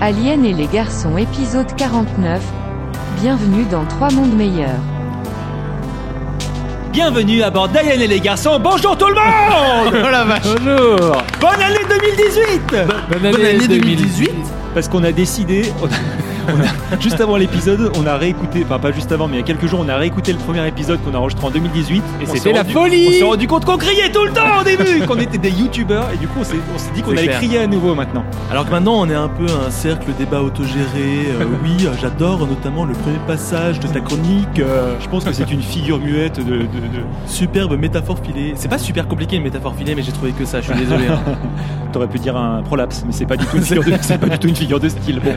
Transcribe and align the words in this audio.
Alien 0.00 0.44
et 0.44 0.52
les 0.52 0.68
garçons 0.68 1.16
épisode 1.18 1.74
49. 1.76 2.40
Bienvenue 3.20 3.64
dans 3.64 3.84
Trois 3.86 4.10
mondes 4.12 4.32
meilleurs. 4.32 4.78
Bienvenue 6.92 7.42
à 7.42 7.50
bord 7.50 7.68
d'Alien 7.68 8.00
et 8.00 8.06
les 8.06 8.20
garçons. 8.20 8.60
Bonjour 8.62 8.96
tout 8.96 9.08
le 9.08 9.14
monde 9.14 9.94
Oh 10.06 10.10
la 10.10 10.24
vache 10.24 10.42
Bonjour 10.44 11.22
Bonne 11.40 11.62
année 11.62 11.84
2018 11.88 12.60
Bonne 12.70 13.26
année, 13.26 13.36
Bonne 13.36 13.44
année 13.44 13.68
2018 13.68 14.30
Parce 14.74 14.88
qu'on 14.88 15.02
a 15.04 15.12
décidé, 15.12 15.72
a- 16.52 16.98
juste 17.00 17.20
avant 17.20 17.36
l'épisode, 17.36 17.92
on 17.96 18.06
a 18.06 18.16
réécouté, 18.16 18.62
enfin 18.64 18.78
pas 18.78 18.92
juste 18.92 19.12
avant, 19.12 19.28
mais 19.28 19.36
il 19.36 19.40
y 19.40 19.42
a 19.42 19.46
quelques 19.46 19.66
jours, 19.66 19.80
on 19.84 19.88
a 19.88 19.96
réécouté 19.96 20.32
le 20.32 20.38
premier 20.38 20.66
épisode 20.66 20.98
qu'on 21.04 21.14
a 21.14 21.18
enregistré 21.18 21.46
en 21.46 21.50
2018. 21.50 22.02
Et 22.22 22.26
c'était 22.26 22.52
la 22.52 22.62
rendu- 22.62 22.72
folie 22.72 23.06
On 23.08 23.12
s'est 23.12 23.22
rendu 23.24 23.46
compte 23.46 23.64
qu'on 23.64 23.76
criait 23.76 24.10
tout 24.10 24.24
le 24.24 24.32
temps 24.32 24.60
au 24.60 24.64
début, 24.64 25.00
qu'on 25.06 25.18
était 25.18 25.38
des 25.38 25.50
youtubeurs, 25.50 26.08
et 26.12 26.16
du 26.16 26.26
coup 26.28 26.40
on 26.40 26.44
s'est 26.44 26.56
dit 26.94 27.02
qu'on 27.02 27.12
allait 27.12 27.24
clair. 27.24 27.38
crier 27.38 27.58
à 27.60 27.66
nouveau 27.66 27.94
maintenant. 27.94 28.24
Alors 28.50 28.64
que 28.66 28.70
maintenant 28.70 28.94
on 29.00 29.08
est 29.08 29.14
un 29.14 29.28
peu 29.28 29.46
un 29.66 29.70
cercle 29.70 30.10
débat 30.18 30.42
autogéré. 30.42 31.28
Euh, 31.40 31.44
oui, 31.62 31.86
euh, 31.86 31.90
j'adore 32.00 32.46
notamment 32.46 32.84
le 32.84 32.94
premier 32.94 33.18
passage 33.26 33.80
de 33.80 33.86
ta 33.88 34.00
chronique. 34.00 34.58
euh, 34.60 34.94
Je 35.00 35.08
pense 35.08 35.24
que 35.24 35.32
c'est 35.32 35.50
une 35.50 35.62
figure 35.62 35.98
muette 35.98 36.38
de... 36.38 36.44
de- 36.44 36.58
de- 36.62 37.04
superbe 37.26 37.78
métaphore 37.78 38.18
filée. 38.24 38.52
C'est 38.56 38.68
pas 38.68 38.78
super 38.78 39.06
compliqué 39.06 39.36
une 39.36 39.42
métaphore 39.42 39.74
filée, 39.76 39.94
mais 39.94 40.02
j'ai 40.02 40.12
trouvé 40.12 40.32
que 40.32 40.44
ça. 40.44 40.60
Je 40.60 40.66
suis 40.72 40.74
désolé. 40.78 41.06
hein. 41.08 41.20
T'aurais 41.92 42.06
pu 42.08 42.18
dire 42.18 42.36
un 42.36 42.62
prolapse, 42.62 43.02
mais 43.06 43.12
c'est 43.12 43.26
pas 43.26 43.36
du 43.36 43.44
tout 43.46 43.56
une 43.56 43.62
figure 43.62 43.84
de, 43.84 43.92
c'est 44.00 44.18
pas 44.18 44.28
du 44.28 44.38
tout 44.38 44.48
une 44.48 44.56
figure 44.56 44.80
de 44.80 44.88
style. 44.88 45.20
Bon. 45.24 45.32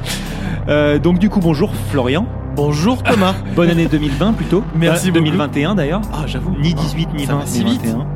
Euh, 0.67 0.99
donc 1.03 1.19
du 1.19 1.29
coup 1.29 1.39
bonjour 1.39 1.73
Florian, 1.89 2.27
Bonjour 2.55 3.01
Thomas. 3.01 3.33
bonne 3.55 3.69
année 3.69 3.87
2020 3.87 4.33
plutôt. 4.33 4.61
Merci 4.75 5.07
Euh, 5.07 5.11
beaucoup. 5.11 5.23
2021 5.25 5.75
d'ailleurs. 5.75 6.01
Ah 6.13 6.27
j'avoue. 6.27 6.53
Ni 6.59 6.73
18 6.73 7.13
ni 7.13 7.25
Ça 7.25 7.33
20 7.35 7.39
va 7.39 7.45
ni 7.45 7.49
si 7.51 7.63
vite. 7.63 7.81
21. 7.85 8.07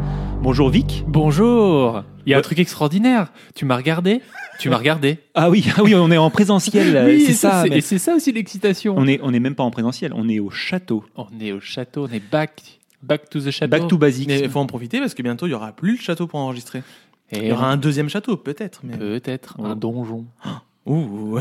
Bonjour 0.42 0.70
Vic. 0.70 1.06
Bonjour 1.08 2.04
Il 2.26 2.32
y 2.32 2.34
a 2.34 2.36
Ouais. 2.36 2.40
un 2.40 2.42
truc 2.44 2.60
extraordinaire. 2.60 3.32
Tu 3.56 3.64
m'as 3.64 3.78
regardé 3.78 4.22
Tu 4.60 4.70
m'as 4.70 4.76
regardé 4.78 5.20
Ah 5.36 5.50
oui, 5.50 5.66
ah 5.78 5.84
oui, 5.84 5.96
on 5.96 6.12
est 6.12 6.18
en 6.18 6.30
présentiel. 6.30 6.96
euh, 6.98 7.06
Oui, 7.06 7.24
c'est 7.26 7.34
ça. 7.34 7.64
mais 7.70 7.78
Et 7.78 7.82
c'est 7.82 7.98
ça 7.98 8.14
aussi 8.16 8.34
l'excitation. 8.34 8.94
On 8.98 9.08
est, 9.08 9.20
on 9.24 9.34
est 9.34 9.40
même 9.40 9.56
pas 9.56 9.64
en 9.64 9.72
présentiel, 9.72 10.12
on 10.14 10.28
est 10.28 10.40
au 10.40 10.50
château. 10.50 11.06
On 11.16 11.28
est 11.40 11.54
au 11.54 11.62
château, 11.62 12.08
on 12.10 12.14
est 12.14 12.22
back, 12.30 12.62
back 13.02 13.30
to 13.30 13.40
the 13.40 13.52
château. 13.52 13.72
Back 13.72 13.88
to 13.88 13.98
basics. 13.98 14.28
Mais 14.28 14.42
il 14.42 14.50
faut 14.50 14.60
en 14.60 14.66
profiter 14.68 15.00
parce 15.00 15.14
que 15.14 15.24
bientôt 15.24 15.48
il 15.48 15.52
y 15.52 15.56
aura 15.56 15.72
plus 15.72 15.94
le 15.96 16.02
château 16.02 16.28
pour 16.28 16.40
enregistrer. 16.42 16.84
Et 17.32 17.38
Il 17.38 17.48
y 17.48 17.52
aura 17.54 17.72
un 17.72 17.78
deuxième 17.78 18.10
château 18.10 18.36
peut-être. 18.36 18.82
Mais... 18.84 18.98
peut-être 18.98 19.56
Oh. 19.60 19.66
un 19.66 19.76
donjon. 19.78 20.26
Ouh. 20.86 21.40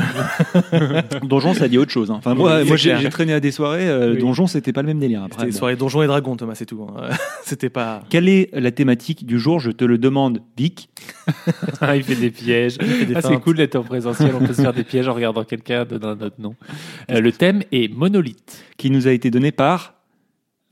Donjon, 1.22 1.52
ça 1.54 1.68
dit 1.68 1.76
autre 1.78 1.90
chose. 1.90 2.10
hein. 2.10 2.14
Enfin, 2.18 2.34
moi, 2.34 2.60
Oui, 2.62 2.68
moi 2.68 2.78
c'est 2.78 2.96
j'ai 2.98 3.08
traîné 3.10 3.32
à 3.34 3.40
des 3.40 3.50
soirées. 3.50 3.86
euh, 3.88 4.12
Oui. 4.14 4.18
Donjon, 4.18 4.46
c'était 4.46 4.72
pas 4.72 4.80
le 4.82 4.86
même 4.88 4.98
délire. 4.98 5.22
Après, 5.22 5.40
C'était 5.40 5.52
bon. 5.52 5.58
soirée 5.58 5.76
Donjons 5.76 6.02
et 6.02 6.06
Dragons 6.06 6.36
Thomas, 6.36 6.54
c'est 6.54 6.64
tout. 6.66 6.82
hein. 6.82 7.10
C'était 7.44 7.68
pas. 7.68 8.02
Quelle 8.08 8.28
est 8.28 8.48
la 8.54 8.70
thématique 8.70 9.26
du 9.26 9.38
jour? 9.38 9.60
Je 9.60 9.70
te 9.70 9.84
le 9.84 9.98
demande, 9.98 10.40
Vic. 10.56 10.88
Ah, 11.80 11.96
il 11.96 12.02
fait 12.02 12.14
des 12.14 12.30
pièges. 12.30 12.78
des 12.78 13.14
Ah, 13.14 13.20
c'est 13.22 13.38
cool 13.40 13.56
d'être 13.56 13.76
en 13.76 13.82
présentiel. 13.82 14.32
On 14.34 14.44
peut 14.46 14.54
se 14.54 14.62
faire 14.62 14.72
des 14.72 14.84
pièges 14.84 15.08
en 15.08 15.14
regardant 15.14 15.44
quelqu'un 15.44 15.84
donner 15.84 16.06
notre 16.18 16.40
nom. 16.40 16.54
Euh, 17.10 17.20
le 17.20 17.32
thème 17.32 17.62
est 17.72 17.92
monolithe. 17.92 18.64
qui 18.78 18.90
nous 18.90 19.06
a 19.08 19.10
été 19.12 19.30
donné 19.30 19.52
par 19.52 19.94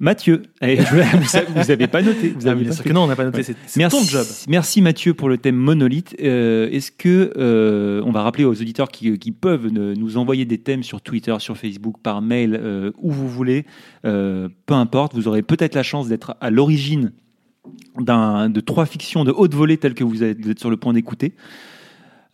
Mathieu. 0.03 0.43
Et 0.61 0.77
vous, 0.81 1.37
avez- 1.37 1.47
vous 1.55 1.71
avez 1.71 1.87
pas 1.87 2.03
noté. 2.03 2.29
Vous 2.37 2.47
Ah, 2.49 2.51
avez 2.51 2.61
bien 2.61 2.69
pas 2.71 2.75
sûr 2.75 2.83
fait. 2.83 2.89
que 2.91 2.95
non, 2.95 3.05
on 3.05 3.07
n'a 3.07 3.17
pas 3.17 3.25
noté. 3.25 3.39
Ouais. 3.39 3.55
C'est 3.67 3.89
ton 3.89 4.03
job. 4.03 4.27
merci 4.49 4.83
Mathieu 4.83 5.15
pour 5.15 5.29
le 5.29 5.39
thème 5.39 5.55
monolithe. 5.57 6.15
Euh, 6.21 6.69
Est-ce 6.71 6.91
que 6.93 7.33
euh, 7.37 8.03
on 8.05 8.11
va 8.11 8.23
rappeler 8.23 8.45
aux 8.45 8.51
auditeurs 8.61 8.89
qui, 8.91 9.17
qui 9.19 9.31
peuvent 9.31 9.69
nous 9.69 10.17
envoyer 10.19 10.45
des 10.45 10.59
thèmes 10.59 10.83
sur 10.83 11.01
Twitter, 11.01 11.35
sur 11.39 11.57
Facebook, 11.57 11.97
par 12.03 12.21
mail, 12.21 12.59
euh, 12.61 12.91
où 12.99 13.13
vous 13.13 13.29
voulez, 13.29 13.65
peu 14.03 14.43
importe. 14.75 15.15
Vous 15.15 15.29
aurez 15.29 15.43
peut-être 15.43 15.75
la 15.77 15.83
chance 15.85 16.09
d'être 16.09 16.37
à 16.41 16.51
l'origine 16.51 17.13
d'un 18.01 18.51
de 18.51 18.61
trois 18.61 18.87
fictions 18.87 19.25
de 19.25 19.31
haute 19.31 19.55
volée 19.55 19.77
telles 19.77 19.95
que 19.95 20.03
vous 20.05 20.25
êtes 20.25 20.59
sur 20.59 20.69
le 20.69 20.77
point 20.77 20.93
d'écouter. 20.93 21.33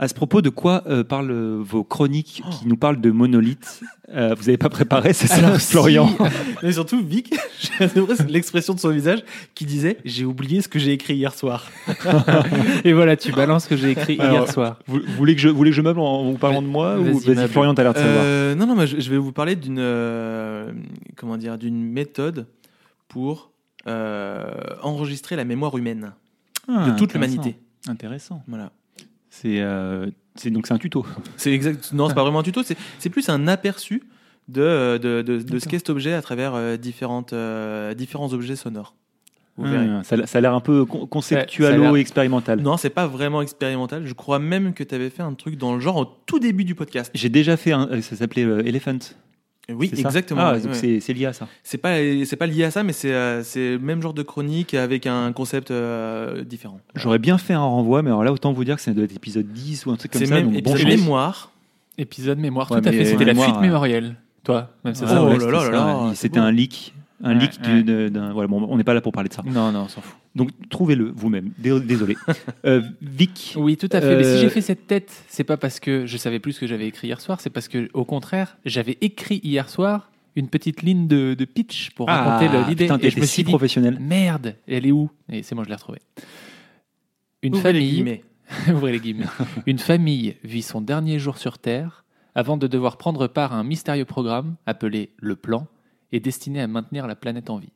À 0.00 0.06
ce 0.06 0.14
propos, 0.14 0.42
de 0.42 0.48
quoi 0.48 0.84
euh, 0.86 1.02
parlent 1.02 1.32
vos 1.60 1.82
chroniques 1.82 2.42
qui 2.52 2.68
nous 2.68 2.76
parlent 2.76 3.00
de 3.00 3.10
monolithe 3.10 3.80
Euh, 4.14 4.32
Vous 4.36 4.44
n'avez 4.44 4.56
pas 4.56 4.68
préparé, 4.68 5.12
c'est 5.12 5.26
ça, 5.26 5.58
si- 5.58 5.72
Florian? 5.72 6.08
Mais 6.62 6.70
surtout, 6.72 7.04
Vic, 7.04 7.34
adoré 7.80 8.14
l'expression 8.28 8.74
de 8.74 8.78
son 8.80 8.90
visage 8.90 9.24
qui 9.56 9.64
disait 9.66 9.98
J'ai 10.04 10.24
oublié 10.24 10.62
ce 10.62 10.68
que 10.68 10.78
j'ai 10.78 10.92
écrit 10.92 11.16
hier 11.16 11.34
soir. 11.34 11.66
Et 12.84 12.92
voilà, 12.92 13.16
tu 13.16 13.32
balances 13.32 13.64
ce 13.64 13.68
que 13.70 13.76
j'ai 13.76 13.90
écrit 13.90 14.18
Alors, 14.20 14.32
hier 14.32 14.52
soir. 14.52 14.78
Vous, 14.86 15.00
vous 15.04 15.12
voulez 15.16 15.34
que 15.34 15.40
je, 15.40 15.48
vous 15.48 15.56
voulez 15.56 15.70
que 15.70 15.76
je 15.76 15.82
meuble 15.82 15.98
en 16.00 16.30
vous 16.30 16.38
parlant 16.38 16.62
de 16.62 16.68
moi 16.68 16.96
ou 16.98 17.02
Vas-y, 17.04 17.12
vas-y 17.14 17.34
meuble. 17.34 17.48
Florian, 17.52 17.74
t'as 17.74 17.82
l'air 17.82 17.92
de 17.94 17.98
savoir. 17.98 18.22
Euh, 18.24 18.54
non, 18.54 18.66
non, 18.66 18.76
mais 18.76 18.86
je, 18.86 19.00
je 19.00 19.10
vais 19.10 19.18
vous 19.18 19.32
parler 19.32 19.56
d'une 19.56 19.78
euh, 19.80 20.70
comment 21.16 21.36
dire 21.36 21.58
d'une 21.58 21.82
méthode 21.84 22.46
pour 23.08 23.50
euh, 23.88 24.46
enregistrer 24.82 25.34
la 25.36 25.44
mémoire 25.44 25.76
humaine 25.76 26.12
Ah, 26.68 26.86
de 26.86 26.90
toute 26.96 27.10
intéressant. 27.10 27.32
l'humanité. 27.32 27.58
Intéressant. 27.88 28.42
Voilà. 28.46 28.70
C'est 29.30 29.60
euh, 29.60 30.06
c'est 30.34 30.50
donc 30.50 30.66
c'est 30.66 30.74
un 30.74 30.78
tuto. 30.78 31.04
C'est 31.36 31.52
exact. 31.52 31.92
Non, 31.92 32.08
c'est 32.08 32.14
pas 32.14 32.22
vraiment 32.22 32.40
un 32.40 32.42
tuto. 32.44 32.62
C'est 32.98 33.10
plus 33.10 33.28
un 33.28 33.46
aperçu 33.48 34.02
de 34.48 34.98
de, 34.98 35.22
de, 35.22 35.38
de 35.42 35.58
ce 35.58 35.68
qu'est 35.68 35.78
cet 35.78 35.90
objet 35.90 36.14
à 36.14 36.22
travers 36.22 36.54
euh, 36.54 36.76
différentes 36.76 37.32
euh, 37.32 37.94
différents 37.94 38.32
objets 38.32 38.56
sonores. 38.56 38.94
Ah, 39.60 40.02
ça, 40.04 40.14
a- 40.14 40.26
ça 40.26 40.38
a 40.38 40.40
l'air 40.40 40.54
un 40.54 40.60
peu 40.60 40.82
Ouais, 40.88 41.06
conceptualo 41.10 41.96
et 41.96 42.00
expérimental. 42.00 42.60
Non, 42.60 42.76
c'est 42.76 42.90
pas 42.90 43.08
vraiment 43.08 43.42
expérimental. 43.42 44.06
Je 44.06 44.14
crois 44.14 44.38
même 44.38 44.72
que 44.72 44.84
tu 44.84 44.94
avais 44.94 45.10
fait 45.10 45.22
un 45.24 45.34
truc 45.34 45.56
dans 45.56 45.74
le 45.74 45.80
genre 45.80 45.96
au 45.96 46.04
tout 46.04 46.38
début 46.38 46.64
du 46.64 46.76
podcast. 46.76 47.10
J'ai 47.12 47.28
déjà 47.28 47.56
fait 47.56 47.72
un, 47.72 48.00
ça 48.00 48.14
s'appelait 48.14 48.44
euh, 48.44 48.62
Elephant. 48.64 48.98
Oui, 49.70 49.90
c'est 49.92 50.00
exactement. 50.00 50.40
Ah, 50.42 50.52
ouais, 50.54 50.60
donc 50.60 50.72
ouais. 50.72 50.74
c'est 50.78 51.00
c'est 51.00 51.12
lié 51.12 51.26
à 51.26 51.32
ça. 51.34 51.46
C'est 51.62 51.76
pas 51.76 51.96
c'est 52.24 52.36
pas 52.36 52.46
lié 52.46 52.64
à 52.64 52.70
ça, 52.70 52.82
mais 52.82 52.94
c'est 52.94 53.12
euh, 53.12 53.42
c'est 53.42 53.72
le 53.72 53.78
même 53.78 54.00
genre 54.00 54.14
de 54.14 54.22
chronique 54.22 54.72
avec 54.72 55.06
un 55.06 55.30
concept 55.32 55.70
euh, 55.70 56.42
différent. 56.42 56.80
J'aurais 56.94 57.18
bien 57.18 57.36
fait 57.36 57.52
un 57.52 57.60
renvoi, 57.60 58.02
mais 58.02 58.08
alors 58.08 58.24
là, 58.24 58.32
autant 58.32 58.52
vous 58.52 58.64
dire 58.64 58.76
que 58.76 58.82
ça 58.82 58.92
doit 58.92 59.04
être 59.04 59.14
épisode 59.14 59.46
10 59.46 59.84
ou 59.86 59.90
un 59.90 59.96
truc 59.96 60.12
comme 60.12 60.20
C'est 60.20 60.26
ça. 60.26 60.34
même 60.36 60.52
donc 60.52 60.62
bon 60.62 60.70
épisode 60.74 60.88
mémoire. 60.88 61.52
Épisode 61.98 62.38
mémoire, 62.38 62.70
Ouais, 62.70 62.80
tout 62.80 62.88
à 62.88 62.92
fait. 62.92 63.04
C'était 63.04 63.24
la 63.24 63.32
mémoire, 63.32 63.48
fuite 63.48 63.58
euh, 63.58 63.60
mémorielle. 63.60 64.16
Toi, 64.44 64.70
même 64.84 64.94
c'est 64.94 65.06
ça. 65.06 65.22
Oh 65.22 65.28
là 65.28 65.34
c'était 65.38 65.52
là 65.52 65.70
là 65.70 66.10
c'est 66.14 66.36
un 66.38 66.50
leak. 66.50 66.94
Un 67.22 67.34
Ouais, 67.36 67.40
leak 67.40 67.58
ouais. 67.66 68.10
d'un. 68.10 68.32
Voilà, 68.32 68.46
bon, 68.46 68.64
on 68.70 68.76
n'est 68.76 68.84
pas 68.84 68.94
là 68.94 69.00
pour 69.00 69.12
parler 69.12 69.28
de 69.28 69.34
ça. 69.34 69.42
Non, 69.44 69.72
non, 69.72 69.80
on 69.82 69.88
s'en 69.88 70.00
fout. 70.00 70.16
Donc 70.36 70.50
trouvez-le 70.70 71.10
vous-même. 71.14 71.50
Dé- 71.58 71.80
Désolé. 71.80 72.16
Euh, 72.64 72.82
Vic. 73.02 73.54
Oui, 73.56 73.76
tout 73.76 73.88
à 73.92 74.00
fait. 74.00 74.16
Mais 74.16 74.24
Euh, 74.24 74.34
si 74.36 74.40
j'ai 74.40 74.50
fait 74.50 74.60
cette 74.60 74.86
tête, 74.86 75.24
c'est 75.28 75.42
pas 75.44 75.56
parce 75.56 75.80
que 75.80 76.06
je 76.06 76.16
savais 76.16 76.38
plus 76.38 76.52
ce 76.52 76.60
que 76.60 76.66
j'avais 76.66 76.86
écrit 76.86 77.08
hier 77.08 77.20
soir, 77.20 77.40
c'est 77.40 77.50
parce 77.50 77.66
que, 77.68 77.88
au 77.94 78.04
contraire, 78.04 78.56
j'avais 78.64 78.98
écrit 79.00 79.40
hier 79.42 79.68
soir 79.68 80.10
une 80.36 80.48
petite 80.48 80.82
ligne 80.82 81.08
de, 81.08 81.34
de 81.34 81.44
pitch 81.44 81.90
pour 81.90 82.06
raconter 82.08 82.52
le- 82.52 82.68
l'idée. 82.68 82.86
Ah, 82.90 82.94
putain, 82.98 83.06
Et 83.08 83.10
je 83.10 83.18
me 83.20 83.26
si 83.26 83.32
suis 83.32 83.42
dit, 83.44 83.50
professionnel. 83.50 83.98
merde, 84.00 84.54
elle 84.68 84.86
est 84.86 84.92
où? 84.92 85.10
Et 85.30 85.42
c'est 85.42 85.54
moi, 85.56 85.64
je 85.64 85.68
l'ai 85.70 85.74
retrouvée. 85.74 86.00
Une 87.42 87.54
Ouvrez 87.56 87.72
les 87.72 87.78
famille, 87.80 87.92
guillemets. 87.94 88.24
ouvrez 88.72 88.92
les 88.92 89.00
guillemets. 89.00 89.26
Une 89.66 89.78
famille 89.78 90.36
vit 90.44 90.62
son 90.62 90.80
dernier 90.80 91.18
jour 91.18 91.38
sur 91.38 91.58
Terre 91.58 92.04
avant 92.34 92.56
de 92.56 92.66
devoir 92.66 92.96
prendre 92.96 93.26
part 93.26 93.52
à 93.52 93.56
un 93.56 93.64
mystérieux 93.64 94.04
programme 94.04 94.54
appelé 94.66 95.10
le 95.18 95.34
Plan 95.36 95.66
et 96.12 96.20
destiné 96.20 96.60
à 96.60 96.66
maintenir 96.66 97.06
la 97.06 97.14
planète 97.16 97.50
en 97.50 97.58
vie. 97.58 97.72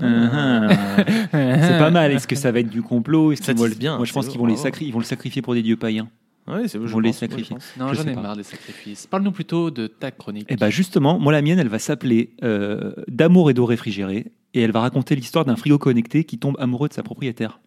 Ah, 0.00 0.66
C'est 1.32 1.78
pas 1.78 1.90
mal. 1.90 2.10
Est-ce 2.12 2.26
que 2.26 2.34
ça 2.36 2.50
va 2.52 2.60
être 2.60 2.68
du 2.70 2.82
complot? 2.82 3.32
Est-ce 3.32 3.42
Ça 3.44 3.52
qu'ils 3.52 3.60
vont 3.60 3.66
tisse 3.66 3.74
le- 3.74 3.78
bien, 3.80 3.96
Moi, 3.96 4.06
je 4.06 4.12
pense 4.12 4.26
qu'ils 4.28 4.38
vont, 4.40 4.46
les 4.46 4.54
bravo. 4.54 4.68
sacri- 4.68 4.86
ils 4.86 4.92
vont 4.92 4.98
le 4.98 5.04
sacrifier 5.04 5.40
pour 5.42 5.54
des 5.54 5.62
dieux 5.62 5.76
païens. 5.76 6.08
Ouais, 6.46 6.68
c'est 6.68 6.78
vont 6.78 6.98
les 6.98 7.12
sacrifier. 7.12 7.44
je 7.44 7.54
pense. 7.54 7.74
Non, 7.78 7.88
Je 7.94 8.02
j'en 8.02 8.06
ai 8.08 8.14
pas. 8.14 8.20
marre 8.20 8.36
des 8.36 8.42
sacrifices. 8.42 9.06
Parle-nous 9.06 9.32
plutôt 9.32 9.70
de 9.70 9.86
ta 9.86 10.10
chronique. 10.10 10.50
Et 10.50 10.56
bah 10.56 10.68
justement, 10.68 11.18
moi 11.18 11.32
la 11.32 11.40
mienne, 11.40 11.58
elle 11.58 11.68
va 11.68 11.78
s'appeler 11.78 12.34
euh, 12.42 12.92
D'amour 13.08 13.50
et 13.50 13.54
d'eau 13.54 13.64
réfrigérée, 13.64 14.32
et 14.52 14.60
elle 14.60 14.72
va 14.72 14.80
raconter 14.80 15.16
l'histoire 15.16 15.46
d'un 15.46 15.56
frigo 15.56 15.78
connecté 15.78 16.24
qui 16.24 16.38
tombe 16.38 16.56
amoureux 16.58 16.88
de 16.88 16.92
sa 16.92 17.02
propriétaire. 17.02 17.60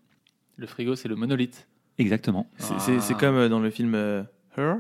Le 0.57 0.67
frigo, 0.67 0.95
c'est 0.95 1.07
le 1.07 1.15
monolithe. 1.15 1.67
Exactement. 1.97 2.45
C'est 2.59 3.17
comme 3.17 3.35
euh, 3.35 3.49
dans 3.49 3.59
le 3.59 3.71
film 3.71 3.94
euh, 3.95 4.21
Her? 4.57 4.75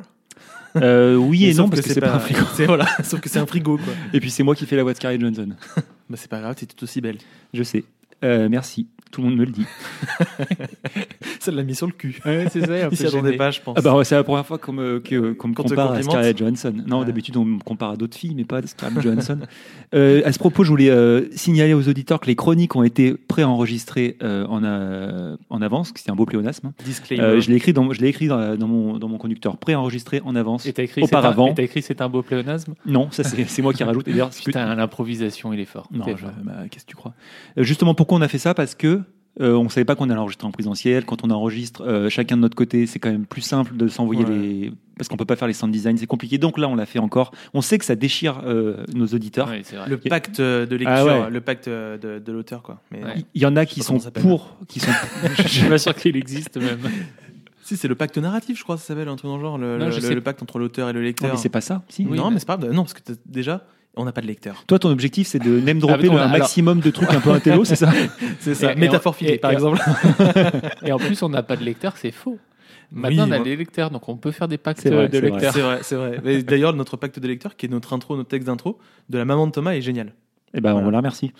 Euh, 0.81 1.15
oui 1.15 1.41
Mais 1.41 1.51
et 1.51 1.53
non 1.53 1.69
parce 1.69 1.81
que 1.81 1.93
c'est 1.93 1.99
pas 1.99 2.13
un 2.15 2.19
frigo. 2.19 2.41
Voilà, 2.65 2.87
sauf 3.03 3.19
que 3.19 3.29
c'est 3.29 3.39
un 3.39 3.45
frigo 3.45 3.77
quoi. 3.77 3.93
Et 4.13 4.19
puis 4.19 4.31
c'est 4.31 4.43
moi 4.43 4.55
qui 4.55 4.65
fais 4.65 4.75
la 4.75 4.83
voix 4.83 4.93
de 4.93 4.97
Scarlett 4.97 5.21
Johnson. 5.21 5.49
Bah 6.09 6.15
c'est 6.17 6.29
pas 6.29 6.39
grave, 6.39 6.55
t'es 6.55 6.65
tout 6.65 6.81
aussi 6.85 7.01
belle. 7.01 7.17
Je 7.53 7.63
sais. 7.63 7.83
Euh, 8.23 8.47
merci. 8.49 8.87
Tout 9.11 9.21
le 9.21 9.29
monde 9.29 9.37
me 9.37 9.45
le 9.45 9.51
dit. 9.51 9.65
Ça 11.39 11.51
l'a 11.51 11.63
mis 11.63 11.75
sur 11.75 11.87
le 11.87 11.93
cul. 11.93 12.19
c'est 12.51 12.65
ça. 12.65 12.89
Il 12.91 12.97
s'y 12.97 13.05
attendait 13.05 13.37
pas, 13.37 13.51
je 13.51 13.61
pense. 13.61 13.75
Ah 13.77 13.81
bah 13.81 13.95
ouais, 13.95 14.03
c'est 14.03 14.15
la 14.15 14.23
première 14.23 14.45
fois 14.45 14.57
qu'on 14.57 14.73
me, 14.73 14.99
que- 14.99 15.31
qu'on 15.31 15.47
me 15.47 15.53
Qu'on 15.53 15.63
te 15.63 15.69
compare 15.69 15.85
à 15.85 15.87
complimente. 15.93 16.11
Scarlett 16.11 16.37
Johansson. 16.37 16.73
Non, 16.85 16.99
Ouais. 16.99 17.05
d'habitude 17.05 17.37
on 17.37 17.45
me 17.45 17.59
compare 17.59 17.91
à 17.91 17.95
d'autres 17.95 18.17
filles, 18.17 18.33
mais 18.35 18.43
pas 18.43 18.57
à 18.57 18.67
Scarlett 18.67 19.01
Johansson. 19.01 19.39
Euh, 19.95 20.21
à 20.25 20.33
ce 20.33 20.39
propos, 20.39 20.65
je 20.65 20.69
voulais 20.69 20.89
euh, 20.89 21.29
signaler 21.31 21.73
aux 21.73 21.87
auditeurs 21.87 22.19
que 22.19 22.25
les 22.27 22.35
chroniques 22.35 22.75
ont 22.75 22.83
été 22.83 23.13
préenregistrées 23.13 24.17
euh, 24.21 24.45
en, 24.47 24.61
euh, 24.65 25.37
en 25.49 25.61
avance, 25.61 25.93
que 25.93 25.99
c'était 25.99 26.11
un 26.11 26.15
beau 26.15 26.25
pléonasme. 26.25 26.73
Disclaimer. 26.83 27.23
Euh, 27.23 27.39
je 27.39 27.49
l'ai 27.49 27.55
écrit, 27.55 27.71
dans, 27.71 27.93
je 27.93 28.01
l'ai 28.01 28.09
écrit 28.09 28.27
dans, 28.27 28.57
dans 28.57 28.67
mon, 28.67 28.97
dans 28.97 29.07
mon 29.07 29.17
conducteur, 29.17 29.55
préenregistré 29.55 30.21
en 30.25 30.35
avance. 30.35 30.65
Et 30.65 30.73
t'as 30.73 30.83
écrit, 30.83 31.01
Auparavant. 31.03 31.45
c'est 31.45 31.49
un- 31.49 31.53
et 31.53 31.55
t'as 31.55 31.63
écrit 31.63 31.81
c'est 31.81 32.01
un 32.01 32.09
beau 32.09 32.21
pléonasme? 32.21 32.73
Non, 32.85 33.09
ça 33.11 33.23
c'est 33.23 33.45
c'est 33.47 33.61
moi 33.61 33.71
qui 33.71 33.85
rajoute. 33.85 34.05
Et 34.09 34.11
d'ailleurs, 34.11 34.31
Putain, 34.31 34.75
l'improvisation, 34.75 35.53
il 35.53 35.61
est 35.61 35.65
fort. 35.65 35.87
Non, 35.93 36.03
T'es 36.03 36.11
je- 36.17 36.17
fort. 36.17 36.31
bah, 36.43 36.53
qu'est-ce 36.69 36.83
que 36.83 36.89
tu 36.89 36.97
crois? 36.97 37.13
Euh, 37.57 37.63
Justement, 37.63 37.93
pourquoi 38.07 38.19
on 38.19 38.21
a 38.21 38.27
fait 38.29 38.37
ça 38.39 38.53
Parce 38.53 38.73
que 38.73 39.01
euh, 39.41 39.53
on 39.55 39.69
savait 39.69 39.85
pas 39.85 39.95
qu'on 39.95 40.09
allait 40.09 40.19
enregistrer 40.19 40.47
en 40.47 40.51
présentiel. 40.51 41.05
Quand 41.05 41.23
on 41.23 41.29
enregistre 41.29 41.83
euh, 41.85 42.09
chacun 42.09 42.37
de 42.37 42.41
notre 42.41 42.55
côté, 42.55 42.87
c'est 42.87 42.97
quand 42.99 43.11
même 43.11 43.25
plus 43.25 43.41
simple 43.41 43.75
de 43.77 43.87
s'envoyer 43.87 44.23
Ouais. 44.23 44.31
les. 44.35 44.71
Parce 44.97 45.09
qu'on 45.09 45.17
peut 45.17 45.25
pas 45.25 45.35
faire 45.35 45.47
les 45.47 45.53
sound 45.53 45.71
design, 45.71 45.95
c'est 45.97 46.07
compliqué. 46.07 46.37
Donc 46.39 46.57
là, 46.57 46.67
on 46.69 46.75
l'a 46.75 46.87
fait 46.87 46.97
encore. 46.99 47.31
On 47.53 47.61
sait 47.61 47.77
que 47.77 47.85
ça 47.85 47.95
déchire 47.95 48.41
euh, 48.45 48.83
nos 48.95 49.05
auditeurs. 49.07 49.45
Vrai. 49.47 49.61
Le 49.87 49.97
pacte 49.97 50.39
de 50.41 50.65
lecture, 50.75 50.89
Ah 50.89 51.05
ouais. 51.05 51.29
le 51.29 51.41
pacte 51.41 51.67
de, 51.69 52.17
de 52.17 52.31
l'auteur 52.31 52.63
quoi. 52.63 52.81
Mais 52.91 53.03
Ouais. 53.03 53.25
Il 53.35 53.41
y 53.41 53.45
en 53.45 53.55
a 53.57 53.65
qui 53.67 53.83
sont 53.83 53.99
pour, 53.99 54.57
qui 54.67 54.79
sont 54.79 54.91
Je 55.37 55.47
suis 55.47 55.67
pas 55.69 55.77
sûr 55.77 55.93
qu'il 55.93 56.15
existe 56.15 56.57
même. 56.57 56.79
Si, 57.61 57.75
c'est 57.75 57.89
le 57.89 57.95
pacte 57.95 58.17
narratif, 58.17 58.57
je 58.57 58.63
crois, 58.63 58.77
ça 58.77 58.85
s'appelle, 58.85 59.09
un 59.09 59.17
truc 59.17 59.29
dans 59.29 59.35
le 59.35 59.41
genre, 59.43 59.57
le, 59.57 59.77
Non, 59.77 59.89
le- 59.89 60.21
pacte 60.21 60.41
entre 60.41 60.57
l'auteur 60.57 60.87
et 60.87 60.93
le 60.93 60.99
Non, 61.01 61.05
lecteur. 61.05 61.31
mais 61.33 61.37
c'est 61.37 61.49
pas 61.49 61.59
ça, 61.59 61.83
si. 61.89 62.05
non, 62.05 62.31
mais 62.31 62.39
c'est 62.39 62.47
pas 62.47 62.55
grave. 62.55 62.71
Non, 62.71 62.83
parce 62.83 62.93
que 62.93 63.01
déjà, 63.25 63.65
on 63.97 64.05
n'a 64.05 64.11
pas 64.11 64.21
de 64.21 64.27
lecteur. 64.27 64.63
Toi, 64.67 64.79
ton 64.79 64.89
objectif, 64.89 65.27
c'est 65.27 65.39
de 65.39 65.59
name 65.59 65.79
dropper 65.79 66.09
on 66.09 66.17
a- 66.17 66.21
un 66.21 66.25
alors- 66.27 66.37
maximum 66.39 66.79
de 66.79 66.89
trucs 66.91 67.09
un 67.11 67.19
peu 67.19 67.31
intello, 67.31 67.65
c'est 67.65 67.75
ça 67.75 67.91
C'est 68.39 68.55
ça. 68.55 68.73
Et- 68.73 68.75
Métaphore 68.75 69.15
et- 69.21 69.37
par 69.37 69.51
et- 69.51 69.55
exemple. 69.55 69.79
Et 70.85 70.91
en 70.91 70.97
plus, 70.97 71.21
on 71.23 71.29
n'a 71.29 71.43
pas 71.43 71.55
de 71.55 71.63
lecteur, 71.63 71.93
c'est 71.97 72.11
faux. 72.11 72.37
Maintenant, 72.91 73.23
Oui, 73.25 73.29
on 73.29 73.33
a 73.33 73.35
moi- 73.37 73.43
des 73.45 73.55
lecteurs, 73.57 73.89
donc 73.91 74.07
on 74.07 74.15
peut 74.15 74.31
faire 74.31 74.47
des 74.47 74.57
pactes 74.57 74.79
C'est 74.81 74.89
vrai, 74.89 75.09
de 75.09 75.19
lecteurs. 75.19 75.53
C'est 75.53 75.61
vrai, 75.61 75.79
c'est 75.81 75.95
vrai. 75.95 76.41
D'ailleurs, 76.43 76.73
notre 76.73 76.95
pacte 76.95 77.19
de 77.19 77.27
lecteur, 77.27 77.55
qui 77.57 77.65
est 77.65 77.69
notre 77.69 77.91
intro, 77.93 78.15
notre 78.15 78.29
texte 78.29 78.47
d'intro, 78.47 78.79
de 79.09 79.17
la 79.17 79.25
maman 79.25 79.45
de 79.47 79.51
Thomas, 79.51 79.73
est 79.73 79.81
génial. 79.81 80.13
Eh 80.53 80.61
ben, 80.61 80.69
on 80.71 80.75
Voilà. 80.75 80.91
la 80.91 80.97
remercie. 80.99 81.33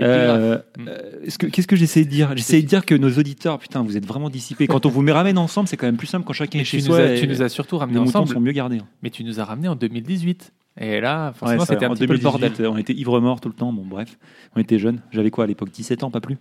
Euh, 0.00 0.58
Mm. 0.78 0.88
euh, 0.88 1.24
est-ce 1.24 1.38
que- 1.38 1.46
Qu'est-ce 1.46 1.66
que 1.68 1.76
j'essaie 1.76 2.04
de 2.04 2.10
dire? 2.10 2.32
J'essaie 2.36 2.60
de 2.62 2.66
dire 2.66 2.84
que 2.84 2.94
nos 2.94 3.10
auditeurs, 3.10 3.58
putain, 3.58 3.82
vous 3.82 3.96
êtes 3.96 4.06
vraiment 4.06 4.28
dissipés. 4.30 4.66
Quand 4.66 4.86
on 4.86 4.88
vous 4.88 5.02
met 5.02 5.12
ramène 5.12 5.38
ensemble, 5.38 5.68
c'est 5.68 5.76
quand 5.76 5.86
même 5.86 5.96
plus 5.96 6.06
simple 6.08 6.26
quand 6.26 6.32
chacun 6.32 6.58
est 6.58 6.64
chez 6.64 6.78
tu, 6.78 6.88
nous 6.88 6.94
soi. 6.94 7.04
as, 7.04 7.18
tu 7.18 7.28
nous 7.28 7.42
as 7.42 7.48
surtout 7.48 7.76
les 7.76 7.80
ramenés 7.80 7.98
moutons 8.00 8.08
ensemble, 8.10 8.28
sont 8.34 8.40
mieux 8.40 8.52
gardés. 8.52 8.78
hein. 8.78 8.86
mais 9.02 9.10
tu 9.10 9.22
nous 9.24 9.38
as 9.40 9.44
ramenés 9.44 9.68
en 9.68 9.76
2018. 9.76 10.52
Et 10.80 11.00
là, 11.00 11.32
forcément, 11.32 11.60
Ouais, 11.60 11.66
c'était 11.68 11.84
un 11.84 11.90
en 11.90 11.94
petit 11.94 12.06
peu 12.08 12.14
le 12.14 12.18
2018, 12.18 12.48
bordel. 12.58 12.66
On 12.66 12.76
était 12.76 12.92
ivre-mort 12.94 13.40
tout 13.40 13.48
le 13.48 13.54
temps. 13.54 13.72
Bon, 13.72 13.84
bref, 13.86 14.18
on 14.56 14.60
était 14.60 14.80
jeunes. 14.80 14.98
J'avais 15.12 15.30
quoi 15.30 15.44
à 15.44 15.46
l'époque 15.46 15.70
17 15.70 16.02
ans, 16.02 16.10
pas 16.10 16.20
plus? 16.20 16.36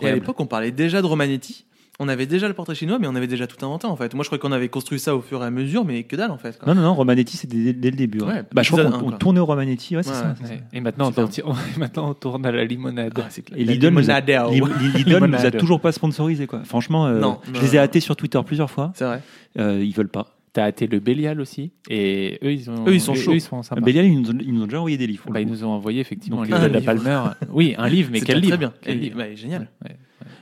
Et 0.00 0.06
à 0.06 0.14
l'époque, 0.14 0.40
on 0.40 0.46
parlait 0.46 0.70
déjà 0.70 1.02
de 1.02 1.06
Romanetti. 1.06 1.66
On 2.00 2.06
avait 2.08 2.26
déjà 2.26 2.46
le 2.46 2.54
portrait 2.54 2.76
chinois, 2.76 2.98
mais 3.00 3.08
on 3.08 3.16
avait 3.16 3.26
déjà 3.26 3.48
tout 3.48 3.56
inventé 3.66 3.88
en 3.88 3.96
fait. 3.96 4.14
Moi, 4.14 4.22
je 4.22 4.28
crois 4.28 4.38
qu'on 4.38 4.52
avait 4.52 4.68
construit 4.68 5.00
ça 5.00 5.16
au 5.16 5.20
fur 5.20 5.42
et 5.42 5.46
à 5.46 5.50
mesure, 5.50 5.84
mais 5.84 6.04
que 6.04 6.14
dalle 6.14 6.30
en 6.30 6.38
fait. 6.38 6.56
quoi. 6.56 6.72
Non, 6.72 6.80
non, 6.80 6.86
non, 6.88 6.94
Romanetti, 6.94 7.36
c'était 7.36 7.56
dès, 7.56 7.72
dès 7.72 7.90
le 7.90 7.96
début. 7.96 8.20
hein. 8.22 8.26
Ouais, 8.28 8.42
bah, 8.52 8.62
je 8.62 8.70
crois 8.70 8.84
qu'on 8.84 9.08
on 9.08 9.10
tournait 9.10 9.40
au 9.40 9.46
Romanetti, 9.46 9.96
ouais, 9.96 10.04
c'est 10.04 10.10
Ouais, 10.10 10.14
ça. 10.14 10.34
ouais. 10.44 10.48
Ouais. 10.48 10.62
Et 10.72 10.80
maintenant, 10.80 11.08
on, 11.08 11.12
tourne- 11.12 11.56
maintenant, 11.78 12.10
on 12.10 12.14
tourne 12.14 12.46
à 12.46 12.52
la 12.52 12.64
limonade. 12.64 13.12
Ah, 13.16 13.26
c'est 13.30 13.42
clair. 13.42 13.58
Et 13.58 13.64
La 13.64 13.72
Lidl 13.72 13.88
nous, 13.88 14.10
a, 14.10 14.20
limonade. 14.20 14.48
Lidl- 14.50 15.08
nous 15.08 15.16
a 15.16 15.20
Limonade. 15.26 15.56
toujours 15.58 15.80
pas 15.80 15.90
sponsorisé. 15.90 16.46
Quoi. 16.46 16.62
Franchement, 16.62 17.06
euh, 17.06 17.18
Non, 17.18 17.40
je 17.46 17.50
non, 17.52 17.60
les 17.62 17.74
ai 17.74 17.78
hâtés 17.80 17.98
sur 18.00 18.14
Twitter 18.14 18.40
plusieurs 18.46 18.70
fois. 18.70 18.92
C'est 18.94 19.04
vrai. 19.04 19.20
Euh, 19.58 19.82
ils 19.84 19.92
veulent 19.92 20.08
pas. 20.08 20.36
T'as 20.52 20.66
hâté 20.66 20.86
le 20.86 21.00
Bélial 21.00 21.40
aussi. 21.40 21.72
Et 21.90 22.38
eux, 22.44 22.52
ils, 22.52 22.70
ont, 22.70 22.86
Eux, 22.86 22.94
ils 22.94 23.00
sont 23.00 23.14
chauds. 23.14 23.32
ils 23.34 23.40
sont 23.40 23.64
sympas. 23.64 23.80
Bélial, 23.80 24.04
ils 24.06 24.20
nous, 24.20 24.30
ont, 24.30 24.38
ils 24.40 24.54
nous 24.54 24.62
ont 24.62 24.66
déjà 24.66 24.78
envoyé 24.78 24.96
des 24.98 25.08
livres. 25.08 25.24
Bah, 25.30 25.40
ils 25.40 25.48
nous 25.48 25.64
ont 25.64 25.70
envoyé 25.70 26.00
effectivement 26.00 26.38
Donc, 26.38 26.46
un 26.46 26.48
livre 26.50 26.60
un 26.64 26.68
de 26.68 26.72
la 26.74 26.78
livre. 26.80 27.02
Palmer. 27.04 27.20
Oui, 27.52 27.74
un 27.76 27.88
livre, 27.88 28.10
mais 28.12 28.20
C'est 28.20 28.24
quel 28.26 28.38
livre 28.38 28.56
Très 28.56 28.94
bien. 28.94 28.94
Livre 29.02 29.22
livre. 29.22 29.36
Génial. 29.36 29.68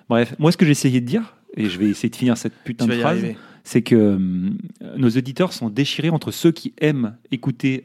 Bref, 0.09 0.35
moi, 0.39 0.53
ce 0.53 0.57
que 0.57 0.65
j'essayais 0.67 1.01
de 1.01 1.07
dire, 1.07 1.35
et 1.57 1.69
je 1.69 1.79
vais 1.79 1.89
essayer 1.89 2.09
de 2.09 2.17
finir 2.17 2.37
cette 2.37 2.55
putain 2.65 2.87
de 2.87 2.93
phrase, 2.95 3.25
c'est 3.65 3.83
que 3.83 4.15
hum, 4.17 4.59
nos 4.97 5.09
auditeurs 5.09 5.53
sont 5.53 5.71
déchirés 5.71 6.11
entre 6.11 6.31
ceux 6.31 6.53
qui 6.53 6.73
aiment 6.81 7.17
écouter 7.31 7.85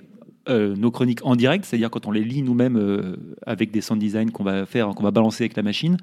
euh, 0.50 0.76
nos 0.76 0.92
chroniques 0.92 1.24
en 1.24 1.36
direct, 1.36 1.66
c'est-à-dire 1.66 1.90
quand 1.90 2.08
on 2.08 2.12
les 2.12 2.24
lit 2.24 2.42
nous-mêmes 2.42 2.78
euh, 2.78 3.16
avec 3.46 3.72
des 3.72 3.82
sound 3.82 4.00
design 4.00 4.32
qu'on 4.32 4.44
va 4.44 4.66
faire, 4.66 4.90
qu'on 4.90 5.04
va 5.04 5.12
balancer 5.12 5.44
avec 5.44 5.56
la 5.56 5.64
machine, 5.64 5.98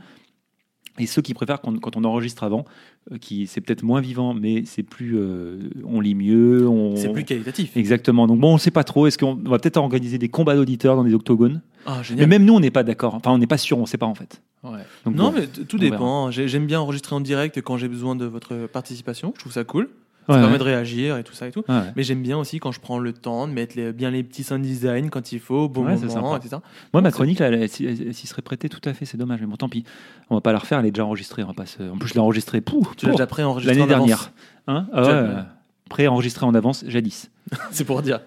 et 0.98 1.06
ceux 1.06 1.22
qui 1.22 1.34
préfèrent 1.34 1.60
quand 1.60 1.96
on 1.96 2.04
enregistre 2.04 2.42
avant, 2.42 2.64
euh, 3.12 3.18
qui 3.18 3.46
c'est 3.46 3.60
peut-être 3.60 3.82
moins 3.82 4.00
vivant, 4.00 4.34
mais 4.34 4.64
c'est 4.64 4.82
plus, 4.82 5.16
euh, 5.16 5.70
on 5.84 6.00
lit 6.00 6.14
mieux, 6.14 6.68
on 6.68 6.96
C'est 6.96 7.12
plus 7.12 7.24
qualitatif. 7.24 7.76
exactement. 7.76 8.26
Donc 8.26 8.40
bon, 8.40 8.54
on 8.54 8.58
sait 8.58 8.70
pas 8.70 8.84
trop. 8.84 9.06
Est-ce 9.06 9.18
qu'on 9.18 9.34
va 9.34 9.58
peut-être 9.58 9.76
organiser 9.76 10.18
des 10.18 10.28
combats 10.28 10.56
d'auditeurs 10.56 10.96
dans 10.96 11.04
des 11.04 11.14
octogones 11.14 11.62
Ah, 11.86 12.02
Mais 12.16 12.26
même 12.26 12.44
nous, 12.44 12.54
on 12.54 12.60
n'est 12.60 12.70
pas 12.70 12.82
d'accord. 12.82 13.14
Enfin, 13.14 13.30
on 13.32 13.38
n'est 13.38 13.46
pas 13.46 13.58
sûr, 13.58 13.78
on 13.78 13.86
sait 13.86 13.98
pas 13.98 14.06
en 14.06 14.14
fait. 14.14 14.42
Ouais. 14.64 14.80
Donc, 15.04 15.14
Non, 15.14 15.30
bon. 15.30 15.38
mais 15.38 15.46
tout 15.46 15.78
dépend. 15.78 16.30
J'ai- 16.30 16.48
J'aime 16.48 16.66
bien 16.66 16.80
enregistrer 16.80 17.14
en 17.14 17.20
direct 17.20 17.60
quand 17.62 17.76
j'ai 17.76 17.88
besoin 17.88 18.16
de 18.16 18.24
votre 18.24 18.66
participation. 18.66 19.32
Je 19.36 19.40
trouve 19.40 19.52
ça 19.52 19.64
cool. 19.64 19.88
Ça 20.26 20.34
ouais. 20.34 20.40
permet 20.42 20.58
de 20.58 20.62
réagir 20.62 21.16
et 21.16 21.24
tout 21.24 21.32
ça 21.32 21.48
et 21.48 21.50
tout. 21.52 21.64
Ouais. 21.70 21.80
Mais 21.96 22.02
j'aime 22.02 22.22
bien 22.22 22.36
aussi 22.36 22.58
quand 22.58 22.70
je 22.70 22.80
prends 22.80 22.98
le 22.98 23.14
temps 23.14 23.48
de 23.48 23.52
mettre 23.54 23.76
les- 23.78 23.92
bien 23.94 24.10
les 24.10 24.22
petits 24.22 24.42
sound 24.42 24.60
design 24.62 25.08
quand 25.08 25.32
il 25.32 25.40
faut, 25.40 25.60
au 25.60 25.68
bon 25.70 25.84
moment, 25.84 26.36
etc. 26.36 26.56
Moi, 26.92 27.00
ma 27.00 27.10
chronique, 27.10 27.38
là, 27.38 27.46
elle, 27.46 27.62
elle 27.62 27.68
s'y 27.70 27.86
elle 27.86 28.12
s'y 28.12 28.26
serait 28.26 28.42
prêtée 28.42 28.68
tout 28.68 28.86
à 28.86 28.92
fait, 28.92 29.06
c'est 29.06 29.16
dommage. 29.16 29.40
Mais 29.40 29.46
bon, 29.46 29.56
tant 29.56 29.70
pis. 29.70 29.84
On 30.28 30.34
va 30.34 30.42
pas 30.42 30.52
la 30.52 30.58
refaire, 30.58 30.80
elle 30.80 30.86
est 30.86 30.90
déjà 30.90 31.06
enregistrée. 31.06 31.44
On 31.44 31.46
va 31.46 31.54
pas 31.54 31.64
se- 31.64 31.82
En 31.82 31.96
plus, 31.96 32.08
je 32.10 32.14
l'ai 32.14 32.20
enregistrée 32.20 32.60
pouh, 32.60 32.86
Tu 32.98 33.06
l'as 33.06 33.12
pour 33.26 33.56
déjà 33.56 33.72
l'année 33.72 33.86
dernière. 33.86 34.30
Hein? 34.66 34.86
Ah 34.92 34.98
euh, 35.04 35.42
Pré-enregistré 35.88 36.44
en 36.44 36.54
avance, 36.54 36.84
jadis. 36.86 37.30
C'est 37.70 37.84
pour 37.84 38.02
dire. 38.02 38.20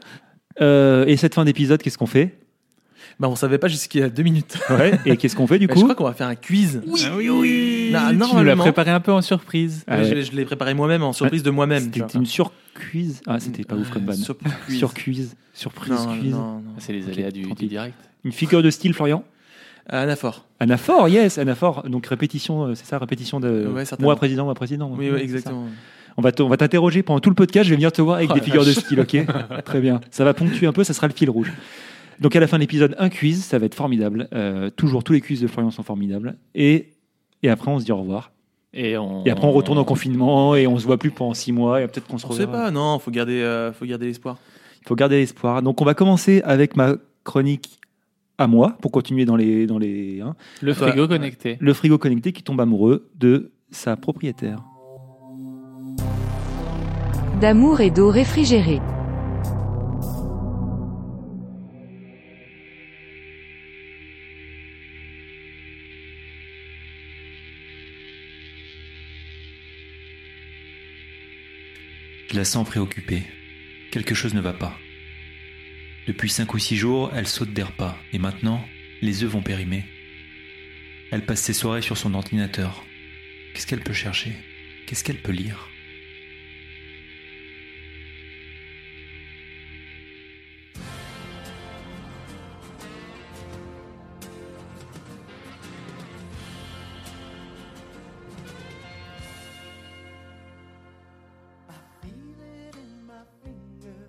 Euh, 0.60 1.06
et 1.06 1.18
cette 1.18 1.36
fin 1.36 1.46
d'épisode, 1.46 1.84
qu'est-ce 1.84 2.00
qu'on 2.00 2.08
fait? 2.08 2.40
Bah, 3.22 3.30
on 3.30 3.36
savait 3.36 3.60
pas 3.60 3.68
a 4.02 4.10
deux 4.10 4.24
minutes. 4.24 4.58
ouais. 4.72 5.00
Et 5.06 5.16
qu'est-ce 5.16 5.36
qu'on 5.36 5.46
fait 5.46 5.60
du 5.60 5.68
je 5.70 5.74
coup 5.74 5.82
crois 5.84 5.94
qu'on 5.94 6.06
va 6.06 6.14
faire 6.14 6.26
un 6.26 6.34
quiz. 6.34 6.82
Oui, 6.88 7.30
oui. 7.30 7.92
Non, 7.94 8.28
Tu 8.28 8.36
nous 8.36 8.44
l'as 8.44 8.56
préparé 8.56 8.90
un 8.90 9.00
peu 9.00 9.12
en 9.12 9.22
surprise. 9.22 9.84
Ah 9.86 9.98
Ouais, 9.98 10.10
ouais. 10.10 10.24
je, 10.24 10.32
je 10.32 10.36
l'ai 10.36 10.44
préparé 10.44 10.74
moi-même 10.74 11.04
en 11.04 11.14
surprise 11.14 11.44
de 11.44 11.52
moi-même. 11.52 11.84
C'était 11.94 12.18
une 12.18 12.26
surcuise. 12.26 13.22
Ah, 13.28 13.40
c'était 13.40 13.64
pas 13.64 13.76
ouf 13.76 13.92
comme 13.92 14.06
vanne. 14.06 14.16
Surprise. 14.18 14.76
Surcuise. 14.76 15.36
Surprise 15.54 15.92
Non, 15.92 16.18
quiz. 16.18 16.32
non, 16.32 16.54
non. 16.56 16.62
C'est 16.80 16.94
les 16.94 17.08
aléas 17.10 17.30
du, 17.30 17.44
tant 17.48 17.54
du 17.54 17.68
direct. 17.68 17.94
Une 18.24 18.32
figure 18.32 18.64
de 18.64 18.72
style, 18.72 18.96
Florian 18.96 19.24
Anaphore. 19.88 20.48
Anaphore, 20.60 21.08
yes, 21.08 21.38
Anaphore. 21.38 21.84
Donc 21.88 22.08
répétition, 22.08 22.64
euh, 22.70 22.76
c'est 22.76 22.88
ça, 22.88 22.98
répétition 22.98 23.40
de 23.40 23.68
Ouais, 23.72 23.84
moi 24.00 24.16
président, 24.16 24.46
moi 24.46 24.56
président. 24.56 24.92
Oui, 24.98 25.10
Ouais, 25.12 25.18
oui, 25.18 25.22
exactement. 25.22 25.68
On 26.18 26.24
va 26.24 26.32
on 26.40 26.48
va 26.48 26.58
t'interroger 26.58 27.04
pendant 27.04 27.20
tout 27.20 27.30
le 27.30 27.36
podcast. 27.36 27.66
Je 27.66 27.70
vais 27.70 27.76
venir 27.76 27.92
te 27.92 28.02
voir 28.02 28.18
avec 28.18 28.32
Oh 28.32 28.34
des 28.34 28.42
figures 28.42 28.66
de 28.66 28.72
style, 28.72 29.00
ok 29.00 29.16
Très 29.66 29.80
bien. 29.80 30.02
Ça 30.10 30.24
va 30.24 30.34
ponctuer 30.34 30.66
un 30.66 30.74
peu, 30.74 30.84
ça 30.84 30.94
sera 30.94 31.08
le 31.08 31.14
fil 31.14 31.30
rouge. 31.30 31.52
Donc 32.22 32.36
à 32.36 32.40
la 32.40 32.46
fin 32.46 32.58
de 32.58 32.62
l'épisode, 32.62 32.96
un 33.00 33.10
quiz, 33.10 33.44
ça 33.44 33.58
va 33.58 33.66
être 33.66 33.74
formidable. 33.74 34.30
Euh, 34.34 34.70
toujours, 34.70 35.04
tous 35.04 35.12
les 35.12 35.22
quiz 35.22 35.42
de 35.42 35.48
Florian 35.48 35.72
sont 35.72 35.82
formidables. 35.82 36.38
Et, 36.54 36.92
et 37.42 37.50
après, 37.50 37.72
on 37.72 37.80
se 37.80 37.86
dit 37.86 37.92
au 37.92 37.98
revoir. 37.98 38.32
Et, 38.74 38.96
on... 38.96 39.26
Et 39.26 39.32
après, 39.32 39.48
on 39.48 39.52
retourne 39.52 39.80
en 39.80 39.84
confinement 39.84 40.56
et 40.56 40.68
on 40.68 40.78
se 40.78 40.86
voit 40.86 40.98
plus 40.98 41.10
pendant 41.10 41.34
six 41.34 41.52
mois. 41.52 41.82
Et 41.82 41.88
peut-être 41.88 42.08
qu'on 42.08 42.20
se 42.20 42.28
sait 42.28 42.46
reverra. 42.46 42.66
pas, 42.66 42.72
non, 42.72 43.00
faut 43.00 43.10
garder, 43.10 43.42
euh, 43.42 43.74
faut 43.74 43.86
garder 43.86 44.06
l'espoir. 44.06 44.38
Il 44.84 44.88
faut 44.88 44.96
garder 44.96 45.18
l'espoir. 45.18 45.64
Donc 45.64 45.82
on 45.82 45.86
va 45.86 45.96
commencer 45.96 46.44
avec 46.46 46.76
ma 46.76 46.94
chronique 47.24 47.80
à 48.38 48.46
moi 48.46 48.78
pour 48.82 48.92
continuer 48.92 49.26
dans 49.26 49.36
les 49.36 49.68
dans 49.68 49.78
les 49.78 50.22
hein. 50.22 50.36
Le 50.62 50.74
frigo 50.74 51.04
ouais. 51.04 51.08
connecté. 51.08 51.58
le 51.60 51.74
frigo 51.74 52.00
connecté 52.00 52.32
qui 52.32 52.42
tombe 52.42 52.60
amoureux 52.60 53.10
de 53.16 53.52
sa 53.70 53.96
propriétaire. 53.96 54.64
D'amour 57.40 57.82
et 57.82 57.92
d'eau 57.92 58.10
réfrigérée. 58.10 58.80
La 72.34 72.46
sens 72.46 72.66
préoccupée. 72.66 73.24
Quelque 73.92 74.16
chose 74.16 74.34
ne 74.34 74.40
va 74.40 74.54
pas. 74.54 74.80
Depuis 76.08 76.30
cinq 76.30 76.54
ou 76.54 76.60
six 76.60 76.78
jours, 76.78 77.12
elle 77.14 77.28
saute 77.28 77.52
des 77.52 77.62
repas, 77.62 77.98
et 78.14 78.20
maintenant, 78.20 78.66
les 79.02 79.24
œufs 79.24 79.30
vont 79.30 79.42
périmer. 79.42 79.84
Elle 81.12 81.26
passe 81.26 81.42
ses 81.42 81.52
soirées 81.52 81.82
sur 81.82 81.98
son 81.98 82.14
ordinateur. 82.14 82.86
Qu'est-ce 83.54 83.68
qu'elle 83.68 83.84
peut 83.84 83.92
chercher? 83.92 84.32
Qu'est-ce 84.88 85.04
qu'elle 85.04 85.22
peut 85.22 85.34
lire? 85.34 85.71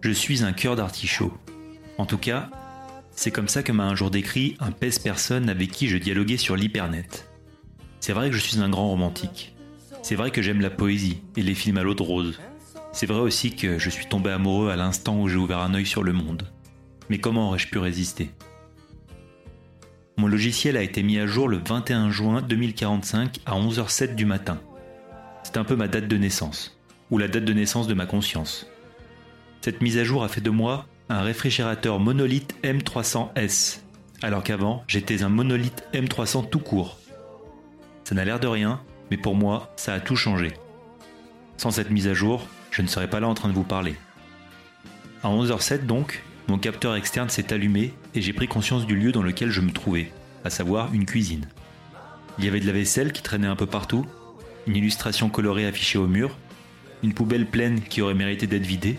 Je 0.02 0.10
suis 0.10 0.42
un 0.42 0.52
cœur 0.52 0.74
d'artichaut. 0.74 1.32
En 1.96 2.06
tout 2.06 2.18
cas, 2.18 2.50
c'est 3.12 3.30
comme 3.30 3.46
ça 3.46 3.62
que 3.62 3.70
m'a 3.70 3.84
un 3.84 3.94
jour 3.94 4.10
décrit 4.10 4.56
un 4.58 4.72
pèse 4.72 4.98
personne 4.98 5.48
avec 5.48 5.70
qui 5.70 5.86
je 5.86 5.96
dialoguais 5.96 6.38
sur 6.38 6.56
l'hypernet. 6.56 7.06
C'est 8.00 8.12
vrai 8.12 8.28
que 8.28 8.34
je 8.34 8.40
suis 8.40 8.58
un 8.58 8.68
grand 8.68 8.88
romantique. 8.88 9.54
C'est 10.02 10.16
vrai 10.16 10.32
que 10.32 10.42
j'aime 10.42 10.60
la 10.60 10.70
poésie 10.70 11.22
et 11.36 11.42
les 11.42 11.54
films 11.54 11.78
à 11.78 11.84
l'eau 11.84 11.94
de 11.94 12.02
rose. 12.02 12.40
C'est 12.92 13.06
vrai 13.06 13.20
aussi 13.20 13.54
que 13.54 13.78
je 13.78 13.90
suis 13.90 14.06
tombé 14.06 14.30
amoureux 14.30 14.70
à 14.70 14.76
l'instant 14.76 15.20
où 15.20 15.28
j'ai 15.28 15.36
ouvert 15.36 15.60
un 15.60 15.72
œil 15.72 15.86
sur 15.86 16.02
le 16.02 16.12
monde. 16.12 16.48
Mais 17.08 17.18
comment 17.18 17.46
aurais-je 17.46 17.68
pu 17.68 17.78
résister? 17.78 18.32
Mon 20.16 20.26
logiciel 20.26 20.76
a 20.76 20.82
été 20.82 21.04
mis 21.04 21.20
à 21.20 21.28
jour 21.28 21.48
le 21.48 21.60
21 21.64 22.10
juin 22.10 22.42
2045 22.42 23.38
à 23.46 23.52
11h07 23.52 24.16
du 24.16 24.26
matin. 24.26 24.60
C'est 25.44 25.58
un 25.58 25.64
peu 25.64 25.76
ma 25.76 25.86
date 25.86 26.08
de 26.08 26.16
naissance, 26.16 26.76
ou 27.12 27.18
la 27.18 27.28
date 27.28 27.44
de 27.44 27.52
naissance 27.52 27.86
de 27.86 27.94
ma 27.94 28.06
conscience. 28.06 28.66
Cette 29.62 29.80
mise 29.80 29.96
à 29.96 30.02
jour 30.02 30.24
a 30.24 30.28
fait 30.28 30.40
de 30.40 30.50
moi 30.50 30.86
un 31.08 31.22
réfrigérateur 31.22 32.00
monolithe 32.00 32.56
M300S, 32.64 33.78
alors 34.20 34.42
qu'avant 34.42 34.82
j'étais 34.88 35.22
un 35.22 35.28
monolithe 35.28 35.84
M300 35.94 36.50
tout 36.50 36.58
court. 36.58 36.98
Ça 38.02 38.16
n'a 38.16 38.24
l'air 38.24 38.40
de 38.40 38.48
rien, 38.48 38.80
mais 39.12 39.16
pour 39.16 39.36
moi, 39.36 39.72
ça 39.76 39.94
a 39.94 40.00
tout 40.00 40.16
changé. 40.16 40.52
Sans 41.58 41.70
cette 41.70 41.90
mise 41.90 42.08
à 42.08 42.12
jour, 42.14 42.48
je 42.72 42.82
ne 42.82 42.88
serais 42.88 43.08
pas 43.08 43.20
là 43.20 43.28
en 43.28 43.34
train 43.34 43.48
de 43.48 43.54
vous 43.54 43.62
parler. 43.62 43.94
À 45.22 45.28
11h07 45.28 45.86
donc, 45.86 46.24
mon 46.48 46.58
capteur 46.58 46.96
externe 46.96 47.28
s'est 47.28 47.52
allumé 47.52 47.94
et 48.16 48.20
j'ai 48.20 48.32
pris 48.32 48.48
conscience 48.48 48.84
du 48.84 48.96
lieu 48.96 49.12
dans 49.12 49.22
lequel 49.22 49.50
je 49.50 49.60
me 49.60 49.70
trouvais, 49.70 50.10
à 50.44 50.50
savoir 50.50 50.92
une 50.92 51.06
cuisine. 51.06 51.46
Il 52.36 52.44
y 52.44 52.48
avait 52.48 52.58
de 52.58 52.66
la 52.66 52.72
vaisselle 52.72 53.12
qui 53.12 53.22
traînait 53.22 53.46
un 53.46 53.54
peu 53.54 53.66
partout, 53.66 54.06
une 54.66 54.74
illustration 54.74 55.28
colorée 55.28 55.68
affichée 55.68 55.98
au 55.98 56.08
mur, 56.08 56.36
une 57.04 57.14
poubelle 57.14 57.46
pleine 57.46 57.80
qui 57.80 58.02
aurait 58.02 58.14
mérité 58.14 58.48
d'être 58.48 58.66
vidée, 58.66 58.98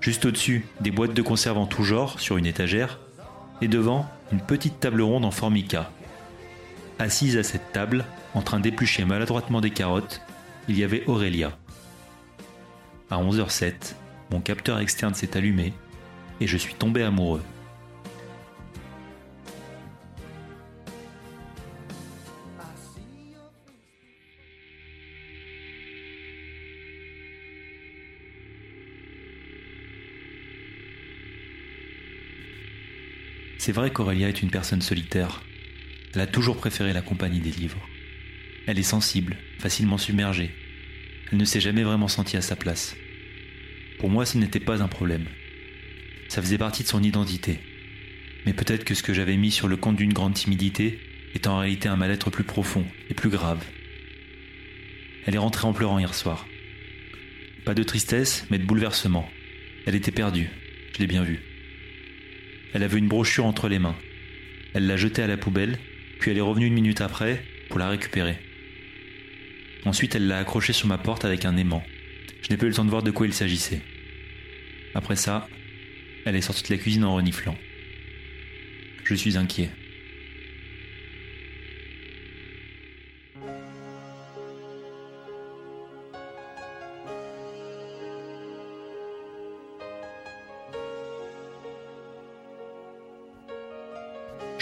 juste 0.00 0.24
au-dessus 0.24 0.66
des 0.80 0.90
boîtes 0.90 1.14
de 1.14 1.22
conserve 1.22 1.58
en 1.58 1.66
tout 1.66 1.84
genre 1.84 2.20
sur 2.20 2.36
une 2.36 2.46
étagère, 2.46 2.98
et 3.60 3.68
devant 3.68 4.08
une 4.32 4.40
petite 4.40 4.80
table 4.80 5.02
ronde 5.02 5.24
en 5.24 5.30
formica. 5.30 5.90
Assise 6.98 7.36
à 7.36 7.42
cette 7.42 7.72
table, 7.72 8.04
en 8.34 8.42
train 8.42 8.60
d'éplucher 8.60 9.04
maladroitement 9.04 9.60
des 9.60 9.70
carottes, 9.70 10.20
il 10.68 10.78
y 10.78 10.84
avait 10.84 11.04
Aurélia. 11.06 11.56
à 13.10 13.16
11h07, 13.16 13.94
mon 14.30 14.40
capteur 14.40 14.78
externe 14.78 15.14
s'est 15.14 15.36
allumé 15.36 15.72
et 16.40 16.46
je 16.46 16.56
suis 16.56 16.74
tombé 16.74 17.02
amoureux. 17.02 17.42
C'est 33.68 33.74
vrai 33.74 33.90
qu'Aurélia 33.90 34.30
est 34.30 34.40
une 34.40 34.50
personne 34.50 34.80
solitaire. 34.80 35.42
Elle 36.14 36.22
a 36.22 36.26
toujours 36.26 36.56
préféré 36.56 36.94
la 36.94 37.02
compagnie 37.02 37.40
des 37.40 37.50
livres. 37.50 37.86
Elle 38.66 38.78
est 38.78 38.82
sensible, 38.82 39.36
facilement 39.58 39.98
submergée. 39.98 40.52
Elle 41.30 41.36
ne 41.36 41.44
s'est 41.44 41.60
jamais 41.60 41.82
vraiment 41.82 42.08
sentie 42.08 42.38
à 42.38 42.40
sa 42.40 42.56
place. 42.56 42.96
Pour 43.98 44.08
moi, 44.08 44.24
ce 44.24 44.38
n'était 44.38 44.58
pas 44.58 44.82
un 44.82 44.88
problème. 44.88 45.26
Ça 46.30 46.40
faisait 46.40 46.56
partie 46.56 46.82
de 46.82 46.88
son 46.88 47.02
identité. 47.02 47.58
Mais 48.46 48.54
peut-être 48.54 48.84
que 48.84 48.94
ce 48.94 49.02
que 49.02 49.12
j'avais 49.12 49.36
mis 49.36 49.50
sur 49.50 49.68
le 49.68 49.76
compte 49.76 49.96
d'une 49.96 50.14
grande 50.14 50.32
timidité 50.32 50.98
est 51.34 51.46
en 51.46 51.58
réalité 51.58 51.90
un 51.90 51.96
mal-être 51.96 52.30
plus 52.30 52.44
profond 52.44 52.86
et 53.10 53.14
plus 53.14 53.28
grave. 53.28 53.62
Elle 55.26 55.34
est 55.34 55.44
rentrée 55.44 55.66
en 55.66 55.74
pleurant 55.74 55.98
hier 55.98 56.14
soir. 56.14 56.48
Pas 57.66 57.74
de 57.74 57.82
tristesse, 57.82 58.46
mais 58.50 58.58
de 58.58 58.64
bouleversement. 58.64 59.28
Elle 59.84 59.94
était 59.94 60.10
perdue, 60.10 60.48
je 60.94 61.00
l'ai 61.00 61.06
bien 61.06 61.22
vu. 61.22 61.47
Elle 62.74 62.82
avait 62.82 62.98
une 62.98 63.08
brochure 63.08 63.46
entre 63.46 63.68
les 63.68 63.78
mains. 63.78 63.96
Elle 64.74 64.86
l'a 64.86 64.96
jetée 64.96 65.22
à 65.22 65.26
la 65.26 65.36
poubelle, 65.36 65.78
puis 66.20 66.30
elle 66.30 66.38
est 66.38 66.42
revenue 66.42 66.66
une 66.66 66.74
minute 66.74 67.00
après 67.00 67.42
pour 67.68 67.78
la 67.78 67.88
récupérer. 67.88 68.36
Ensuite, 69.84 70.14
elle 70.14 70.26
l'a 70.26 70.38
accrochée 70.38 70.72
sur 70.72 70.88
ma 70.88 70.98
porte 70.98 71.24
avec 71.24 71.44
un 71.44 71.56
aimant. 71.56 71.84
Je 72.42 72.50
n'ai 72.50 72.56
pas 72.56 72.66
eu 72.66 72.70
le 72.70 72.74
temps 72.74 72.84
de 72.84 72.90
voir 72.90 73.02
de 73.02 73.10
quoi 73.10 73.26
il 73.26 73.32
s'agissait. 73.32 73.80
Après 74.94 75.16
ça, 75.16 75.48
elle 76.24 76.36
est 76.36 76.40
sortie 76.40 76.64
de 76.64 76.74
la 76.74 76.80
cuisine 76.80 77.04
en 77.04 77.14
reniflant. 77.14 77.56
Je 79.04 79.14
suis 79.14 79.38
inquiet. 79.38 79.70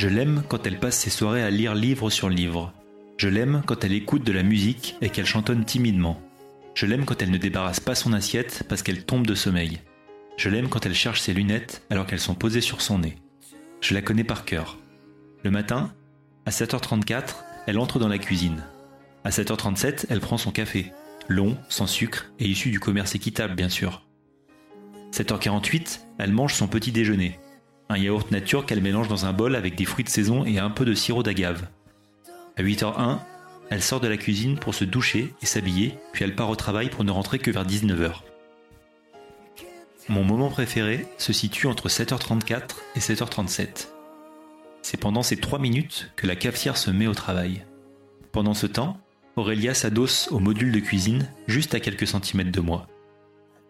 Je 0.07 0.11
l'aime 0.13 0.45
quand 0.49 0.65
elle 0.69 0.79
passe 0.79 1.01
ses 1.01 1.11
soirées 1.11 1.43
à 1.43 1.51
lire 1.51 1.75
livre 1.75 2.11
sur 2.11 2.29
livre. 2.29 2.73
Je 3.17 3.29
l'aime 3.29 3.65
quand 3.67 3.83
elle 3.83 3.93
écoute 3.93 4.23
de 4.23 4.31
la 4.31 4.45
musique 4.45 4.95
et 5.03 5.09
qu'elle 5.11 5.27
chantonne 5.27 5.65
timidement. 5.65 6.23
Je 6.77 6.87
l'aime 6.87 7.05
quand 7.05 7.21
elle 7.23 7.33
ne 7.33 7.39
débarrasse 7.39 7.81
pas 7.81 7.97
son 7.97 8.13
assiette 8.13 8.63
parce 8.69 8.85
qu'elle 8.85 9.05
tombe 9.05 9.27
de 9.27 9.35
sommeil. 9.35 9.81
Je 10.37 10.49
l'aime 10.49 10.69
quand 10.69 10.87
elle 10.87 10.95
cherche 10.95 11.21
ses 11.21 11.35
lunettes 11.35 11.83
alors 11.91 12.07
qu'elles 12.07 12.21
sont 12.21 12.37
posées 12.37 12.61
sur 12.61 12.83
son 12.83 13.01
nez. 13.01 13.17
Je 13.81 13.95
la 13.95 14.01
connais 14.01 14.23
par 14.23 14.45
cœur. 14.45 14.79
Le 15.43 15.51
matin, 15.51 15.93
à 16.45 16.51
7h34, 16.51 17.39
elle 17.67 17.81
entre 17.81 17.99
dans 17.99 18.07
la 18.07 18.19
cuisine. 18.19 18.63
À 19.25 19.31
7h37, 19.31 20.07
elle 20.09 20.21
prend 20.21 20.39
son 20.39 20.53
café. 20.53 20.93
Long, 21.27 21.59
sans 21.69 21.89
sucre 21.89 22.31
et 22.39 22.47
issu 22.47 22.71
du 22.71 22.79
commerce 22.79 23.17
équitable, 23.17 23.57
bien 23.57 23.69
sûr. 23.69 24.07
7h48, 25.11 25.99
elle 26.19 26.33
mange 26.33 26.55
son 26.55 26.69
petit 26.69 26.93
déjeuner. 26.93 27.41
Un 27.89 27.99
yaourt 27.99 28.31
nature 28.31 28.67
qu'elle 28.67 28.83
mélange 28.83 29.09
dans 29.09 29.27
un 29.27 29.33
bol 29.33 29.55
avec 29.55 29.77
des 29.77 29.85
fruits 29.85 30.05
de 30.05 30.11
saison 30.11 30.45
et 30.45 30.59
un 30.59 30.71
peu 30.71 30.85
de 30.85 30.95
sirop 30.95 31.23
d'agave. 31.23 31.69
À 32.57 32.63
8h01, 32.63 33.21
elle 33.71 33.83
sort 33.83 34.01
de 34.01 34.09
la 34.09 34.17
cuisine 34.17 34.59
pour 34.59 34.75
se 34.75 34.85
doucher 34.85 35.35
et 35.43 35.47
s'habiller, 35.47 35.95
puis 36.13 36.25
elle 36.25 36.35
part 36.35 36.51
au 36.51 36.57
travail 36.57 36.89
pour 36.89 37.05
ne 37.05 37.11
rentrer 37.11 37.39
que 37.39 37.51
vers 37.51 37.67
19h. 37.67 38.23
Mon 40.09 40.23
moment 40.23 40.51
préféré 40.51 41.07
se 41.19 41.33
situe 41.33 41.67
entre 41.67 41.89
7h34 41.89 42.77
et 42.95 43.01
7h37. 43.01 43.89
C'est 44.83 45.01
pendant 45.01 45.25
ces 45.25 45.37
3 45.37 45.59
minutes 45.59 46.13
que 46.15 46.29
la 46.29 46.37
cafetière 46.37 46.77
se 46.77 46.91
met 46.91 47.09
au 47.09 47.15
travail. 47.15 47.65
Pendant 48.31 48.55
ce 48.55 48.67
temps, 48.67 49.01
Aurélia 49.35 49.75
s'adosse 49.75 50.29
au 50.31 50.39
module 50.39 50.71
de 50.71 50.79
cuisine 50.79 51.29
juste 51.49 51.75
à 51.75 51.81
quelques 51.81 52.07
centimètres 52.07 52.53
de 52.53 52.61
moi. 52.61 52.87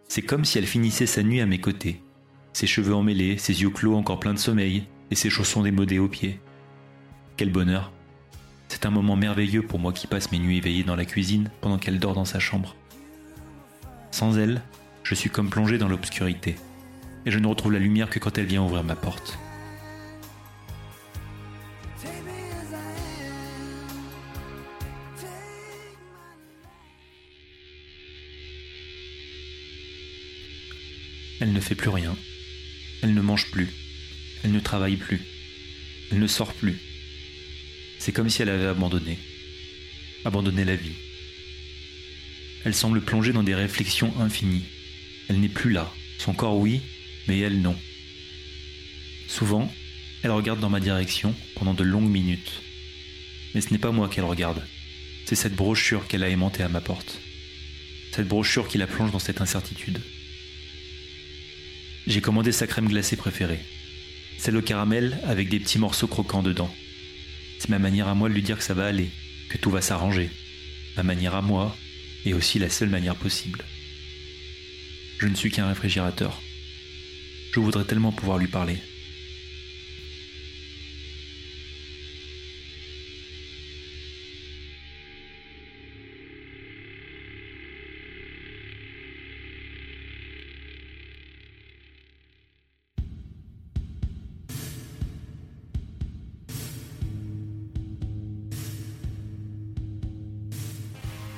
C'est 0.09 0.23
comme 0.23 0.45
si 0.45 0.59
elle 0.59 0.67
finissait 0.67 1.07
sa 1.07 1.23
nuit 1.23 1.41
à 1.41 1.47
mes 1.47 1.59
côtés, 1.59 2.03
ses 2.57 2.67
cheveux 2.67 2.95
emmêlés, 2.95 3.37
ses 3.37 3.61
yeux 3.61 3.69
clos 3.69 3.95
encore 3.97 4.19
pleins 4.19 4.33
de 4.33 4.39
sommeil 4.39 4.85
et 5.11 5.15
ses 5.15 5.29
chaussons 5.29 5.63
démodés 5.63 5.99
aux 5.99 6.09
pieds. 6.09 6.41
Quel 7.37 7.51
bonheur. 7.51 7.93
C'est 8.69 8.87
un 8.87 8.91
moment 8.91 9.15
merveilleux 9.15 9.61
pour 9.61 9.79
moi 9.79 9.93
qui 9.93 10.07
passe 10.07 10.33
mes 10.33 10.39
nuits 10.39 10.57
éveillées 10.57 10.83
dans 10.83 10.97
la 10.97 11.05
cuisine 11.05 11.51
pendant 11.61 11.77
qu'elle 11.77 11.99
dort 11.99 12.15
dans 12.15 12.25
sa 12.25 12.39
chambre. 12.39 12.75
Sans 14.11 14.39
elle, 14.39 14.63
je 15.03 15.15
suis 15.15 15.29
comme 15.29 15.51
plongé 15.51 15.77
dans 15.77 15.87
l'obscurité, 15.87 16.57
et 17.27 17.31
je 17.31 17.39
ne 17.39 17.47
retrouve 17.47 17.75
la 17.75 17.79
lumière 17.79 18.09
que 18.09 18.19
quand 18.19 18.39
elle 18.39 18.47
vient 18.47 18.65
ouvrir 18.65 18.85
ma 18.85 18.97
porte. 18.97 19.39
Elle 31.39 31.53
ne 31.53 31.61
fait 31.61 31.75
plus 31.75 31.91
rien. 31.91 32.17
Elle 33.03 33.15
ne 33.15 33.21
mange 33.21 33.51
plus. 33.51 33.69
Elle 34.43 34.53
ne 34.53 34.61
travaille 34.61 34.97
plus. 34.97 35.21
Elle 36.11 36.19
ne 36.19 36.27
sort 36.27 36.53
plus. 36.55 36.77
C'est 37.99 38.13
comme 38.13 38.31
si 38.31 38.43
elle 38.43 38.49
avait 38.49 38.67
abandonné. 38.67 39.19
Abandonné 40.25 40.65
la 40.65 40.77
vie. 40.77 40.95
Elle 42.65 42.75
semble 42.75 43.01
plongée 43.01 43.33
dans 43.33 43.43
des 43.43 43.55
réflexions 43.55 44.13
infinies. 44.21 44.65
Elle 45.29 45.41
n'est 45.41 45.49
plus 45.49 45.73
là. 45.73 45.93
Son 46.19 46.35
corps 46.35 46.57
oui, 46.57 46.81
mais 47.29 47.39
elle 47.39 47.61
non. 47.61 47.77
Souvent, 49.29 49.73
elle 50.23 50.31
regarde 50.31 50.61
dans 50.61 50.71
ma 50.71 50.81
direction 50.81 51.35
pendant 51.55 51.75
de 51.75 51.85
longues 51.85 52.11
minutes. 52.11 52.63
Mais 53.55 53.61
ce 53.61 53.71
n'est 53.71 53.79
pas 53.79 53.93
moi 53.93 54.09
qu'elle 54.09 54.25
regarde. 54.25 54.67
C'est 55.25 55.35
cette 55.35 55.55
brochure 55.55 56.07
qu'elle 56.07 56.25
a 56.25 56.29
aimantée 56.29 56.63
à 56.63 56.69
ma 56.69 56.81
porte. 56.81 57.21
Cette 58.13 58.29
brochure 58.29 58.69
qui 58.69 58.79
la 58.79 58.87
plonge 58.87 59.13
dans 59.13 59.19
cette 59.19 59.41
incertitude. 59.41 60.01
J'ai 62.07 62.21
commandé 62.21 62.53
sa 62.53 62.69
crème 62.69 62.89
glacée 62.89 63.17
préférée. 63.17 63.59
Celle 64.39 64.57
au 64.57 64.63
caramel 64.63 65.19
avec 65.25 65.49
des 65.49 65.59
petits 65.59 65.81
morceaux 65.81 66.07
croquants 66.07 66.43
dedans. 66.43 66.73
C'est 67.59 67.69
ma 67.69 67.81
manière 67.81 68.07
à 68.07 68.15
moi 68.15 68.29
de 68.29 68.35
lui 68.35 68.43
dire 68.43 68.59
que 68.59 68.63
ça 68.63 68.75
va 68.75 68.87
aller, 68.87 69.11
que 69.49 69.59
tout 69.59 69.71
va 69.71 69.81
s'arranger. 69.81 70.31
Ma 70.97 71.03
manière 71.03 71.35
à 71.35 71.43
moi, 71.43 71.77
et 72.25 72.33
aussi 72.33 72.61
la 72.61 72.71
seule 72.71 72.91
manière 72.91 73.17
possible. 73.17 73.65
Je 75.19 75.27
ne 75.27 75.35
suis 75.35 75.51
qu'un 75.51 75.67
réfrigérateur. 75.67 76.41
Je 77.53 77.59
voudrais 77.59 77.85
tellement 77.85 78.13
pouvoir 78.13 78.39
lui 78.39 78.49
parler. 78.49 78.77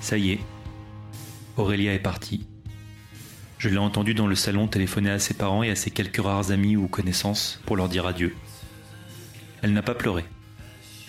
Ça 0.09 0.17
y 0.17 0.31
est, 0.31 0.41
Aurélia 1.59 1.93
est 1.93 1.99
partie. 1.99 2.47
Je 3.59 3.69
l'ai 3.69 3.77
entendue 3.77 4.15
dans 4.15 4.27
le 4.27 4.37
salon 4.37 4.67
téléphoner 4.67 5.11
à 5.11 5.19
ses 5.19 5.35
parents 5.35 5.63
et 5.63 5.69
à 5.69 5.75
ses 5.75 5.91
quelques 5.91 6.23
rares 6.23 6.51
amis 6.51 6.79
ou 6.79 6.89
connaissances 6.89 7.61
pour 7.67 7.77
leur 7.77 7.91
dire 7.91 8.07
adieu. 8.07 8.35
Elle 9.61 9.75
n'a 9.75 9.83
pas 9.83 9.95
pleuré. 9.95 10.25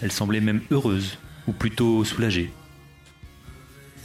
Elle 0.01 0.11
semblait 0.11 0.41
même 0.41 0.59
heureuse, 0.69 1.17
ou 1.47 1.53
plutôt 1.53 2.03
soulagée. 2.03 2.51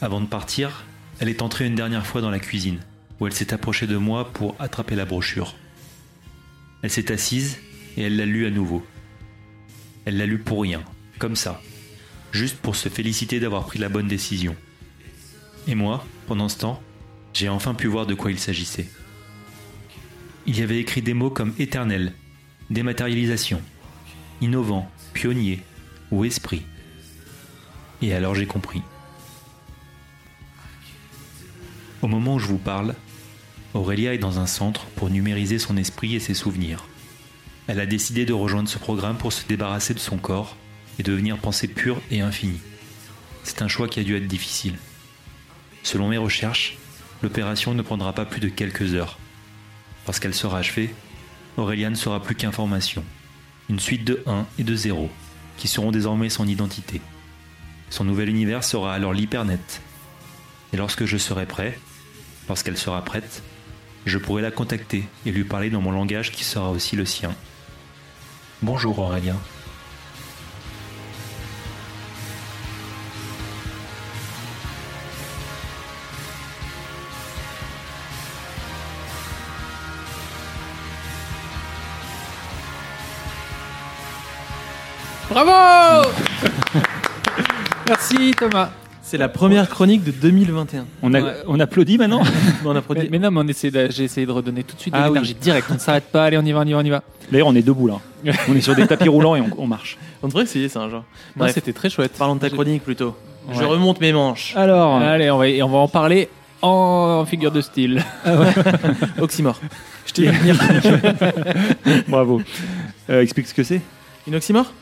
Avant 0.00 0.20
de 0.20 0.28
partir, 0.28 0.84
elle 1.18 1.28
est 1.28 1.42
entrée 1.42 1.66
une 1.66 1.74
dernière 1.74 2.06
fois 2.06 2.20
dans 2.20 2.30
la 2.30 2.38
cuisine, 2.38 2.78
où 3.18 3.26
elle 3.26 3.34
s'est 3.34 3.52
approchée 3.52 3.88
de 3.88 3.96
moi 3.96 4.32
pour 4.32 4.54
attraper 4.60 4.94
la 4.94 5.06
brochure. 5.06 5.56
Elle 6.82 6.90
s'est 6.90 7.10
assise 7.10 7.58
et 7.96 8.02
elle 8.02 8.16
l'a 8.16 8.26
lue 8.26 8.46
à 8.46 8.50
nouveau. 8.50 8.86
Elle 10.04 10.18
l'a 10.18 10.26
lue 10.26 10.38
pour 10.38 10.62
rien, 10.62 10.84
comme 11.18 11.34
ça, 11.34 11.60
juste 12.30 12.58
pour 12.58 12.76
se 12.76 12.88
féliciter 12.88 13.40
d'avoir 13.40 13.66
pris 13.66 13.80
la 13.80 13.88
bonne 13.88 14.06
décision. 14.06 14.54
Et 15.66 15.74
moi, 15.74 16.04
pendant 16.26 16.48
ce 16.48 16.58
temps, 16.58 16.82
j'ai 17.32 17.48
enfin 17.48 17.74
pu 17.74 17.86
voir 17.86 18.06
de 18.06 18.14
quoi 18.14 18.30
il 18.30 18.38
s'agissait. 18.38 18.88
Il 20.46 20.58
y 20.58 20.62
avait 20.62 20.78
écrit 20.78 21.00
des 21.00 21.14
mots 21.14 21.30
comme 21.30 21.54
éternel, 21.58 22.12
dématérialisation, 22.70 23.62
innovant, 24.40 24.90
pionnier 25.14 25.62
ou 26.10 26.24
esprit. 26.24 26.62
Et 28.02 28.12
alors 28.12 28.34
j'ai 28.34 28.46
compris. 28.46 28.82
Au 32.02 32.08
moment 32.08 32.34
où 32.34 32.38
je 32.38 32.46
vous 32.46 32.58
parle, 32.58 32.94
Aurélia 33.72 34.12
est 34.12 34.18
dans 34.18 34.38
un 34.38 34.46
centre 34.46 34.84
pour 34.96 35.08
numériser 35.08 35.58
son 35.58 35.78
esprit 35.78 36.14
et 36.14 36.20
ses 36.20 36.34
souvenirs. 36.34 36.84
Elle 37.66 37.80
a 37.80 37.86
décidé 37.86 38.26
de 38.26 38.34
rejoindre 38.34 38.68
ce 38.68 38.78
programme 38.78 39.16
pour 39.16 39.32
se 39.32 39.46
débarrasser 39.46 39.94
de 39.94 39.98
son 39.98 40.18
corps 40.18 40.56
et 40.98 41.02
devenir 41.02 41.38
pensée 41.38 41.68
pure 41.68 42.00
et 42.10 42.20
infinie. 42.20 42.60
C'est 43.42 43.62
un 43.62 43.68
choix 43.68 43.88
qui 43.88 44.00
a 44.00 44.04
dû 44.04 44.14
être 44.14 44.26
difficile. 44.26 44.76
Selon 45.84 46.08
mes 46.08 46.16
recherches, 46.16 46.78
l'opération 47.22 47.74
ne 47.74 47.82
prendra 47.82 48.14
pas 48.14 48.24
plus 48.24 48.40
de 48.40 48.48
quelques 48.48 48.94
heures. 48.94 49.18
Lorsqu'elle 50.06 50.34
sera 50.34 50.58
achevée, 50.58 50.94
Aurélien 51.58 51.90
ne 51.90 51.94
sera 51.94 52.22
plus 52.22 52.34
qu'information, 52.34 53.04
une 53.68 53.78
suite 53.78 54.04
de 54.04 54.22
1 54.26 54.46
et 54.58 54.64
de 54.64 54.74
0, 54.74 55.10
qui 55.58 55.68
seront 55.68 55.92
désormais 55.92 56.30
son 56.30 56.48
identité. 56.48 57.02
Son 57.90 58.04
nouvel 58.04 58.30
univers 58.30 58.64
sera 58.64 58.94
alors 58.94 59.12
l'hypernet. 59.12 59.60
Et 60.72 60.78
lorsque 60.78 61.04
je 61.04 61.18
serai 61.18 61.44
prêt, 61.44 61.78
lorsqu'elle 62.48 62.78
sera 62.78 63.04
prête, 63.04 63.42
je 64.06 64.18
pourrai 64.18 64.40
la 64.40 64.50
contacter 64.50 65.04
et 65.26 65.32
lui 65.32 65.44
parler 65.44 65.68
dans 65.68 65.82
mon 65.82 65.92
langage 65.92 66.32
qui 66.32 66.44
sera 66.44 66.70
aussi 66.70 66.96
le 66.96 67.04
sien. 67.04 67.34
Bonjour 68.62 68.98
Aurélien. 68.98 69.36
Bravo 85.34 86.08
Merci 87.88 88.30
Thomas. 88.38 88.70
C'est 89.02 89.18
la 89.18 89.28
première 89.28 89.68
chronique 89.68 90.04
de 90.04 90.12
2021. 90.12 90.86
On, 91.02 91.12
a, 91.12 91.20
Ouais. 91.20 91.32
on 91.48 91.58
applaudit 91.58 91.98
maintenant? 91.98 92.22
On 92.64 92.72
Mais, 93.10 93.18
non, 93.18 93.32
mais 93.32 93.40
on 93.40 93.48
essaie 93.48 93.72
de- 93.72 93.88
j'ai 93.90 94.04
essayé 94.04 94.26
de 94.26 94.30
redonner 94.32 94.62
tout 94.62 94.76
de 94.76 94.80
suite 94.80 94.94
de 94.94 94.98
Ah 94.98 95.02
oui. 95.02 95.08
l'énergie 95.08 95.34
direct. 95.34 95.66
On 95.70 95.74
ne 95.74 95.78
s'arrête 95.80 96.04
pas. 96.04 96.24
Allez, 96.26 96.38
on 96.38 96.42
y 96.42 96.52
va, 96.52 96.60
on 96.60 96.64
y 96.64 96.72
va, 96.72 96.78
on 96.78 96.84
y 96.84 96.90
va. 96.90 97.02
D'ailleurs, 97.32 97.48
on 97.48 97.54
est 97.56 97.62
debout 97.62 97.88
là. 97.88 97.98
On 98.48 98.54
est 98.54 98.60
sur 98.60 98.74
des 98.76 98.86
tapis 98.86 99.08
roulants 99.08 99.34
et 99.36 99.40
on, 99.40 99.50
on 99.58 99.66
marche. 99.66 99.98
On 100.22 100.28
devrait 100.28 100.44
essayer 100.44 100.68
ça 100.68 100.80
un 100.80 100.88
jour. 100.88 101.02
Non, 101.36 101.48
c'était 101.48 101.72
très 101.74 101.90
chouette. 101.90 102.12
parlons 102.16 102.36
de 102.36 102.40
ta 102.40 102.48
chronique 102.48 102.84
plutôt. 102.84 103.14
Je 103.52 103.64
remonte 103.64 104.00
mes 104.00 104.12
manches. 104.12 104.54
Alors, 104.56 104.96
Allez, 104.96 105.30
on 105.30 105.38
va, 105.38 105.46
on 105.46 105.68
va 105.68 105.78
en 105.78 105.88
parler 105.88 106.28
en 106.62 107.24
figure 107.26 107.50
de 107.50 107.60
style. 107.60 108.02
Oxymore. 109.20 109.60
Je 110.06 110.12
t'ai 110.12 110.30
vu 110.30 110.38
venir. 110.38 110.56
bravo. 112.08 112.40
Euh, 113.10 113.20
explique 113.20 113.48
ce 113.48 113.54
que 113.54 113.64
c'est. 113.64 113.80
Une 114.28 114.36
oxymore? 114.36 114.72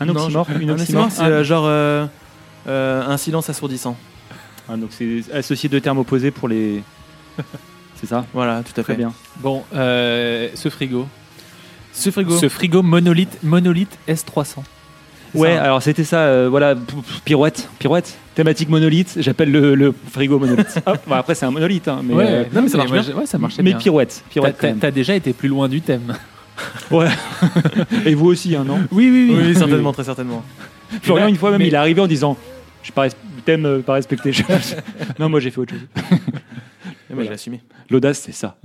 Un 0.00 0.08
oxymore 0.08 0.46
je- 0.52 0.58
Une 0.60 0.70
Un 0.70 0.74
oxymore 0.74 1.06
oxymore, 1.06 1.08
c'est 1.10 1.22
Ah, 1.22 1.26
euh, 1.28 1.44
genre 1.44 1.64
euh, 1.66 2.06
euh, 2.68 3.02
un 3.06 3.16
silence 3.16 3.48
assourdissant. 3.50 3.96
ah, 4.68 4.76
donc 4.76 4.90
c'est 4.90 5.22
associé 5.32 5.68
de 5.68 5.78
termes 5.78 5.98
opposés 5.98 6.30
pour 6.30 6.48
les. 6.48 6.82
C'est 7.96 8.06
ça 8.06 8.24
Voilà, 8.32 8.62
tout 8.62 8.72
à 8.80 8.82
Très 8.82 8.94
fait. 8.94 8.96
bien. 8.98 9.12
Bon, 9.40 9.62
euh, 9.74 10.48
ce 10.54 10.70
frigo. 10.70 11.06
Ce 11.92 12.10
frigo. 12.10 12.34
Ce 12.38 12.48
frigo 12.48 12.82
monolithe, 12.82 13.36
monolithe 13.42 13.98
S300. 14.08 14.62
C'est 15.32 15.38
Ouais, 15.38 15.54
ça, 15.54 15.60
hein 15.60 15.64
alors 15.64 15.82
c'était 15.82 16.04
ça, 16.04 16.20
euh, 16.20 16.48
voilà, 16.50 16.74
pirouette, 17.26 17.68
pirouette, 17.78 18.16
thématique 18.34 18.68
monolithe, 18.70 19.16
j'appelle 19.18 19.52
le, 19.52 19.74
le 19.74 19.94
frigo 20.10 20.38
monolithe. 20.38 20.80
Hop, 20.86 20.98
bon, 21.06 21.14
après 21.14 21.34
c'est 21.34 21.44
un 21.46 21.50
monolithe, 21.50 21.88
hein, 21.88 22.00
mais, 22.02 22.14
ouais, 22.14 22.24
euh, 22.26 22.44
non, 22.54 22.62
mais 22.62 22.68
ça 22.68 22.78
marche 22.78 22.90
bien. 22.90 23.02
Ouais, 23.14 23.26
ça 23.26 23.36
marchait 23.38 23.62
mais 23.62 23.70
bien. 23.72 23.78
pirouette, 23.78 24.24
pirouette 24.30 24.56
t'as 24.80 24.90
déjà 24.90 25.14
été 25.14 25.32
plus 25.34 25.48
loin 25.48 25.68
du 25.68 25.82
thème. 25.82 26.16
Ouais. 26.90 27.08
Et 28.04 28.14
vous 28.14 28.26
aussi, 28.26 28.54
hein, 28.56 28.64
non? 28.66 28.78
Oui, 28.90 29.08
oui, 29.10 29.36
Oui, 29.36 29.54
certainement, 29.54 29.92
très 29.92 30.04
certainement. 30.04 30.42
Florian, 31.02 31.28
une 31.28 31.36
fois 31.36 31.50
même, 31.52 31.60
Mais- 31.60 31.68
il 31.68 31.74
est 31.74 31.76
arrivé 31.76 32.00
en 32.00 32.06
disant 32.06 32.36
Je 32.82 32.90
pas 32.92 33.06
thème 33.44 33.64
euh, 33.66 33.78
pas 33.80 33.94
respecté. 33.94 34.32
Non, 35.18 35.28
moi 35.28 35.40
j'ai 35.40 35.50
fait 35.50 35.60
autre 35.60 35.72
chose. 35.74 35.86
Et 37.10 37.14
moi, 37.14 37.24
j'ai 37.24 37.30
assumé. 37.32 37.60
L'audace, 37.90 38.20
c'est 38.24 38.32
ça. 38.32 38.56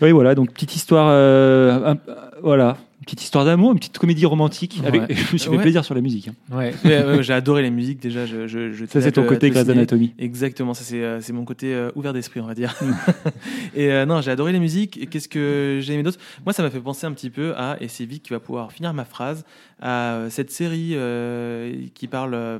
oui, 0.00 0.12
voilà, 0.12 0.34
donc 0.34 0.52
petite 0.52 0.74
histoire, 0.76 1.08
euh, 1.10 1.92
un- 1.92 1.98
voilà, 2.42 2.76
petite 3.08 3.22
histoire 3.22 3.44
d'amour, 3.46 3.72
une 3.72 3.78
petite 3.78 3.96
comédie 3.98 4.26
romantique. 4.26 4.80
Avec, 4.84 5.00
Ouais. 5.08 5.14
je 5.14 5.32
me 5.32 5.38
suis 5.38 5.48
fait 5.50 5.56
Ouais. 5.56 5.62
plaisir 5.62 5.84
sur 5.84 5.94
la 5.94 6.00
musique. 6.02 6.28
hein. 6.28 6.34
Ouais. 6.54 6.74
J'ai 7.22 7.32
adoré 7.32 7.62
les 7.62 7.70
musiques 7.70 8.00
déjà. 8.00 8.26
Je, 8.26 8.46
je, 8.46 8.72
je 8.72 8.84
Ça, 8.84 9.00
c'est 9.00 9.12
ton 9.12 9.22
te- 9.22 9.28
côté 9.28 9.48
Grey's. 9.50 9.68
Anatomy. 9.68 10.12
Exactement, 10.18 10.74
ça 10.74 10.84
c'est 10.84 11.02
euh, 11.02 11.20
mon 11.32 11.44
côté 11.46 11.74
euh, 11.74 11.90
ouvert 11.94 12.12
d'esprit, 12.12 12.40
on 12.40 12.46
va 12.46 12.54
dire. 12.54 12.74
et 13.74 13.90
euh, 13.90 14.04
non, 14.06 14.20
j'ai 14.20 14.30
adoré 14.30 14.52
les 14.52 14.60
musiques. 14.60 14.98
Et 14.98 15.06
qu'est-ce 15.06 15.28
que 15.28 15.78
j'ai 15.82 15.94
aimé 15.94 16.02
d'autre? 16.02 16.18
Moi, 16.44 16.52
ça 16.52 16.62
m'a 16.62 16.70
fait 16.70 16.80
penser 16.80 17.06
un 17.06 17.12
petit 17.12 17.30
peu 17.30 17.54
à, 17.56 17.76
et 17.80 17.88
c'est 17.88 18.04
Vic 18.04 18.22
qui 18.22 18.30
va 18.30 18.40
pouvoir 18.40 18.72
finir 18.72 18.92
ma 18.92 19.04
phrase, 19.06 19.44
à 19.80 20.14
euh, 20.14 20.30
cette 20.30 20.50
série 20.50 20.90
euh, 20.94 21.72
qui 21.94 22.08
parle 22.08 22.34
euh, 22.34 22.58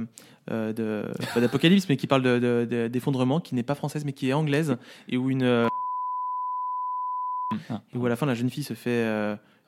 euh, 0.51 0.73
de 0.73 1.05
pas 1.35 1.41
d'apocalypse, 1.41 1.87
mais 1.91 1.97
qui 1.99 2.07
parle 2.07 2.23
de- 2.23 2.39
de- 2.39 2.67
de- 2.71 2.89
d'effondrement, 2.89 3.39
qui 3.41 3.55
n'est 3.55 3.63
pas 3.63 3.75
française, 3.75 4.05
mais 4.07 4.13
qui 4.15 4.31
est 4.31 4.33
anglaise, 4.33 4.77
et 5.11 5.17
où 5.19 5.29
une 5.31 5.43
euh, 5.43 5.67
Ah. 7.71 7.83
où 7.95 8.05
à 8.07 8.09
la 8.09 8.17
fin 8.17 8.27
la 8.27 8.35
jeune 8.35 8.51
fille 8.51 8.65
se 8.65 8.75
fait. 8.75 8.89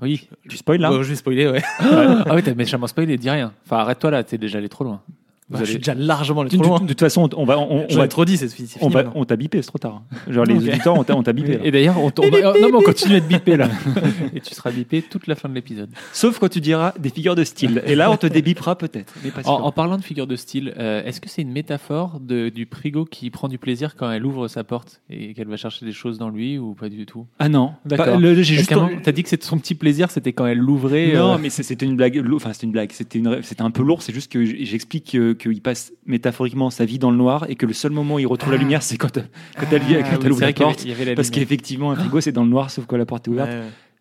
Oui. 0.03 0.29
Tu 0.49 0.57
spoil 0.57 0.81
là 0.81 0.91
je 0.91 1.09
vais 1.09 1.15
spoiler, 1.15 1.49
ouais. 1.49 1.63
ah 1.81 2.35
oui, 2.35 2.43
t'as 2.43 2.55
méchamment 2.55 2.87
spoilé, 2.87 3.17
dis 3.17 3.31
rien. 3.31 3.53
Enfin, 3.65 3.79
arrête-toi 3.79 4.11
là, 4.11 4.25
t'es 4.25 4.39
déjà 4.39 4.59
allé 4.59 4.69
trop 4.69 4.85
loin. 4.85 5.03
Vous 5.51 5.59
Bah, 5.59 5.65
Je 5.65 5.71
suis 5.71 5.79
déjà 5.79 5.95
largement 5.95 6.43
allé 6.43 6.51
trop 6.51 6.63
loin. 6.63 6.81
de- 6.81 6.87
toute 6.87 7.01
façon, 7.01 7.29
on 7.37 7.45
va, 7.45 7.59
on, 7.59 7.87
on 7.91 7.97
va, 7.97 8.07
trop 8.09 8.25
dit 8.25 8.37
c'est 8.37 8.47
on 8.47 8.49
fini 8.51 8.69
va- 8.93 9.03
maintenant. 9.03 9.13
on 9.21 9.25
t'a 9.25 9.35
bipé, 9.37 9.61
c'est 9.63 9.69
trop 9.69 9.79
tard. 9.79 10.03
Genre 10.29 10.45
les 10.45 10.55
auditeurs, 10.55 10.95
on 10.97 11.03
t'a, 11.03 11.17
on 11.17 11.23
bipé. 11.23 11.59
là. 11.59 11.65
Et 11.65 11.71
d'ailleurs, 11.73 11.99
on, 11.99 12.07
on 12.17 12.31
va- 12.31 12.41
non, 12.41 12.69
mais 12.71 12.75
on 12.75 12.81
continue 12.83 13.17
à 13.17 13.21
te 13.21 13.27
biper 13.27 13.57
là. 13.57 13.69
Et 14.35 14.41
tu 14.41 14.55
seras 14.55 14.71
bipé 14.71 15.03
toute 15.03 15.27
la 15.27 15.35
fin 15.35 15.49
de 15.49 15.55
l'épisode. 15.55 15.91
Sauf 16.13 16.39
quand 16.39 16.49
tu 16.49 16.61
diras 16.61 16.95
des 16.99 17.11
figures 17.11 17.35
de 17.35 17.43
style. 17.45 17.83
Et 17.87 17.95
là, 17.97 18.11
on 18.11 18.17
te 18.17 18.27
débipera 18.29 18.77
peut-être. 18.79 19.13
En, 19.45 19.55
en 19.55 19.73
parlant 19.73 19.97
de 19.99 20.03
figure 20.05 20.27
de 20.29 20.37
style, 20.37 20.73
euh, 20.79 21.03
est-ce 21.05 21.21
que 21.21 21.29
c'est 21.29 21.43
une 21.43 21.51
métaphore 21.53 22.21
de, 22.21 22.49
du 22.49 22.69
frigo 22.71 23.05
qui 23.05 23.31
prend 23.31 23.49
du 23.49 23.59
plaisir 23.59 23.97
quand 23.97 24.11
elle 24.11 24.25
ouvre 24.25 24.47
sa 24.49 24.63
porte 24.65 25.01
et 25.11 25.35
qu'elle 25.35 25.49
va 25.49 25.57
chercher 25.57 25.85
des 25.85 25.93
choses 25.93 26.19
dans 26.19 26.29
lui 26.31 26.59
ou 26.59 26.75
pas 26.75 26.89
du 26.89 27.07
tout? 27.07 27.27
Ah 27.41 27.49
non, 27.49 27.73
D'accord. 27.85 28.21
J'ai 28.21 28.45
juste. 28.45 28.73
T'as 29.03 29.13
dit 29.13 29.23
que 29.25 29.29
c'était 29.29 29.47
son 29.47 29.59
petit 29.59 29.75
plaisir, 29.75 30.11
c'était 30.11 30.33
quand 30.33 30.47
elle 30.47 30.59
l'ouvrait. 30.59 31.13
Non, 31.15 31.35
euh, 31.35 31.39
mais 31.41 31.51
c'était 31.51 31.85
une 31.87 31.97
blague. 31.97 32.23
Enfin, 32.35 32.53
c'était 32.53 32.67
une 32.67 32.73
blague. 32.73 32.93
C'était 32.93 33.19
une- 33.19 33.41
un 33.59 33.71
peu 33.71 33.83
lourd. 33.83 34.03
C'est 34.03 34.15
juste 34.15 34.31
que 34.33 34.45
j'explique 34.45 35.11
que- 35.13 35.33
qu'il 35.41 35.61
passe 35.63 35.93
métaphoriquement 36.07 36.71
sa 36.71 36.85
vie 36.85 36.99
dans 36.99 37.11
le 37.11 37.17
noir 37.17 37.47
et 37.49 37.55
que 37.57 37.67
le 37.67 37.73
seul 37.73 37.93
moment 37.93 38.17
où 38.17 38.19
il 38.19 38.27
retrouve 38.27 38.53
la 38.53 38.59
Ah. 38.59 38.63
lumière, 38.63 38.83
c'est 38.83 38.97
quand, 38.97 39.13
quand 39.19 39.67
elle, 39.73 39.83
vient- 39.83 40.01
Ah, 40.01 40.03
quand 40.03 40.11
oui, 40.11 40.17
elle 40.17 40.23
c'est 40.23 40.31
ouvre 40.31 40.41
la 40.41 40.47
y 40.47 40.51
avait- 40.51 40.55
porte. 40.55 40.85
il 40.85 40.91
y 40.91 40.93
avait 40.93 41.05
la 41.07 41.15
Parce 41.15 41.31
qu'effectivement, 41.31 41.91
un 41.93 41.97
frigo, 41.97 42.21
c'est 42.21 42.33
dans 42.33 42.45
le 42.45 42.51
noir, 42.51 42.71
sauf 42.71 42.87
que 42.87 42.97
la 42.97 43.07
porte 43.07 43.27
est 43.29 43.31
ouverte. 43.31 43.51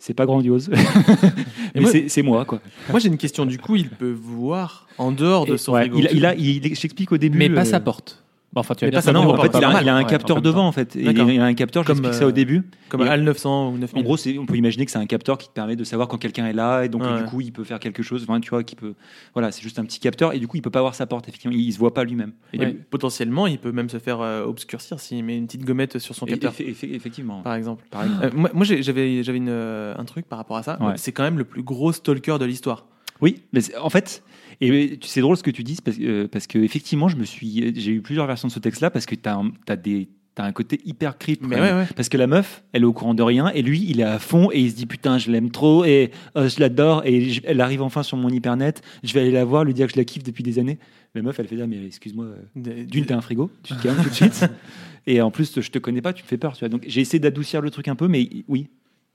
C'est 0.02 0.14
pas 0.14 0.26
grandiose. 0.26 0.70
mais 1.76 1.82
moi- 1.82 1.92
c'est- 2.08 2.22
moi, 2.22 2.46
quoi. 2.46 2.62
Moi 2.90 3.00
j'ai 3.00 3.10
une 3.10 3.18
question. 3.18 3.46
Du 3.46 3.58
coup, 3.58 3.76
il 3.76 3.90
peut 3.90 4.12
voir 4.12 4.88
en 4.98 5.12
dehors 5.12 5.46
de 5.46 5.56
Et- 5.56 5.58
son 5.58 5.74
ouais, 5.74 5.82
frigo. 5.90 6.00
il 6.14 6.26
a, 6.26 6.36
il, 6.36 6.62
j'explique 6.76 7.12
au 7.12 7.18
début. 7.18 7.38
mais 7.38 7.50
pas 7.50 7.62
euh, 7.62 7.66
sa 7.66 7.80
porte. 7.80 8.24
Bon, 8.52 8.62
enfin, 8.62 8.74
tu 8.74 8.84
vas 8.84 8.88
mais 8.88 8.92
dire 8.92 8.98
pas 8.98 9.02
sa 9.02 9.08
ça 9.08 9.14
Non, 9.14 9.24
porte, 9.26 9.40
en 9.40 9.42
fait, 9.44 9.58
il 9.60 9.64
a, 9.64 9.82
il 9.84 9.90
a 9.90 9.96
un 9.96 10.00
Ouais, 10.04 10.10
capteur 10.10 10.42
devant, 10.42 10.66
en 10.68 10.72
fait. 10.72 10.96
Et. 10.96 11.04
Il 11.04 11.40
a 11.40 11.46
un 11.46 11.54
capteur, 11.54 11.86
Comme, 11.86 12.04
ça 12.12 12.24
euh, 12.24 12.30
au 12.30 12.32
début. 12.32 12.64
Comme 12.90 13.02
Et- 13.02 13.08
HAL 13.08 13.22
900 13.22 13.70
ou 13.74 13.78
9000. 13.78 14.00
En 14.00 14.04
gros, 14.04 14.18
on 14.40 14.46
peut 14.48 14.56
imaginer 14.56 14.86
que 14.86 14.92
c'est 14.92 14.98
un 14.98 15.06
capteur 15.06 15.38
qui 15.38 15.48
te 15.50 15.54
permet 15.54 15.76
de 15.76 15.84
savoir 15.84 16.08
quand 16.08 16.18
quelqu'un 16.18 16.48
est 16.48 16.54
là 16.54 16.84
et 16.84 16.90
donc 16.90 17.04
Ouais. 17.04 17.18
du 17.20 17.26
coup 17.26 17.42
il 17.42 17.52
peut 17.54 17.64
faire 17.64 17.80
quelque 17.80 18.02
chose. 18.02 18.24
Enfin, 18.28 18.40
tu 18.40 18.50
vois, 18.50 18.64
qui 18.64 18.76
peut. 18.76 18.96
Voilà, 19.34 19.52
c'est 19.52 19.62
juste 19.62 19.78
un 19.78 19.86
petit 19.86 20.00
capteur 20.00 20.34
et 20.34 20.40
du 20.40 20.48
coup 20.48 20.58
il 20.58 20.62
peut 20.62 20.72
pas 20.72 20.82
voir 20.82 20.96
sa 20.96 21.06
porte. 21.06 21.28
Effectivement, 21.28 21.56
il, 21.56 21.62
il 21.62 21.72
se 21.74 21.78
voit 21.78 21.94
pas 21.94 22.04
lui-même. 22.04 22.32
Du- 22.52 22.74
potentiellement, 22.90 23.46
il 23.46 23.60
peut 23.60 23.72
même 23.72 23.90
se 23.90 24.00
faire 24.00 24.20
euh, 24.22 24.44
obscurcir 24.46 25.00
s'il 25.00 25.24
met 25.24 25.38
une 25.38 25.46
petite 25.46 25.64
gommette 25.64 26.00
sur 26.00 26.16
son 26.16 26.26
et- 26.26 26.32
capteur, 26.32 26.54
effe- 26.54 26.66
effe- 26.72 26.92
effectivement. 26.96 27.42
par 27.44 27.54
exemple. 27.54 27.84
Par 27.92 28.04
exemple. 28.04 28.26
Euh, 28.26 28.50
moi, 28.54 28.64
j'avais 28.66 29.22
j'avais 29.22 29.38
une, 29.38 29.50
euh, 29.50 29.94
un 29.96 30.06
truc 30.06 30.26
par 30.28 30.40
rapport 30.40 30.58
à 30.58 30.64
ça. 30.64 30.82
Ouais. 30.82 30.94
C'est 30.96 31.12
quand 31.12 31.24
même 31.24 31.38
le 31.38 31.46
plus 31.46 31.62
gros 31.62 31.92
stalker 31.92 32.38
de 32.40 32.46
l'histoire. 32.46 32.86
Oui, 33.22 33.44
mais 33.54 33.60
en 33.78 33.90
fait, 33.90 34.24
et 34.62 35.00
c'est 35.04 35.22
drôle 35.22 35.38
ce 35.38 35.44
que 35.44 35.52
tu 35.52 35.64
dis 35.64 35.78
parce, 35.84 35.98
que- 35.98 36.04
euh, 36.04 36.28
parce 36.28 36.48
que 36.48 36.60
effectivement, 36.60 37.08
je 37.08 37.16
me 37.18 37.24
suis, 37.26 37.74
j'ai 37.80 37.92
eu 37.92 38.02
plusieurs 38.02 38.28
versions 38.28 38.48
de 38.48 38.54
ce 38.54 38.60
texte-là 38.60 38.90
parce 38.92 39.06
que 39.06 39.16
tu 39.16 39.30
as, 39.68 39.76
des 39.76 40.10
T'as 40.36 40.46
un 40.46 40.52
côté 40.54 40.80
hyper 40.86 41.18
creep. 41.18 41.44
Ouais, 41.46 41.60
ouais. 41.60 41.86
Parce 41.98 42.08
que 42.08 42.16
la 42.16 42.26
meuf, 42.28 42.64
elle 42.72 42.84
est 42.84 42.86
au 42.86 42.94
courant 42.94 43.14
de 43.14 43.22
rien 43.24 43.50
et 43.50 43.62
lui, 43.62 43.84
il 43.90 44.00
est 44.00 44.04
à 44.04 44.20
fond 44.20 44.50
et 44.54 44.60
il 44.62 44.72
se 44.72 44.76
dit 44.76 44.86
putain, 44.86 45.18
je 45.18 45.32
l'aime 45.32 45.50
trop 45.52 45.84
et 45.84 46.12
euh, 46.38 46.48
je 46.48 46.62
l'adore 46.62 47.02
et 47.04 47.30
je- 47.30 47.42
elle 47.44 47.60
arrive 47.60 47.82
enfin 47.82 48.04
sur 48.04 48.16
mon 48.16 48.30
hypernet. 48.30 48.76
Je 49.04 49.14
vais 49.14 49.22
aller 49.22 49.32
la 49.32 49.44
voir, 49.44 49.66
lui 49.66 49.74
dire 49.74 49.88
que 49.88 49.94
je 49.94 49.98
la 49.98 50.06
kiffe 50.06 50.24
depuis 50.24 50.44
des 50.44 50.58
années. 50.60 50.78
La 51.14 51.24
meuf, 51.24 51.38
elle 51.40 51.48
fait 51.48 51.58
ça, 51.58 51.68
mais 51.68 51.84
excuse-moi, 51.86 52.26
euh, 52.26 52.84
d'une, 52.86 53.06
t'es 53.06 53.14
un 53.14 53.20
frigo, 53.22 53.52
tu 53.64 53.74
te 53.74 53.84
calmes 53.84 54.02
tout 54.02 54.08
de 54.10 54.14
suite. 54.14 54.46
Et 55.08 55.20
en 55.22 55.32
plus, 55.32 55.60
je 55.60 55.70
te 55.72 55.80
connais 55.80 56.02
pas, 56.02 56.14
tu 56.14 56.24
me 56.24 56.28
fais 56.28 56.38
peur. 56.38 56.54
Tu 56.54 56.60
vois. 56.60 56.70
Donc 56.70 56.84
j'ai 56.88 57.02
essayé 57.02 57.20
d'adoucir 57.20 57.60
le 57.60 57.70
truc 57.72 57.88
un 57.90 57.96
peu, 57.96 58.08
mais 58.08 58.30
oui. 58.48 58.70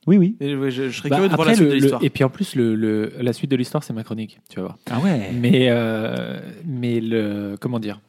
Oui, 0.07 0.17
oui. 0.19 0.37
Et 0.41 0.51
je, 0.51 0.71
je 0.71 0.91
serais 0.91 1.09
Bah, 1.09 1.17
curieux 1.17 1.29
de 1.31 1.35
voir 1.35 1.49
la 1.49 1.55
suite 1.55 1.65
le- 1.67 1.71
de 1.75 1.81
l'histoire. 1.81 2.05
et 2.05 2.11
puis 2.11 2.25
en 2.25 2.29
plus, 2.31 2.55
le, 2.57 2.75
le- 2.75 3.13
la 3.21 3.33
suite 3.33 3.51
de 3.51 3.57
l'histoire, 3.57 3.83
c'est 3.85 3.93
ma 3.93 4.05
chronique, 4.05 4.39
tu 4.51 4.57
vas 4.57 4.63
voir. 4.63 4.79
Ah 4.91 5.01
ouais. 5.01 5.31
Mais, 5.33 5.69
euh, 5.71 6.41
mais 6.67 7.01
le, 7.01 7.57
comment 7.61 7.79
dire 7.79 8.01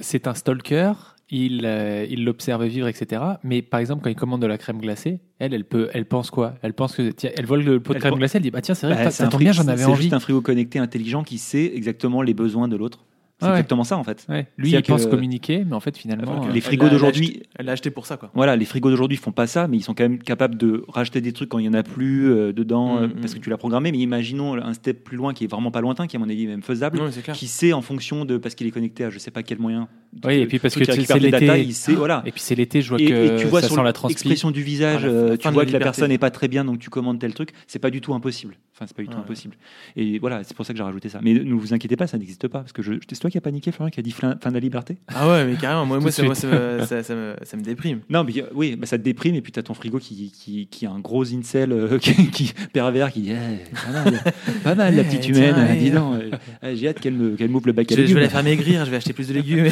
C'est 0.00 0.26
un 0.26 0.34
stalker, 0.34 0.92
il 1.30 1.62
euh, 1.64 2.04
il 2.10 2.24
l'observe 2.24 2.64
vivre, 2.64 2.88
etc. 2.88 3.22
Mais 3.44 3.62
par 3.62 3.80
exemple, 3.80 4.02
quand 4.02 4.10
il 4.10 4.16
commande 4.16 4.42
de 4.42 4.46
la 4.46 4.58
crème 4.58 4.78
glacée, 4.78 5.20
elle, 5.38 5.54
elle, 5.54 5.64
peut, 5.64 5.88
elle 5.92 6.04
pense 6.06 6.30
quoi? 6.30 6.54
Elle 6.62 6.74
pense 6.74 6.94
que, 6.96 7.10
tiens, 7.10 7.30
elle 7.36 7.46
vole 7.46 7.62
le 7.62 7.80
pot 7.80 7.92
de 7.92 7.96
Elle 7.96 8.00
crème 8.00 8.10
pense- 8.12 8.18
glacée, 8.18 8.38
elle 8.38 8.42
dit, 8.42 8.50
bah 8.50 8.60
tiens, 8.60 8.74
c'est 8.74 8.86
vrai, 8.86 8.96
Bah, 8.96 9.04
ça, 9.04 9.10
c'est 9.10 9.22
tombe 9.24 9.40
frigo- 9.40 9.44
bien, 9.44 9.52
j'en 9.52 9.68
avais 9.68 9.78
c'est 9.82 9.84
envie. 9.88 10.02
juste 10.02 10.14
un 10.14 10.20
frigo 10.20 10.40
connecté 10.40 10.78
intelligent 10.78 11.22
qui 11.22 11.38
sait 11.38 11.72
exactement 11.74 12.22
les 12.22 12.34
besoins 12.34 12.68
de 12.68 12.76
l'autre. 12.76 13.04
C'est 13.44 13.50
ouais. 13.50 13.54
exactement 13.56 13.84
ça 13.84 13.96
en 13.96 14.04
fait. 14.04 14.26
Ouais. 14.28 14.46
Lui, 14.56 14.72
il 14.72 14.82
pense 14.82 15.04
que- 15.04 15.10
communiquer, 15.10 15.64
mais 15.64 15.74
en 15.74 15.80
fait, 15.80 15.96
finalement, 15.96 16.38
Enfin, 16.38 16.48
euh, 16.48 16.52
les 16.52 16.60
frigos 16.60 16.88
d'aujourd'hui- 16.88 17.42
Elle 17.58 17.66
l'a 17.66 17.72
acheté 17.72 17.90
pour 17.90 18.06
ça, 18.06 18.16
quoi. 18.16 18.30
Voilà, 18.34 18.56
les 18.56 18.64
frigos 18.64 18.90
d'aujourd'hui 18.90 19.16
font 19.16 19.32
pas 19.32 19.46
ça, 19.46 19.68
mais 19.68 19.76
ils 19.76 19.82
sont 19.82 19.94
quand 19.94 20.04
même 20.04 20.18
capables 20.18 20.56
de 20.56 20.84
racheter 20.88 21.20
des 21.20 21.32
trucs 21.32 21.48
quand 21.48 21.58
il 21.58 21.66
y 21.66 21.68
en 21.68 21.74
a 21.74 21.82
plus 21.82 22.30
euh, 22.30 22.52
dedans 22.52 22.98
euh, 22.98 23.06
Mm, 23.06 23.12
parce 23.20 23.32
mm. 23.32 23.38
que 23.38 23.44
tu 23.44 23.50
l'as 23.50 23.56
programmé. 23.56 23.92
Mais 23.92 23.98
imaginons 23.98 24.54
un 24.54 24.72
step 24.72 25.04
plus 25.04 25.16
loin 25.16 25.34
qui 25.34 25.44
est 25.44 25.46
vraiment 25.46 25.70
pas 25.70 25.80
lointain, 25.80 26.06
qui 26.06 26.16
est 26.16 26.18
à 26.18 26.24
mon 26.24 26.28
avis 26.28 26.46
même 26.46 26.62
faisable, 26.62 26.98
Non, 26.98 27.10
qui 27.32 27.46
sait 27.46 27.72
en 27.72 27.82
fonction 27.82 28.24
de 28.24 28.36
parce 28.38 28.54
qu'il 28.54 28.66
est 28.66 28.70
connecté 28.70 29.04
à 29.04 29.10
je 29.10 29.18
sais 29.18 29.30
pas 29.30 29.42
quel 29.42 29.58
moyen. 29.58 29.88
Oui, 30.24 30.34
et 30.34 30.46
puis 30.46 30.58
parce 30.58 30.74
que 30.74 30.84
c'est 30.84 31.18
l'été. 31.18 31.30
data, 31.30 31.58
il 31.58 31.74
sait 31.74 31.94
voilà. 31.94 32.22
Et 32.24 32.32
puis 32.32 32.40
c'est 32.40 32.54
l'été, 32.54 32.82
je 32.82 32.88
vois 32.90 33.00
Et, 33.00 33.06
que 33.06 33.34
et 33.36 33.40
tu 33.40 33.46
vois 33.46 33.60
ça 33.60 33.68
sur 33.68 33.82
l'expression 33.82 34.50
du 34.50 34.62
visage, 34.62 35.02
tu 35.38 35.48
vois 35.48 35.66
que 35.66 35.72
la 35.72 35.80
personne 35.80 36.08
n'est 36.08 36.18
pas 36.18 36.30
très 36.30 36.48
bien, 36.48 36.64
donc 36.64 36.78
tu 36.78 36.90
commandes 36.90 37.18
tel 37.18 37.34
truc. 37.34 37.50
C'est 37.66 37.78
pas 37.78 37.90
du 37.90 38.00
tout 38.00 38.14
impossible. 38.14 38.56
Enfin, 38.74 38.86
c'est 38.88 38.96
pas 38.96 39.02
du 39.02 39.08
tout 39.08 39.18
impossible. 39.18 39.54
Et 39.96 40.18
voilà, 40.18 40.42
c'est 40.42 40.56
pour 40.56 40.66
ça 40.66 40.72
que 40.72 40.76
j'ai 40.76 40.82
rajouté 40.82 41.08
ça. 41.08 41.20
Mais 41.22 41.32
ne 41.34 41.54
vous 41.54 41.74
inquiétez 41.74 41.96
pas, 41.96 42.06
ça 42.08 42.18
n'existe 42.18 42.48
pas. 42.48 42.58
Parce 42.58 42.72
que 42.72 42.82
je... 42.82 42.94
c'est 43.08 43.18
toi 43.20 43.30
qui 43.34 43.38
as 43.38 43.40
paniqué, 43.40 43.72
Florian, 43.72 43.90
qui 43.90 43.98
a 43.98 44.02
dit 44.04 44.12
fin, 44.12 44.30
de 44.30 44.54
la 44.54 44.60
liberté 44.60 44.96
Ah 45.12 45.28
ouais, 45.28 45.44
mais 45.44 45.56
carrément, 45.56 45.84
moi, 45.86 45.98
moi, 45.98 46.12
ça, 46.12 46.22
moi, 46.22 46.36
ça, 46.36 46.46
me- 46.46 46.80
ça- 46.86 47.02
ça 47.02 47.14
me, 47.16 47.34
ça 47.42 47.56
me 47.56 47.62
déprime. 47.62 47.98
Non, 48.08 48.22
mais 48.22 48.40
euh, 48.40 48.46
oui, 48.54 48.76
bah, 48.76 48.86
ça 48.86 48.96
te 48.96 49.02
déprime. 49.02 49.34
Et 49.34 49.40
puis 49.40 49.50
tu 49.50 49.58
as 49.58 49.64
ton 49.64 49.74
frigo 49.74 49.98
qui, 49.98 50.30
qui, 50.30 50.68
qui 50.68 50.86
a 50.86 50.90
un 50.92 51.00
gros 51.00 51.24
incel 51.34 51.72
euh, 51.72 51.98
qui, 52.02 52.30
qui- 52.30 52.52
pervers 52.72 53.10
qui 53.12 53.22
dit 53.22 53.32
Eh, 53.32 53.74
pas, 53.74 53.92
mal, 54.04 54.20
pas 54.62 54.74
mal, 54.76 54.94
la 54.94 55.02
petite 55.02 55.24
Eh, 55.24 55.28
humaine. 55.30 55.54
tiens, 55.56 55.64
euh, 55.68 55.74
dis 55.76 55.86
eh. 55.88 55.90
donc, 55.90 56.14
euh, 56.62 56.74
j'ai 56.76 56.88
hâte 56.88 57.00
qu'elle 57.00 57.14
me- 57.14 57.34
qu'elle 57.34 57.50
m'ouvre 57.50 57.66
le 57.66 57.72
bac 57.72 57.90
à 57.90 57.96
Je, 57.96 57.96
je 57.96 58.00
vais 58.02 58.06
légumes. 58.08 58.22
la 58.22 58.28
faire 58.28 58.44
maigrir, 58.44 58.84
je 58.84 58.90
vais 58.92 58.96
acheter 58.98 59.12
plus 59.12 59.26
de 59.26 59.34
légumes. 59.34 59.68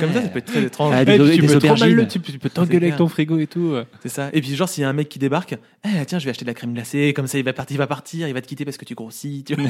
Comme 0.00 0.12
ça, 0.12 0.22
ça 0.22 0.28
peut 0.28 0.38
être 0.38 0.44
très 0.46 0.62
étrange. 0.62 0.92
Ah, 0.94 0.98
Ouais, 0.98 1.04
des- 1.18 1.24
puis 1.24 1.34
tu 1.36 1.40
des 1.40 1.46
peux 1.48 1.58
trop 1.58 1.68
mal 1.68 1.76
aubergines. 1.78 1.96
le- 1.96 2.06
tu, 2.08 2.20
peux- 2.20 2.32
tu 2.32 2.38
peux 2.38 2.48
t'engueuler 2.50 2.86
avec 2.88 2.98
ton 2.98 3.08
frigo 3.08 3.38
et 3.38 3.46
tout. 3.46 3.74
C'est 4.02 4.08
ça. 4.08 4.30
Et 4.32 4.40
puis, 4.40 4.54
genre, 4.54 4.68
s'il 4.68 4.82
y 4.82 4.84
a 4.84 4.88
un 4.88 4.92
mec 4.92 5.08
qui 5.08 5.18
débarque, 5.18 5.56
eh, 5.84 5.88
tiens, 6.06 6.18
je 6.18 6.24
vais 6.24 6.30
acheter 6.30 6.44
de 6.44 6.50
la 6.50 6.54
crème 6.54 6.72
glacée, 6.74 7.12
comme 7.14 7.26
ça, 7.26 7.38
il 7.38 7.44
va 7.44 7.52
partir, 7.52 7.74
il 7.74 7.78
va 7.78 7.86
partir, 7.86 8.28
il 8.28 8.34
va 8.34 8.40
te 8.40 8.46
quitter 8.46 8.64
parce 8.64 8.76
que 8.76 8.84
tu 8.84 8.94
grossis. 8.94 9.44
Tu 9.46 9.54
vois. 9.54 9.64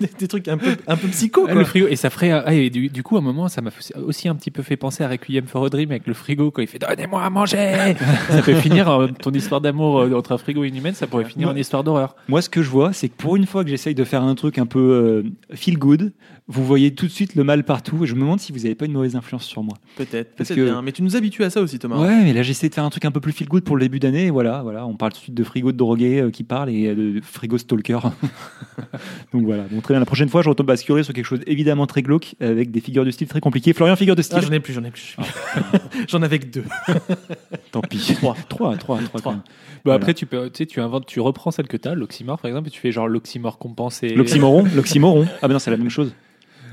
des, 0.00 0.08
des 0.18 0.28
trucs 0.28 0.48
un 0.48 0.58
peu, 0.58 0.76
un 0.86 0.96
peu 0.96 1.08
psycho, 1.08 1.46
Ah, 1.50 1.52
quoi. 1.52 1.60
le 1.60 1.64
frigo. 1.66 1.86
Et 1.88 1.96
ça 1.96 2.10
ferait 2.10 2.30
ah, 2.30 2.52
et 2.52 2.70
du, 2.70 2.88
du 2.88 3.02
coup 3.02 3.16
à 3.16 3.18
un 3.20 3.22
moment 3.22 3.48
ça 3.48 3.60
m'a 3.60 3.70
aussi 4.04 4.28
un 4.28 4.34
petit 4.34 4.50
peu 4.50 4.62
fait 4.62 4.76
penser 4.76 5.04
à 5.04 5.08
Requiem 5.08 5.46
for 5.46 5.64
a 5.64 5.68
Dream 5.68 5.90
avec 5.90 6.06
le 6.06 6.14
frigo 6.14 6.50
quand 6.50 6.62
il 6.62 6.68
fait 6.68 6.78
donnez-moi 6.78 7.22
à 7.22 7.30
manger. 7.30 7.94
Ça 8.30 8.42
peut 8.42 8.54
finir 8.54 8.88
en- 8.88 9.08
ton 9.08 9.30
histoire 9.32 9.60
d'amour 9.60 10.00
euh, 10.00 10.12
entre 10.14 10.32
un 10.32 10.38
frigo 10.38 10.64
et 10.64 10.68
une 10.68 10.76
humaine 10.76 10.94
ça 10.94 11.06
pourrait 11.06 11.24
finir 11.24 11.48
en 11.48 11.56
histoire 11.56 11.84
d'horreur. 11.84 12.16
Moi, 12.28 12.42
ce 12.42 12.48
que 12.48 12.62
je 12.62 12.70
vois, 12.70 12.92
c'est 12.92 13.08
que 13.08 13.16
pour 13.16 13.36
une 13.36 13.46
fois 13.46 13.64
que 13.64 13.70
j'essaye 13.70 13.94
de 13.94 14.04
faire 14.04 14.22
un 14.22 14.34
truc 14.34 14.58
un 14.58 14.66
peu 14.66 14.78
euh, 14.78 15.54
feel 15.56 15.78
good, 15.78 16.12
vous 16.52 16.66
voyez 16.66 16.94
tout 16.94 17.06
de 17.06 17.10
suite 17.12 17.36
le 17.36 17.44
mal 17.44 17.64
partout. 17.64 18.02
Et 18.02 18.06
je 18.06 18.14
me 18.14 18.20
demande 18.20 18.40
si 18.40 18.50
vous 18.52 18.58
n'avez 18.58 18.74
pas 18.74 18.84
une 18.86 18.92
mauvaise 18.92 19.14
influence 19.16 19.44
sur 19.44 19.62
moi. 19.62 19.74
Peut-être, 19.96 20.34
Parce 20.36 20.48
peut-être 20.48 20.56
que- 20.56 20.64
bien. 20.70 20.82
Mais 20.82 20.92
tu 20.92 21.02
nous 21.02 21.14
habitues 21.16 21.44
à 21.44 21.50
ça 21.50 21.60
aussi, 21.60 21.78
Thomas. 21.78 21.96
Ouais, 21.98 22.24
mais 22.24 22.32
là, 22.32 22.42
j'essaie 22.42 22.68
de 22.68 22.74
faire 22.74 22.84
un 22.84 22.90
truc 22.90 23.04
un 23.04 23.10
peu 23.12 23.20
plus 23.20 23.32
feel 23.32 23.46
good 23.48 23.62
pour 23.64 23.76
le 23.76 23.82
début 23.82 24.00
d'année. 24.00 24.30
Voilà, 24.30 24.62
voilà, 24.62 24.84
on 24.86 24.94
parle 24.96 25.12
tout 25.12 25.18
de 25.18 25.22
suite 25.22 25.34
de 25.34 25.44
frigo 25.44 25.70
de 25.72 25.76
drogué 25.76 26.20
euh, 26.20 26.30
qui 26.30 26.42
parle 26.42 26.70
et 26.70 26.88
euh, 26.88 26.94
de 26.94 27.20
frigo 27.22 27.56
stalker. 27.56 28.00
Donc 29.32 29.44
voilà. 29.44 29.64
Donc 29.64 29.82
très 29.82 29.94
bien. 29.94 30.00
La 30.00 30.06
prochaine 30.06 30.28
fois, 30.28 30.42
je 30.42 30.48
retombe 30.48 30.66
basculer 30.66 31.02
sur 31.02 31.14
quelque 31.14 31.24
chose 31.24 31.40
évidemment 31.46 31.86
très 31.86 32.02
glauque 32.02 32.34
avec 32.40 32.70
des 32.70 32.80
figures 32.80 33.04
de 33.04 33.10
style 33.10 33.28
très 33.28 33.40
compliquées. 33.40 33.72
Florian, 33.72 33.96
figure 33.96 34.16
de 34.16 34.22
style. 34.22 34.38
Ah, 34.40 34.44
j'en 34.46 34.52
ai 34.52 34.60
plus, 34.60 34.72
j'en 34.72 34.84
ai 34.84 34.90
plus. 34.90 35.16
j'en 36.08 36.22
avais 36.22 36.38
que 36.38 36.46
deux. 36.46 36.64
Tant 37.72 37.80
pis. 37.82 38.14
Trois, 38.16 38.36
trois, 38.48 38.76
trois, 38.76 38.98
trois. 38.98 39.20
Trois. 39.20 39.32
bah, 39.34 39.42
Voilà. 39.84 39.96
après 39.96 40.14
tu 40.14 40.26
peux 40.26 40.48
tu 40.50 40.58
sais 40.58 40.66
tu 40.66 40.80
inventes 40.80 41.06
tu 41.06 41.20
reprends 41.20 41.50
celle 41.50 41.68
que 41.68 41.76
t'as 41.76 41.94
l'oxymore 41.94 42.38
par 42.38 42.48
exemple 42.48 42.68
et 42.68 42.70
tu 42.70 42.80
fais 42.80 42.90
genre 42.92 43.06
l'oxymore 43.08 43.58
compensé 43.58 44.08
L'oxymoron, 44.14 44.64
l'oxymoron. 44.74 45.26
Ah 45.42 45.48
ben 45.48 45.54
non, 45.54 45.58
c'est 45.58 45.70
la 45.70 45.76
même 45.76 45.90
chose. 45.90 46.12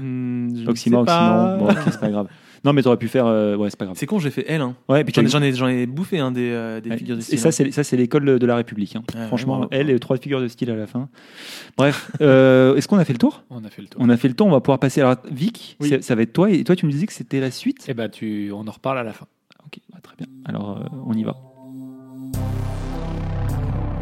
Ne 0.01 0.67
Oxymore. 0.69 1.05
Bon, 1.05 1.69
ok, 1.69 1.77
c'est 1.85 1.99
pas 1.99 2.09
grave. 2.11 2.27
Non, 2.65 2.73
mais 2.73 2.81
t'aurais 2.81 2.97
pu 2.97 3.07
faire. 3.07 3.27
euh, 3.27 3.55
Ouais, 3.55 3.69
c'est 3.69 3.77
pas 3.77 3.85
grave. 3.85 3.95
C'est 3.99 4.07
con, 4.07 4.17
j'ai 4.19 4.31
fait 4.31 4.43
L. 4.47 4.61
Hein. 4.61 4.75
Ouais, 4.89 5.01
et 5.01 5.03
puis 5.03 5.13
J'en 5.13 5.21
ai, 5.21 5.25
t'as- 5.25 5.29
j'en 5.29 5.41
ai, 5.41 5.53
j'en 5.53 5.67
ai 5.67 5.85
bouffé 5.85 6.17
hein, 6.19 6.31
des, 6.31 6.49
euh, 6.51 6.81
des 6.81 6.89
Ouais, 6.89 6.97
figures 6.97 7.15
de 7.15 7.21
Et 7.21 7.23
style. 7.23 7.39
ça, 7.39 7.49
hein. 7.49 7.51
c'est 7.51 7.71
ça, 7.71 7.83
c'est 7.83 7.95
l'école 7.97 8.39
de 8.39 8.45
la 8.45 8.55
République. 8.55 8.95
hein. 8.95 9.03
Ah, 9.15 9.27
Franchement, 9.27 9.57
vraiment. 9.59 9.69
elle 9.71 9.89
et 9.91 9.99
trois 9.99 10.17
figures 10.17 10.41
de 10.41 10.47
style 10.47 10.71
à 10.71 10.75
la 10.75 10.87
fin. 10.87 11.07
Bref, 11.77 12.11
euh, 12.21 12.75
est-ce 12.75 12.87
qu'on 12.87 12.97
a 12.97 13.05
fait 13.05 13.13
le 13.13 13.19
tour? 13.19 13.43
On 13.51 13.63
a 13.63 13.69
fait 13.69 13.81
le 13.83 13.87
tour 13.87 14.01
On 14.03 14.09
a 14.09 14.17
fait 14.17 14.27
le 14.27 14.33
tour. 14.33 14.47
On 14.47 14.51
va 14.51 14.59
pouvoir 14.59 14.79
passer. 14.79 15.01
Alors, 15.01 15.17
Vic, 15.31 15.77
Oui. 15.79 15.97
ça 16.01 16.15
va 16.15 16.23
être 16.23 16.33
toi. 16.33 16.49
Et 16.49 16.63
toi, 16.63 16.75
tu 16.75 16.85
me 16.87 16.91
disais 16.91 17.05
que 17.05 17.13
c'était 17.13 17.39
la 17.39 17.51
suite? 17.51 17.87
et 17.87 17.93
bah 17.93 18.09
tu 18.09 18.51
on 18.53 18.67
en 18.67 18.71
reparle 18.71 18.97
à 18.97 19.03
la 19.03 19.13
fin 19.13 19.27
Ok, 19.65 19.79
bah, 19.93 19.99
très 20.01 20.15
bien. 20.17 20.27
Alors, 20.45 20.77
euh, 20.81 20.97
on 21.05 21.13
y 21.13 21.23
va. 21.23 21.35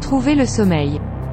Trouver 0.00 0.34
le 0.34 0.46
sommeil.« 0.46 1.00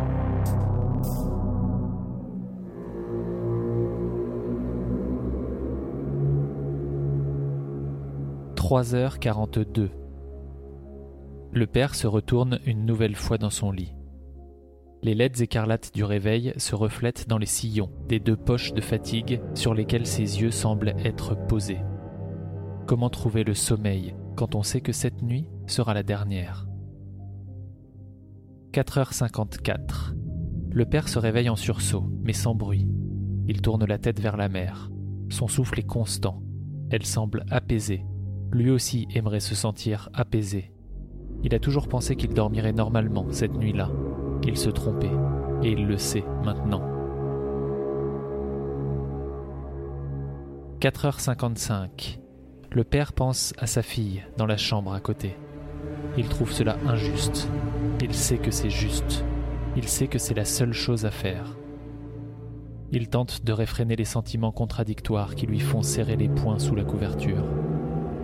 3h42. 8.74 9.92
Le 11.52 11.68
père 11.68 11.94
se 11.94 12.08
retourne 12.08 12.58
une 12.66 12.88
nouvelle 12.88 13.16
fois 13.16 13.38
dans 13.38 13.52
son 13.52 13.72
lit. 13.72 13.94
Les 15.04 15.14
laides 15.14 15.42
écarlates 15.42 15.94
du 15.94 16.04
réveil 16.04 16.54
se 16.58 16.74
reflètent 16.74 17.30
dans 17.30 17.38
les 17.38 17.46
sillons 17.46 17.92
des 18.08 18.20
deux 18.20 18.36
poches 18.36 18.74
de 18.74 18.82
fatigue 18.82 19.42
sur 19.54 19.76
lesquelles 19.76 20.08
ses 20.08 20.42
yeux 20.42 20.50
semblent 20.50 20.96
être 21.06 21.36
posés. 21.46 21.82
Comment 22.88 23.12
trouver 23.12 23.44
le 23.44 23.54
sommeil 23.54 24.16
quand 24.36 24.56
on 24.56 24.64
sait 24.64 24.82
que 24.82 24.92
cette 24.92 25.22
nuit 25.22 25.48
sera 25.68 25.94
la 25.94 26.02
dernière? 26.02 26.66
4h54. 28.72 30.16
Le 30.72 30.86
père 30.86 31.10
se 31.10 31.20
réveille 31.20 31.50
en 31.50 31.56
sursaut, 31.56 32.10
mais 32.24 32.34
sans 32.34 32.56
bruit. 32.56 32.88
Il 33.48 33.62
tourne 33.62 33.86
la 33.86 34.00
tête 34.00 34.20
vers 34.20 34.36
la 34.36 34.50
mer. 34.50 34.90
Son 35.30 35.48
souffle 35.48 35.80
est 35.80 35.86
constant. 35.86 36.42
Elle 36.90 37.06
semble 37.06 37.46
apaisée. 37.52 38.04
Lui 38.54 38.70
aussi 38.70 39.08
aimerait 39.16 39.40
se 39.40 39.56
sentir 39.56 40.10
apaisé. 40.14 40.72
Il 41.44 41.56
a 41.56 41.60
toujours 41.60 41.88
pensé 41.88 42.16
qu'il 42.16 42.36
dormirait 42.36 42.72
normalement 42.72 43.26
cette 43.32 43.56
nuit-là. 43.56 43.90
Il 44.44 44.58
se 44.58 44.70
trompait, 44.70 45.12
et 45.64 45.72
il 45.72 45.88
le 45.88 45.98
sait 45.98 46.24
maintenant. 46.46 46.84
4h55. 50.80 52.20
Le 52.72 52.84
père 52.84 53.14
pense 53.14 53.54
à 53.58 53.66
sa 53.66 53.82
fille 53.82 54.24
dans 54.38 54.46
la 54.46 54.58
chambre 54.58 54.94
à 54.94 55.00
côté. 55.00 55.36
Il 56.16 56.28
trouve 56.28 56.52
cela 56.52 56.78
injuste. 56.86 57.50
Il 58.02 58.14
sait 58.14 58.38
que 58.38 58.52
c'est 58.52 58.70
juste. 58.70 59.26
Il 59.76 59.88
sait 59.88 60.08
que 60.08 60.20
c'est 60.20 60.36
la 60.36 60.46
seule 60.46 60.74
chose 60.74 61.06
à 61.06 61.12
faire. 61.12 61.58
Il 62.92 63.10
tente 63.10 63.44
de 63.46 63.52
réfréner 63.52 63.96
les 63.96 64.06
sentiments 64.06 64.52
contradictoires 64.52 65.34
qui 65.34 65.48
lui 65.48 65.60
font 65.60 65.82
serrer 65.82 66.18
les 66.18 66.30
poings 66.30 66.60
sous 66.60 66.76
la 66.76 66.84
couverture. 66.84 67.46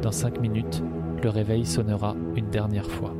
Dans 0.02 0.12
cinq 0.12 0.40
minutes, 0.40 0.82
le 1.22 1.30
réveil 1.30 1.66
sonnera 1.66 2.16
une 2.36 2.50
dernière 2.50 2.90
fois. 2.90 3.14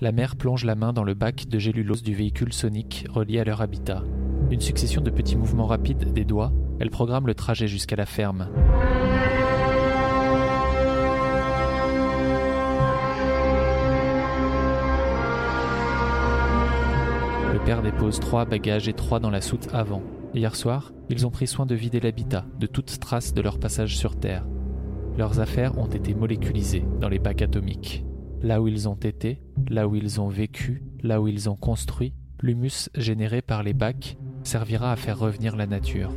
La 0.00 0.12
mère 0.12 0.36
plonge 0.36 0.64
la 0.64 0.74
main 0.74 0.94
dans 0.94 1.04
le 1.04 1.14
bac 1.14 1.46
de 1.46 1.58
gélulose 1.58 2.02
du 2.02 2.14
véhicule 2.14 2.54
sonique 2.54 3.06
relié 3.10 3.40
à 3.40 3.44
leur 3.44 3.60
habitat. 3.60 4.02
Une 4.50 4.60
succession 4.60 5.02
de 5.02 5.10
petits 5.10 5.36
mouvements 5.36 5.66
rapides 5.66 6.12
des 6.12 6.24
doigts, 6.24 6.52
elle 6.80 6.90
programme 6.90 7.26
le 7.26 7.34
trajet 7.34 7.68
jusqu'à 7.68 7.96
la 7.96 8.06
ferme. 8.06 8.48
Père 17.64 17.82
dépose 17.82 18.20
trois 18.20 18.44
bagages 18.44 18.88
et 18.88 18.92
trois 18.92 19.20
dans 19.20 19.30
la 19.30 19.40
soute 19.40 19.68
avant. 19.72 20.02
Hier 20.34 20.54
soir, 20.56 20.92
ils 21.08 21.26
ont 21.26 21.30
pris 21.30 21.46
soin 21.46 21.66
de 21.66 21.74
vider 21.74 22.00
l'habitat 22.00 22.44
de 22.58 22.66
toute 22.66 23.00
trace 23.00 23.34
de 23.34 23.42
leur 23.42 23.58
passage 23.58 23.96
sur 23.96 24.16
Terre. 24.18 24.46
Leurs 25.18 25.40
affaires 25.40 25.78
ont 25.78 25.86
été 25.86 26.14
moléculisées 26.14 26.84
dans 27.00 27.08
les 27.08 27.18
bacs 27.18 27.42
atomiques. 27.42 28.04
Là 28.42 28.62
où 28.62 28.68
ils 28.68 28.88
ont 28.88 28.94
été, 28.94 29.42
là 29.68 29.86
où 29.86 29.94
ils 29.94 30.20
ont 30.20 30.28
vécu, 30.28 30.82
là 31.02 31.20
où 31.20 31.28
ils 31.28 31.50
ont 31.50 31.56
construit, 31.56 32.14
l'humus 32.40 32.88
généré 32.94 33.42
par 33.42 33.62
les 33.62 33.74
bacs 33.74 34.16
servira 34.42 34.92
à 34.92 34.96
faire 34.96 35.18
revenir 35.18 35.56
la 35.56 35.66
nature. 35.66 36.12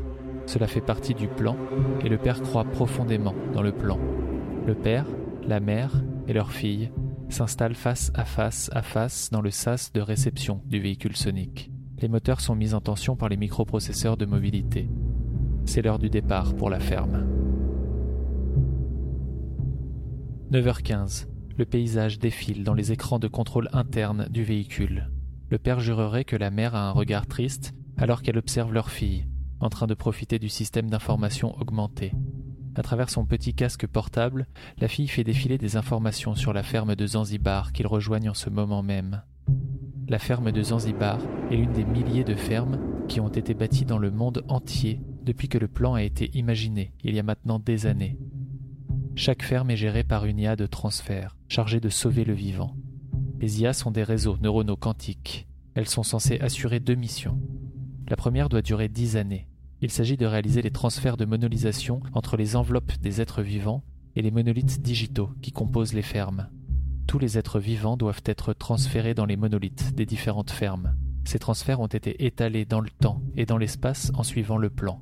Cela 0.45 0.67
fait 0.67 0.81
partie 0.81 1.13
du 1.13 1.27
plan 1.27 1.57
et 2.03 2.09
le 2.09 2.17
père 2.17 2.41
croit 2.41 2.65
profondément 2.65 3.35
dans 3.53 3.61
le 3.61 3.71
plan. 3.71 3.99
Le 4.65 4.75
père, 4.75 5.05
la 5.47 5.59
mère 5.59 5.91
et 6.27 6.33
leur 6.33 6.51
fille 6.51 6.91
s'installent 7.33 7.75
face 7.75 8.11
à 8.13 8.25
face 8.25 8.69
à 8.73 8.81
face 8.81 9.29
dans 9.31 9.41
le 9.41 9.51
sas 9.51 9.91
de 9.91 10.01
réception 10.01 10.61
du 10.65 10.79
véhicule 10.79 11.15
sonique. 11.15 11.71
Les 11.99 12.07
moteurs 12.07 12.41
sont 12.41 12.55
mis 12.55 12.73
en 12.73 12.81
tension 12.81 13.15
par 13.15 13.29
les 13.29 13.37
microprocesseurs 13.37 14.17
de 14.17 14.25
mobilité. 14.25 14.89
C'est 15.65 15.81
l'heure 15.81 15.99
du 15.99 16.09
départ 16.09 16.55
pour 16.55 16.69
la 16.69 16.79
ferme. 16.79 17.25
9h15. 20.51 21.27
Le 21.57 21.65
paysage 21.65 22.19
défile 22.19 22.63
dans 22.63 22.73
les 22.73 22.91
écrans 22.91 23.19
de 23.19 23.27
contrôle 23.27 23.69
interne 23.73 24.27
du 24.29 24.43
véhicule. 24.43 25.09
Le 25.49 25.57
père 25.57 25.79
jurerait 25.79 26.25
que 26.25 26.35
la 26.35 26.51
mère 26.51 26.75
a 26.75 26.87
un 26.87 26.91
regard 26.91 27.25
triste 27.25 27.73
alors 27.97 28.21
qu'elle 28.21 28.37
observe 28.37 28.73
leur 28.73 28.89
fille, 28.89 29.27
en 29.59 29.69
train 29.69 29.87
de 29.87 29.93
profiter 29.93 30.39
du 30.39 30.49
système 30.49 30.89
d'information 30.89 31.57
augmenté. 31.59 32.11
À 32.75 32.81
travers 32.81 33.09
son 33.09 33.25
petit 33.25 33.53
casque 33.53 33.85
portable, 33.85 34.47
la 34.79 34.87
fille 34.87 35.07
fait 35.07 35.23
défiler 35.23 35.57
des 35.57 35.75
informations 35.75 36.33
sur 36.33 36.53
la 36.53 36.63
ferme 36.63 36.95
de 36.95 37.05
Zanzibar 37.05 37.71
qu'ils 37.71 37.87
rejoignent 37.87 38.31
en 38.31 38.33
ce 38.33 38.49
moment 38.49 38.81
même. 38.81 39.21
La 40.07 40.17
ferme 40.17 40.51
de 40.51 40.61
Zanzibar 40.61 41.19
est 41.51 41.55
l'une 41.55 41.71
des 41.71 41.85
milliers 41.85 42.23
de 42.23 42.35
fermes 42.35 42.79
qui 43.07 43.19
ont 43.19 43.29
été 43.29 43.53
bâties 43.53 43.85
dans 43.85 43.99
le 43.99 44.11
monde 44.11 44.43
entier 44.47 45.01
depuis 45.23 45.49
que 45.49 45.57
le 45.57 45.67
plan 45.67 45.93
a 45.93 46.03
été 46.03 46.31
imaginé 46.33 46.93
il 47.03 47.13
y 47.13 47.19
a 47.19 47.23
maintenant 47.23 47.59
des 47.59 47.85
années. 47.85 48.17
Chaque 49.15 49.43
ferme 49.43 49.69
est 49.69 49.77
gérée 49.77 50.03
par 50.03 50.25
une 50.25 50.39
IA 50.39 50.55
de 50.55 50.65
transfert, 50.65 51.37
chargée 51.47 51.79
de 51.79 51.89
sauver 51.89 52.25
le 52.25 52.33
vivant. 52.33 52.75
Les 53.39 53.61
IA 53.61 53.73
sont 53.73 53.91
des 53.91 54.03
réseaux 54.03 54.37
neuronaux 54.41 54.75
quantiques. 54.75 55.47
Elles 55.75 55.87
sont 55.87 56.03
censées 56.03 56.39
assurer 56.39 56.79
deux 56.79 56.95
missions. 56.95 57.39
La 58.09 58.15
première 58.15 58.49
doit 58.49 58.61
durer 58.63 58.89
dix 58.89 59.15
années. 59.15 59.47
Il 59.83 59.91
s'agit 59.91 60.15
de 60.15 60.25
réaliser 60.25 60.61
les 60.61 60.71
transferts 60.71 61.17
de 61.17 61.25
monolisation 61.25 61.99
entre 62.13 62.37
les 62.37 62.55
enveloppes 62.55 62.93
des 63.01 63.19
êtres 63.19 63.41
vivants 63.41 63.83
et 64.15 64.21
les 64.21 64.31
monolithes 64.31 64.81
digitaux 64.81 65.31
qui 65.41 65.51
composent 65.51 65.91
les 65.91 66.01
fermes. 66.01 66.47
Tous 67.05 67.19
les 67.19 67.37
êtres 67.37 67.59
vivants 67.59 67.97
doivent 67.97 68.23
être 68.23 68.53
transférés 68.53 69.13
dans 69.13 69.25
les 69.25 69.35
monolithes 69.35 69.93
des 69.93 70.05
différentes 70.05 70.51
fermes. 70.51 70.95
Ces 71.25 71.37
transferts 71.37 71.81
ont 71.81 71.87
été 71.87 72.25
étalés 72.25 72.63
dans 72.63 72.79
le 72.79 72.91
temps 72.91 73.21
et 73.35 73.45
dans 73.45 73.57
l'espace 73.57 74.09
en 74.15 74.23
suivant 74.23 74.55
le 74.55 74.69
plan. 74.69 75.01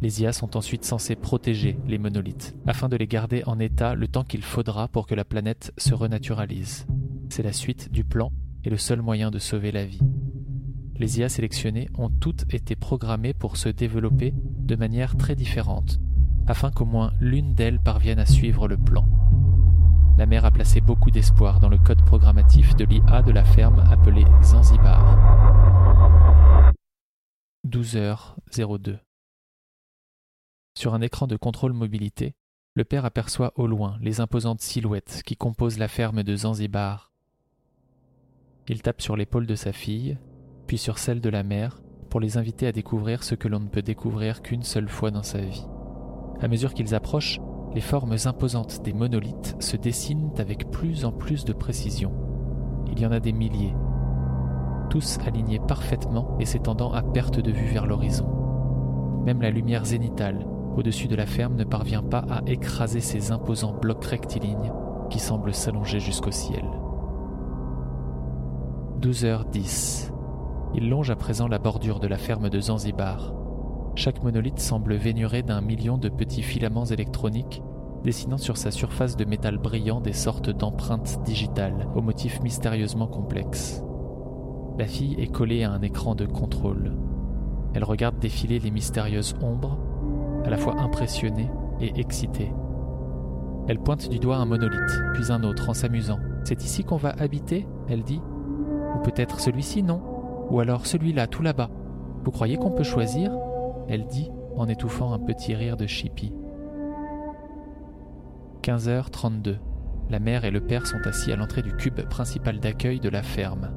Les 0.00 0.22
IA 0.22 0.32
sont 0.32 0.56
ensuite 0.56 0.86
censés 0.86 1.16
protéger 1.16 1.76
les 1.86 1.98
monolithes, 1.98 2.56
afin 2.66 2.88
de 2.88 2.96
les 2.96 3.06
garder 3.06 3.42
en 3.44 3.60
état 3.60 3.94
le 3.94 4.08
temps 4.08 4.24
qu'il 4.24 4.42
faudra 4.42 4.88
pour 4.88 5.06
que 5.06 5.14
la 5.14 5.26
planète 5.26 5.74
se 5.76 5.92
renaturalise. 5.92 6.86
C'est 7.28 7.42
la 7.42 7.52
suite 7.52 7.92
du 7.92 8.04
plan 8.04 8.32
et 8.64 8.70
le 8.70 8.78
seul 8.78 9.02
moyen 9.02 9.30
de 9.30 9.38
sauver 9.38 9.70
la 9.70 9.84
vie. 9.84 10.00
Les 10.96 11.18
IA 11.18 11.28
sélectionnées 11.28 11.88
ont 11.98 12.08
toutes 12.08 12.52
été 12.54 12.76
programmées 12.76 13.34
pour 13.34 13.56
se 13.56 13.68
développer 13.68 14.32
de 14.36 14.76
manière 14.76 15.16
très 15.16 15.34
différente, 15.34 15.98
afin 16.46 16.70
qu'au 16.70 16.84
moins 16.84 17.12
l'une 17.18 17.52
d'elles 17.54 17.80
parvienne 17.80 18.20
à 18.20 18.26
suivre 18.26 18.68
le 18.68 18.76
plan. 18.76 19.04
La 20.16 20.26
mère 20.26 20.44
a 20.44 20.52
placé 20.52 20.80
beaucoup 20.80 21.10
d'espoir 21.10 21.58
dans 21.58 21.68
le 21.68 21.78
code 21.78 22.04
programmatif 22.04 22.76
de 22.76 22.84
l'IA 22.84 23.22
de 23.22 23.32
la 23.32 23.42
ferme 23.42 23.80
appelée 23.90 24.24
Zanzibar. 24.44 25.16
12h02 27.66 28.98
Sur 30.78 30.94
un 30.94 31.00
écran 31.00 31.26
de 31.26 31.36
contrôle 31.36 31.72
mobilité, 31.72 32.36
le 32.74 32.84
père 32.84 33.04
aperçoit 33.04 33.52
au 33.56 33.66
loin 33.66 33.98
les 34.00 34.20
imposantes 34.20 34.60
silhouettes 34.60 35.22
qui 35.24 35.36
composent 35.36 35.78
la 35.78 35.88
ferme 35.88 36.22
de 36.22 36.36
Zanzibar. 36.36 37.10
Il 38.68 38.80
tape 38.80 39.02
sur 39.02 39.16
l'épaule 39.16 39.46
de 39.46 39.56
sa 39.56 39.72
fille, 39.72 40.16
sur 40.76 40.98
celle 40.98 41.20
de 41.20 41.30
la 41.30 41.42
mère, 41.42 41.80
pour 42.10 42.20
les 42.20 42.36
inviter 42.36 42.66
à 42.66 42.72
découvrir 42.72 43.22
ce 43.22 43.34
que 43.34 43.48
l'on 43.48 43.60
ne 43.60 43.68
peut 43.68 43.82
découvrir 43.82 44.42
qu'une 44.42 44.62
seule 44.62 44.88
fois 44.88 45.10
dans 45.10 45.22
sa 45.22 45.38
vie. 45.38 45.66
À 46.40 46.48
mesure 46.48 46.74
qu'ils 46.74 46.94
approchent, 46.94 47.40
les 47.74 47.80
formes 47.80 48.16
imposantes 48.24 48.82
des 48.82 48.92
monolithes 48.92 49.56
se 49.58 49.76
dessinent 49.76 50.30
avec 50.38 50.70
plus 50.70 51.04
en 51.04 51.12
plus 51.12 51.44
de 51.44 51.52
précision. 51.52 52.12
Il 52.92 53.00
y 53.00 53.06
en 53.06 53.12
a 53.12 53.20
des 53.20 53.32
milliers, 53.32 53.74
tous 54.90 55.18
alignés 55.26 55.58
parfaitement 55.58 56.36
et 56.38 56.44
s'étendant 56.44 56.92
à 56.92 57.02
perte 57.02 57.40
de 57.40 57.50
vue 57.50 57.66
vers 57.66 57.86
l'horizon. 57.86 58.28
Même 59.24 59.42
la 59.42 59.50
lumière 59.50 59.84
zénitale 59.84 60.46
au-dessus 60.76 61.08
de 61.08 61.16
la 61.16 61.26
ferme 61.26 61.56
ne 61.56 61.64
parvient 61.64 62.02
pas 62.02 62.24
à 62.30 62.42
écraser 62.46 63.00
ces 63.00 63.32
imposants 63.32 63.72
blocs 63.72 64.04
rectilignes 64.04 64.72
qui 65.10 65.18
semblent 65.18 65.54
s'allonger 65.54 66.00
jusqu'au 66.00 66.30
ciel. 66.30 66.64
12h10. 69.00 70.13
Il 70.76 70.88
longe 70.88 71.10
à 71.10 71.16
présent 71.16 71.46
la 71.46 71.58
bordure 71.58 72.00
de 72.00 72.08
la 72.08 72.18
ferme 72.18 72.50
de 72.50 72.60
Zanzibar. 72.60 73.32
Chaque 73.94 74.22
monolithe 74.24 74.58
semble 74.58 74.94
vénuré 74.94 75.42
d'un 75.42 75.60
million 75.60 75.98
de 75.98 76.08
petits 76.08 76.42
filaments 76.42 76.84
électroniques 76.84 77.62
dessinant 78.02 78.38
sur 78.38 78.56
sa 78.56 78.70
surface 78.70 79.16
de 79.16 79.24
métal 79.24 79.56
brillant 79.56 80.00
des 80.00 80.12
sortes 80.12 80.50
d'empreintes 80.50 81.22
digitales 81.24 81.88
aux 81.94 82.02
motifs 82.02 82.40
mystérieusement 82.42 83.06
complexes. 83.06 83.82
La 84.78 84.86
fille 84.86 85.14
est 85.18 85.32
collée 85.32 85.64
à 85.64 85.70
un 85.70 85.80
écran 85.80 86.14
de 86.14 86.26
contrôle. 86.26 86.92
Elle 87.72 87.84
regarde 87.84 88.18
défiler 88.18 88.58
les 88.58 88.70
mystérieuses 88.70 89.34
ombres, 89.42 89.78
à 90.44 90.50
la 90.50 90.56
fois 90.58 90.78
impressionnée 90.80 91.50
et 91.80 91.98
excitée. 91.98 92.52
Elle 93.68 93.78
pointe 93.78 94.10
du 94.10 94.18
doigt 94.18 94.36
un 94.36 94.44
monolithe, 94.44 95.00
puis 95.14 95.32
un 95.32 95.42
autre 95.42 95.70
en 95.70 95.74
s'amusant. 95.74 96.18
C'est 96.44 96.62
ici 96.62 96.84
qu'on 96.84 96.96
va 96.96 97.10
habiter? 97.10 97.66
elle 97.88 98.02
dit. 98.02 98.20
Ou 98.96 99.02
peut-être 99.02 99.40
celui-ci, 99.40 99.82
non? 99.82 100.13
Ou 100.50 100.60
alors 100.60 100.86
celui-là, 100.86 101.26
tout 101.26 101.42
là-bas. 101.42 101.70
Vous 102.24 102.30
croyez 102.30 102.56
qu'on 102.56 102.70
peut 102.70 102.84
choisir? 102.84 103.32
Elle 103.88 104.06
dit 104.06 104.30
en 104.56 104.68
étouffant 104.68 105.12
un 105.12 105.18
petit 105.18 105.54
rire 105.54 105.76
de 105.76 105.86
Chippy. 105.86 106.32
15h32. 108.62 109.56
La 110.10 110.18
mère 110.18 110.44
et 110.44 110.50
le 110.50 110.60
père 110.60 110.86
sont 110.86 111.00
assis 111.04 111.32
à 111.32 111.36
l'entrée 111.36 111.62
du 111.62 111.74
cube 111.76 112.00
principal 112.02 112.60
d'accueil 112.60 113.00
de 113.00 113.08
la 113.08 113.22
ferme. 113.22 113.70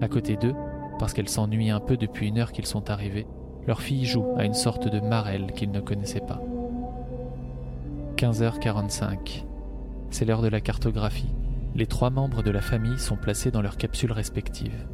À 0.00 0.08
côté 0.08 0.36
d'eux, 0.36 0.54
parce 0.98 1.12
qu'elle 1.12 1.28
s'ennuie 1.28 1.70
un 1.70 1.80
peu 1.80 1.96
depuis 1.96 2.28
une 2.28 2.38
heure 2.38 2.52
qu'ils 2.52 2.66
sont 2.66 2.90
arrivés, 2.90 3.26
leur 3.66 3.80
fille 3.80 4.04
joue 4.04 4.26
à 4.36 4.44
une 4.44 4.54
sorte 4.54 4.88
de 4.88 5.00
marelle 5.00 5.52
qu'ils 5.52 5.70
ne 5.70 5.80
connaissaient 5.80 6.20
pas. 6.20 6.40
15h45. 8.16 9.44
C'est 10.10 10.24
l'heure 10.24 10.42
de 10.42 10.48
la 10.48 10.60
cartographie. 10.60 11.34
Les 11.74 11.86
trois 11.86 12.10
membres 12.10 12.42
de 12.42 12.50
la 12.50 12.60
famille 12.60 12.98
sont 12.98 13.16
placés 13.16 13.50
dans 13.50 13.62
leurs 13.62 13.76
capsules 13.76 14.12
respectives. 14.12 14.86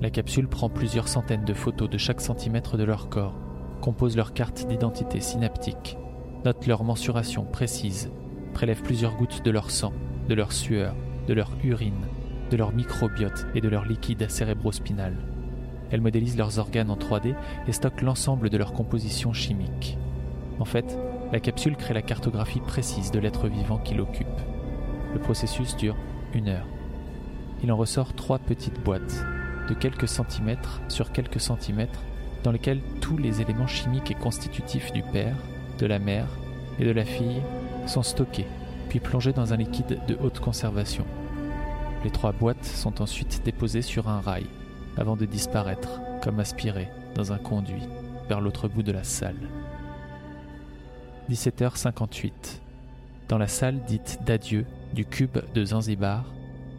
La 0.00 0.10
capsule 0.10 0.48
prend 0.48 0.68
plusieurs 0.68 1.08
centaines 1.08 1.44
de 1.44 1.54
photos 1.54 1.88
de 1.88 1.98
chaque 1.98 2.20
centimètre 2.20 2.76
de 2.76 2.84
leur 2.84 3.08
corps, 3.08 3.38
compose 3.80 4.16
leur 4.16 4.32
carte 4.34 4.66
d'identité 4.66 5.20
synaptique, 5.20 5.96
note 6.44 6.66
leur 6.66 6.84
mensuration 6.84 7.44
précise, 7.44 8.10
prélève 8.52 8.82
plusieurs 8.82 9.16
gouttes 9.16 9.44
de 9.44 9.50
leur 9.50 9.70
sang, 9.70 9.92
de 10.28 10.34
leur 10.34 10.52
sueur, 10.52 10.94
de 11.26 11.34
leur 11.34 11.52
urine, 11.62 12.06
de 12.50 12.56
leur 12.56 12.72
microbiote 12.72 13.46
et 13.54 13.60
de 13.60 13.68
leur 13.68 13.84
liquide 13.84 14.28
cérébrospinal. 14.28 15.14
Elle 15.90 16.00
modélise 16.00 16.36
leurs 16.36 16.58
organes 16.58 16.90
en 16.90 16.96
3D 16.96 17.34
et 17.66 17.72
stocke 17.72 18.02
l'ensemble 18.02 18.50
de 18.50 18.56
leur 18.56 18.72
composition 18.72 19.32
chimique. 19.32 19.96
En 20.58 20.64
fait, 20.64 20.98
la 21.32 21.40
capsule 21.40 21.76
crée 21.76 21.94
la 21.94 22.02
cartographie 22.02 22.60
précise 22.60 23.10
de 23.10 23.18
l'être 23.18 23.48
vivant 23.48 23.78
qui 23.78 23.94
l'occupe. 23.94 24.26
Le 25.12 25.20
processus 25.20 25.76
dure 25.76 25.96
une 26.32 26.48
heure. 26.48 26.66
Il 27.62 27.72
en 27.72 27.76
ressort 27.76 28.14
trois 28.14 28.38
petites 28.38 28.82
boîtes, 28.82 29.24
de 29.68 29.74
quelques 29.74 30.08
centimètres 30.08 30.80
sur 30.88 31.12
quelques 31.12 31.40
centimètres, 31.40 32.00
dans 32.42 32.52
lesquelles 32.52 32.82
tous 33.00 33.16
les 33.16 33.40
éléments 33.40 33.66
chimiques 33.66 34.10
et 34.10 34.14
constitutifs 34.14 34.92
du 34.92 35.02
père, 35.02 35.36
de 35.78 35.86
la 35.86 35.98
mère 35.98 36.26
et 36.78 36.84
de 36.84 36.90
la 36.90 37.04
fille 37.04 37.42
sont 37.86 38.02
stockés, 38.02 38.46
puis 38.88 39.00
plongés 39.00 39.32
dans 39.32 39.52
un 39.52 39.56
liquide 39.56 40.00
de 40.06 40.16
haute 40.22 40.40
conservation. 40.40 41.04
Les 42.04 42.10
trois 42.10 42.32
boîtes 42.32 42.64
sont 42.64 43.00
ensuite 43.00 43.42
déposées 43.44 43.82
sur 43.82 44.08
un 44.08 44.20
rail, 44.20 44.46
avant 44.96 45.16
de 45.16 45.24
disparaître, 45.24 46.00
comme 46.22 46.40
aspirées, 46.40 46.90
dans 47.14 47.32
un 47.32 47.38
conduit, 47.38 47.88
vers 48.28 48.40
l'autre 48.40 48.68
bout 48.68 48.82
de 48.82 48.92
la 48.92 49.04
salle. 49.04 49.48
17h58. 51.30 52.60
Dans 53.28 53.38
la 53.38 53.48
salle 53.48 53.80
dite 53.84 54.18
d'adieu 54.26 54.66
du 54.92 55.06
cube 55.06 55.38
de 55.54 55.64
Zanzibar, 55.64 56.24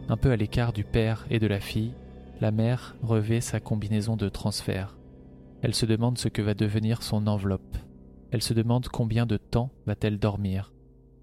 un 0.08 0.16
peu 0.16 0.30
à 0.30 0.36
l'écart 0.36 0.72
du 0.72 0.84
père 0.84 1.26
et 1.30 1.40
de 1.40 1.48
la 1.48 1.58
fille, 1.58 1.92
la 2.40 2.50
mère 2.50 2.96
revêt 3.02 3.40
sa 3.40 3.60
combinaison 3.60 4.16
de 4.16 4.28
transfert. 4.28 4.98
Elle 5.62 5.74
se 5.74 5.86
demande 5.86 6.18
ce 6.18 6.28
que 6.28 6.42
va 6.42 6.54
devenir 6.54 7.02
son 7.02 7.26
enveloppe. 7.26 7.76
Elle 8.30 8.42
se 8.42 8.52
demande 8.52 8.88
combien 8.88 9.24
de 9.24 9.36
temps 9.36 9.70
va-t-elle 9.86 10.18
dormir. 10.18 10.72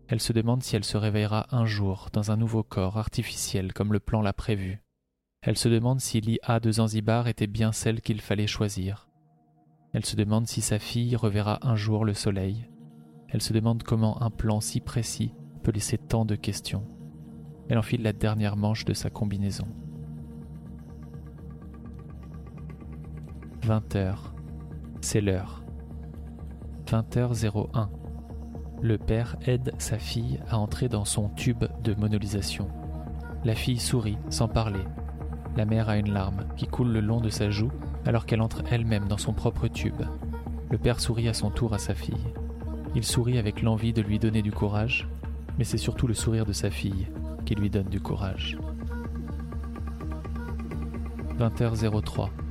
Elle 0.07 0.19
se 0.19 0.33
demande 0.33 0.63
si 0.63 0.75
elle 0.75 0.83
se 0.83 0.97
réveillera 0.97 1.47
un 1.51 1.65
jour 1.65 2.09
dans 2.13 2.31
un 2.31 2.37
nouveau 2.37 2.63
corps 2.63 2.97
artificiel 2.97 3.73
comme 3.73 3.93
le 3.93 3.99
plan 3.99 4.21
l'a 4.21 4.33
prévu. 4.33 4.81
Elle 5.41 5.57
se 5.57 5.69
demande 5.69 5.99
si 5.99 6.19
l'IA 6.19 6.59
de 6.59 6.71
Zanzibar 6.71 7.27
était 7.27 7.47
bien 7.47 7.71
celle 7.71 8.01
qu'il 8.01 8.21
fallait 8.21 8.47
choisir. 8.47 9.07
Elle 9.93 10.05
se 10.05 10.15
demande 10.15 10.47
si 10.47 10.61
sa 10.61 10.79
fille 10.79 11.15
reverra 11.15 11.59
un 11.61 11.75
jour 11.75 12.05
le 12.05 12.13
soleil. 12.13 12.69
Elle 13.29 13.41
se 13.41 13.53
demande 13.53 13.83
comment 13.83 14.21
un 14.21 14.31
plan 14.31 14.61
si 14.61 14.79
précis 14.79 15.33
peut 15.63 15.71
laisser 15.71 15.97
tant 15.97 16.25
de 16.25 16.35
questions. 16.35 16.87
Elle 17.69 17.77
enfile 17.77 18.03
la 18.03 18.13
dernière 18.13 18.55
manche 18.55 18.85
de 18.85 18.93
sa 18.93 19.09
combinaison. 19.09 19.67
20 23.63 23.95
heures. 23.95 24.33
C'est 24.99 25.21
l'heure. 25.21 25.63
20h01. 26.87 27.87
Le 28.81 28.97
père 28.97 29.37
aide 29.45 29.73
sa 29.77 29.97
fille 29.97 30.41
à 30.49 30.57
entrer 30.57 30.89
dans 30.89 31.05
son 31.05 31.29
tube 31.29 31.63
de 31.81 31.93
monolisation. 31.93 32.67
La 33.45 33.55
fille 33.55 33.79
sourit 33.79 34.17
sans 34.29 34.49
parler. 34.49 34.83
La 35.55 35.63
mère 35.63 35.87
a 35.87 35.97
une 35.97 36.11
larme 36.11 36.45
qui 36.57 36.67
coule 36.67 36.89
le 36.89 36.99
long 36.99 37.21
de 37.21 37.29
sa 37.29 37.49
joue 37.49 37.71
alors 38.05 38.25
qu'elle 38.25 38.41
entre 38.41 38.63
elle-même 38.69 39.07
dans 39.07 39.17
son 39.17 39.31
propre 39.31 39.69
tube. 39.69 40.01
Le 40.69 40.77
père 40.77 40.99
sourit 40.99 41.29
à 41.29 41.33
son 41.33 41.49
tour 41.49 41.73
à 41.73 41.77
sa 41.77 41.95
fille. 41.95 42.33
Il 42.95 43.05
sourit 43.05 43.37
avec 43.37 43.61
l'envie 43.61 43.93
de 43.93 44.01
lui 44.01 44.19
donner 44.19 44.41
du 44.41 44.51
courage, 44.51 45.07
mais 45.57 45.63
c'est 45.63 45.77
surtout 45.77 46.07
le 46.07 46.13
sourire 46.13 46.45
de 46.45 46.53
sa 46.53 46.69
fille 46.69 47.07
qui 47.45 47.55
lui 47.55 47.69
donne 47.69 47.87
du 47.87 48.01
courage. 48.01 48.57
20h03. 51.39 52.42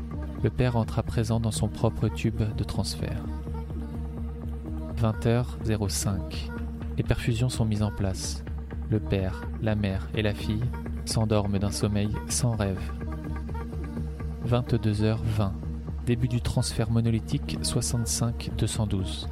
Le 0.43 0.51
père 0.51 0.77
entre 0.77 0.99
à 0.99 1.05
présent 1.05 1.39
dans 1.39 1.53
son 1.53 1.69
propre 1.69 2.09
tube 2.09 2.43
de 2.57 2.65
transfert. 2.65 3.23
20h05. 5.01 6.19
Les 6.97 7.05
perfusions 7.05 7.49
sont 7.49 7.65
mises 7.65 7.85
en 7.85 7.93
place. 7.93 8.43
Le 8.91 8.99
père, 8.99 9.43
la 9.63 9.77
mère 9.77 10.09
et 10.17 10.23
la 10.23 10.35
fille 10.35 10.65
s'endorment 11.05 11.59
d'un 11.59 11.71
sommeil 11.71 12.11
sans 12.29 12.57
rêve. 12.57 12.81
22h20. 14.49 15.53
Début 16.07 16.27
du 16.27 16.41
transfert 16.41 16.91
monolithique 16.91 17.59
65-212. 17.63 19.29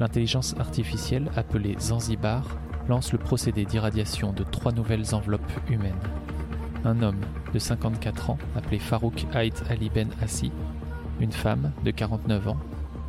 L'intelligence 0.00 0.54
artificielle 0.58 1.30
appelée 1.36 1.76
Zanzibar 1.78 2.56
lance 2.88 3.12
le 3.12 3.18
procédé 3.18 3.66
d'irradiation 3.66 4.32
de 4.32 4.42
trois 4.42 4.72
nouvelles 4.72 5.14
enveloppes 5.14 5.52
humaines. 5.68 5.94
Un 6.84 7.02
homme 7.02 7.20
de 7.56 7.58
54 7.58 8.28
ans 8.28 8.38
appelé 8.54 8.78
Farouk 8.78 9.26
Haït 9.32 9.62
Ali 9.70 9.88
Ben 9.88 10.10
Assi, 10.20 10.52
une 11.20 11.32
femme 11.32 11.72
de 11.86 11.90
49 11.90 12.48
ans 12.48 12.58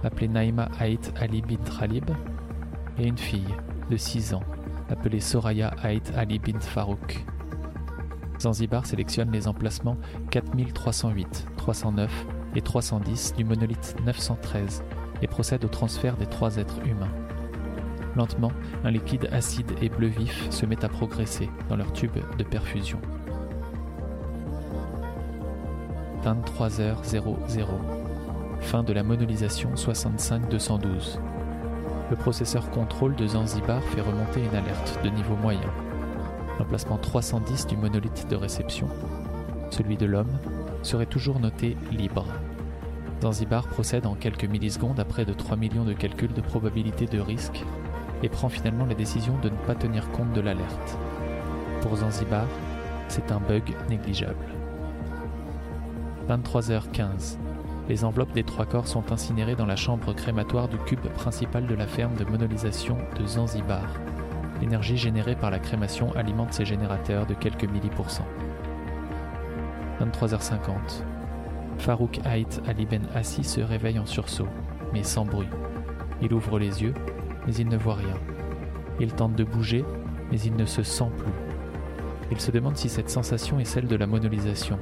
appelée 0.06 0.30
Naïma 0.30 0.70
Haït 0.80 1.12
Ali 1.20 1.42
bin 1.42 1.58
Khalib 1.78 2.10
et 2.98 3.08
une 3.08 3.18
fille 3.18 3.54
de 3.92 3.98
6 3.98 4.36
ans 4.36 4.44
appelée 4.90 5.20
Soraya 5.20 5.76
Haït 5.84 6.14
Ali 6.16 6.40
bin 6.40 6.62
Farouk. 6.62 7.26
Zanzibar 8.40 8.86
sélectionne 8.86 9.34
les 9.34 9.50
emplacements 9.50 9.98
4308, 10.30 11.48
309 11.58 12.26
et 12.56 12.62
310 12.62 13.34
du 13.36 13.44
monolithe 13.44 13.98
913 14.06 14.82
et 15.22 15.28
procède 15.28 15.66
au 15.66 15.68
transfert 15.68 16.16
des 16.16 16.26
trois 16.26 16.56
êtres 16.56 16.80
humains. 16.88 17.12
Lentement, 18.16 18.54
un 18.86 18.92
liquide 18.92 19.28
acide 19.34 19.74
et 19.82 19.90
bleu 19.90 20.08
vif 20.08 20.50
se 20.52 20.66
met 20.66 20.86
à 20.86 20.88
progresser 20.88 21.50
dans 21.68 21.76
leur 21.76 21.92
tube 21.92 22.16
de 22.38 22.44
perfusion. 22.46 23.02
23h00. 26.28 27.66
Fin 28.60 28.84
de 28.84 28.92
la 28.92 29.04
monolisation 29.04 29.74
65-212. 29.76 31.20
Le 32.10 32.16
processeur 32.18 32.70
contrôle 32.70 33.16
de 33.16 33.28
Zanzibar 33.28 33.82
fait 33.82 34.02
remonter 34.02 34.42
une 34.42 34.56
alerte 34.56 35.00
de 35.06 35.10
niveau 35.10 35.38
moyen. 35.38 35.72
L'emplacement 36.60 36.98
310 36.98 37.68
du 37.68 37.78
monolithe 37.78 38.28
de 38.30 38.36
réception, 38.36 38.90
celui 39.70 39.96
de 39.96 40.06
l'homme, 40.06 40.38
serait 40.84 41.06
toujours 41.06 41.40
noté 41.40 41.78
libre. 41.92 42.26
Zanzibar 43.22 43.66
procède 43.68 44.06
en 44.06 44.16
quelques 44.16 44.46
millisecondes 44.46 45.00
à 45.00 45.06
près 45.06 45.24
de 45.24 45.34
3 45.34 45.56
millions 45.56 45.86
de 45.86 45.94
calculs 45.94 46.34
de 46.34 46.42
probabilité 46.42 47.06
de 47.06 47.22
risque 47.22 47.64
et 48.22 48.28
prend 48.28 48.50
finalement 48.50 48.86
la 48.86 48.96
décision 48.96 49.38
de 49.42 49.50
ne 49.50 49.58
pas 49.66 49.76
tenir 49.76 50.12
compte 50.12 50.34
de 50.34 50.42
l'alerte. 50.42 50.98
Pour 51.82 51.96
Zanzibar, 51.96 52.48
c'est 53.08 53.32
un 53.32 53.40
bug 53.40 53.64
négligeable. 53.90 54.57
23h15. 56.30 57.38
Les 57.88 58.04
enveloppes 58.04 58.34
des 58.34 58.44
trois 58.44 58.66
corps 58.66 58.88
sont 58.88 59.14
incinérées 59.14 59.56
dans 59.56 59.66
la 59.66 59.78
chambre 59.78 60.14
crématoire 60.14 60.68
du 60.68 60.78
cube 60.78 61.08
principal 61.16 61.66
de 61.66 61.74
la 61.74 61.88
ferme 61.88 62.16
de 62.16 62.26
monolisation 62.26 62.98
de 63.18 63.26
Zanzibar. 63.26 63.86
L'énergie 64.60 64.98
générée 64.98 65.36
par 65.36 65.52
la 65.52 65.60
crémation 65.60 66.14
alimente 66.16 66.52
ces 66.52 66.66
générateurs 66.66 67.26
de 67.28 67.34
quelques 67.34 67.64
millipourcents. 67.64 68.28
23h50. 70.02 71.04
Farouk 71.78 72.20
Haït 72.26 72.62
Ali 72.68 72.86
Ben 72.86 73.04
Assi 73.16 73.46
se 73.46 73.62
réveille 73.62 74.00
en 74.00 74.06
sursaut, 74.06 74.50
mais 74.92 75.04
sans 75.04 75.24
bruit. 75.24 75.48
Il 76.22 76.34
ouvre 76.34 76.60
les 76.60 76.84
yeux, 76.84 76.94
mais 77.46 77.56
il 77.56 77.70
ne 77.70 77.78
voit 77.78 77.96
rien. 77.96 78.18
Il 79.00 79.14
tente 79.14 79.36
de 79.36 79.46
bouger, 79.46 79.86
mais 80.30 80.40
il 80.42 80.58
ne 80.58 80.66
se 80.66 80.84
sent 80.84 81.10
plus. 81.18 81.34
Il 82.32 82.42
se 82.42 82.52
demande 82.52 82.76
si 82.76 82.90
cette 82.90 83.10
sensation 83.10 83.62
est 83.62 83.66
celle 83.66 83.88
de 83.88 83.96
la 83.96 84.08
monolisation. 84.08 84.78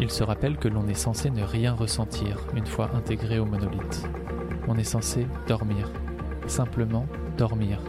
Il 0.00 0.10
se 0.10 0.22
rappelle 0.22 0.58
que 0.58 0.68
l'on 0.68 0.86
est 0.86 0.94
censé 0.94 1.28
ne 1.28 1.42
rien 1.42 1.74
ressentir 1.74 2.38
une 2.54 2.66
fois 2.66 2.90
intégré 2.94 3.40
au 3.40 3.44
monolithe. 3.44 4.08
On 4.68 4.76
est 4.76 4.84
censé 4.84 5.26
dormir. 5.48 5.90
Simplement 6.46 7.06
dormir. 7.36 7.80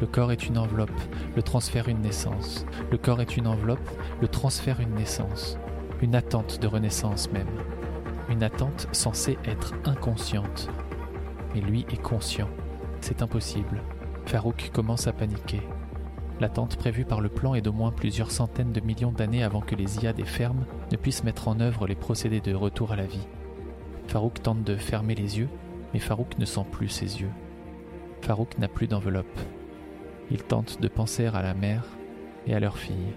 Le 0.00 0.06
corps 0.06 0.30
est 0.30 0.46
une 0.46 0.58
enveloppe, 0.58 0.90
le 1.34 1.42
transfert 1.42 1.88
une 1.88 2.02
naissance. 2.02 2.64
Le 2.92 2.98
corps 2.98 3.20
est 3.20 3.36
une 3.36 3.48
enveloppe, 3.48 3.88
le 4.20 4.28
transfert 4.28 4.78
une 4.78 4.94
naissance. 4.94 5.58
Une 6.02 6.14
attente 6.14 6.60
de 6.60 6.68
renaissance 6.68 7.30
même. 7.32 7.50
Une 8.28 8.44
attente 8.44 8.86
censée 8.92 9.36
être 9.44 9.74
inconsciente. 9.84 10.68
Mais 11.54 11.60
lui 11.60 11.84
est 11.90 12.00
conscient. 12.00 12.48
C'est 13.00 13.22
impossible. 13.22 13.82
Farouk 14.26 14.70
commence 14.72 15.08
à 15.08 15.12
paniquer. 15.12 15.62
L'attente 16.40 16.76
prévue 16.76 17.04
par 17.04 17.20
le 17.20 17.28
plan 17.28 17.54
est 17.54 17.62
d'au 17.62 17.72
moins 17.72 17.92
plusieurs 17.92 18.30
centaines 18.30 18.72
de 18.72 18.80
millions 18.80 19.12
d'années 19.12 19.44
avant 19.44 19.60
que 19.60 19.76
les 19.76 19.98
IA 19.98 20.12
des 20.12 20.24
fermes 20.24 20.66
ne 20.90 20.96
puissent 20.96 21.24
mettre 21.24 21.48
en 21.48 21.60
œuvre 21.60 21.86
les 21.86 21.94
procédés 21.94 22.40
de 22.40 22.54
retour 22.54 22.92
à 22.92 22.96
la 22.96 23.06
vie. 23.06 23.26
Farouk 24.08 24.42
tente 24.42 24.64
de 24.64 24.76
fermer 24.76 25.14
les 25.14 25.38
yeux, 25.38 25.48
mais 25.92 26.00
Farouk 26.00 26.38
ne 26.38 26.44
sent 26.44 26.66
plus 26.72 26.88
ses 26.88 27.20
yeux. 27.20 27.30
Farouk 28.20 28.58
n'a 28.58 28.68
plus 28.68 28.88
d'enveloppe. 28.88 29.40
Il 30.30 30.42
tente 30.42 30.80
de 30.80 30.88
penser 30.88 31.26
à 31.26 31.42
la 31.42 31.54
mère 31.54 31.84
et 32.46 32.54
à 32.54 32.60
leur 32.60 32.78
fille. 32.78 33.14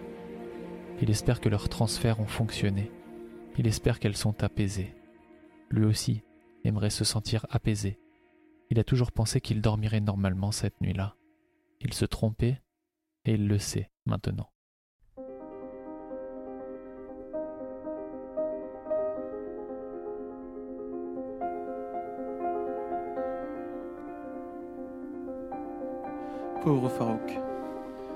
Il 1.01 1.10
espère 1.10 1.41
que 1.41 1.49
leurs 1.49 1.69
transferts 1.69 2.19
ont 2.19 2.27
fonctionné. 2.27 2.91
Il 3.58 3.65
espère 3.65 3.99
qu'elles 3.99 4.17
sont 4.17 4.43
apaisées. 4.43 4.95
Lui 5.69 5.86
aussi 5.86 6.23
aimerait 6.63 6.91
se 6.91 7.03
sentir 7.03 7.45
apaisé. 7.49 7.99
Il 8.69 8.80
a 8.80 8.84
toujours 8.84 9.12
pensé 9.12 9.41
qu'il 9.41 9.62
dormirait 9.62 10.01
normalement 10.01 10.51
cette 10.51 10.82
nuit-là. 10.82 11.15
Il 11.82 11.93
se 11.93 12.06
trompait 12.06 12.62
et 13.28 13.34
il 13.34 13.48
le 13.48 13.60
sait 13.60 13.92
maintenant. 14.06 14.50
Pauvre 26.63 26.90
Farouk. 26.90 27.40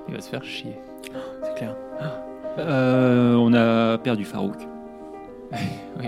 Il 0.07 0.15
va 0.15 0.21
se 0.21 0.29
faire 0.29 0.43
chier. 0.43 0.75
C'est 1.43 1.55
clair. 1.55 1.75
Euh, 2.57 3.35
on 3.35 3.53
a 3.53 3.97
perdu 3.97 4.25
Farouk. 4.25 4.57
Oui. 5.97 6.07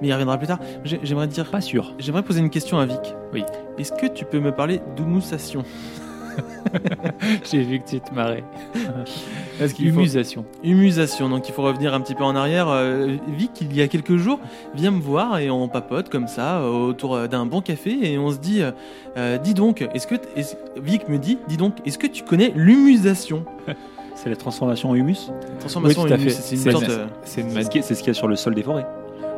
Mais 0.00 0.06
il 0.08 0.12
reviendra 0.12 0.38
plus 0.38 0.46
tard. 0.46 0.60
J'ai- 0.84 1.00
J'aimerais 1.02 1.26
dire. 1.26 1.50
Pas 1.50 1.60
sûr. 1.60 1.94
J'aimerais 1.98 2.22
poser 2.22 2.38
une 2.38 2.48
question 2.50 2.78
à 2.78 2.86
Vic. 2.86 3.16
Oui. 3.32 3.42
Est-ce 3.76 3.90
que 3.92 4.06
tu 4.06 4.24
peux 4.24 4.38
me 4.38 4.52
parler 4.52 4.80
d'humussation 4.94 5.64
J'ai 7.50 7.62
vu 7.62 7.80
que 7.80 7.88
tu 7.88 8.00
te 8.00 8.14
marrais. 8.14 8.44
Parce 9.58 9.72
qu'il 9.72 9.90
faut- 9.92 10.00
Humusation. 10.00 10.44
Humusation, 10.62 11.28
donc 11.28 11.48
il 11.48 11.52
faut 11.54 11.62
revenir 11.62 11.94
un 11.94 12.00
petit 12.00 12.14
peu 12.14 12.24
en 12.24 12.34
arrière. 12.34 12.68
Euh, 12.68 13.16
Vic, 13.28 13.52
il 13.60 13.74
y 13.74 13.82
a 13.82 13.88
quelques 13.88 14.16
jours, 14.16 14.40
vient 14.74 14.90
me 14.90 15.00
voir 15.00 15.38
et 15.38 15.50
on 15.50 15.68
papote 15.68 16.08
comme 16.08 16.26
ça 16.28 16.58
euh, 16.58 16.70
autour 16.70 17.14
euh, 17.14 17.26
d'un 17.28 17.46
bon 17.46 17.60
café 17.60 17.96
et 18.12 18.18
on 18.18 18.30
se 18.30 18.38
dit, 18.38 18.62
euh, 18.62 18.72
euh, 19.16 19.38
dis 19.38 19.54
donc, 19.54 19.86
est-ce 19.94 20.06
que 20.06 20.16
est-ce- 20.36 20.56
Vic 20.76 21.08
me 21.08 21.18
dit, 21.18 21.38
dis 21.48 21.56
donc, 21.56 21.74
est-ce 21.86 21.98
que 21.98 22.06
tu 22.06 22.24
connais 22.24 22.52
l'humusation? 22.56 23.44
C'est 24.16 24.30
la 24.30 24.36
transformation 24.36 24.90
en 24.90 24.94
humus? 24.94 25.30
Transformation 25.58 26.02
Oui, 26.02 26.08
tout 26.08 26.14
à 26.14 26.16
en 26.16 26.20
humus, 26.20 26.34
fait. 26.36 26.42
c'est 26.42 26.54
une 26.54 26.60
C'est- 26.62 26.70
sorte. 26.70 26.84
c'est- 26.84 26.90
euh, 26.92 27.06
C'est 27.24 27.40
une 27.40 27.50
C'est 27.50 27.62
ce 27.64 27.70
qui 27.70 27.78
est- 27.78 27.82
c'est 27.82 27.94
ce 27.96 27.98
qu'il 28.00 28.08
y 28.08 28.10
a 28.10 28.14
sur 28.14 28.28
le 28.28 28.36
sol 28.36 28.54
des 28.54 28.62
forêts. 28.62 28.86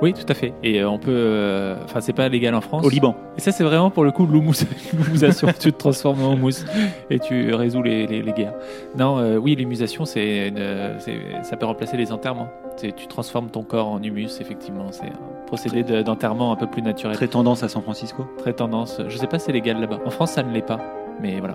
Oui, 0.03 0.13
tout 0.13 0.27
à 0.29 0.35
fait. 0.35 0.53
Et 0.63 0.81
euh, 0.81 0.91
on 0.91 0.99
peut. 0.99 1.11
euh, 1.11 1.77
Enfin, 1.85 2.01
c'est 2.01 2.13
pas 2.13 2.29
légal 2.29 2.55
en 2.55 2.61
France. 2.61 2.85
Au 2.85 2.91
Liban. 2.91 3.17
Et 3.37 3.41
ça, 3.41 3.51
c'est 3.51 3.65
vraiment 3.65 3.91
pour 3.91 4.05
le 4.05 4.11
coup 4.13 4.27
l'humusation. 4.27 5.49
tu 5.59 5.73
te 5.73 5.79
transformes 5.79 6.23
en 6.23 6.37
mousse 6.37 6.65
et 7.09 7.19
tu 7.19 7.55
résous 7.55 7.83
les, 7.83 8.07
les- 8.07 8.21
les 8.23 8.33
guerres. 8.33 8.53
Non, 8.99 9.19
euh, 9.19 9.37
oui, 9.39 9.55
l'humusation, 9.57 10.05
c'est 10.05 10.49
une- 10.49 10.99
c'est- 10.99 11.42
ça 11.42 11.57
peut 11.57 11.65
remplacer 11.67 11.97
les 11.97 12.13
enterrements. 12.13 12.49
C'est- 12.77 12.94
Tu 12.94 13.07
transformes 13.07 13.49
ton 13.49 13.63
corps 13.63 13.88
en 13.88 14.03
humus, 14.03 14.38
effectivement. 14.40 14.87
C'est 14.90 15.07
un 15.07 15.47
procédé 15.47 15.83
de- 15.83 16.03
d'enterrement 16.03 16.53
un 16.53 16.57
peu 16.57 16.67
plus 16.67 16.83
naturel. 16.83 17.17
Très 17.17 17.29
tendance 17.29 17.63
à 17.63 17.69
San 17.69 17.83
Francisco. 17.83 18.27
Très 18.38 18.53
tendance. 18.53 19.01
Je 19.09 19.17
sais 19.17 19.27
pas 19.27 19.38
si 19.38 19.47
c'est 19.47 19.53
légal 19.53 19.81
là-bas. 19.81 20.01
En 20.05 20.11
France, 20.11 20.33
ça 20.33 20.42
ne 20.42 20.53
l'est 20.53 20.61
pas. 20.67 20.79
Mais 21.23 21.38
voilà. 21.40 21.55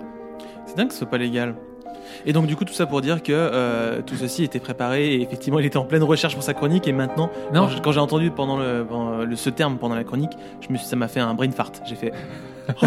C'est 0.65 0.77
dingue 0.77 0.87
que 0.87 0.93
ce 0.93 0.99
soit 0.99 1.09
pas 1.09 1.17
légal. 1.19 1.53
Et 2.25 2.33
donc 2.33 2.47
du 2.47 2.55
coup 2.55 2.65
tout 2.65 2.73
ça 2.73 2.85
pour 2.85 3.01
dire 3.01 3.21
que 3.23 3.31
euh, 3.31 4.01
tout 4.05 4.15
ceci 4.15 4.43
était 4.43 4.59
préparé 4.59 5.13
et 5.15 5.21
effectivement 5.21 5.59
il 5.59 5.65
était 5.65 5.77
en 5.77 5.85
pleine 5.85 6.03
recherche 6.03 6.33
pour 6.33 6.43
sa 6.43 6.53
chronique 6.53 6.87
et 6.87 6.91
maintenant 6.93 7.29
Non. 7.53 7.67
quand 7.83 7.91
j'ai 7.91 7.99
entendu 7.99 8.31
pendant 8.31 8.57
le, 8.57 8.85
pendant 8.87 9.17
le- 9.23 9.35
ce 9.35 9.49
terme 9.49 9.77
pendant 9.77 9.95
la 9.95 10.03
chronique, 10.03 10.31
je 10.61 10.71
me 10.71 10.77
suis, 10.77 10.85
ça 10.87 10.95
m'a 10.95 11.07
fait 11.07 11.19
un 11.19 11.33
brain 11.33 11.51
fart. 11.51 11.71
J'ai 11.85 11.95
fait 11.95 12.11
Oh, 12.81 12.85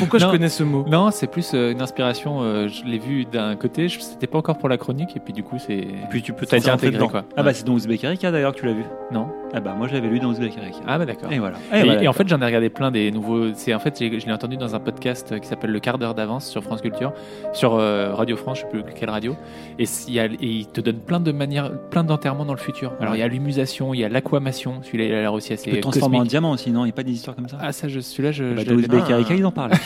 pourquoi 0.00 0.18
je 0.18 0.26
connais 0.26 0.48
ce 0.48 0.62
mot? 0.62 0.84
Non, 0.88 1.10
c'est 1.10 1.26
plus 1.28 1.52
euh, 1.54 1.70
une 1.72 1.80
inspiration. 1.80 2.42
euh, 2.42 2.68
je 2.68 2.84
l'ai 2.84 2.98
vu 2.98 3.24
d'un 3.24 3.54
côté. 3.56 3.88
je- 3.88 4.00
C'était 4.00 4.26
pas 4.26 4.36
encore 4.38 4.58
pour 4.58 4.68
la 4.68 4.76
chronique. 4.76 5.16
Et 5.16 5.20
puis 5.20 5.32
du 5.32 5.42
coup, 5.42 5.56
c'est. 5.58 5.86
Puis 6.10 6.22
tu 6.22 6.32
peux 6.32 6.44
rentrer 6.44 6.70
intégré, 6.70 7.06
quoi. 7.08 7.24
Ah 7.36 7.42
bah 7.42 7.54
c'est 7.54 7.64
dans 7.64 7.72
Ouzbek 7.72 8.02
Erika 8.04 8.30
d'ailleurs 8.30 8.52
que 8.52 8.58
tu 8.60 8.66
l'as 8.66 8.72
vu. 8.72 8.84
Non. 9.12 9.28
Ah 9.56 9.60
bah 9.60 9.74
moi 9.78 9.86
j'avais 9.86 10.08
lu 10.08 10.18
dans 10.18 10.30
Ouzbek 10.30 10.52
Ah 10.86 10.98
bah 10.98 11.06
d'accord. 11.06 11.30
Et 11.30 11.38
voilà. 11.38 11.56
Et, 11.72 11.84
voilà. 11.84 12.02
et 12.02 12.08
en 12.08 12.12
fait, 12.12 12.26
j'en 12.28 12.40
ai 12.40 12.44
regardé 12.44 12.70
plein 12.70 12.90
des 12.90 13.12
nouveaux. 13.12 13.54
C'est 13.54 13.72
en 13.72 13.78
fait, 13.78 13.96
je 14.00 14.26
l'ai 14.26 14.32
entendu 14.32 14.56
dans 14.56 14.74
un 14.74 14.80
podcast 14.80 15.38
qui 15.38 15.46
s'appelle 15.46 15.70
Le 15.70 15.78
quart 15.78 15.96
d'heure 15.98 16.14
d'avance 16.14 16.48
sur 16.50 16.64
France 16.64 16.80
Culture, 16.80 17.12
sur 17.52 17.74
euh, 17.74 18.12
Radio 18.14 18.36
France, 18.36 18.58
je 18.58 18.62
sais 18.64 18.68
plus 18.82 18.82
quelle 18.94 19.10
radio. 19.10 19.36
Et, 19.78 19.86
s'il 19.86 20.14
y 20.14 20.18
a- 20.18 20.24
et 20.26 20.36
il 20.40 20.66
te 20.66 20.80
donne 20.80 20.98
plein 20.98 21.20
de 21.20 21.30
manières, 21.30 21.70
plein 21.90 22.02
d'enterrements 22.02 22.44
dans 22.44 22.52
le 22.54 22.58
futur. 22.58 22.92
Alors 23.00 23.14
il 23.14 23.20
y 23.20 23.22
a 23.22 23.28
l'humusation, 23.28 23.94
il 23.94 24.00
y 24.00 24.04
a 24.04 24.08
l'aquamation. 24.08 24.82
Celui-là, 24.82 25.04
il 25.04 25.12
a 25.14 25.20
l'air 25.20 25.32
aussi 25.32 25.52
assez. 25.52 25.70
tu 25.70 25.80
transformer 25.80 26.18
en 26.18 26.24
diamant 26.24 26.50
aussi, 26.50 26.70
non? 26.72 26.80
Il 26.82 26.88
n'y 26.88 26.92
a 26.92 26.94
pas 26.94 27.04
des 27.04 27.12
histoires 27.12 27.36
comme 27.36 27.48
ça? 27.48 27.58
Ah 27.60 27.70
ça, 27.72 27.86
je, 27.88 28.00
celui-là, 28.00 28.32
je. 28.32 28.54
bah, 28.54 28.62
je 28.66 28.74
Ouzbek 28.74 29.02
Ah. 29.08 29.20
Ils 29.34 29.46
en 29.46 29.52
parlent. 29.52 29.72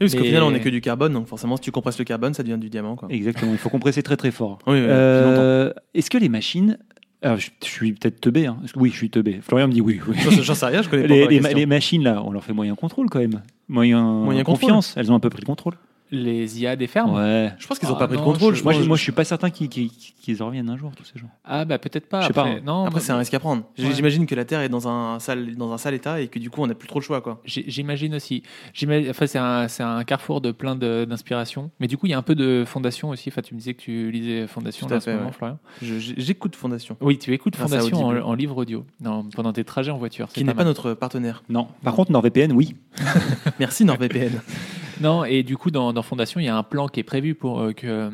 Oui, 0.00 0.08
parce 0.10 0.14
qu'au 0.16 0.24
final, 0.24 0.42
on 0.42 0.50
n'est 0.50 0.60
que 0.60 0.68
du 0.68 0.80
carbone, 0.80 1.12
donc 1.12 1.28
forcément, 1.28 1.54
si 1.54 1.62
tu 1.62 1.70
compresses 1.70 1.98
le 2.00 2.04
carbone, 2.04 2.34
ça 2.34 2.42
devient 2.42 2.58
du 2.58 2.68
diamant. 2.68 2.96
Quoi. 2.96 3.08
Exactement, 3.12 3.52
il 3.52 3.58
faut 3.58 3.68
compresser 3.68 4.02
très 4.02 4.16
très 4.16 4.32
fort. 4.32 4.58
Oui, 4.66 4.74
oui, 4.74 4.80
depuis 4.80 4.90
Euh, 4.90 5.72
Est-ce 5.94 6.10
que 6.10 6.18
les 6.18 6.28
machines. 6.28 6.78
Alors, 7.24 7.38
je, 7.38 7.50
je 7.62 7.68
suis 7.68 7.92
peut-être 7.92 8.20
teubé. 8.20 8.46
Hein. 8.46 8.58
Oui, 8.76 8.90
je 8.90 8.96
suis 8.96 9.10
teubé. 9.10 9.40
Florian 9.42 9.66
me 9.68 9.72
dit 9.72 9.80
oui. 9.80 10.00
oui. 10.06 10.16
J'en 10.42 10.54
sais 10.54 10.66
rien, 10.66 10.82
je 10.82 10.88
connais 10.88 11.02
pas 11.02 11.08
Les, 11.08 11.20
les 11.26 11.40
ma- 11.40 11.48
question. 11.48 11.58
les 11.58 11.66
machines, 11.66 12.02
là, 12.04 12.22
on 12.24 12.30
leur 12.32 12.44
fait 12.44 12.52
moyen 12.52 12.74
contrôle 12.74 13.08
quand 13.10 13.18
même. 13.18 13.40
Moyen, 13.68 14.02
Moyen 14.02 14.44
contrôle. 14.44 14.68
confiance. 14.68 14.94
Elles 14.96 15.10
ont 15.10 15.14
un 15.14 15.20
peu 15.20 15.30
pris 15.30 15.40
le 15.40 15.46
contrôle. 15.46 15.74
Les 16.14 16.60
IA 16.62 16.76
des 16.76 16.86
fermes. 16.86 17.14
Ouais. 17.14 17.52
Je 17.58 17.66
pense 17.66 17.78
qu'ils 17.78 17.88
n'ont 17.88 17.96
Ah, 17.96 17.98
pas 17.98 18.06
pris 18.08 18.16
de 18.16 18.20
non, 18.22 18.26
contrôle. 18.26 18.54
je- 18.54 18.60
je 18.60 18.64
Moi, 18.64 18.72
je, 18.72 18.82
moi, 18.84 18.96
je 18.96 19.02
suis 19.02 19.12
pas 19.12 19.24
certain 19.24 19.50
qu'ils 19.50 19.68
qu'ils- 19.68 19.90
qu'ils 19.90 20.42
en 20.42 20.46
reviennent 20.46 20.70
un 20.70 20.76
jour, 20.76 20.90
tous 20.96 21.04
ces 21.04 21.18
gens. 21.18 21.28
Ah 21.44 21.64
bah 21.64 21.78
peut-être 21.78 22.08
pas. 22.08 22.22
Je 22.22 22.28
sais 22.28 22.32
pas, 22.32 22.42
après. 22.42 22.54
hein. 22.56 22.62
Non. 22.64 22.86
Après, 22.86 23.00
c'est 23.00 23.12
un 23.12 23.18
risque 23.18 23.34
à 23.34 23.40
prendre. 23.40 23.64
J- 23.76 23.86
Ouais. 23.86 23.94
J'imagine 23.94 24.26
que 24.26 24.34
la 24.34 24.44
Terre 24.44 24.60
est 24.60 24.68
dans 24.68 24.88
un 24.88 25.18
sale, 25.18 25.54
dans 25.56 25.72
un 25.72 25.78
sale 25.78 25.94
état 25.94 26.20
et 26.20 26.28
que 26.28 26.38
du 26.38 26.48
coup, 26.50 26.62
on 26.62 26.66
n'a 26.66 26.74
plus 26.74 26.88
trop 26.88 26.98
le 27.00 27.04
choix. 27.04 27.20
Quoi. 27.20 27.40
J'ai- 27.44 27.64
J'imagine 27.68 28.14
aussi. 28.14 28.42
J'imagine- 28.72 29.10
Enfin, 29.10 29.26
c'est 29.26 29.38
un, 29.38 29.68
c'est 29.68 29.82
un 29.82 30.02
carrefour 30.04 30.40
de 30.40 30.50
plein 30.52 30.76
de- 30.76 31.04
d'inspiration. 31.08 31.70
Mais 31.80 31.86
du 31.88 31.96
coup, 31.96 32.06
il 32.06 32.10
y 32.10 32.14
a 32.14 32.18
un 32.18 32.22
peu 32.22 32.34
de 32.34 32.64
fondation 32.66 33.10
aussi. 33.10 33.28
Enfin, 33.28 33.42
tu 33.42 33.54
me 33.54 33.58
disais 33.58 33.74
que 33.74 33.82
tu 33.82 34.10
lisais 34.10 34.46
Fondation 34.46 34.86
Tout 34.86 34.92
à 34.92 34.94
là, 34.94 34.98
en 34.98 35.00
ce 35.00 35.04
fait, 35.10 35.14
moment, 35.16 35.26
ouais. 35.26 35.32
Florian. 35.32 35.58
Je- 35.82 35.98
j- 35.98 36.14
J'écoute 36.16 36.56
Fondation, 36.56 36.96
Oui, 37.00 37.18
tu 37.18 37.32
écoutes 37.34 37.54
Grâce 37.54 37.72
à 37.72 37.78
Fondation 37.80 38.04
en, 38.04 38.10
Audible. 38.10 38.22
en 38.24 38.34
livre 38.34 38.56
audio 38.56 38.86
non, 39.00 39.24
pendant 39.34 39.52
tes 39.52 39.64
trajets 39.64 39.90
en 39.90 39.98
voiture. 39.98 40.28
c'est 40.30 40.34
qui 40.40 40.44
n'est 40.44 40.52
pas 40.52 40.58
mal. 40.58 40.66
notre 40.66 40.94
partenaire. 40.94 41.42
Non. 41.48 41.66
Par 41.82 41.94
contre, 41.94 42.12
NordVPN, 42.12 42.52
oui. 42.52 42.74
Merci 43.60 43.84
NordVPN. 43.84 44.40
Non, 45.00 45.24
et 45.24 45.42
du 45.42 45.56
coup, 45.56 45.70
dans, 45.70 45.92
dans 45.92 46.02
Fondation, 46.02 46.40
il 46.40 46.44
y 46.44 46.48
a 46.48 46.56
un 46.56 46.62
plan 46.62 46.88
qui 46.88 47.00
est 47.00 47.04
prévu 47.04 47.34
pour 47.34 47.60
euh, 47.60 47.72
que. 47.72 48.10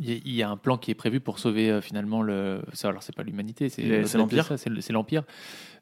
Il 0.00 0.28
y 0.34 0.42
a- 0.42 0.50
un 0.50 0.56
plan 0.56 0.76
qui 0.76 0.90
est 0.90 0.94
prévu 0.96 1.20
pour 1.20 1.38
sauver 1.38 1.70
euh, 1.70 1.80
finalement 1.80 2.20
le. 2.20 2.62
ça, 2.72 2.88
Alors, 2.88 3.04
c'est 3.04 3.14
pas 3.14 3.22
l'humanité, 3.22 3.68
c'est 3.68 3.82
de 3.82 4.18
l'Empire. 4.18 4.44
C'est 4.56 4.68
le- 4.68 4.80
c'est 4.80 4.92
l'Empire. 4.92 5.22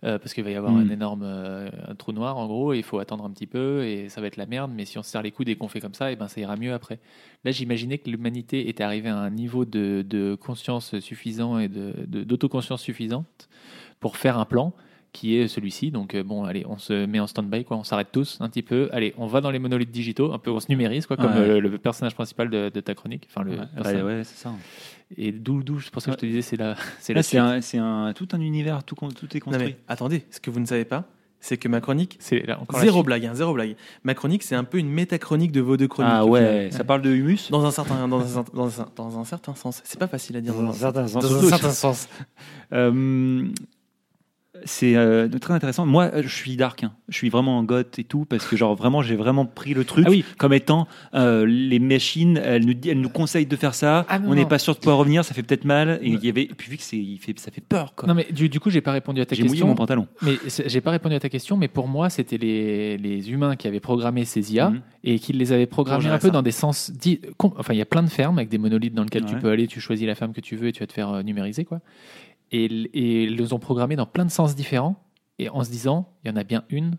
Euh, 0.05 0.19
parce 0.19 0.35
qu'il 0.35 0.43
va 0.45 0.51
y 0.51 0.55
avoir 0.57 0.73
Mm. 0.73 0.79
un 0.81 0.89
énorme 0.91 1.23
un 1.23 1.95
trou 1.95 2.13
noir, 2.13 2.37
en 2.37 2.47
gros, 2.47 2.75
et 2.75 2.79
il 2.79 2.83
faut 2.83 2.99
attendre 2.99 3.25
un 3.25 3.31
petit 3.31 3.47
peu, 3.47 3.85
et 3.87 4.09
ça 4.11 4.21
va 4.21 4.27
être 4.27 4.37
la 4.37 4.45
merde. 4.47 4.71
Mais 4.75 4.85
si 4.85 4.99
on 4.99 5.03
se 5.03 5.11
serre 5.11 5.23
les 5.23 5.31
coudes 5.31 5.49
et 5.49 5.55
qu'on 5.57 5.69
fait 5.69 5.81
comme 5.81 5.95
ça, 5.95 6.13
et 6.13 6.17
ben, 6.17 6.29
ça 6.29 6.41
ira 6.43 6.57
mieux 6.57 6.75
après. 6.75 6.99
Là, 7.45 7.53
j'imaginais 7.53 7.97
que 7.99 8.11
l'humanité 8.11 8.69
était 8.69 8.83
arrivée 8.85 9.09
à 9.09 9.17
un 9.17 9.31
niveau 9.31 9.65
de, 9.65 10.05
de 10.07 10.35
conscience 10.35 10.99
suffisant 10.99 11.59
et 11.59 11.69
de- 11.69 11.95
de- 12.07 12.25
d'autoconscience 12.25 12.83
suffisante 12.83 13.49
pour 14.01 14.17
faire 14.19 14.37
un 14.39 14.45
plan 14.45 14.75
qui 15.13 15.37
est 15.37 15.47
celui-ci. 15.49 15.91
Donc 15.91 16.15
euh, 16.15 16.23
bon, 16.23 16.45
allez, 16.45 16.65
on 16.69 16.79
se 16.79 17.05
met 17.07 17.21
en 17.21 17.27
stand-by, 17.27 17.65
quoi. 17.65 17.77
On 17.77 17.85
s'arrête 17.85 18.09
tous 18.13 18.39
un 18.41 18.49
petit 18.49 18.63
peu. 18.63 18.89
Allez, 18.93 19.15
on 19.19 19.27
va 19.27 19.41
dans 19.41 19.51
les 19.51 19.59
monolithes 19.59 19.91
digitaux, 19.91 20.33
un 20.33 20.39
peu, 20.39 20.51
on 20.51 20.61
se 20.61 20.67
numérise, 20.71 21.07
quoi, 21.07 21.17
comme 21.17 21.33
Ouais. 21.33 21.39
euh, 21.39 21.61
le 21.61 21.77
personnage 21.79 22.15
principal 22.15 22.49
de, 22.51 22.71
de 22.71 22.81
ta 22.81 22.95
chronique. 22.95 23.29
Enfin, 23.31 23.43
le 23.45 23.53
Ouais, 23.53 23.59
bah, 23.77 24.05
ouais, 24.05 24.23
c'est 24.25 24.39
ça. 24.39 24.53
Et 25.19 25.31
d'où, 25.33 25.63
d'où, 25.63 25.81
c'est 25.81 25.91
pour 25.93 26.01
ça 26.01 26.11
que 26.13 26.17
je 26.17 26.21
te 26.21 26.27
disais, 26.27 26.41
c'est 26.43 26.57
la, 26.57 26.75
c'est 26.99 27.13
Là, 27.13 27.19
la 27.19 27.23
c'est 27.23 27.39
un, 27.39 27.61
c'est 27.61 27.79
un, 27.79 28.13
tout 28.15 28.29
un 28.33 28.41
univers, 28.41 28.83
tout, 28.85 28.95
tout 28.95 29.07
est 29.37 29.41
Non, 29.47 29.53
construit. 29.53 29.67
mais 29.69 29.77
attendez, 29.89 30.25
ce 30.31 30.41
que 30.41 30.51
vous 30.51 30.61
ne 30.61 30.65
savez 30.65 30.87
pas, 30.87 31.05
c'est 31.41 31.59
que 31.59 31.69
ma 31.69 31.81
chronique, 31.83 32.17
C'est 32.21 32.47
là, 32.47 32.59
encore 32.61 32.81
zéro 32.81 33.03
blague, 33.03 33.27
hein, 33.27 33.35
zéro 33.35 33.53
blague. 33.53 33.77
Ma 34.05 34.15
chronique, 34.15 34.43
c'est 34.45 34.55
un 34.55 34.65
peu 34.65 34.79
une 34.79 34.89
métachronique 34.89 35.53
de 35.53 35.61
vos 35.61 35.77
deux 35.77 35.89
chroniques. 35.89 36.13
ah 36.15 36.25
ouais, 36.25 36.71
ça 36.71 36.85
parle 36.85 37.03
de 37.03 37.11
humus 37.11 37.51
Dans 37.51 37.67
un 37.67 37.71
certain, 37.73 38.09
dans 38.09 38.39
un, 38.39 38.45
dans 38.55 38.81
un- 38.81 38.89
dans 38.97 39.19
un 39.19 39.25
certain 39.25 39.55
sens. 39.55 39.83
C'est 39.85 39.99
pas 39.99 40.07
facile 40.07 40.37
à 40.37 40.41
dire. 40.41 40.55
Dans 40.55 40.71
un, 40.71 40.73
certain 40.73 41.07
sens. 41.09 41.23
dans 41.23 41.37
un 41.45 41.49
certain 41.49 41.71
sens. 41.73 42.09
Euh, 42.73 43.49
c'est 44.65 44.97
euh, 44.97 45.29
très 45.41 45.55
intéressant. 45.55 45.87
Moi, 45.87 46.11
euh, 46.15 46.23
je 46.23 46.29
suis 46.35 46.57
dark. 46.57 46.85
hein. 46.85 46.93
Je 47.09 47.17
suis 47.17 47.29
vraiment 47.29 47.59
en 47.59 47.65
goth 47.65 47.99
et 47.99 48.05
tout 48.05 48.25
parce 48.25 48.47
que 48.47 48.57
genre 48.57 48.75
vraiment, 48.75 49.03
j'ai 49.03 49.17
vraiment 49.17 49.45
pris 49.47 49.75
le 49.75 49.85
truc 49.85 50.05
Ah 50.07 50.11
oui. 50.11 50.25
comme 50.39 50.53
étant 50.53 50.87
euh, 51.15 51.45
les 51.47 51.79
machines. 51.79 52.37
Elles 52.43 52.65
nous, 52.65 52.75
elles 52.87 53.01
nous 53.01 53.09
conseillent 53.09 53.47
de 53.47 53.57
faire 53.57 53.75
ça. 53.75 54.07
Ah 54.09 54.19
non, 54.19 54.31
on 54.31 54.35
n'est 54.35 54.47
pas 54.47 54.59
sûr 54.59 54.75
de 54.75 54.79
pouvoir 54.79 54.99
revenir. 54.99 55.25
Ça 55.25 55.35
fait 55.35 55.43
peut-être 55.43 55.65
mal. 55.65 55.99
Et 56.03 56.09
il 56.09 56.25
y 56.25 56.29
avait. 56.29 56.43
et 56.45 56.55
puis 56.57 56.71
vu 56.71 56.77
que 56.77 56.83
c'est, 56.83 56.97
il 56.99 57.19
fait, 57.19 57.39
ça 57.39 57.51
fait 57.51 57.61
peur. 57.61 57.95
Quoi. 57.95 58.09
Non, 58.09 58.15
mais 58.15 58.27
du, 58.31 58.49
du 58.49 58.61
coup, 58.61 58.71
j'ai 58.71 58.81
pas 58.81 58.93
répondu 58.93 59.21
à 59.21 59.27
ta 59.27 59.35
J'ai 59.35 59.43
mouillé 59.43 59.53
question. 59.55 59.67
mon 59.69 59.75
pantalon. 59.75 60.07
Mais 60.23 60.35
j'ai 60.67 60.81
pas 60.81 60.91
répondu 60.91 61.15
à 61.15 61.21
ta 61.21 61.29
question, 61.29 61.57
mais 61.57 61.69
pour 61.69 61.89
moi, 61.89 62.11
c'était 62.11 62.39
les, 62.39 62.97
les 62.99 63.31
humains 63.31 63.57
qui 63.57 63.67
avaient 63.69 63.81
programmé 63.81 64.25
ces 64.25 64.55
IA 64.55 64.71
Mhm. 64.71 64.81
et 65.05 65.19
qui 65.19 65.33
les 65.33 65.53
avaient 65.53 65.67
programmés 65.67 66.07
un 66.07 66.19
peu 66.19 66.29
ça. 66.29 66.33
dans 66.33 66.43
des 66.43 66.51
sens. 66.53 66.93
Enfin, 67.41 67.75
il 67.75 67.79
y 67.79 67.83
a 67.83 67.87
plein 67.87 68.03
de 68.03 68.09
fermes 68.11 68.39
avec 68.39 68.49
des 68.49 68.59
monolithes 68.59 68.95
dans 68.95 69.03
lesquels 69.05 69.25
tu 69.25 69.37
peux 69.37 69.51
aller, 69.51 69.67
tu 69.67 69.81
choisis 69.81 70.07
la 70.07 70.15
ferme 70.15 70.33
que 70.33 70.41
tu 70.41 70.57
veux 70.57 70.69
et 70.69 70.73
tu 70.73 70.81
vas 70.81 70.87
te 70.87 70.93
faire 70.93 71.23
numériser, 71.25 71.65
quoi. 71.65 71.81
Et, 72.53 72.65
ils 72.67 73.37
les 73.37 73.53
ont 73.53 73.59
programmés 73.59 73.97
dans 73.97 74.07
plein 74.07 74.25
de 74.25 74.31
sens 74.31 74.55
différents 74.55 75.03
et 75.39 75.49
en 75.49 75.65
se 75.65 75.71
disant, 75.71 76.09
il 76.25 76.31
y 76.31 76.33
en 76.33 76.37
a 76.37 76.45
bien 76.45 76.65
une 76.71 76.97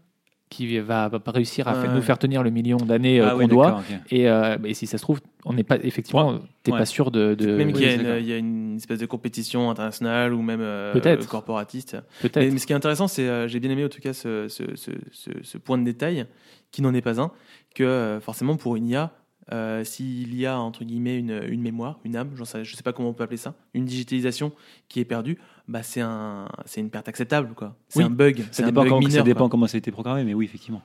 qui 0.50 0.78
va, 0.80 1.08
va 1.08 1.20
pas 1.20 1.32
réussir 1.32 1.68
à 1.68 1.80
Ouais. 1.80 1.88
nous 1.92 2.02
faire 2.04 2.20
tenir 2.20 2.44
le 2.44 2.52
million 2.52 2.78
d'années 2.78 3.20
euh, 3.20 3.28
Ah 3.30 3.32
qu'on 3.32 3.38
oui, 3.40 3.48
doit. 3.48 3.82
Et, 4.12 4.30
euh, 4.30 4.56
et 4.66 4.76
si 4.76 4.86
ça 4.86 4.98
se 5.00 5.04
trouve, 5.04 5.20
on 5.46 5.54
n'est 5.54 5.64
pas 5.64 5.78
effectivement, 5.82 6.40
t'es 6.62 6.72
Ouais. 6.72 6.78
pas 6.78 6.86
sûr 6.86 7.10
de. 7.10 7.34
de 7.34 7.56
Même 7.56 7.68
oui, 7.70 7.74
qu'il 7.74 7.84
y, 7.84 7.86
a 7.90 7.94
une- 7.96 8.24
il 8.24 8.28
y 8.30 8.34
a 8.34 8.38
une 8.38 8.76
espèce 8.76 9.00
de 9.00 9.08
compétition 9.08 9.72
internationale 9.72 10.32
ou 10.34 10.42
même 10.44 10.62
euh, 10.62 10.94
corporatiste. 11.28 11.98
Peut-être. 12.22 12.52
Mais, 12.52 12.58
ce 12.60 12.68
qui 12.68 12.74
est 12.74 12.76
intéressant, 12.76 13.08
c'est 13.08 13.28
euh, 13.28 13.48
j'ai 13.48 13.60
bien 13.60 13.72
aimé 13.72 13.84
en 13.86 13.90
tout 13.90 14.00
cas 14.02 14.14
ce, 14.14 14.48
ce, 14.48 14.64
ce, 14.76 14.92
ce- 15.12 15.32
ce 15.42 15.58
point 15.58 15.78
de 15.80 15.84
détail, 15.86 16.26
qui 16.72 16.84
n'en 16.84 16.94
est 16.94 17.02
pas 17.02 17.20
un, 17.20 17.32
que 17.74 18.20
forcément 18.22 18.56
pour 18.56 18.76
une 18.76 18.88
IA, 18.88 19.12
euh, 19.52 19.84
s'il 19.84 20.36
y 20.36 20.46
a 20.46 20.58
entre 20.60 20.84
guillemets 20.86 21.18
une, 21.20 21.44
une 21.50 21.62
mémoire, 21.62 22.00
une 22.06 22.16
âme, 22.16 22.30
je 22.36 22.44
sais 22.76 22.84
pas 22.84 22.94
comment 22.94 23.10
on 23.10 23.14
peut 23.14 23.24
appeler 23.24 23.38
ça, 23.38 23.54
une 23.74 23.86
digitalisation 23.86 24.52
qui 24.88 25.00
est 25.00 25.06
perdue, 25.06 25.38
bah 25.68 25.84
c'est 25.84 26.02
un, 26.02 26.48
c'est 26.66 26.80
une 26.82 26.90
perte 26.90 27.08
acceptable 27.10 27.54
quoi. 27.56 27.76
C'est 27.90 28.00
Oui. 28.00 28.06
un 28.06 28.10
bug, 28.10 28.44
Ça 28.52 28.64
dépend, 28.64 28.82
bug 28.82 28.90
comment, 28.90 29.00
mineur. 29.00 29.14
ça 29.14 29.24
dépend 29.24 29.40
quoi. 29.42 29.50
comment 29.50 29.68
ça 29.68 29.76
a 29.76 29.80
été 29.80 29.92
programmé, 29.92 30.24
mais 30.24 30.34
oui, 30.34 30.46
effectivement. 30.46 30.82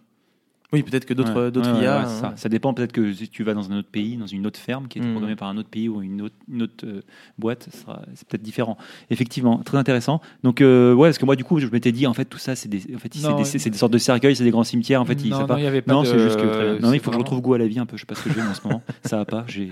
Oui, 0.70 0.82
peut-être 0.82 1.06
que 1.06 1.14
d'autres, 1.14 1.46
Ouais, 1.46 1.50
d'autres 1.50 1.72
ouais, 1.74 1.82
IA. 1.84 2.00
ouais, 2.00 2.06
ça. 2.06 2.26
hein. 2.28 2.32
Ça 2.36 2.50
dépend 2.50 2.74
peut-être 2.74 2.92
que 2.92 3.10
si 3.14 3.28
tu 3.30 3.42
vas 3.42 3.54
dans 3.54 3.72
un 3.72 3.78
autre 3.78 3.88
pays, 3.88 4.18
dans 4.18 4.26
une 4.26 4.46
autre 4.46 4.58
ferme 4.60 4.86
qui 4.86 4.98
est 4.98 5.02
Mm. 5.02 5.12
programmée 5.12 5.34
par 5.36 5.48
un 5.48 5.56
autre 5.56 5.70
pays 5.70 5.88
ou 5.88 6.02
une 6.02 6.20
autre, 6.20 6.34
une 6.52 6.60
autre 6.62 6.84
euh, 6.86 7.00
boîte, 7.38 7.68
c'est 7.72 8.28
peut-être 8.28 8.42
différent. 8.42 8.76
Effectivement, 9.08 9.58
très 9.62 9.78
intéressant. 9.78 10.20
Donc, 10.42 10.60
euh, 10.60 10.92
ouais, 10.92 11.08
parce 11.08 11.16
que 11.16 11.24
moi, 11.24 11.36
du 11.36 11.44
coup, 11.44 11.58
je 11.58 11.66
m'étais 11.68 11.90
dit, 11.92 12.06
en 12.06 12.12
fait, 12.12 12.26
tout 12.26 12.36
ça, 12.36 12.54
c'est 12.54 12.68
des, 12.68 12.82
en 12.94 12.98
fait, 12.98 13.12
c'est 13.14 13.34
des, 13.64 13.70
des 13.70 13.78
sortes 13.78 13.92
de 13.92 13.98
cercueils, 13.98 14.36
c'est 14.36 14.44
des 14.44 14.50
grands 14.50 14.62
cimetières. 14.64 15.00
En 15.00 15.06
fait, 15.06 15.14
non, 15.24 15.40
non, 15.40 15.46
pas. 15.46 15.58
il 15.58 15.64
y 15.64 15.66
avait 15.66 15.80
pas 15.80 15.92
Non, 15.92 16.02
de- 16.02 16.06
c'est 16.06 16.18
juste 16.18 16.36
que. 16.38 16.80
Non, 16.82 16.92
il 16.92 17.00
faut 17.00 17.10
que 17.10 17.14
je 17.14 17.18
retrouve 17.18 17.40
goût 17.40 17.54
à 17.54 17.58
la 17.58 17.66
vie 17.66 17.78
un 17.78 17.86
peu. 17.86 17.96
Je 17.96 18.02
sais 18.02 18.06
pas 18.06 18.14
ce 18.14 18.22
que 18.24 18.28
je 18.30 18.34
veux 18.34 18.42
en 18.46 18.52
ce 18.54 18.62
moment. 18.66 18.82
Ça 19.04 19.16
va 19.16 19.24
pas. 19.24 19.44
Je, 19.48 19.62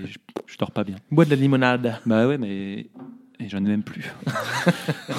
je 0.47 0.57
dors 0.57 0.71
pas 0.71 0.83
bien. 0.83 0.95
Bois 1.11 1.25
de 1.25 1.29
la 1.29 1.35
limonade. 1.35 1.99
Bah 2.07 2.27
ouais, 2.27 2.39
mais. 2.39 2.87
Et 3.39 3.49
j'en 3.49 3.59
ai 3.59 3.67
même 3.69 3.83
plus. 3.83 4.11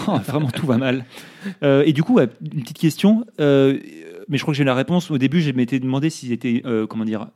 Oh, 0.08 0.16
vraiment, 0.26 0.48
tout 0.50 0.66
va 0.66 0.76
mal. 0.78 1.04
Euh, 1.62 1.82
et 1.86 1.92
du 1.92 2.02
coup, 2.02 2.18
une 2.18 2.62
petite 2.62 2.78
question. 2.78 3.24
euh, 3.40 3.78
mais 4.28 4.38
je 4.38 4.42
crois 4.42 4.52
que 4.52 4.58
j'ai 4.58 4.64
la 4.64 4.74
réponse. 4.74 5.10
Au 5.10 5.18
début, 5.18 5.40
je 5.40 5.50
m'étais 5.50 5.80
demandé 5.80 6.10
s'ils 6.10 6.32
étaient, 6.32 6.62
euh, 6.64 6.86
comment 6.86 7.04
dire, 7.04 7.28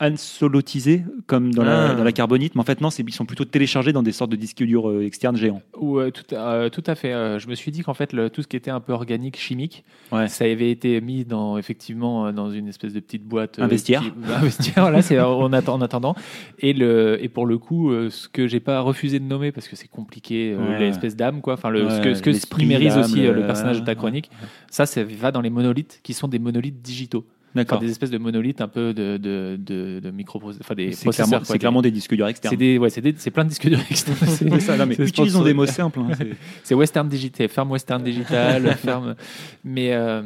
ansolotisés, 0.00 1.02
comme 1.26 1.52
dans, 1.52 1.64
la, 1.64 1.90
Ah. 1.90 1.94
dans 1.94 2.04
la 2.04 2.12
carbonite. 2.12 2.54
Mais 2.54 2.60
en 2.60 2.64
fait, 2.64 2.80
non, 2.80 2.90
ils 2.90 3.12
sont 3.14 3.26
plutôt 3.26 3.44
téléchargés 3.44 3.92
dans 3.92 4.02
des 4.02 4.12
sortes 4.12 4.30
de 4.30 4.36
disques 4.36 4.62
durs 4.62 4.88
euh, 4.88 5.04
externes 5.04 5.36
géants. 5.36 5.62
Ou, 5.78 5.98
euh, 5.98 6.10
tout, 6.10 6.34
à- 6.34 6.52
euh, 6.54 6.68
tout 6.68 6.84
à 6.86 6.94
fait. 6.94 7.12
Euh, 7.12 7.38
je 7.38 7.48
me 7.48 7.54
suis 7.54 7.70
dit 7.72 7.82
qu'en 7.82 7.94
fait, 7.94 8.12
le- 8.12 8.30
tout 8.30 8.42
ce 8.42 8.46
qui 8.46 8.56
était 8.56 8.70
un 8.70 8.80
peu 8.80 8.92
organique, 8.92 9.36
chimique, 9.36 9.84
Ouais. 10.12 10.28
ça 10.28 10.44
avait 10.44 10.70
été 10.70 11.00
mis 11.00 11.24
dans 11.24 11.58
effectivement 11.58 12.32
dans 12.32 12.50
une 12.50 12.68
espèce 12.68 12.92
de 12.92 13.00
petite 13.00 13.24
boîte. 13.24 13.58
Un 13.58 13.66
vestiaire. 13.66 14.02
qui- 14.02 14.12
un 14.32 14.40
vestiaire, 14.40 14.90
là, 14.92 15.02
c'est 15.02 15.18
en, 15.20 15.52
attend- 15.52 15.74
en 15.74 15.80
attendant. 15.82 16.14
Et, 16.60 16.72
le, 16.72 17.18
et 17.22 17.28
pour 17.28 17.46
le 17.46 17.58
coup, 17.58 17.92
ce 18.10 18.28
que 18.28 18.46
j'ai 18.46 18.60
pas 18.60 18.80
refusé 18.80 19.18
de 19.18 19.24
nommer 19.24 19.50
parce 19.52 19.66
que 19.68 19.76
c'est 19.76 19.88
compliqué, 19.88 20.54
Ouais. 20.54 20.78
l'espèce 20.78 21.16
d'âme, 21.16 21.40
quoi. 21.40 21.54
Enfin, 21.54 21.70
le, 21.70 21.88
ce 21.90 22.00
que, 22.00 22.14
ce 22.14 22.22
que 22.22 22.30
l'âme, 22.30 23.00
aussi 23.00 23.20
le 23.22 23.46
personnage 23.46 23.80
de 23.80 23.84
ta 23.84 23.94
chronique, 23.94 24.30
ça, 24.70 24.86
ça 24.86 25.02
va 25.04 25.32
dans 25.32 25.40
les 25.40 25.50
monolithes 25.50 26.00
qui 26.02 26.12
sont 26.14 26.28
des 26.28 26.38
monolithes 26.38 26.80
digitaux. 26.80 27.24
Enfin, 27.56 27.60
D'accord. 27.62 27.78
des 27.80 27.90
espèces 27.90 28.10
de 28.10 28.18
monolithes 28.18 28.60
un 28.60 28.66
peu 28.66 28.92
de, 28.92 29.16
de, 29.16 29.56
de, 29.60 30.00
de 30.00 30.10
micro, 30.10 30.42
enfin 30.60 30.74
des 30.74 30.90
C'est 30.92 31.08
clairement, 31.10 31.38
quoi, 31.38 31.52
des- 31.54 31.58
clairement 31.60 31.82
des 31.82 31.92
disques 31.92 32.14
durs 32.16 32.26
externes. 32.26 32.50
c'est 32.52 32.56
des, 32.56 32.78
ouais, 32.78 32.90
c'est 32.90 33.00
des- 33.00 33.14
c'est 33.16 33.30
plein 33.30 33.44
de 33.44 33.50
disques 33.50 33.68
durs 33.68 33.78
externes. 33.88 34.16
C'est 34.26 34.60
ça, 34.60 34.76
non, 34.76 34.86
mais 34.86 34.94
c'est 34.96 35.04
utilisons 35.08 35.44
des 35.44 35.54
mots 35.54 35.64
simples. 35.66 36.00
hein, 36.00 36.08
c'est- 36.18 36.30
C'est 36.64 36.74
Western 36.74 37.08
Digital, 37.08 37.48
ferme 37.48 37.70
Western 37.70 38.02
Digital, 38.02 38.74
ferme. 38.76 39.14
Mais, 39.62 39.92
euh, 39.92 40.20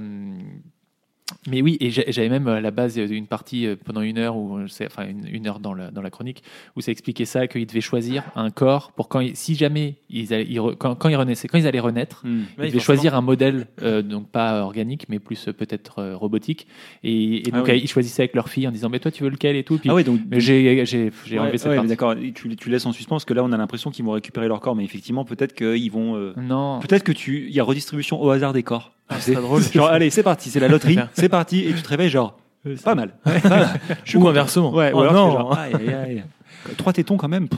mais 1.46 1.60
oui, 1.62 1.76
et 1.80 1.90
j'avais 1.90 2.28
même 2.28 2.48
à 2.48 2.60
la 2.60 2.70
base 2.70 2.96
une 2.96 3.26
partie 3.26 3.66
euh, 3.66 3.76
pendant 3.82 4.00
une 4.00 4.18
heure, 4.18 4.36
ou 4.36 4.66
c'est- 4.68 4.86
enfin 4.86 5.06
une, 5.06 5.46
heure 5.46 5.60
dans 5.60 5.74
la, 5.74 5.90
dans 5.90 6.00
la 6.02 6.10
chronique, 6.10 6.42
où 6.76 6.80
ça 6.80 6.90
expliquait 6.90 7.24
ça, 7.26 7.46
qu'ils 7.46 7.66
devaient 7.66 7.80
choisir 7.80 8.22
un 8.34 8.50
corps 8.50 8.92
pour 8.92 9.08
quand, 9.08 9.20
ils- 9.20 9.36
si 9.36 9.54
jamais 9.54 9.96
ils, 10.10 10.32
allaient- 10.32 10.46
ils 10.48 10.60
quand, 10.78 10.94
quand 10.94 11.08
ils 11.08 11.16
renaissaient, 11.16 11.48
quand 11.48 11.58
ils 11.58 11.66
allaient 11.66 11.80
renaître, 11.80 12.22
Hmm. 12.24 12.38
Oui, 12.38 12.44
ils 12.44 12.56
devaient 12.56 12.70
forcément. 12.72 12.80
choisir 12.96 13.14
un 13.14 13.20
modèle, 13.20 13.66
euh, 13.82 14.02
donc 14.02 14.28
pas 14.28 14.62
organique, 14.62 15.06
mais 15.08 15.18
plus 15.18 15.48
euh, 15.48 15.52
peut-être 15.52 15.98
euh, 16.00 16.16
robotique. 16.16 16.66
Et, 17.04 17.36
et 17.38 17.42
Ah 17.52 17.58
donc 17.58 17.66
oui. 17.66 17.72
euh, 17.72 17.76
ils 17.76 17.88
choisissaient 17.88 18.22
avec 18.22 18.34
leur 18.34 18.48
fille 18.48 18.66
en 18.66 18.70
disant, 18.72 18.88
mais 18.88 18.98
toi 18.98 19.10
tu 19.10 19.22
veux 19.22 19.30
lequel 19.30 19.56
et 19.56 19.64
tout? 19.64 19.78
Puis, 19.78 19.90
Ah 19.90 19.94
ouais, 19.94 20.04
donc. 20.04 20.20
mais 20.30 20.40
j'ai 20.40 20.84
j'ai- 20.86 21.10
j'ai 21.26 21.34
Ouais, 21.36 21.44
enlevé 21.44 21.58
cette 21.58 21.68
ouais, 21.70 21.76
partie. 21.76 21.88
d'accord. 21.88 22.14
Tu, 22.34 22.56
tu 22.56 22.70
laisses 22.70 22.86
en 22.86 22.92
suspens 22.92 23.16
parce 23.16 23.24
que 23.24 23.34
là, 23.34 23.44
on 23.44 23.52
a 23.52 23.56
l'impression 23.56 23.90
qu'ils 23.90 24.04
vont 24.04 24.12
récupérer 24.12 24.48
leur 24.48 24.60
corps, 24.60 24.74
mais 24.76 24.84
effectivement, 24.84 25.24
peut-être 25.24 25.54
qu'ils 25.54 25.90
vont. 25.92 26.16
euh, 26.16 26.32
Non. 26.36 26.78
Peut-être 26.80 27.04
que 27.04 27.12
tu, 27.12 27.46
il 27.48 27.54
y 27.54 27.60
a 27.60 27.64
redistribution 27.64 28.20
au 28.22 28.30
hasard 28.30 28.52
des 28.52 28.62
corps. 28.62 28.92
Ah, 29.08 29.16
c'est 29.20 29.34
drôle. 29.34 29.62
Genre, 29.72 29.88
allez, 29.88 30.10
c'est 30.10 30.22
parti, 30.22 30.50
c'est 30.50 30.60
la 30.60 30.68
loterie, 30.68 30.98
c'est 31.14 31.28
parti, 31.28 31.60
et 31.66 31.72
tu 31.74 31.82
te 31.82 31.88
réveilles 31.88 32.10
genre, 32.10 32.38
pas 32.84 32.94
mal. 32.94 33.14
Pas 33.24 33.48
mal. 33.48 33.80
Je 34.04 34.10
suis 34.10 34.18
Ou 34.18 34.28
inversement. 34.28 34.74
Ouais, 34.74 34.92
ou 34.92 34.96
Oh 34.96 35.00
alors 35.00 35.12
non. 35.14 35.30
genre, 35.32 35.58
aïe, 35.58 35.74
aïe, 35.74 35.94
aïe. 35.94 36.24
Trois 36.76 36.92
tétons 36.92 37.16
quand 37.16 37.28
même. 37.28 37.48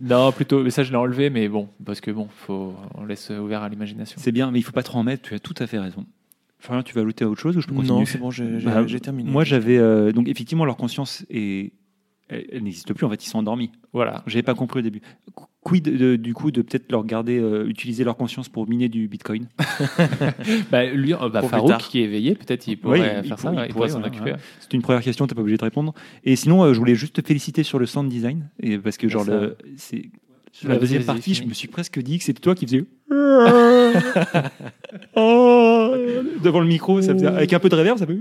Non, 0.00 0.32
plutôt, 0.32 0.62
mais 0.64 0.70
ça 0.70 0.82
je 0.82 0.90
l'ai 0.90 0.96
enlevé, 0.96 1.30
mais 1.30 1.48
bon, 1.48 1.68
parce 1.84 2.00
que 2.00 2.10
bon, 2.10 2.26
faut, 2.46 2.74
on 2.96 3.04
laisse 3.04 3.30
ouvert 3.30 3.62
à 3.62 3.68
l'imagination. 3.68 4.18
C'est 4.20 4.32
bien, 4.32 4.50
mais 4.50 4.58
il 4.58 4.62
faut 4.62 4.72
pas 4.72 4.82
trop 4.82 4.98
en 4.98 5.04
mettre. 5.04 5.22
Tu 5.28 5.34
as 5.34 5.38
tout 5.38 5.54
à 5.58 5.66
fait 5.66 5.78
raison. 5.78 6.04
Florian, 6.58 6.82
tu 6.82 6.94
vas 6.94 7.02
ajouter 7.02 7.24
à 7.24 7.28
autre 7.28 7.40
chose 7.40 7.56
ou 7.56 7.60
je 7.60 7.66
peux 7.68 7.74
continuer 7.74 8.00
Non, 8.00 8.04
c'est 8.06 8.18
bon, 8.18 8.30
j'ai 8.32 8.44
Bah, 8.44 8.84
j'ai 8.86 8.98
terminé. 8.98 9.30
Moi, 9.30 9.44
j'avais 9.44 9.78
euh, 9.78 10.10
donc 10.10 10.26
effectivement 10.28 10.64
leur 10.64 10.76
conscience 10.76 11.24
est 11.30 11.72
elle, 12.28 12.46
elle 12.52 12.62
n'existe 12.62 12.92
plus. 12.94 13.04
En 13.06 13.10
fait, 13.10 13.24
ils 13.24 13.28
sont 13.28 13.38
endormis. 13.38 13.70
Voilà. 13.92 14.22
J'avais 14.26 14.42
pas 14.42 14.54
compris 14.54 14.80
au 14.80 14.82
début. 14.82 15.00
Qu- 15.34 15.44
Quid 15.64 15.84
de- 15.84 16.16
du 16.16 16.32
coup 16.34 16.50
de 16.50 16.62
peut-être 16.62 16.90
leur 16.90 17.04
garder 17.04 17.38
euh, 17.38 17.66
utiliser 17.68 18.04
leur 18.04 18.16
conscience 18.16 18.48
pour 18.48 18.68
miner 18.68 18.88
du 18.88 19.06
Bitcoin? 19.08 19.48
Bah, 20.70 20.84
lui, 20.86 21.12
euh, 21.14 21.28
bah, 21.28 21.42
Farouk 21.42 21.78
qui 21.78 22.00
est 22.00 22.04
éveillé, 22.04 22.34
peut-être 22.34 22.66
il 22.68 22.78
pourrait 22.78 23.00
Oui, 23.00 23.04
faire 23.06 23.22
il 23.24 23.28
ça, 23.28 23.36
pour- 23.50 23.64
il 23.64 23.72
pourrait, 23.72 23.88
s'en 23.88 24.00
voilà, 24.00 24.14
occuper. 24.14 24.32
ouais. 24.32 24.38
C'est 24.60 24.72
une 24.72 24.82
première 24.82 25.02
question, 25.02 25.26
t'es 25.26 25.34
pas 25.34 25.40
obligé 25.42 25.56
de 25.58 25.64
répondre. 25.64 25.92
Et 26.24 26.36
sinon, 26.36 26.62
euh, 26.64 26.72
je 26.72 26.78
voulais 26.78 26.94
juste 26.94 27.20
te 27.20 27.26
féliciter 27.26 27.62
sur 27.64 27.78
le 27.78 27.86
sound 27.86 28.08
design 28.08 28.48
et 28.62 28.78
parce 28.78 28.96
que 28.96 29.08
genre 29.08 29.24
Ça. 29.24 29.32
le 29.40 29.56
c'est 29.76 30.10
sur 30.52 30.68
Bah, 30.68 30.74
la 30.74 30.80
deuxième 30.80 31.04
partie, 31.04 31.34
je 31.34 31.44
me 31.44 31.52
suis 31.52 31.68
presque 31.68 31.98
dit 32.00 32.18
que 32.18 32.24
c'était 32.24 32.40
toi 32.40 32.54
qui 32.54 32.64
faisais 32.66 32.84
Oh 35.16 35.94
devant 36.42 36.60
le 36.60 36.66
micro, 36.66 37.02
ça 37.02 37.12
faisait 37.14 37.26
avec 37.26 37.52
un 37.52 37.58
peu 37.58 37.68
de 37.68 37.74
réverb, 37.74 37.98
ça 37.98 38.06
fait. 38.06 38.18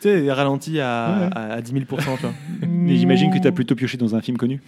Tu 0.00 0.08
sais, 0.08 0.30
ralenti 0.32 0.78
à, 0.80 1.18
Ouais. 1.20 1.28
à, 1.34 1.52
à 1.54 1.60
10 1.60 1.72
000 1.72 1.84
tu 1.88 1.94
vois. 2.02 2.32
Mais 2.68 2.96
j'imagine 2.96 3.32
que 3.32 3.38
tu 3.38 3.48
as 3.48 3.52
plutôt 3.52 3.74
pioché 3.74 3.96
dans 3.98 4.14
un 4.14 4.20
film 4.20 4.36
connu. 4.36 4.60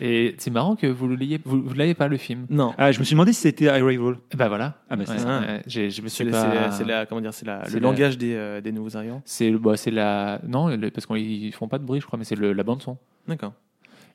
Et 0.00 0.34
c'est 0.38 0.50
marrant 0.50 0.74
que 0.76 0.86
vous 0.86 1.08
l'ayez, 1.08 1.38
vous, 1.44 1.62
vous 1.62 1.74
l'avez 1.74 1.94
pas 1.94 2.08
le 2.08 2.16
film. 2.16 2.46
Non. 2.48 2.72
Ah, 2.78 2.90
je 2.90 2.98
me 2.98 3.04
suis 3.04 3.14
demandé 3.14 3.32
si 3.34 3.42
c'était 3.42 3.68
Arrival. 3.68 4.16
Bah 4.36 4.48
voilà. 4.48 4.76
Ah 4.88 4.96
bah 4.96 5.02
c'est 5.06 5.12
Ouais, 5.12 5.18
ça. 5.18 5.40
ouais, 5.40 5.62
j'ai- 5.66 5.90
je 5.90 6.00
me 6.02 6.08
C'est 6.08 6.24
suis 6.24 6.32
la- 6.32 6.44
pas. 6.44 6.70
c'est- 6.70 6.78
c'est 6.78 6.84
la, 6.88 7.04
comment 7.06 7.20
dire, 7.20 7.34
c'est 7.34 7.46
la, 7.46 7.62
c'est 7.66 7.74
le 7.74 7.80
la- 7.80 7.88
langage 7.90 8.16
des, 8.16 8.34
euh, 8.34 8.60
des 8.62 8.72
nouveaux 8.72 8.96
arrivants. 8.96 9.20
C'est 9.26 9.50
le- 9.50 9.58
bah, 9.58 9.76
c'est 9.76 9.90
la 9.90 10.40
non 10.48 10.68
le- 10.68 10.90
parce 10.90 11.06
qu'ils 11.06 11.52
font 11.52 11.68
pas 11.68 11.78
de 11.78 11.84
bruit 11.84 12.00
je 12.00 12.06
crois 12.06 12.18
mais 12.18 12.24
c'est 12.24 12.34
le- 12.36 12.52
la 12.54 12.62
bande 12.62 12.80
son 12.82 12.96
D'accord. 13.28 13.52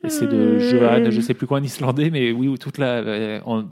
Et 0.04 0.10
c'est 0.10 0.28
de 0.28 0.60
Johan 0.60 1.10
je 1.10 1.22
sais 1.22 1.34
plus 1.34 1.48
quoi 1.48 1.60
en 1.60 1.64
islandais 1.64 2.10
mais 2.12 2.32
oui 2.32 2.48
où 2.48 2.58
toute 2.58 2.78
la 2.78 2.98
euh, 2.98 3.39
en- 3.46 3.64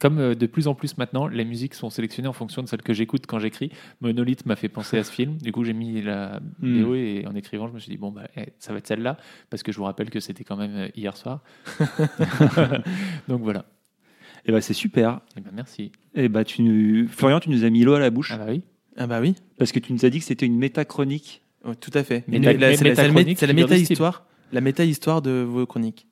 comme 0.00 0.18
euh, 0.18 0.34
de 0.34 0.46
plus 0.46 0.66
en 0.66 0.74
plus 0.74 0.96
maintenant 0.98 1.26
les 1.28 1.44
musiques 1.44 1.74
sont 1.74 1.90
sélectionnées 1.90 2.28
en 2.28 2.32
fonction 2.32 2.62
de 2.62 2.68
celles 2.68 2.82
que 2.82 2.92
j'écoute 2.92 3.26
quand 3.26 3.38
j'écris 3.38 3.70
Monolith 4.00 4.46
m'a 4.46 4.56
fait 4.56 4.68
penser 4.68 4.98
à 4.98 5.04
ce 5.04 5.12
film 5.12 5.36
du 5.36 5.52
coup 5.52 5.62
j'ai 5.64 5.74
mis 5.74 6.02
la 6.02 6.40
Hmm. 6.60 6.82
BO 6.82 6.94
et 6.94 7.24
en 7.28 7.34
écrivant 7.34 7.68
je 7.68 7.72
me 7.74 7.78
suis 7.78 7.90
dit 7.90 7.98
bon 7.98 8.10
bah 8.10 8.22
eh, 8.36 8.46
ça 8.58 8.72
va 8.72 8.78
être 8.78 8.86
celle-là 8.86 9.16
parce 9.50 9.62
que 9.62 9.70
je 9.72 9.76
vous 9.78 9.84
rappelle 9.84 10.10
que 10.10 10.20
c'était 10.20 10.44
quand 10.44 10.56
même 10.56 10.74
euh, 10.76 10.88
hier 10.96 11.16
soir 11.16 11.42
donc 13.28 13.42
voilà 13.42 13.64
Et 14.46 14.52
bah 14.52 14.60
c'est 14.60 14.74
super. 14.74 15.20
et 15.36 15.40
ben 15.40 15.50
merci 15.54 15.92
Et 16.14 16.28
bah 16.28 16.44
tu 16.44 16.62
nous- 16.62 17.08
Florian, 17.08 17.40
tu 17.40 17.50
nous 17.50 17.64
as 17.64 17.70
mis 17.70 17.82
l'eau 17.82 17.94
à 17.94 18.00
la 18.00 18.10
bouche 18.10 18.30
ah 18.32 18.38
bah 18.38 18.46
oui 18.48 18.62
Ah 18.96 19.06
bah 19.06 19.20
oui, 19.20 19.34
parce 19.58 19.72
que 19.72 19.78
tu 19.78 19.92
nous 19.92 20.04
as 20.04 20.10
dit 20.10 20.18
que 20.20 20.24
c'était 20.24 20.46
une 20.46 20.56
métachronique. 20.58 21.42
Ouais, 21.64 21.74
tout 21.74 21.90
à 21.94 22.02
fait. 22.04 22.24
Méta- 22.28 22.52
la- 22.56 22.76
c'est 22.76 22.84
la- 22.84 22.94
c'est 22.94 23.02
la, 23.02 23.08
métachronique, 23.08 23.38
c'est 23.38 23.46
la 23.46 23.52
figure 23.52 23.66
de 23.68 23.72
style. 23.74 23.82
méta-histoire. 23.82 24.26
La 24.52 24.60
méta-histoire 24.60 25.22
de 25.22 25.42
vos 25.42 25.66
chroniques. 25.66 26.06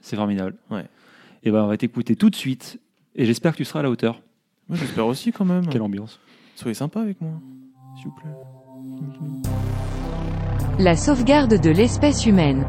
C'est 0.00 0.16
formidable. 0.16 0.56
Ouais. 0.70 0.86
Et 1.42 1.50
ben 1.50 1.62
on 1.62 1.68
va 1.68 1.76
t'écouter 1.76 2.16
tout 2.16 2.30
de 2.30 2.36
suite. 2.36 2.80
Et 3.14 3.24
j'espère 3.24 3.52
que 3.52 3.58
tu 3.58 3.64
seras 3.64 3.80
à 3.80 3.82
la 3.82 3.90
hauteur. 3.90 4.20
Moi, 4.68 4.78
j'espère 4.78 5.06
aussi 5.06 5.32
quand 5.32 5.44
même. 5.44 5.66
Quelle 5.66 5.82
ambiance. 5.82 6.20
Soyez 6.56 6.74
sympa 6.74 7.00
avec 7.00 7.20
moi, 7.20 7.32
s'il 7.96 8.06
vous 8.06 8.14
plaît. 8.14 8.30
La 10.78 10.96
sauvegarde 10.96 11.60
de 11.60 11.70
l'espèce 11.70 12.26
humaine. 12.26 12.66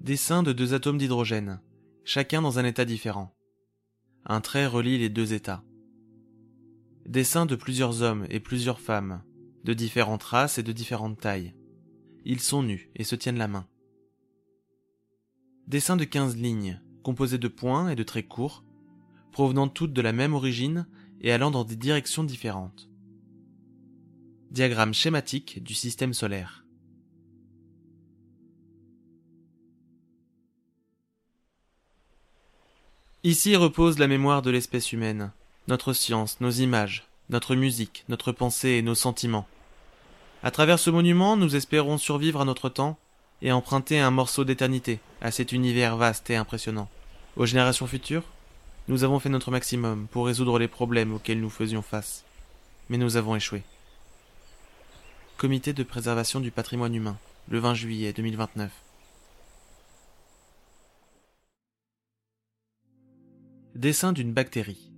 Dessin 0.00 0.42
de 0.44 0.52
deux 0.52 0.72
atomes 0.72 0.98
d'hydrogène, 0.98 1.60
chacun 2.04 2.40
dans 2.40 2.60
un 2.60 2.64
état 2.64 2.84
différent. 2.84 3.35
Un 4.28 4.40
trait 4.40 4.66
relie 4.66 4.98
les 4.98 5.08
deux 5.08 5.34
états. 5.34 5.62
Dessin 7.06 7.46
de 7.46 7.54
plusieurs 7.54 8.02
hommes 8.02 8.26
et 8.28 8.40
plusieurs 8.40 8.80
femmes, 8.80 9.22
de 9.62 9.72
différentes 9.72 10.24
races 10.24 10.58
et 10.58 10.64
de 10.64 10.72
différentes 10.72 11.20
tailles. 11.20 11.54
Ils 12.24 12.40
sont 12.40 12.64
nus 12.64 12.90
et 12.96 13.04
se 13.04 13.14
tiennent 13.14 13.38
la 13.38 13.46
main. 13.46 13.68
Dessin 15.68 15.96
de 15.96 16.02
15 16.02 16.36
lignes, 16.36 16.80
composées 17.04 17.38
de 17.38 17.46
points 17.46 17.88
et 17.88 17.94
de 17.94 18.02
traits 18.02 18.26
courts, 18.26 18.64
provenant 19.30 19.68
toutes 19.68 19.92
de 19.92 20.02
la 20.02 20.12
même 20.12 20.34
origine 20.34 20.88
et 21.20 21.30
allant 21.30 21.52
dans 21.52 21.64
des 21.64 21.76
directions 21.76 22.24
différentes. 22.24 22.90
Diagramme 24.50 24.92
schématique 24.92 25.62
du 25.62 25.74
système 25.74 26.14
solaire. 26.14 26.65
Ici 33.26 33.56
repose 33.56 33.98
la 33.98 34.06
mémoire 34.06 34.40
de 34.40 34.52
l'espèce 34.52 34.92
humaine, 34.92 35.32
notre 35.66 35.92
science, 35.92 36.40
nos 36.40 36.52
images, 36.52 37.08
notre 37.28 37.56
musique, 37.56 38.04
notre 38.08 38.30
pensée 38.30 38.68
et 38.68 38.82
nos 38.82 38.94
sentiments. 38.94 39.48
À 40.44 40.52
travers 40.52 40.78
ce 40.78 40.90
monument, 40.90 41.36
nous 41.36 41.56
espérons 41.56 41.98
survivre 41.98 42.40
à 42.40 42.44
notre 42.44 42.68
temps 42.68 42.96
et 43.42 43.50
emprunter 43.50 43.98
un 43.98 44.12
morceau 44.12 44.44
d'éternité 44.44 45.00
à 45.20 45.32
cet 45.32 45.50
univers 45.50 45.96
vaste 45.96 46.30
et 46.30 46.36
impressionnant. 46.36 46.88
Aux 47.34 47.46
générations 47.46 47.88
futures, 47.88 48.22
nous 48.86 49.02
avons 49.02 49.18
fait 49.18 49.28
notre 49.28 49.50
maximum 49.50 50.06
pour 50.12 50.26
résoudre 50.26 50.60
les 50.60 50.68
problèmes 50.68 51.12
auxquels 51.12 51.40
nous 51.40 51.50
faisions 51.50 51.82
face, 51.82 52.24
mais 52.90 52.96
nous 52.96 53.16
avons 53.16 53.34
échoué. 53.34 53.64
Comité 55.36 55.72
de 55.72 55.82
préservation 55.82 56.38
du 56.38 56.52
patrimoine 56.52 56.94
humain, 56.94 57.18
le 57.48 57.58
20 57.58 57.74
juillet 57.74 58.12
2029. 58.12 58.70
Dessin 63.76 64.14
d'une 64.14 64.32
bactérie. 64.32 64.90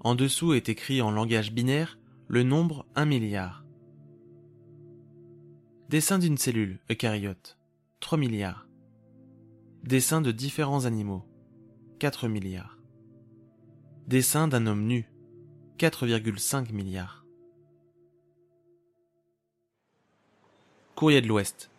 En 0.00 0.14
dessous 0.14 0.52
est 0.52 0.68
écrit 0.68 1.00
en 1.00 1.10
langage 1.10 1.52
binaire 1.52 1.98
le 2.28 2.42
nombre 2.42 2.84
1 2.94 3.06
milliard. 3.06 3.64
Dessin 5.88 6.18
d'une 6.18 6.36
cellule 6.36 6.78
eucaryote. 6.90 7.56
3 8.00 8.18
milliards. 8.18 8.68
Dessin 9.84 10.20
de 10.20 10.32
différents 10.32 10.84
animaux. 10.84 11.24
4 11.98 12.28
milliards. 12.28 12.76
Dessin 14.06 14.48
d'un 14.48 14.66
homme 14.66 14.84
nu. 14.84 15.08
4,5 15.78 16.74
milliards. 16.74 17.24
Courrier 20.94 21.22
de 21.22 21.26
l'Ouest. 21.26 21.70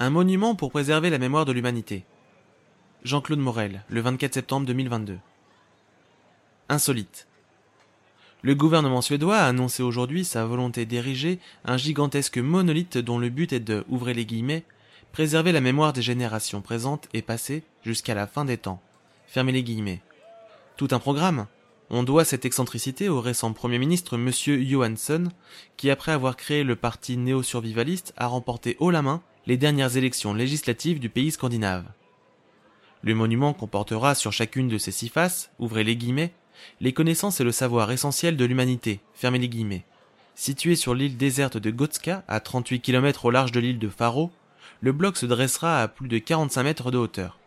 Un 0.00 0.10
monument 0.10 0.56
pour 0.56 0.72
préserver 0.72 1.10
la 1.10 1.18
mémoire 1.18 1.44
de 1.44 1.52
l'humanité. 1.52 2.04
Jean-Claude 3.04 3.38
Morel, 3.38 3.84
le 3.88 4.00
24 4.00 4.34
septembre 4.34 4.66
2022. 4.66 5.20
Insolite. 6.70 7.26
Le 8.40 8.54
gouvernement 8.54 9.02
suédois 9.02 9.36
a 9.36 9.48
annoncé 9.48 9.82
aujourd'hui 9.82 10.24
sa 10.24 10.46
volonté 10.46 10.86
d'ériger 10.86 11.38
un 11.66 11.76
gigantesque 11.76 12.38
monolithe 12.38 12.96
dont 12.96 13.18
le 13.18 13.28
but 13.28 13.52
est 13.52 13.60
de, 13.60 13.84
ouvrez 13.88 14.14
les 14.14 14.24
guillemets, 14.24 14.64
préserver 15.12 15.52
la 15.52 15.60
mémoire 15.60 15.92
des 15.92 16.00
générations 16.00 16.62
présentes 16.62 17.06
et 17.12 17.20
passées 17.20 17.64
jusqu'à 17.84 18.14
la 18.14 18.26
fin 18.26 18.46
des 18.46 18.56
temps. 18.56 18.80
Fermez 19.26 19.52
les 19.52 19.62
guillemets. 19.62 20.00
Tout 20.78 20.88
un 20.92 20.98
programme. 20.98 21.46
On 21.90 22.02
doit 22.02 22.24
cette 22.24 22.46
excentricité 22.46 23.10
au 23.10 23.20
récent 23.20 23.52
Premier 23.52 23.78
ministre 23.78 24.16
Monsieur 24.16 24.62
Johansson, 24.64 25.28
qui 25.76 25.90
après 25.90 26.12
avoir 26.12 26.34
créé 26.34 26.64
le 26.64 26.76
parti 26.76 27.18
néo-survivaliste 27.18 28.14
a 28.16 28.26
remporté 28.26 28.76
haut 28.80 28.90
la 28.90 29.02
main 29.02 29.22
les 29.46 29.58
dernières 29.58 29.98
élections 29.98 30.32
législatives 30.32 30.98
du 30.98 31.10
pays 31.10 31.30
scandinave. 31.30 31.84
Le 33.02 33.14
monument 33.14 33.52
comportera 33.52 34.14
sur 34.14 34.32
chacune 34.32 34.68
de 34.68 34.78
ses 34.78 34.92
six 34.92 35.10
faces, 35.10 35.50
ouvrez 35.58 35.84
les 35.84 35.94
guillemets, 35.94 36.32
les 36.80 36.92
connaissances 36.92 37.40
et 37.40 37.44
le 37.44 37.52
savoir 37.52 37.90
essentiel 37.90 38.36
de 38.36 38.44
l'humanité, 38.44 39.00
fermez 39.14 39.38
les 39.38 39.48
guillemets. 39.48 39.84
Situé 40.34 40.74
sur 40.74 40.94
l'île 40.94 41.16
déserte 41.16 41.56
de 41.56 41.70
Gotska, 41.70 42.24
à 42.26 42.40
38 42.40 42.80
km 42.80 43.26
au 43.26 43.30
large 43.30 43.52
de 43.52 43.60
l'île 43.60 43.78
de 43.78 43.88
Faro, 43.88 44.30
le 44.80 44.92
bloc 44.92 45.16
se 45.16 45.26
dressera 45.26 45.80
à 45.80 45.88
plus 45.88 46.08
de 46.08 46.18
45 46.18 46.62
mètres 46.62 46.90
de 46.90 46.98
hauteur. 46.98 47.38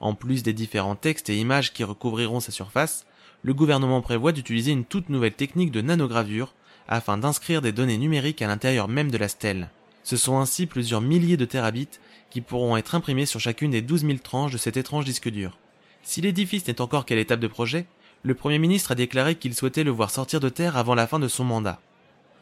En 0.00 0.14
plus 0.14 0.42
des 0.42 0.52
différents 0.52 0.96
textes 0.96 1.30
et 1.30 1.38
images 1.38 1.72
qui 1.72 1.84
recouvriront 1.84 2.40
sa 2.40 2.50
surface, 2.50 3.06
le 3.42 3.54
gouvernement 3.54 4.00
prévoit 4.00 4.32
d'utiliser 4.32 4.72
une 4.72 4.84
toute 4.84 5.08
nouvelle 5.08 5.34
technique 5.34 5.70
de 5.70 5.80
nanogravure 5.80 6.54
afin 6.88 7.18
d'inscrire 7.18 7.62
des 7.62 7.72
données 7.72 7.98
numériques 7.98 8.42
à 8.42 8.46
l'intérieur 8.46 8.88
même 8.88 9.10
de 9.10 9.18
la 9.18 9.28
stèle. 9.28 9.70
Ce 10.02 10.16
sont 10.16 10.38
ainsi 10.38 10.66
plusieurs 10.66 11.00
milliers 11.00 11.36
de 11.36 11.44
terabits 11.44 12.00
qui 12.30 12.40
pourront 12.40 12.76
être 12.76 12.94
imprimés 12.94 13.26
sur 13.26 13.40
chacune 13.40 13.70
des 13.70 13.82
12 13.82 14.06
000 14.06 14.18
tranches 14.18 14.52
de 14.52 14.58
cet 14.58 14.76
étrange 14.76 15.04
disque 15.04 15.28
dur. 15.28 15.58
Si 16.02 16.20
l'édifice 16.20 16.66
n'est 16.66 16.80
encore 16.80 17.06
qu'à 17.06 17.14
l'étape 17.14 17.40
de 17.40 17.46
projet, 17.46 17.86
le 18.22 18.34
Premier 18.34 18.58
ministre 18.58 18.92
a 18.92 18.94
déclaré 18.94 19.36
qu'il 19.36 19.54
souhaitait 19.54 19.84
le 19.84 19.90
voir 19.90 20.10
sortir 20.10 20.40
de 20.40 20.48
terre 20.48 20.76
avant 20.76 20.94
la 20.94 21.06
fin 21.06 21.18
de 21.18 21.28
son 21.28 21.44
mandat. 21.44 21.80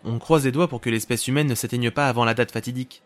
On 0.05 0.19
croise 0.19 0.45
les 0.45 0.53
doigts 0.53 0.69
pour 0.69 0.81
que 0.81 0.91
l'espèce 0.91 1.27
humaine 1.29 1.47
ne 1.47 1.55
s'éteigne 1.55 1.91
pas 1.91 2.09
avant 2.09 2.25
la 2.25 2.35
date 2.35 2.53
fatidique. 2.53 3.03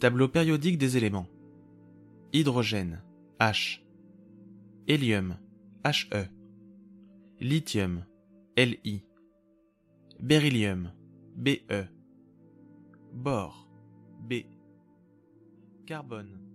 Tableau 0.00 0.28
périodique 0.28 0.78
des 0.78 0.96
éléments. 0.96 1.26
Hydrogène, 2.32 3.02
H. 3.40 3.80
Hélium, 4.88 5.36
He. 5.84 6.28
Lithium, 7.40 8.04
Li. 8.56 9.02
Beryllium, 10.20 10.92
Be. 11.34 11.60
Bore, 13.12 13.68
B. 14.20 14.44
Carbone, 15.86 16.45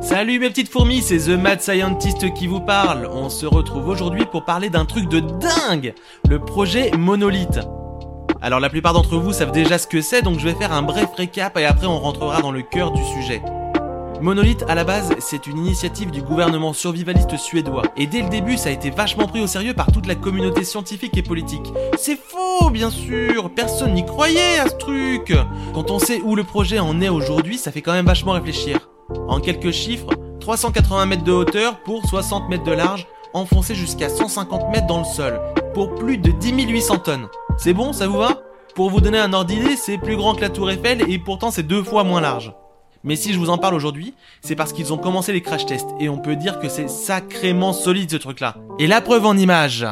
Salut 0.00 0.38
mes 0.38 0.48
petites 0.48 0.70
fourmis, 0.70 1.02
c'est 1.02 1.18
The 1.18 1.38
Mad 1.38 1.60
Scientist 1.60 2.32
qui 2.32 2.46
vous 2.46 2.60
parle. 2.60 3.08
On 3.12 3.28
se 3.28 3.46
retrouve 3.46 3.88
aujourd'hui 3.88 4.24
pour 4.26 4.44
parler 4.44 4.70
d'un 4.70 4.84
truc 4.84 5.08
de 5.08 5.20
dingue, 5.20 5.94
le 6.28 6.38
projet 6.38 6.90
Monolith. 6.96 7.60
Alors 8.40 8.60
la 8.60 8.70
plupart 8.70 8.92
d'entre 8.92 9.16
vous 9.16 9.32
savent 9.32 9.52
déjà 9.52 9.78
ce 9.78 9.86
que 9.86 10.00
c'est, 10.00 10.22
donc 10.22 10.38
je 10.38 10.44
vais 10.44 10.54
faire 10.54 10.72
un 10.72 10.82
bref 10.82 11.10
récap 11.16 11.58
et 11.58 11.64
après 11.64 11.86
on 11.86 11.98
rentrera 11.98 12.40
dans 12.40 12.52
le 12.52 12.62
cœur 12.62 12.92
du 12.92 13.04
sujet. 13.04 13.42
Monolith, 14.20 14.64
à 14.68 14.74
la 14.74 14.82
base, 14.82 15.14
c'est 15.20 15.46
une 15.46 15.58
initiative 15.58 16.10
du 16.10 16.22
gouvernement 16.22 16.72
survivaliste 16.72 17.36
suédois. 17.36 17.82
Et 17.96 18.08
dès 18.08 18.22
le 18.22 18.28
début, 18.28 18.56
ça 18.56 18.68
a 18.68 18.72
été 18.72 18.90
vachement 18.90 19.28
pris 19.28 19.40
au 19.40 19.46
sérieux 19.46 19.74
par 19.74 19.92
toute 19.92 20.06
la 20.06 20.16
communauté 20.16 20.64
scientifique 20.64 21.16
et 21.16 21.22
politique. 21.22 21.72
C'est 21.96 22.18
faux, 22.18 22.70
bien 22.70 22.90
sûr 22.90 23.50
Personne 23.54 23.94
n'y 23.94 24.04
croyait 24.04 24.58
à 24.58 24.68
ce 24.68 24.74
truc 24.74 25.32
Quand 25.72 25.92
on 25.92 26.00
sait 26.00 26.20
où 26.24 26.34
le 26.34 26.42
projet 26.42 26.80
en 26.80 27.00
est 27.00 27.08
aujourd'hui, 27.08 27.58
ça 27.58 27.70
fait 27.70 27.80
quand 27.80 27.92
même 27.92 28.06
vachement 28.06 28.32
réfléchir. 28.32 28.88
En 29.28 29.38
quelques 29.38 29.70
chiffres, 29.70 30.10
380 30.40 31.06
mètres 31.06 31.24
de 31.24 31.32
hauteur 31.32 31.78
pour 31.84 32.04
60 32.04 32.48
mètres 32.48 32.64
de 32.64 32.72
large, 32.72 33.06
enfoncé 33.34 33.76
jusqu'à 33.76 34.08
150 34.08 34.70
mètres 34.72 34.88
dans 34.88 34.98
le 34.98 35.04
sol, 35.04 35.40
pour 35.74 35.94
plus 35.94 36.18
de 36.18 36.32
10 36.32 36.66
800 36.66 36.98
tonnes. 36.98 37.28
C'est 37.56 37.72
bon, 37.72 37.92
ça 37.92 38.08
vous 38.08 38.18
va? 38.18 38.42
Pour 38.74 38.90
vous 38.90 39.00
donner 39.00 39.18
un 39.18 39.32
ordre 39.32 39.46
d'idée, 39.46 39.76
c'est 39.76 39.98
plus 39.98 40.16
grand 40.16 40.34
que 40.34 40.40
la 40.40 40.50
tour 40.50 40.70
Eiffel 40.70 41.08
et 41.08 41.18
pourtant 41.18 41.50
c'est 41.50 41.62
deux 41.62 41.82
fois 41.82 42.02
moins 42.04 42.20
large. 42.20 42.52
Mais 43.04 43.14
si 43.14 43.32
je 43.32 43.38
vous 43.38 43.50
en 43.50 43.58
parle 43.58 43.74
aujourd'hui, 43.74 44.14
c'est 44.40 44.56
parce 44.56 44.72
qu'ils 44.72 44.92
ont 44.92 44.98
commencé 44.98 45.32
les 45.32 45.40
crash 45.40 45.66
tests 45.66 45.88
et 46.00 46.08
on 46.08 46.18
peut 46.18 46.34
dire 46.34 46.58
que 46.58 46.68
c'est 46.68 46.88
sacrément 46.88 47.72
solide 47.72 48.10
ce 48.10 48.16
truc-là. 48.16 48.56
Et 48.78 48.88
la 48.88 49.00
preuve 49.00 49.24
en 49.24 49.36
image 49.36 49.86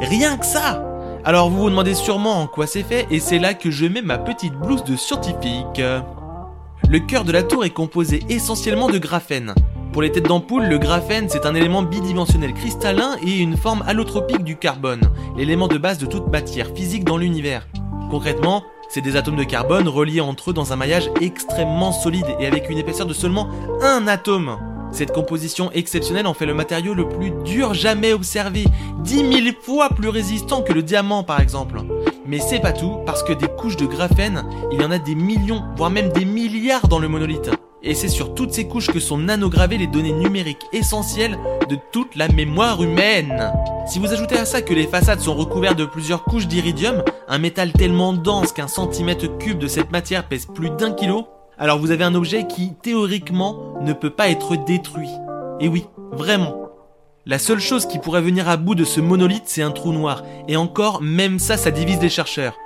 Rien 0.00 0.36
que 0.36 0.46
ça 0.46 0.82
Alors 1.24 1.50
vous 1.50 1.62
vous 1.62 1.70
demandez 1.70 1.94
sûrement 1.94 2.40
en 2.40 2.46
quoi 2.46 2.66
c'est 2.66 2.82
fait 2.84 3.06
et 3.10 3.20
c'est 3.20 3.38
là 3.38 3.54
que 3.54 3.70
je 3.70 3.86
mets 3.86 4.02
ma 4.02 4.18
petite 4.18 4.54
blouse 4.54 4.84
de 4.84 4.96
scientifique. 4.96 5.82
Le 6.88 6.98
cœur 7.00 7.24
de 7.24 7.32
la 7.32 7.42
tour 7.42 7.64
est 7.64 7.70
composé 7.70 8.22
essentiellement 8.28 8.88
de 8.88 8.98
graphène. 8.98 9.54
Pour 9.92 10.02
les 10.02 10.12
têtes 10.12 10.28
d'ampoule, 10.28 10.66
le 10.66 10.78
graphène 10.78 11.28
c'est 11.28 11.46
un 11.46 11.54
élément 11.54 11.82
bidimensionnel 11.82 12.54
cristallin 12.54 13.16
et 13.26 13.38
une 13.38 13.56
forme 13.56 13.82
allotropique 13.88 14.44
du 14.44 14.56
carbone, 14.56 15.10
l'élément 15.36 15.66
de 15.66 15.78
base 15.78 15.98
de 15.98 16.06
toute 16.06 16.28
matière 16.28 16.70
physique 16.74 17.04
dans 17.04 17.16
l'univers. 17.16 17.66
Concrètement, 18.08 18.62
c'est 18.88 19.00
des 19.00 19.16
atomes 19.16 19.36
de 19.36 19.42
carbone 19.44 19.88
reliés 19.88 20.20
entre 20.20 20.50
eux 20.50 20.52
dans 20.54 20.72
un 20.72 20.76
maillage 20.76 21.10
extrêmement 21.20 21.90
solide 21.90 22.26
et 22.38 22.46
avec 22.46 22.70
une 22.70 22.78
épaisseur 22.78 23.06
de 23.06 23.12
seulement 23.12 23.48
un 23.82 24.06
atome. 24.06 24.58
Cette 24.92 25.12
composition 25.12 25.72
exceptionnelle 25.72 26.28
en 26.28 26.34
fait 26.34 26.46
le 26.46 26.54
matériau 26.54 26.94
le 26.94 27.08
plus 27.08 27.32
dur 27.44 27.74
jamais 27.74 28.12
observé, 28.12 28.66
10 29.02 29.42
000 29.44 29.56
fois 29.60 29.88
plus 29.88 30.08
résistant 30.08 30.62
que 30.62 30.72
le 30.72 30.84
diamant 30.84 31.24
par 31.24 31.40
exemple. 31.40 31.80
Mais 32.26 32.38
c'est 32.38 32.60
pas 32.60 32.72
tout, 32.72 32.98
parce 33.06 33.24
que 33.24 33.32
des 33.32 33.48
couches 33.48 33.76
de 33.76 33.86
graphène, 33.86 34.44
il 34.70 34.80
y 34.80 34.84
en 34.84 34.92
a 34.92 34.98
des 34.98 35.16
millions, 35.16 35.64
voire 35.76 35.90
même 35.90 36.12
des 36.12 36.24
milliards 36.24 36.86
dans 36.86 37.00
le 37.00 37.08
monolithe. 37.08 37.50
Et 37.82 37.94
c'est 37.94 38.08
sur 38.08 38.34
toutes 38.34 38.52
ces 38.52 38.68
couches 38.68 38.90
que 38.90 39.00
sont 39.00 39.16
nanogravées 39.16 39.78
les 39.78 39.86
données 39.86 40.12
numériques 40.12 40.66
essentielles 40.72 41.38
de 41.68 41.78
toute 41.92 42.14
la 42.14 42.28
mémoire 42.28 42.82
humaine. 42.82 43.52
Si 43.86 43.98
vous 43.98 44.12
ajoutez 44.12 44.36
à 44.36 44.44
ça 44.44 44.60
que 44.60 44.74
les 44.74 44.86
façades 44.86 45.20
sont 45.20 45.34
recouvertes 45.34 45.78
de 45.78 45.86
plusieurs 45.86 46.24
couches 46.24 46.46
d'iridium, 46.46 47.02
un 47.26 47.38
métal 47.38 47.72
tellement 47.72 48.12
dense 48.12 48.52
qu'un 48.52 48.68
centimètre 48.68 49.38
cube 49.38 49.58
de 49.58 49.66
cette 49.66 49.92
matière 49.92 50.28
pèse 50.28 50.46
plus 50.46 50.70
d'un 50.70 50.92
kilo, 50.92 51.26
alors 51.56 51.78
vous 51.78 51.90
avez 51.90 52.04
un 52.04 52.14
objet 52.14 52.46
qui, 52.46 52.74
théoriquement, 52.82 53.74
ne 53.80 53.94
peut 53.94 54.10
pas 54.10 54.28
être 54.28 54.56
détruit. 54.56 55.10
Et 55.58 55.68
oui, 55.68 55.86
vraiment. 56.12 56.56
La 57.24 57.38
seule 57.38 57.60
chose 57.60 57.86
qui 57.86 57.98
pourrait 57.98 58.22
venir 58.22 58.48
à 58.48 58.58
bout 58.58 58.74
de 58.74 58.84
ce 58.84 59.00
monolithe, 59.00 59.44
c'est 59.46 59.62
un 59.62 59.70
trou 59.70 59.92
noir. 59.92 60.22
Et 60.48 60.56
encore, 60.56 61.00
même 61.00 61.38
ça, 61.38 61.56
ça 61.56 61.70
divise 61.70 62.00
les 62.00 62.08
chercheurs. 62.08 62.56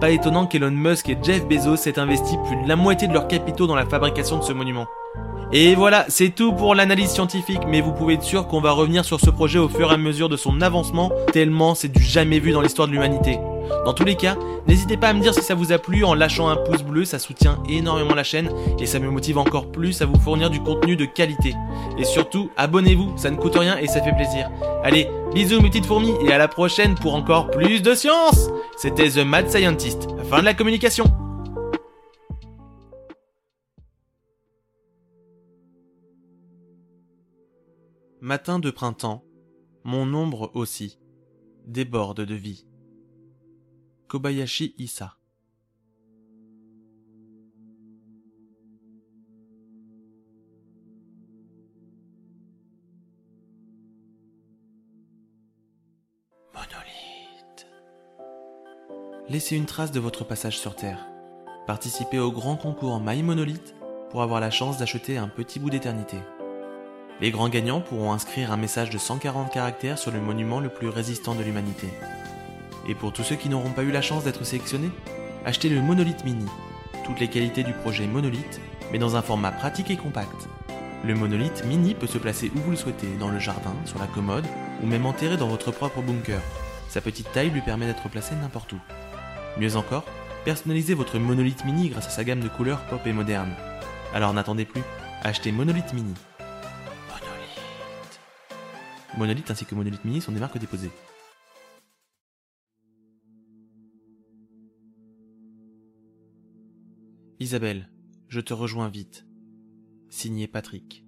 Pas 0.00 0.10
étonnant 0.10 0.46
qu'Elon 0.46 0.70
Musk 0.70 1.08
et 1.08 1.18
Jeff 1.22 1.46
Bezos 1.46 1.86
aient 1.86 1.98
investi 1.98 2.36
plus 2.46 2.62
de 2.62 2.68
la 2.68 2.76
moitié 2.76 3.08
de 3.08 3.12
leurs 3.12 3.28
capitaux 3.28 3.66
dans 3.66 3.76
la 3.76 3.86
fabrication 3.86 4.38
de 4.38 4.42
ce 4.42 4.52
monument. 4.52 4.86
Et 5.52 5.74
voilà, 5.74 6.06
c'est 6.08 6.34
tout 6.34 6.52
pour 6.52 6.74
l'analyse 6.74 7.10
scientifique, 7.10 7.62
mais 7.68 7.80
vous 7.80 7.92
pouvez 7.92 8.14
être 8.14 8.22
sûr 8.22 8.46
qu'on 8.48 8.60
va 8.60 8.72
revenir 8.72 9.04
sur 9.04 9.20
ce 9.20 9.30
projet 9.30 9.58
au 9.58 9.68
fur 9.68 9.90
et 9.90 9.94
à 9.94 9.96
mesure 9.96 10.28
de 10.28 10.36
son 10.36 10.60
avancement, 10.60 11.12
tellement 11.32 11.74
c'est 11.74 11.88
du 11.88 12.02
jamais 12.02 12.40
vu 12.40 12.52
dans 12.52 12.60
l'histoire 12.60 12.88
de 12.88 12.92
l'humanité. 12.92 13.38
Dans 13.84 13.94
tous 13.94 14.04
les 14.04 14.16
cas, 14.16 14.36
n'hésitez 14.66 14.96
pas 14.96 15.08
à 15.08 15.12
me 15.12 15.20
dire 15.20 15.34
si 15.34 15.42
ça 15.42 15.54
vous 15.54 15.72
a 15.72 15.78
plu 15.78 16.04
en 16.04 16.14
lâchant 16.14 16.48
un 16.48 16.56
pouce 16.56 16.82
bleu, 16.82 17.04
ça 17.04 17.18
soutient 17.18 17.62
énormément 17.68 18.14
la 18.14 18.24
chaîne 18.24 18.50
et 18.78 18.86
ça 18.86 18.98
me 18.98 19.10
motive 19.10 19.38
encore 19.38 19.70
plus 19.70 20.02
à 20.02 20.06
vous 20.06 20.18
fournir 20.18 20.50
du 20.50 20.60
contenu 20.60 20.96
de 20.96 21.04
qualité. 21.04 21.54
Et 21.98 22.04
surtout, 22.04 22.50
abonnez-vous, 22.56 23.16
ça 23.16 23.30
ne 23.30 23.36
coûte 23.36 23.56
rien 23.56 23.76
et 23.78 23.86
ça 23.86 24.02
fait 24.02 24.14
plaisir. 24.14 24.50
Allez, 24.82 25.08
bisous 25.34 25.60
mes 25.60 25.68
petites 25.68 25.86
fourmis 25.86 26.14
et 26.26 26.32
à 26.32 26.38
la 26.38 26.48
prochaine 26.48 26.94
pour 26.94 27.14
encore 27.14 27.50
plus 27.50 27.80
de 27.82 27.94
science 27.94 28.48
C'était 28.76 29.10
The 29.10 29.24
Mad 29.24 29.50
Scientist, 29.50 30.08
fin 30.28 30.40
de 30.40 30.44
la 30.44 30.54
communication 30.54 31.04
Matin 38.26 38.58
de 38.58 38.70
printemps, 38.70 39.22
mon 39.84 40.14
ombre 40.14 40.50
aussi 40.54 40.98
déborde 41.66 42.22
de 42.22 42.34
vie. 42.34 42.66
Kobayashi 44.08 44.74
Issa 44.78 45.18
Monolithe. 56.54 57.66
Laissez 59.28 59.54
une 59.54 59.66
trace 59.66 59.92
de 59.92 60.00
votre 60.00 60.24
passage 60.24 60.58
sur 60.58 60.74
Terre. 60.74 61.06
Participez 61.66 62.20
au 62.20 62.32
grand 62.32 62.56
concours 62.56 63.02
My 63.04 63.22
Monolith 63.22 63.74
pour 64.08 64.22
avoir 64.22 64.40
la 64.40 64.50
chance 64.50 64.78
d'acheter 64.78 65.18
un 65.18 65.28
petit 65.28 65.60
bout 65.60 65.68
d'éternité. 65.68 66.16
Les 67.20 67.30
grands 67.30 67.48
gagnants 67.48 67.80
pourront 67.80 68.12
inscrire 68.12 68.50
un 68.50 68.56
message 68.56 68.90
de 68.90 68.98
140 68.98 69.52
caractères 69.52 69.98
sur 69.98 70.10
le 70.10 70.20
monument 70.20 70.58
le 70.58 70.68
plus 70.68 70.88
résistant 70.88 71.36
de 71.36 71.44
l'humanité. 71.44 71.88
Et 72.88 72.94
pour 72.94 73.12
tous 73.12 73.22
ceux 73.22 73.36
qui 73.36 73.48
n'auront 73.48 73.70
pas 73.70 73.84
eu 73.84 73.92
la 73.92 74.02
chance 74.02 74.24
d'être 74.24 74.44
sélectionnés, 74.44 74.90
achetez 75.44 75.68
le 75.68 75.80
Monolith 75.80 76.24
Mini. 76.24 76.46
Toutes 77.04 77.20
les 77.20 77.28
qualités 77.28 77.62
du 77.62 77.72
projet 77.72 78.06
Monolith, 78.08 78.60
mais 78.90 78.98
dans 78.98 79.14
un 79.14 79.22
format 79.22 79.52
pratique 79.52 79.90
et 79.90 79.96
compact. 79.96 80.48
Le 81.04 81.14
Monolith 81.14 81.64
Mini 81.66 81.94
peut 81.94 82.08
se 82.08 82.18
placer 82.18 82.50
où 82.54 82.58
vous 82.58 82.72
le 82.72 82.76
souhaitez, 82.76 83.08
dans 83.20 83.30
le 83.30 83.38
jardin, 83.38 83.74
sur 83.84 84.00
la 84.00 84.06
commode, 84.06 84.46
ou 84.82 84.86
même 84.86 85.06
enterré 85.06 85.36
dans 85.36 85.48
votre 85.48 85.70
propre 85.70 86.02
bunker. 86.02 86.40
Sa 86.88 87.00
petite 87.00 87.30
taille 87.32 87.50
lui 87.50 87.60
permet 87.60 87.86
d'être 87.86 88.08
placé 88.08 88.34
n'importe 88.34 88.72
où. 88.72 88.78
Mieux 89.58 89.76
encore, 89.76 90.04
personnalisez 90.44 90.94
votre 90.94 91.18
Monolith 91.18 91.64
Mini 91.64 91.90
grâce 91.90 92.08
à 92.08 92.10
sa 92.10 92.24
gamme 92.24 92.40
de 92.40 92.48
couleurs 92.48 92.84
pop 92.86 93.06
et 93.06 93.12
moderne. 93.12 93.54
Alors 94.12 94.34
n'attendez 94.34 94.64
plus, 94.64 94.82
achetez 95.22 95.52
Monolith 95.52 95.92
Mini. 95.92 96.14
Monolith. 99.16 99.50
Ainsi 99.50 99.64
que 99.64 99.74
Monolith 99.74 100.04
Mini 100.04 100.20
sont 100.20 100.32
des 100.32 100.40
marques 100.40 100.58
déposées. 100.58 100.90
Isabelle, 107.40 107.90
je 108.28 108.40
te 108.40 108.54
rejoins 108.54 108.88
vite. 108.88 109.26
Signé 110.08 110.46
Patrick. 110.46 111.04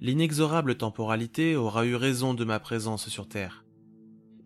L'inexorable 0.00 0.76
temporalité 0.76 1.56
aura 1.56 1.86
eu 1.86 1.94
raison 1.94 2.34
de 2.34 2.44
ma 2.44 2.60
présence 2.60 3.08
sur 3.08 3.28
Terre. 3.28 3.64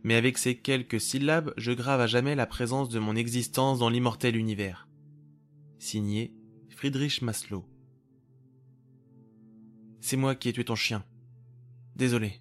Mais 0.02 0.14
avec 0.14 0.38
ces 0.38 0.56
quelques 0.56 1.00
syllabes, 1.00 1.52
je 1.56 1.72
grave 1.72 2.00
à 2.00 2.06
jamais 2.06 2.34
la 2.34 2.46
présence 2.46 2.88
de 2.88 2.98
mon 2.98 3.16
existence 3.16 3.80
dans 3.80 3.90
l'immortel 3.90 4.36
univers. 4.36 4.88
Signé 5.78 6.32
Friedrich 6.70 7.20
Maslow. 7.20 7.66
C'est 10.00 10.16
moi 10.16 10.34
qui 10.34 10.48
ai 10.48 10.52
tué 10.52 10.64
ton 10.64 10.74
chien. 10.74 11.04
Désolé. 11.96 12.40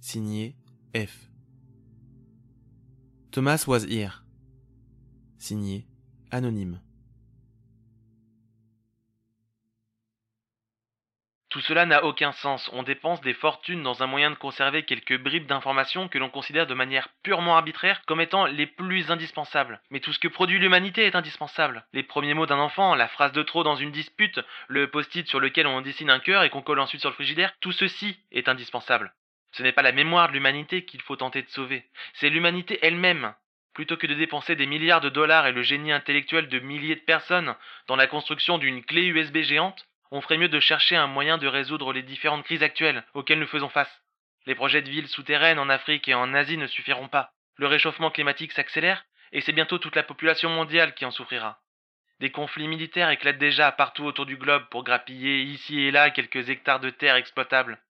Signé 0.00 0.56
F. 0.94 1.30
Thomas 3.30 3.64
was 3.66 3.84
here. 3.88 4.24
Signé 5.38 5.88
Anonyme. 6.30 6.80
Tout 11.54 11.60
cela 11.60 11.86
n'a 11.86 12.02
aucun 12.02 12.32
sens. 12.32 12.68
On 12.72 12.82
dépense 12.82 13.20
des 13.20 13.32
fortunes 13.32 13.84
dans 13.84 14.02
un 14.02 14.08
moyen 14.08 14.32
de 14.32 14.34
conserver 14.34 14.82
quelques 14.82 15.16
bribes 15.16 15.46
d'informations 15.46 16.08
que 16.08 16.18
l'on 16.18 16.28
considère 16.28 16.66
de 16.66 16.74
manière 16.74 17.10
purement 17.22 17.56
arbitraire 17.56 18.02
comme 18.06 18.20
étant 18.20 18.46
les 18.46 18.66
plus 18.66 19.12
indispensables. 19.12 19.80
Mais 19.88 20.00
tout 20.00 20.12
ce 20.12 20.18
que 20.18 20.26
produit 20.26 20.58
l'humanité 20.58 21.04
est 21.04 21.14
indispensable. 21.14 21.86
Les 21.92 22.02
premiers 22.02 22.34
mots 22.34 22.46
d'un 22.46 22.58
enfant, 22.58 22.96
la 22.96 23.06
phrase 23.06 23.30
de 23.30 23.44
trop 23.44 23.62
dans 23.62 23.76
une 23.76 23.92
dispute, 23.92 24.40
le 24.66 24.90
post-it 24.90 25.28
sur 25.28 25.38
lequel 25.38 25.68
on 25.68 25.80
dessine 25.80 26.10
un 26.10 26.18
cœur 26.18 26.42
et 26.42 26.50
qu'on 26.50 26.60
colle 26.60 26.80
ensuite 26.80 27.02
sur 27.02 27.10
le 27.10 27.14
frigidaire, 27.14 27.54
tout 27.60 27.70
ceci 27.70 28.18
est 28.32 28.48
indispensable. 28.48 29.14
Ce 29.52 29.62
n'est 29.62 29.70
pas 29.70 29.82
la 29.82 29.92
mémoire 29.92 30.26
de 30.26 30.32
l'humanité 30.32 30.84
qu'il 30.84 31.02
faut 31.02 31.14
tenter 31.14 31.42
de 31.42 31.50
sauver, 31.50 31.84
c'est 32.14 32.30
l'humanité 32.30 32.80
elle-même. 32.82 33.32
Plutôt 33.74 33.96
que 33.96 34.08
de 34.08 34.14
dépenser 34.14 34.56
des 34.56 34.66
milliards 34.66 35.00
de 35.00 35.08
dollars 35.08 35.46
et 35.46 35.52
le 35.52 35.62
génie 35.62 35.92
intellectuel 35.92 36.48
de 36.48 36.58
milliers 36.58 36.96
de 36.96 37.00
personnes 37.00 37.54
dans 37.86 37.94
la 37.94 38.08
construction 38.08 38.58
d'une 38.58 38.84
clé 38.84 39.02
USB 39.06 39.42
géante, 39.42 39.86
on 40.10 40.20
ferait 40.20 40.38
mieux 40.38 40.48
de 40.48 40.60
chercher 40.60 40.96
un 40.96 41.06
moyen 41.06 41.38
de 41.38 41.46
résoudre 41.46 41.92
les 41.92 42.02
différentes 42.02 42.44
crises 42.44 42.62
actuelles 42.62 43.04
auxquelles 43.14 43.38
nous 43.38 43.46
faisons 43.46 43.68
face. 43.68 44.02
Les 44.46 44.54
projets 44.54 44.82
de 44.82 44.90
villes 44.90 45.08
souterraines 45.08 45.58
en 45.58 45.68
Afrique 45.68 46.08
et 46.08 46.14
en 46.14 46.34
Asie 46.34 46.56
ne 46.56 46.66
suffiront 46.66 47.08
pas. 47.08 47.32
Le 47.56 47.66
réchauffement 47.66 48.10
climatique 48.10 48.52
s'accélère 48.52 49.04
et 49.32 49.40
c'est 49.40 49.52
bientôt 49.52 49.78
toute 49.78 49.96
la 49.96 50.02
population 50.02 50.50
mondiale 50.50 50.94
qui 50.94 51.04
en 51.04 51.10
souffrira. 51.10 51.60
Des 52.20 52.30
conflits 52.30 52.68
militaires 52.68 53.10
éclatent 53.10 53.38
déjà 53.38 53.72
partout 53.72 54.04
autour 54.04 54.26
du 54.26 54.36
globe 54.36 54.64
pour 54.70 54.84
grappiller 54.84 55.42
ici 55.42 55.80
et 55.80 55.90
là 55.90 56.10
quelques 56.10 56.48
hectares 56.48 56.80
de 56.80 56.90
terre 56.90 57.16
exploitables. 57.16 57.80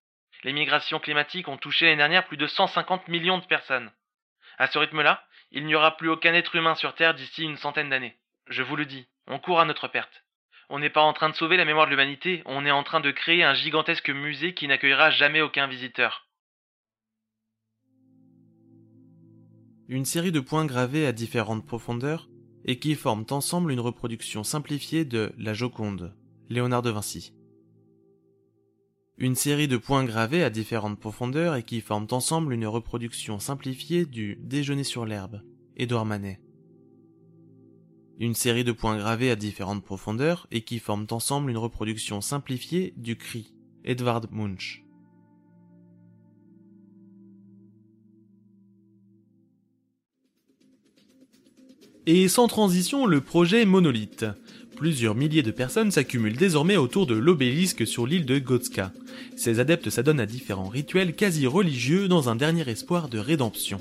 Les 0.44 0.52
migrations 0.52 0.98
climatiques 0.98 1.48
ont 1.48 1.56
touché 1.56 1.86
l'année 1.86 1.98
dernière 1.98 2.26
plus 2.26 2.36
de 2.36 2.46
150 2.46 3.08
millions 3.08 3.38
de 3.38 3.46
personnes. 3.46 3.90
À 4.58 4.66
ce 4.66 4.78
rythme-là, 4.78 5.24
il 5.50 5.66
n'y 5.66 5.74
aura 5.74 5.96
plus 5.96 6.08
aucun 6.08 6.34
être 6.34 6.56
humain 6.56 6.74
sur 6.74 6.94
Terre 6.94 7.14
d'ici 7.14 7.44
une 7.44 7.56
centaine 7.56 7.90
d'années. 7.90 8.16
Je 8.48 8.62
vous 8.62 8.76
le 8.76 8.86
dis, 8.86 9.06
on 9.26 9.38
court 9.38 9.60
à 9.60 9.64
notre 9.64 9.88
perte. 9.88 10.23
On 10.70 10.78
n'est 10.78 10.90
pas 10.90 11.02
en 11.02 11.12
train 11.12 11.28
de 11.28 11.34
sauver 11.34 11.56
la 11.56 11.64
mémoire 11.64 11.86
de 11.86 11.90
l'humanité, 11.90 12.42
on 12.46 12.64
est 12.64 12.70
en 12.70 12.82
train 12.82 13.00
de 13.00 13.10
créer 13.10 13.44
un 13.44 13.54
gigantesque 13.54 14.10
musée 14.10 14.54
qui 14.54 14.66
n'accueillera 14.66 15.10
jamais 15.10 15.40
aucun 15.40 15.66
visiteur. 15.66 16.26
Une 19.88 20.06
série 20.06 20.32
de 20.32 20.40
points 20.40 20.64
gravés 20.64 21.06
à 21.06 21.12
différentes 21.12 21.66
profondeurs 21.66 22.28
et 22.64 22.78
qui 22.78 22.94
forment 22.94 23.26
ensemble 23.30 23.70
une 23.70 23.80
reproduction 23.80 24.42
simplifiée 24.42 25.04
de 25.04 25.34
La 25.36 25.52
Joconde, 25.52 26.16
Léonard 26.48 26.82
de 26.82 26.90
Vinci. 26.90 27.34
Une 29.18 29.34
série 29.34 29.68
de 29.68 29.76
points 29.76 30.04
gravés 30.04 30.42
à 30.42 30.50
différentes 30.50 30.98
profondeurs 30.98 31.54
et 31.54 31.62
qui 31.62 31.80
forment 31.80 32.08
ensemble 32.10 32.52
une 32.52 32.66
reproduction 32.66 33.38
simplifiée 33.38 34.06
du 34.06 34.36
Déjeuner 34.40 34.84
sur 34.84 35.04
l'herbe, 35.04 35.42
Édouard 35.76 36.06
Manet. 36.06 36.40
Une 38.20 38.34
série 38.34 38.62
de 38.62 38.72
points 38.72 38.96
gravés 38.96 39.30
à 39.30 39.36
différentes 39.36 39.84
profondeurs 39.84 40.46
et 40.52 40.62
qui 40.62 40.78
forment 40.78 41.06
ensemble 41.10 41.50
une 41.50 41.58
reproduction 41.58 42.20
simplifiée 42.20 42.94
du 42.96 43.16
Cri, 43.16 43.52
Edvard 43.84 44.22
Munch. 44.30 44.84
Et 52.06 52.28
sans 52.28 52.46
transition, 52.46 53.06
le 53.06 53.20
projet 53.20 53.64
Monolithe. 53.64 54.26
Plusieurs 54.76 55.14
milliers 55.14 55.42
de 55.42 55.50
personnes 55.50 55.90
s'accumulent 55.90 56.36
désormais 56.36 56.76
autour 56.76 57.06
de 57.06 57.14
l'obélisque 57.14 57.86
sur 57.86 58.06
l'île 58.06 58.26
de 58.26 58.38
Gotska. 58.38 58.92
Ces 59.36 59.58
adeptes 59.58 59.90
s'adonnent 59.90 60.20
à 60.20 60.26
différents 60.26 60.68
rituels 60.68 61.16
quasi 61.16 61.46
religieux 61.46 62.06
dans 62.06 62.28
un 62.28 62.36
dernier 62.36 62.68
espoir 62.68 63.08
de 63.08 63.18
rédemption. 63.18 63.80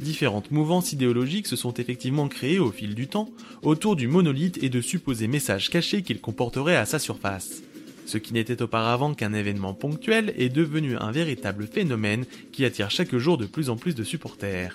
Différentes 0.00 0.50
mouvances 0.50 0.92
idéologiques 0.92 1.46
se 1.46 1.56
sont 1.56 1.74
effectivement 1.74 2.26
créées 2.26 2.58
au 2.58 2.72
fil 2.72 2.94
du 2.94 3.06
temps 3.06 3.28
autour 3.60 3.96
du 3.96 4.08
monolithe 4.08 4.62
et 4.62 4.70
de 4.70 4.80
supposés 4.80 5.28
messages 5.28 5.68
cachés 5.68 6.02
qu'il 6.02 6.22
comporterait 6.22 6.76
à 6.76 6.86
sa 6.86 6.98
surface. 6.98 7.62
Ce 8.06 8.16
qui 8.16 8.32
n'était 8.32 8.62
auparavant 8.62 9.12
qu'un 9.12 9.34
événement 9.34 9.74
ponctuel 9.74 10.32
est 10.38 10.48
devenu 10.48 10.96
un 10.96 11.12
véritable 11.12 11.66
phénomène 11.66 12.24
qui 12.50 12.64
attire 12.64 12.90
chaque 12.90 13.14
jour 13.14 13.36
de 13.36 13.44
plus 13.44 13.68
en 13.68 13.76
plus 13.76 13.94
de 13.94 14.02
supporters. 14.02 14.74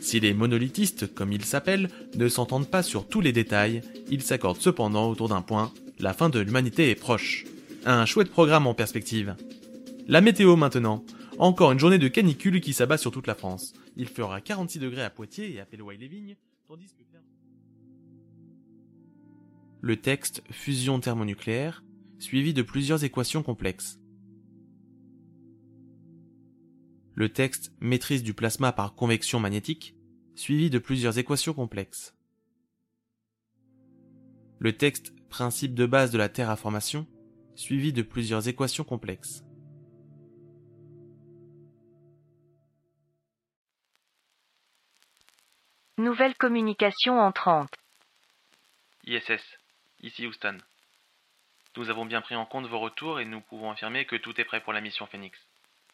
Si 0.00 0.18
les 0.18 0.32
monolithistes, 0.32 1.14
comme 1.14 1.32
ils 1.32 1.44
s'appellent, 1.44 1.90
ne 2.16 2.28
s'entendent 2.28 2.70
pas 2.70 2.82
sur 2.82 3.06
tous 3.06 3.20
les 3.20 3.32
détails, 3.32 3.82
ils 4.10 4.22
s'accordent 4.22 4.62
cependant 4.62 5.10
autour 5.10 5.28
d'un 5.28 5.42
point, 5.42 5.72
la 6.00 6.14
fin 6.14 6.30
de 6.30 6.40
l'humanité 6.40 6.88
est 6.88 6.94
proche. 6.94 7.44
Un 7.84 8.06
chouette 8.06 8.30
programme 8.30 8.66
en 8.66 8.74
perspective. 8.74 9.36
La 10.08 10.22
météo 10.22 10.56
maintenant. 10.56 11.04
Encore 11.38 11.70
une 11.70 11.78
journée 11.78 11.98
de 11.98 12.08
canicule 12.08 12.60
qui 12.62 12.72
s'abat 12.72 12.96
sur 12.96 13.12
toute 13.12 13.26
la 13.26 13.34
France. 13.34 13.74
Il 13.98 14.08
fera 14.08 14.40
46 14.40 14.78
degrés 14.78 15.02
à 15.02 15.10
Poitiers 15.10 15.52
et 15.52 15.60
à 15.60 15.66
Péloy-les-Vignes, 15.66 16.36
tandis 16.68 16.86
que... 16.94 17.02
Le 19.80 20.00
texte 20.00 20.42
fusion 20.50 21.00
thermonucléaire, 21.00 21.84
suivi 22.18 22.54
de 22.54 22.62
plusieurs 22.62 23.02
équations 23.02 23.42
complexes. 23.42 24.00
Le 27.14 27.28
texte 27.28 27.72
maîtrise 27.80 28.22
du 28.22 28.34
plasma 28.34 28.70
par 28.70 28.94
convection 28.94 29.40
magnétique, 29.40 29.96
suivi 30.36 30.70
de 30.70 30.78
plusieurs 30.78 31.18
équations 31.18 31.52
complexes. 31.52 32.14
Le 34.60 34.76
texte 34.76 35.12
principe 35.28 35.74
de 35.74 35.86
base 35.86 36.12
de 36.12 36.18
la 36.18 36.28
terraformation, 36.28 37.06
suivi 37.56 37.92
de 37.92 38.02
plusieurs 38.02 38.46
équations 38.46 38.84
complexes. 38.84 39.44
Nouvelle 45.98 46.36
communication 46.36 47.18
entrante. 47.18 47.74
ISS, 49.02 49.42
ici 49.98 50.28
Houston. 50.28 50.58
Nous 51.76 51.90
avons 51.90 52.06
bien 52.06 52.20
pris 52.20 52.36
en 52.36 52.46
compte 52.46 52.68
vos 52.68 52.78
retours 52.78 53.18
et 53.18 53.24
nous 53.24 53.40
pouvons 53.40 53.72
affirmer 53.72 54.04
que 54.04 54.14
tout 54.14 54.40
est 54.40 54.44
prêt 54.44 54.60
pour 54.60 54.72
la 54.72 54.80
mission 54.80 55.08
Phoenix. 55.08 55.36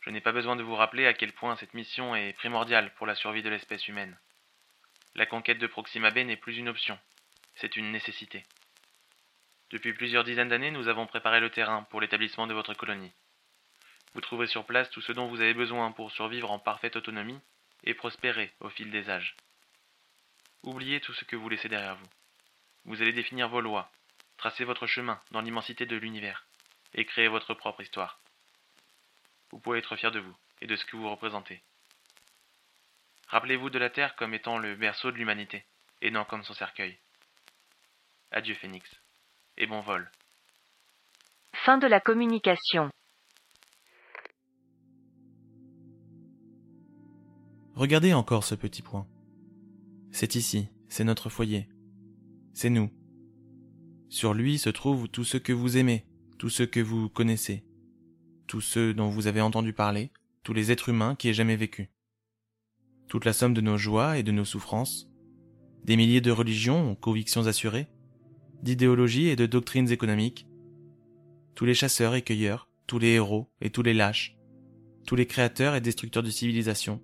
Je 0.02 0.11
n'ai 0.11 0.20
pas 0.20 0.32
besoin 0.32 0.57
de 0.57 0.62
vous 0.62 0.74
rappeler 0.74 1.07
à 1.07 1.14
quel 1.14 1.32
point 1.32 1.57
cette 1.57 1.72
mission 1.72 2.14
est 2.14 2.34
primordiale 2.34 2.92
pour 2.96 3.07
la 3.07 3.14
survie 3.14 3.42
de 3.42 3.48
l'espèce 3.48 3.88
humaine. 3.88 4.14
La 5.14 5.24
conquête 5.24 5.57
de 5.57 5.66
Proxima 5.66 6.11
B 6.11 6.18
n'est 6.18 6.36
plus 6.36 6.59
une 6.59 6.68
option, 6.68 6.98
c'est 7.55 7.74
une 7.74 7.90
nécessité. 7.90 8.44
Depuis 9.70 9.94
plusieurs 9.94 10.24
dizaines 10.24 10.50
d'années, 10.50 10.70
nous 10.70 10.88
avons 10.88 11.07
préparé 11.07 11.40
le 11.40 11.48
terrain 11.48 11.84
pour 11.84 12.02
l'établissement 12.02 12.46
de 12.46 12.52
votre 12.52 12.74
colonie. 12.74 13.14
Vous 14.12 14.20
trouverez 14.20 14.48
sur 14.48 14.66
place 14.66 14.90
tout 14.90 15.00
ce 15.00 15.12
dont 15.12 15.28
vous 15.28 15.40
avez 15.40 15.55
besoin 15.55 15.92
pour 15.92 16.12
survivre 16.12 16.50
en 16.50 16.59
parfaite 16.59 16.96
autonomie 16.96 17.40
et 17.84 17.94
prospérer 17.94 18.52
au 18.61 18.68
fil 18.68 18.90
des 18.90 19.09
âges. 19.09 19.34
Oubliez 20.65 20.99
tout 21.01 21.12
ce 21.12 21.27
que 21.27 21.37
vous 21.37 21.51
laissez 21.51 21.69
derrière 21.69 21.97
vous. 21.97 22.09
Vous 22.87 23.03
allez 23.03 23.12
définir 23.12 23.51
vos 23.51 23.61
lois, 23.61 23.93
tracer 24.39 24.65
votre 24.65 24.87
chemin 24.87 25.21
dans 25.31 25.43
l'immensité 25.43 25.85
de 25.85 25.97
l'univers 25.97 26.47
et 26.95 27.05
créer 27.05 27.29
votre 27.29 27.53
propre 27.53 27.83
histoire. 27.83 28.19
Vous 29.51 29.59
pouvez 29.59 29.79
être 29.79 29.95
fier 29.97 30.11
de 30.11 30.21
vous 30.21 30.37
et 30.62 30.67
de 30.67 30.75
ce 30.75 30.87
que 30.87 30.97
vous 30.97 31.11
représentez. 31.11 31.62
Rappelez-vous 33.29 33.69
de 33.69 33.79
la 33.79 33.91
Terre 33.91 34.17
comme 34.17 34.33
étant 34.33 34.57
le 34.57 34.75
berceau 34.75 35.11
de 35.11 35.17
l'humanité, 35.17 35.67
et 36.01 36.11
non 36.11 36.25
comme 36.25 36.45
son 36.45 36.55
cercueil. 36.55 36.99
Adieu 38.31 38.55
Phénix, 38.55 38.89
et 39.59 39.67
bon 39.67 39.83
vol. 39.83 40.11
Fin 41.53 41.77
de 41.77 41.87
la 41.87 42.01
communication. 42.01 42.91
Regardez 47.75 48.15
encore 48.15 48.45
ce 48.45 48.55
petit 48.55 48.83
point. 48.83 49.07
C'est 50.15 50.37
ici, 50.37 50.69
c'est 50.89 51.03
notre 51.03 51.29
foyer. 51.29 51.69
C'est 52.53 52.71
nous. 52.71 52.89
Sur 54.09 54.33
lui 54.33 54.59
se 54.59 54.71
trouve 54.71 55.09
tout 55.09 55.25
ce 55.25 55.39
que 55.39 55.53
vous 55.53 55.77
aimez, 55.77 56.07
tout 56.39 56.51
ce 56.51 56.62
que 56.62 56.79
vous 56.79 57.09
connaissez, 57.09 57.65
tous 58.47 58.61
ceux 58.61 58.95
dont 58.95 59.09
vous 59.09 59.27
avez 59.27 59.41
entendu 59.41 59.73
parler, 59.73 60.12
tous 60.45 60.53
les 60.53 60.71
êtres 60.71 60.91
humains 60.91 61.17
qui 61.17 61.29
aient 61.29 61.35
jamais 61.35 61.57
vécu. 61.57 61.91
Toute 63.09 63.25
la 63.25 63.33
somme 63.33 63.55
de 63.55 63.61
nos 63.61 63.77
joies 63.77 64.17
et 64.17 64.23
de 64.23 64.31
nos 64.31 64.45
souffrances, 64.45 65.11
des 65.83 65.97
milliers 65.97 66.21
de 66.21 66.31
religions 66.31 66.95
convictions 66.95 67.49
assurées, 67.49 67.89
d'idéologies 68.62 69.27
et 69.27 69.37
de 69.37 69.47
doctrines 69.47 69.91
économiques, 69.91 70.47
tous 71.57 71.65
les 71.65 71.75
chasseurs 71.75 72.15
et 72.15 72.23
cueilleurs, 72.23 72.69
tous 72.87 73.01
les 73.01 73.15
héros 73.15 73.51
et 73.61 73.71
tous 73.71 73.83
les 73.83 73.95
lâches, 73.95 74.39
tous 75.09 75.17
les 75.17 75.27
créateurs 75.27 75.75
et 75.75 75.81
destructeurs 75.81 76.23
de 76.23 76.31
civilisation, 76.31 77.03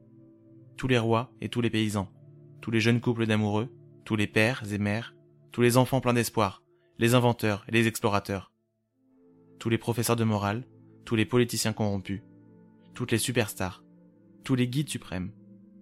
tous 0.77 0.87
les 0.87 0.99
rois 0.99 1.35
et 1.41 1.49
tous 1.49 1.61
les 1.61 1.71
paysans, 1.71 2.09
tous 2.61 2.71
les 2.71 2.81
jeunes 2.81 3.01
couples 3.01 3.27
d'amoureux, 3.27 3.69
tous 4.05 4.17
les 4.17 4.27
pères 4.27 4.63
et 4.73 4.79
mères, 4.79 5.15
tous 5.53 5.63
les 5.63 5.77
enfants 5.77 6.01
pleins 6.01 6.15
d'espoir, 6.15 6.63
les 6.99 7.15
inventeurs 7.15 7.65
et 7.69 7.73
les 7.73 7.87
explorateurs, 7.87 8.53
tous 9.59 9.69
les 9.69 9.79
professeurs 9.79 10.17
de 10.17 10.25
morale, 10.25 10.65
tous 11.05 11.17
les 11.17 11.27
politiciens 11.27 11.73
corrompus, 11.73 12.23
toutes 12.95 13.13
les 13.13 13.19
superstars, 13.19 13.83
tous 14.45 14.55
les 14.55 14.69
guides 14.69 14.89
suprêmes, 14.89 15.33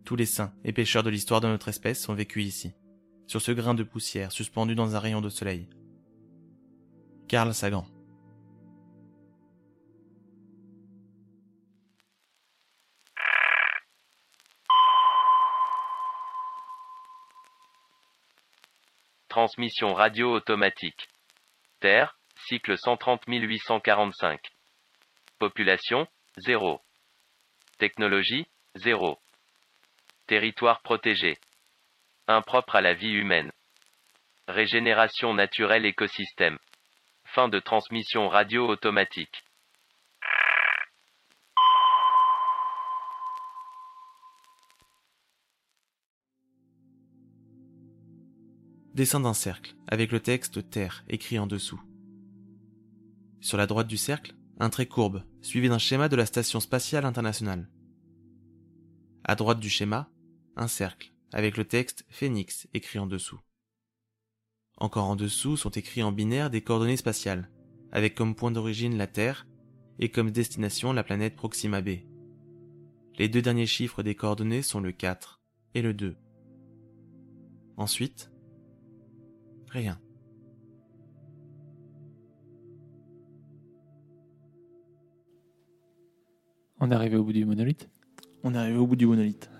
tous 0.04 0.16
les 0.16 0.26
saints 0.26 0.52
et 0.64 0.72
pécheurs 0.72 1.02
de 1.02 1.10
l'histoire 1.10 1.40
de 1.40 1.48
notre 1.48 1.68
espèce 1.68 2.08
ont 2.08 2.14
vécu 2.14 2.42
ici, 2.42 2.72
sur 3.26 3.40
ce 3.40 3.52
grain 3.52 3.74
de 3.74 3.82
poussière 3.82 4.32
suspendu 4.32 4.74
dans 4.74 4.96
un 4.96 4.98
rayon 4.98 5.20
de 5.20 5.28
soleil. 5.28 5.68
Carl 7.28 7.52
Sagan. 7.52 7.86
Transmission 19.38 19.94
radio 19.94 20.32
automatique. 20.32 21.06
Terre, 21.78 22.18
cycle 22.48 22.76
130 22.76 23.22
845. 23.28 24.40
Population, 25.38 26.08
0. 26.38 26.80
Technologie, 27.78 28.48
0. 28.74 29.16
Territoire 30.26 30.82
protégé. 30.82 31.38
Impropre 32.26 32.74
à 32.74 32.80
la 32.80 32.94
vie 32.94 33.12
humaine. 33.12 33.52
Régénération 34.48 35.34
naturelle 35.34 35.86
écosystème. 35.86 36.58
Fin 37.26 37.48
de 37.48 37.60
transmission 37.60 38.28
radio 38.28 38.66
automatique. 38.66 39.44
Dessin 48.98 49.20
d'un 49.20 49.32
cercle, 49.32 49.76
avec 49.86 50.10
le 50.10 50.18
texte 50.18 50.70
Terre 50.70 51.04
écrit 51.08 51.38
en 51.38 51.46
dessous. 51.46 51.80
Sur 53.40 53.56
la 53.56 53.68
droite 53.68 53.86
du 53.86 53.96
cercle, 53.96 54.34
un 54.58 54.70
trait 54.70 54.86
courbe, 54.86 55.22
suivi 55.40 55.68
d'un 55.68 55.78
schéma 55.78 56.08
de 56.08 56.16
la 56.16 56.26
Station 56.26 56.58
spatiale 56.58 57.04
internationale. 57.04 57.70
À 59.22 59.36
droite 59.36 59.60
du 59.60 59.70
schéma, 59.70 60.10
un 60.56 60.66
cercle, 60.66 61.12
avec 61.32 61.56
le 61.56 61.64
texte 61.64 62.06
Phoenix 62.08 62.66
écrit 62.74 62.98
en 62.98 63.06
dessous. 63.06 63.38
Encore 64.78 65.04
en 65.04 65.14
dessous 65.14 65.56
sont 65.56 65.70
écrits 65.70 66.02
en 66.02 66.10
binaire 66.10 66.50
des 66.50 66.62
coordonnées 66.62 66.96
spatiales, 66.96 67.52
avec 67.92 68.16
comme 68.16 68.34
point 68.34 68.50
d'origine 68.50 68.98
la 68.98 69.06
Terre 69.06 69.46
et 70.00 70.08
comme 70.08 70.32
destination 70.32 70.92
la 70.92 71.04
planète 71.04 71.36
Proxima 71.36 71.82
b. 71.82 71.98
Les 73.16 73.28
deux 73.28 73.42
derniers 73.42 73.66
chiffres 73.66 74.02
des 74.02 74.16
coordonnées 74.16 74.62
sont 74.62 74.80
le 74.80 74.90
4 74.90 75.40
et 75.74 75.82
le 75.82 75.94
2. 75.94 76.16
Ensuite, 77.76 78.32
rien. 79.70 79.98
On 86.80 86.90
est 86.90 86.94
arrivé 86.94 87.16
au 87.16 87.24
bout 87.24 87.32
du 87.32 87.44
monolithe 87.44 87.88
On 88.44 88.54
est 88.54 88.58
arrivé 88.58 88.78
au 88.78 88.86
bout 88.86 88.96
du 88.96 89.06
monolithe. 89.06 89.50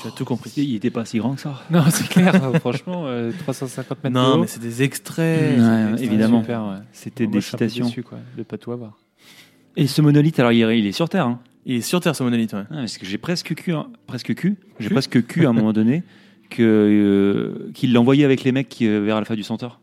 Tu 0.00 0.06
as 0.06 0.12
tout 0.12 0.24
compris. 0.24 0.52
Il 0.56 0.76
était 0.76 0.90
pas 0.90 1.04
si 1.04 1.18
grand 1.18 1.34
que 1.34 1.40
ça. 1.40 1.60
Non, 1.70 1.82
c'est 1.90 2.08
clair, 2.08 2.32
franchement, 2.60 3.06
euh, 3.06 3.32
350 3.40 4.04
mètres 4.04 4.14
de 4.14 4.20
Non, 4.20 4.34
haut. 4.34 4.40
mais 4.40 4.46
c'est 4.46 4.60
des 4.60 4.82
extraits. 4.84 5.40
Ouais, 5.40 5.56
c'est 5.56 5.62
des 5.62 5.82
extraits. 5.90 6.02
évidemment. 6.02 6.42
Ouais. 6.42 6.78
C'était 6.92 7.26
des 7.26 7.40
citations. 7.40 7.86
déçu, 7.86 8.04
quoi, 8.04 8.18
de 8.36 8.42
pas 8.44 8.58
tout 8.58 8.70
avoir. 8.70 8.96
Et 9.76 9.88
ce 9.88 10.00
monolithe, 10.00 10.38
alors 10.38 10.52
il 10.52 10.62
est, 10.62 10.78
il 10.78 10.86
est 10.86 10.92
sur 10.92 11.08
Terre. 11.08 11.26
Hein. 11.26 11.40
Il 11.66 11.76
est 11.76 11.80
sur 11.80 12.00
Terre 12.00 12.14
ce 12.14 12.22
monolithe, 12.22 12.52
ouais. 12.52 12.62
Ah, 12.70 12.76
parce 12.76 12.96
que 12.96 13.06
j'ai 13.06 13.18
presque 13.18 13.54
cul, 13.56 13.72
hein. 13.72 13.88
presque 14.06 14.34
cul, 14.36 14.56
j'ai 14.78 14.88
presque 14.88 15.26
cul 15.26 15.46
à 15.46 15.50
un 15.50 15.52
moment 15.52 15.72
donné 15.72 16.04
que 16.50 16.62
euh, 16.62 17.70
qu'il 17.74 17.92
l'envoyait 17.92 18.24
avec 18.24 18.44
les 18.44 18.52
mecs 18.52 18.68
qui, 18.68 18.86
euh, 18.86 19.00
vers 19.00 19.16
Alpha 19.16 19.36
du 19.36 19.42
Centaure. 19.42 19.80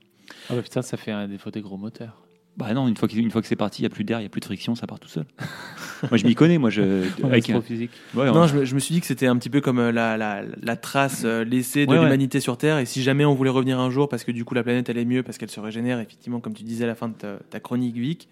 Ah 0.49 0.55
bah 0.55 0.61
putain, 0.61 0.81
ça 0.81 0.97
fait 0.97 1.11
un 1.11 1.27
défaut 1.27 1.51
des 1.51 1.61
gros 1.61 1.77
moteurs. 1.77 2.21
Bah 2.57 2.73
non, 2.73 2.87
une 2.87 2.95
fois 2.95 3.09
que, 3.09 3.15
une 3.17 3.31
fois 3.31 3.41
que 3.41 3.47
c'est 3.47 3.57
parti, 3.57 3.81
il 3.81 3.83
y 3.83 3.85
a 3.85 3.89
plus 3.89 4.05
d'air, 4.05 4.21
il 4.21 4.23
y 4.23 4.25
a 4.25 4.29
plus 4.29 4.39
de 4.39 4.45
friction, 4.45 4.75
ça 4.75 4.87
part 4.87 4.97
tout 4.99 5.09
seul. 5.09 5.25
moi 6.09 6.17
je 6.17 6.25
m'y 6.25 6.35
connais, 6.35 6.57
moi 6.57 6.69
je 6.69 7.03
avec 7.23 7.49
un- 7.49 7.57
ouais, 7.59 7.89
Non, 8.15 8.41
ouais. 8.43 8.47
je, 8.47 8.55
me- 8.55 8.63
je 8.65 8.75
me 8.75 8.79
suis 8.79 8.93
dit 8.93 9.01
que 9.01 9.07
c'était 9.07 9.27
un 9.27 9.35
petit 9.37 9.49
peu 9.49 9.59
comme 9.59 9.79
euh, 9.79 9.91
la, 9.91 10.15
la, 10.15 10.41
la 10.61 10.75
trace 10.77 11.23
euh, 11.25 11.43
laissée 11.43 11.85
de 11.85 11.91
Ouais, 11.91 11.97
ouais. 11.97 12.03
l'humanité 12.05 12.39
sur 12.39 12.57
Terre. 12.57 12.77
Et 12.79 12.85
si 12.85 13.03
jamais 13.03 13.25
on 13.25 13.33
voulait 13.35 13.49
revenir 13.49 13.77
un 13.79 13.89
jour, 13.89 14.07
parce 14.07 14.23
que 14.23 14.31
du 14.31 14.45
coup 14.45 14.53
la 14.55 14.63
planète 14.63 14.87
elle 14.87 14.97
est 14.97 15.03
mieux, 15.05 15.21
parce 15.21 15.37
qu'elle 15.37 15.49
se 15.51 15.59
régénère, 15.59 15.99
effectivement, 15.99 16.39
comme 16.39 16.53
tu 16.53 16.63
disais 16.63 16.85
à 16.85 16.87
la 16.87 16.95
fin 16.95 17.09
de 17.09 17.15
ta, 17.15 17.39
ta 17.49 17.59
chronique, 17.59 17.97
Vic, 17.97 18.29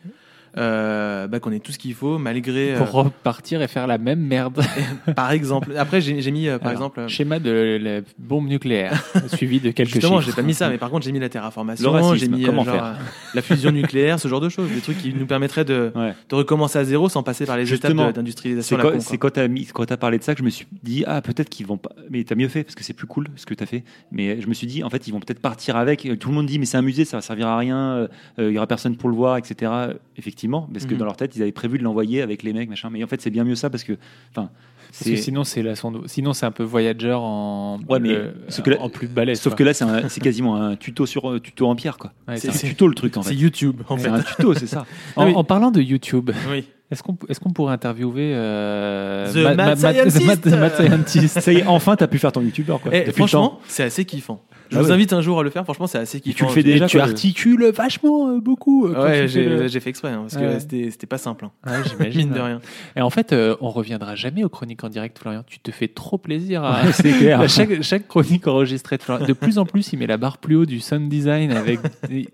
euh, 0.57 1.27
bah, 1.27 1.39
qu'on 1.39 1.51
ait 1.51 1.59
tout 1.59 1.71
ce 1.71 1.77
qu'il 1.79 1.93
faut, 1.93 2.17
malgré. 2.17 2.75
euh, 2.75 2.77
Pour 2.77 2.91
repartir 2.91 3.61
et 3.61 3.67
faire 3.67 3.87
la 3.87 3.97
même 3.97 4.19
merde. 4.19 4.61
par 5.15 5.31
exemple. 5.31 5.73
Après, 5.77 6.01
j'ai 6.01 6.31
mis, 6.31 6.47
euh, 6.47 6.57
par 6.59 6.69
Alors, 6.69 6.81
exemple. 6.83 6.99
euh, 7.01 7.07
Schéma 7.07 7.39
de 7.39 7.79
la 7.81 8.01
bombe 8.19 8.47
nucléaire, 8.47 9.03
suivi 9.27 9.59
de 9.59 9.71
quelques 9.71 9.93
Justement, 9.93 10.21
j'ai 10.21 10.31
pas 10.31 10.41
mis 10.41 10.53
ça, 10.53 10.69
mais 10.69 10.77
par 10.77 10.89
contre, 10.89 11.05
j'ai 11.05 11.11
mis 11.11 11.19
la 11.19 11.29
terraformation, 11.29 12.15
j'ai 12.15 12.27
mis 12.27 12.43
euh, 12.43 12.47
comment 12.47 12.63
genre, 12.63 12.73
faire 12.75 12.85
euh, 12.85 12.93
la 13.33 13.41
fusion 13.41 13.71
nucléaire, 13.71 14.19
ce 14.19 14.27
genre 14.27 14.41
de 14.41 14.49
choses, 14.49 14.69
des 14.71 14.81
trucs 14.81 14.97
qui 14.99 15.13
nous 15.13 15.25
permettraient 15.25 15.65
de, 15.65 15.91
Ouais. 15.95 16.13
de 16.29 16.35
recommencer 16.35 16.79
à 16.79 16.83
zéro 16.83 17.09
sans 17.09 17.23
passer 17.23 17.45
par 17.45 17.57
les 17.57 17.65
Justement, 17.65 18.03
étapes 18.03 18.15
d'industrialisation. 18.17 18.77
C'est 18.99 19.17
quand, 19.17 19.29
quand 19.73 19.85
t'as 19.85 19.97
parlé 19.97 20.17
de 20.17 20.23
ça 20.23 20.33
que 20.33 20.39
je 20.39 20.43
me 20.45 20.49
suis 20.49 20.67
dit 20.83 21.03
ah 21.07 21.21
peut-être 21.21 21.49
qu'ils 21.49 21.65
vont 21.65 21.77
pas. 21.77 21.91
Mais 22.09 22.23
t'as 22.23 22.35
mieux 22.35 22.47
fait 22.47 22.63
parce 22.63 22.75
que 22.75 22.83
c'est 22.83 22.93
plus 22.93 23.07
cool 23.07 23.27
ce 23.35 23.45
que 23.45 23.53
t'as 23.53 23.65
fait. 23.65 23.83
Mais 24.11 24.39
je 24.41 24.47
me 24.47 24.53
suis 24.53 24.67
dit 24.67 24.83
en 24.83 24.89
fait 24.89 25.07
ils 25.07 25.11
vont 25.11 25.19
peut-être 25.19 25.39
partir 25.39 25.75
avec. 25.77 26.07
Tout 26.19 26.29
le 26.29 26.35
monde 26.35 26.45
dit 26.45 26.59
mais 26.59 26.65
c'est 26.65 26.77
un 26.77 26.81
musée, 26.81 27.05
ça 27.05 27.17
va 27.17 27.21
servir 27.21 27.47
à 27.47 27.57
rien. 27.57 27.77
euh, 27.77 28.07
Il 28.37 28.51
y 28.53 28.57
aura 28.57 28.67
personne 28.67 28.95
pour 28.95 29.09
le 29.09 29.15
voir, 29.15 29.37
etc. 29.37 29.71
Effectivement, 30.17 30.42
parce 30.73 30.85
que 30.85 30.93
Mhm. 30.93 30.99
dans 30.99 31.05
leur 31.05 31.17
tête 31.17 31.35
ils 31.35 31.41
avaient 31.41 31.51
prévu 31.51 31.77
de 31.77 31.83
l'envoyer 31.83 32.21
avec 32.21 32.43
les 32.43 32.53
mecs 32.53 32.69
machin. 32.69 32.89
Mais 32.91 33.03
en 33.03 33.07
fait 33.07 33.21
c'est 33.21 33.29
bien 33.29 33.43
mieux 33.43 33.55
ça 33.55 33.69
parce 33.69 33.83
que 33.83 33.93
enfin 34.35 34.49
c'est. 34.91 35.15
sinon, 35.15 35.43
c'est 35.43 35.63
la 35.63 35.75
sonde. 35.75 36.03
Sinon, 36.05 36.33
c'est 36.33 36.45
un 36.45 36.51
peu 36.51 36.61
Voyager 36.63 37.15
en. 37.17 37.79
Ouais, 37.89 37.99
mais 37.99 38.09
le- 38.09 38.35
ce 38.49 38.61
que 38.61 38.69
là- 38.69 38.79
en 38.79 38.89
plus 38.89 39.07
balèze. 39.07 39.39
Sauf 39.41 39.53
quoi. 39.53 39.57
que 39.57 39.63
là 39.63 39.73
c'est 39.73 39.85
un- 39.85 40.07
c'est 40.07 40.21
quasiment 40.21 40.55
un 40.55 40.75
tuto 40.75 41.07
sur 41.07 41.31
euh, 41.31 41.39
tuto 41.39 41.67
en 41.67 41.75
pierre 41.75 41.97
quoi. 41.97 42.11
Ouais, 42.27 42.37
C'est 42.37 42.51
c'est 42.51 42.67
un 42.67 42.69
tuto 42.69 42.87
le 42.87 42.93
truc 42.93 43.17
en 43.17 43.23
C'est 43.23 43.29
fait. 43.29 43.35
YouTube, 43.35 43.81
en 43.89 43.97
C'est 43.97 44.03
fait. 44.03 44.09
un 44.09 44.19
tuto, 44.21 44.53
c'est 44.53 44.67
ça. 44.67 44.85
En, 45.15 45.25
oui. 45.25 45.33
en 45.35 45.43
parlant 45.43 45.71
de 45.71 45.81
YouTube, 45.81 46.29
Oui. 46.51 46.65
est-ce 46.91 47.01
qu'on 47.01 47.17
est 47.27 47.39
qu'on 47.39 47.49
pourrait 47.49 47.73
interviewer 47.73 48.33
euh, 48.35 49.31
The 49.33 49.37
Ma- 49.37 49.55
Mad 49.55 49.57
Ma- 49.57 49.65
Ma- 49.65 49.75
The 49.75 49.81
Mad- 49.81 50.11
Scientist. 50.11 50.41
The 50.43 50.47
Mad 50.59 50.75
Scientist 50.75 51.39
Ça 51.39 51.51
y 51.53 51.57
est, 51.57 51.65
enfin 51.65 51.95
t'as 51.95 52.07
pu 52.07 52.19
faire 52.19 52.31
ton 52.31 52.41
youtubeur 52.41 52.79
quoi. 52.79 52.91
Eh, 52.93 52.99
Depuis 52.99 53.07
le 53.09 53.13
franchement, 53.13 53.59
c'est 53.67 53.83
assez 53.83 54.05
kiffant. 54.05 54.43
Je 54.69 54.77
Ah 54.77 54.81
vous 54.81 54.87
ouais. 54.87 54.93
invite 54.93 55.13
un 55.13 55.21
jour 55.21 55.39
à 55.39 55.43
le 55.43 55.49
faire. 55.49 55.63
Franchement, 55.63 55.87
c'est 55.87 55.97
assez 55.99 56.19
tu 56.19 56.31
kiffant. 56.31 56.47
le 56.47 56.51
fais 56.53 56.63
déjà 56.63 56.87
tu 56.87 56.99
articules 56.99 57.65
vachement 57.75 58.29
euh, 58.29 58.39
beaucoup. 58.39 58.87
euh, 58.87 59.03
Ouais, 59.03 59.27
tu 59.27 59.43
le- 59.43 59.67
j'ai 59.67 59.79
fait 59.79 59.89
exprès 59.89 60.09
hein, 60.11 60.21
parce 60.21 60.35
que 60.35 60.41
Ouais. 60.47 60.59
c'était 60.59 60.89
c'était 60.91 61.07
pas 61.07 61.17
simple. 61.17 61.45
hein. 61.45 61.51
Ouais, 61.67 61.77
j'imagine. 61.89 62.21
Mine 62.29 62.33
de 62.33 62.39
rien. 62.39 62.61
Et 62.95 63.01
en 63.01 63.09
fait, 63.09 63.33
euh, 63.33 63.55
on 63.61 63.69
reviendra 63.69 64.15
jamais 64.15 64.43
aux 64.43 64.49
chroniques 64.49 64.83
en 64.83 64.89
direct, 64.89 65.19
Florian. 65.19 65.43
Tu 65.45 65.59
te 65.59 65.71
fais 65.71 65.87
trop 65.87 66.17
plaisir 66.17 66.63
à, 66.63 66.83
Ouais, 66.85 66.91
c'est 66.91 67.11
clair. 67.11 67.39
à 67.41 67.47
chaque, 67.47 67.81
chaque 67.83 68.07
chronique 68.07 68.47
enregistrée 68.47 68.97
de 68.97 69.03
Florian. 69.03 69.25
De 69.27 69.33
plus 69.33 69.57
en 69.59 69.65
plus, 69.65 69.93
il 69.93 69.99
met 69.99 70.07
la 70.07 70.17
barre 70.17 70.37
plus 70.37 70.55
haut 70.55 70.65
du 70.65 70.79
sound 70.79 71.09
design 71.09 71.51
avec. 71.51 71.79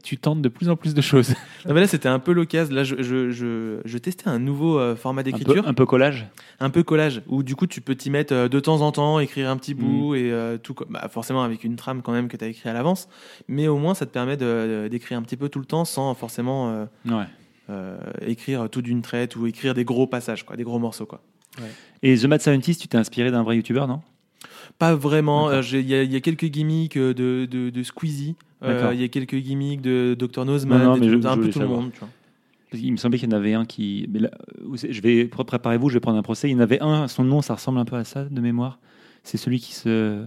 tu 0.03 0.17
tentes 0.17 0.41
de 0.41 0.49
plus 0.49 0.69
en 0.69 0.75
plus 0.75 0.93
de 0.93 1.01
choses. 1.01 1.33
Non, 1.67 1.73
mais 1.73 1.81
là, 1.81 1.87
c'était 1.87 2.07
un 2.07 2.19
peu 2.19 2.31
l'occasion. 2.31 2.73
Là, 2.73 2.83
je, 2.85 3.01
je, 3.01 3.31
je, 3.31 3.79
je 3.83 3.97
testais 3.97 4.29
un 4.29 4.39
nouveau 4.39 4.79
euh, 4.79 4.95
format 4.95 5.23
d'écriture, 5.23 5.67
un 5.67 5.73
peu 5.73 5.85
collage. 5.85 6.25
un 6.61 6.69
peu 6.69 6.83
collage, 6.83 7.21
où 7.27 7.43
du 7.43 7.55
coup, 7.55 7.67
tu 7.67 7.81
peux 7.81 7.95
t'y 7.95 8.09
mettre 8.09 8.33
euh, 8.33 8.47
de 8.47 8.59
temps 8.61 8.79
en 8.81 8.91
temps, 8.93 9.19
écrire 9.19 9.49
un 9.49 9.57
petit 9.57 9.73
Mm. 9.75 9.77
bout 9.77 10.15
et 10.15 10.31
euh, 10.31 10.57
tout. 10.57 10.73
Bah, 10.89 11.07
forcément, 11.11 11.43
avec 11.43 11.63
une 11.63 11.75
trame 11.75 12.01
quand 12.01 12.11
même 12.13 12.18
que 12.27 12.37
tu 12.37 12.43
as 12.43 12.47
écrit 12.47 12.69
à 12.69 12.73
l'avance, 12.73 13.07
mais 13.47 13.67
au 13.67 13.77
moins, 13.77 13.93
ça 13.93 14.05
te 14.05 14.11
permet 14.11 14.35
d'écrire 14.89 15.17
un 15.17 15.21
petit 15.21 15.37
peu 15.37 15.49
tout 15.49 15.59
le 15.59 15.65
temps 15.65 15.85
sans 15.85 16.13
forcément 16.13 16.69
euh, 16.69 16.85
Ouais. 17.07 17.25
euh, 17.69 17.97
écrire 18.25 18.69
tout 18.69 18.81
d'une 18.81 19.01
traite 19.01 19.35
ou 19.35 19.47
écrire 19.47 19.73
des 19.73 19.85
gros 19.85 20.07
passages, 20.07 20.45
quoi, 20.45 20.55
des 20.57 20.63
gros 20.63 20.79
morceaux, 20.79 21.05
quoi. 21.05 21.21
Et 22.03 22.17
The 22.17 22.25
Mad 22.25 22.41
Scientist, 22.41 22.81
tu 22.81 22.87
t'es 22.87 22.97
inspiré 22.97 23.31
d'un 23.31 23.43
vrai 23.43 23.55
youtubeur, 23.57 23.87
non? 23.87 24.01
Pas 24.77 24.95
vraiment. 24.95 25.49
Euh, 25.49 25.61
Il 25.73 25.81
y, 25.89 25.93
a- 25.95 26.03
il 26.03 26.11
y 26.11 26.15
a 26.15 26.21
quelques 26.21 26.45
gimmicks 26.45 26.97
de, 26.97 27.11
de, 27.49 27.69
de 27.69 27.83
Squeezie. 27.83 28.35
Il 28.63 28.99
y 29.01 29.03
a 29.03 29.07
quelques 29.07 29.35
gimmicks 29.35 29.81
de 29.81 30.15
Dr 30.17 30.45
Nozman. 30.45 30.77
Non, 30.79 30.85
non, 30.85 30.93
des 30.95 30.99
mais 31.01 31.07
trucs- 31.07 31.23
je- 31.23 31.27
un 31.27 31.35
je 31.35 31.41
peu 31.41 31.49
tout 31.49 31.59
le 31.59 31.67
monde. 31.67 31.91
Tu 31.91 31.99
vois. 31.99 32.09
Parce 32.69 32.81
qu'il 32.81 32.91
me 32.91 32.97
semblait 32.97 33.17
qu'il 33.17 33.29
y 33.29 33.33
en 33.33 33.37
avait 33.37 33.53
un 33.55 33.65
qui. 33.65 34.07
Mais 34.11 34.19
là, 34.19 34.29
vous 34.63 34.77
savez, 34.77 34.93
je 34.93 35.01
vais 35.01 35.25
pré- 35.25 35.43
préparez-vous, 35.43 35.89
je 35.89 35.95
vais 35.95 35.99
prendre 35.99 36.17
un 36.17 36.21
procès. 36.21 36.49
Il 36.49 36.51
y 36.51 36.55
en 36.55 36.59
avait 36.59 36.79
un, 36.81 37.07
son 37.07 37.23
nom, 37.23 37.41
ça 37.41 37.55
ressemble 37.55 37.79
un 37.79 37.85
peu 37.85 37.95
à 37.95 38.03
ça 38.03 38.25
de 38.25 38.41
mémoire. 38.41 38.79
C'est 39.23 39.37
celui 39.37 39.59
qui 39.59 39.73
se 39.73 40.23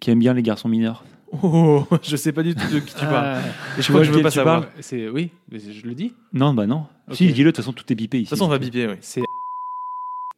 qui 0.00 0.10
aime 0.10 0.18
bien 0.18 0.34
les 0.34 0.42
garçons 0.42 0.68
mineurs. 0.68 1.04
Oh, 1.42 1.84
je 2.02 2.16
sais 2.16 2.32
pas 2.32 2.42
du 2.42 2.54
tout 2.54 2.66
de 2.72 2.78
qui 2.80 2.94
tu 2.94 3.00
parles. 3.04 3.40
Ah, 3.42 3.78
Et 3.78 3.82
je 3.82 3.88
crois 3.88 3.92
vois 3.92 4.00
que 4.00 4.06
je 4.06 4.12
veux 4.12 4.22
pas 4.22 4.30
savoir. 4.30 4.60
De 4.62 4.66
c'est 4.80 5.08
oui, 5.08 5.30
mais 5.50 5.58
je 5.58 5.86
le 5.86 5.94
dis. 5.94 6.12
Non, 6.32 6.54
bah 6.54 6.66
non. 6.66 6.86
Si, 7.12 7.32
dis-le. 7.32 7.46
De 7.46 7.50
toute 7.50 7.56
façon, 7.64 7.72
tout 7.72 7.90
est 7.92 7.94
bipé 7.94 8.18
ici. 8.18 8.28
toute 8.28 8.38
façon, 8.38 8.46
on 8.46 8.50
va 8.50 8.58
biper, 8.58 8.86
oui. 8.86 8.96
C'est 9.00 9.22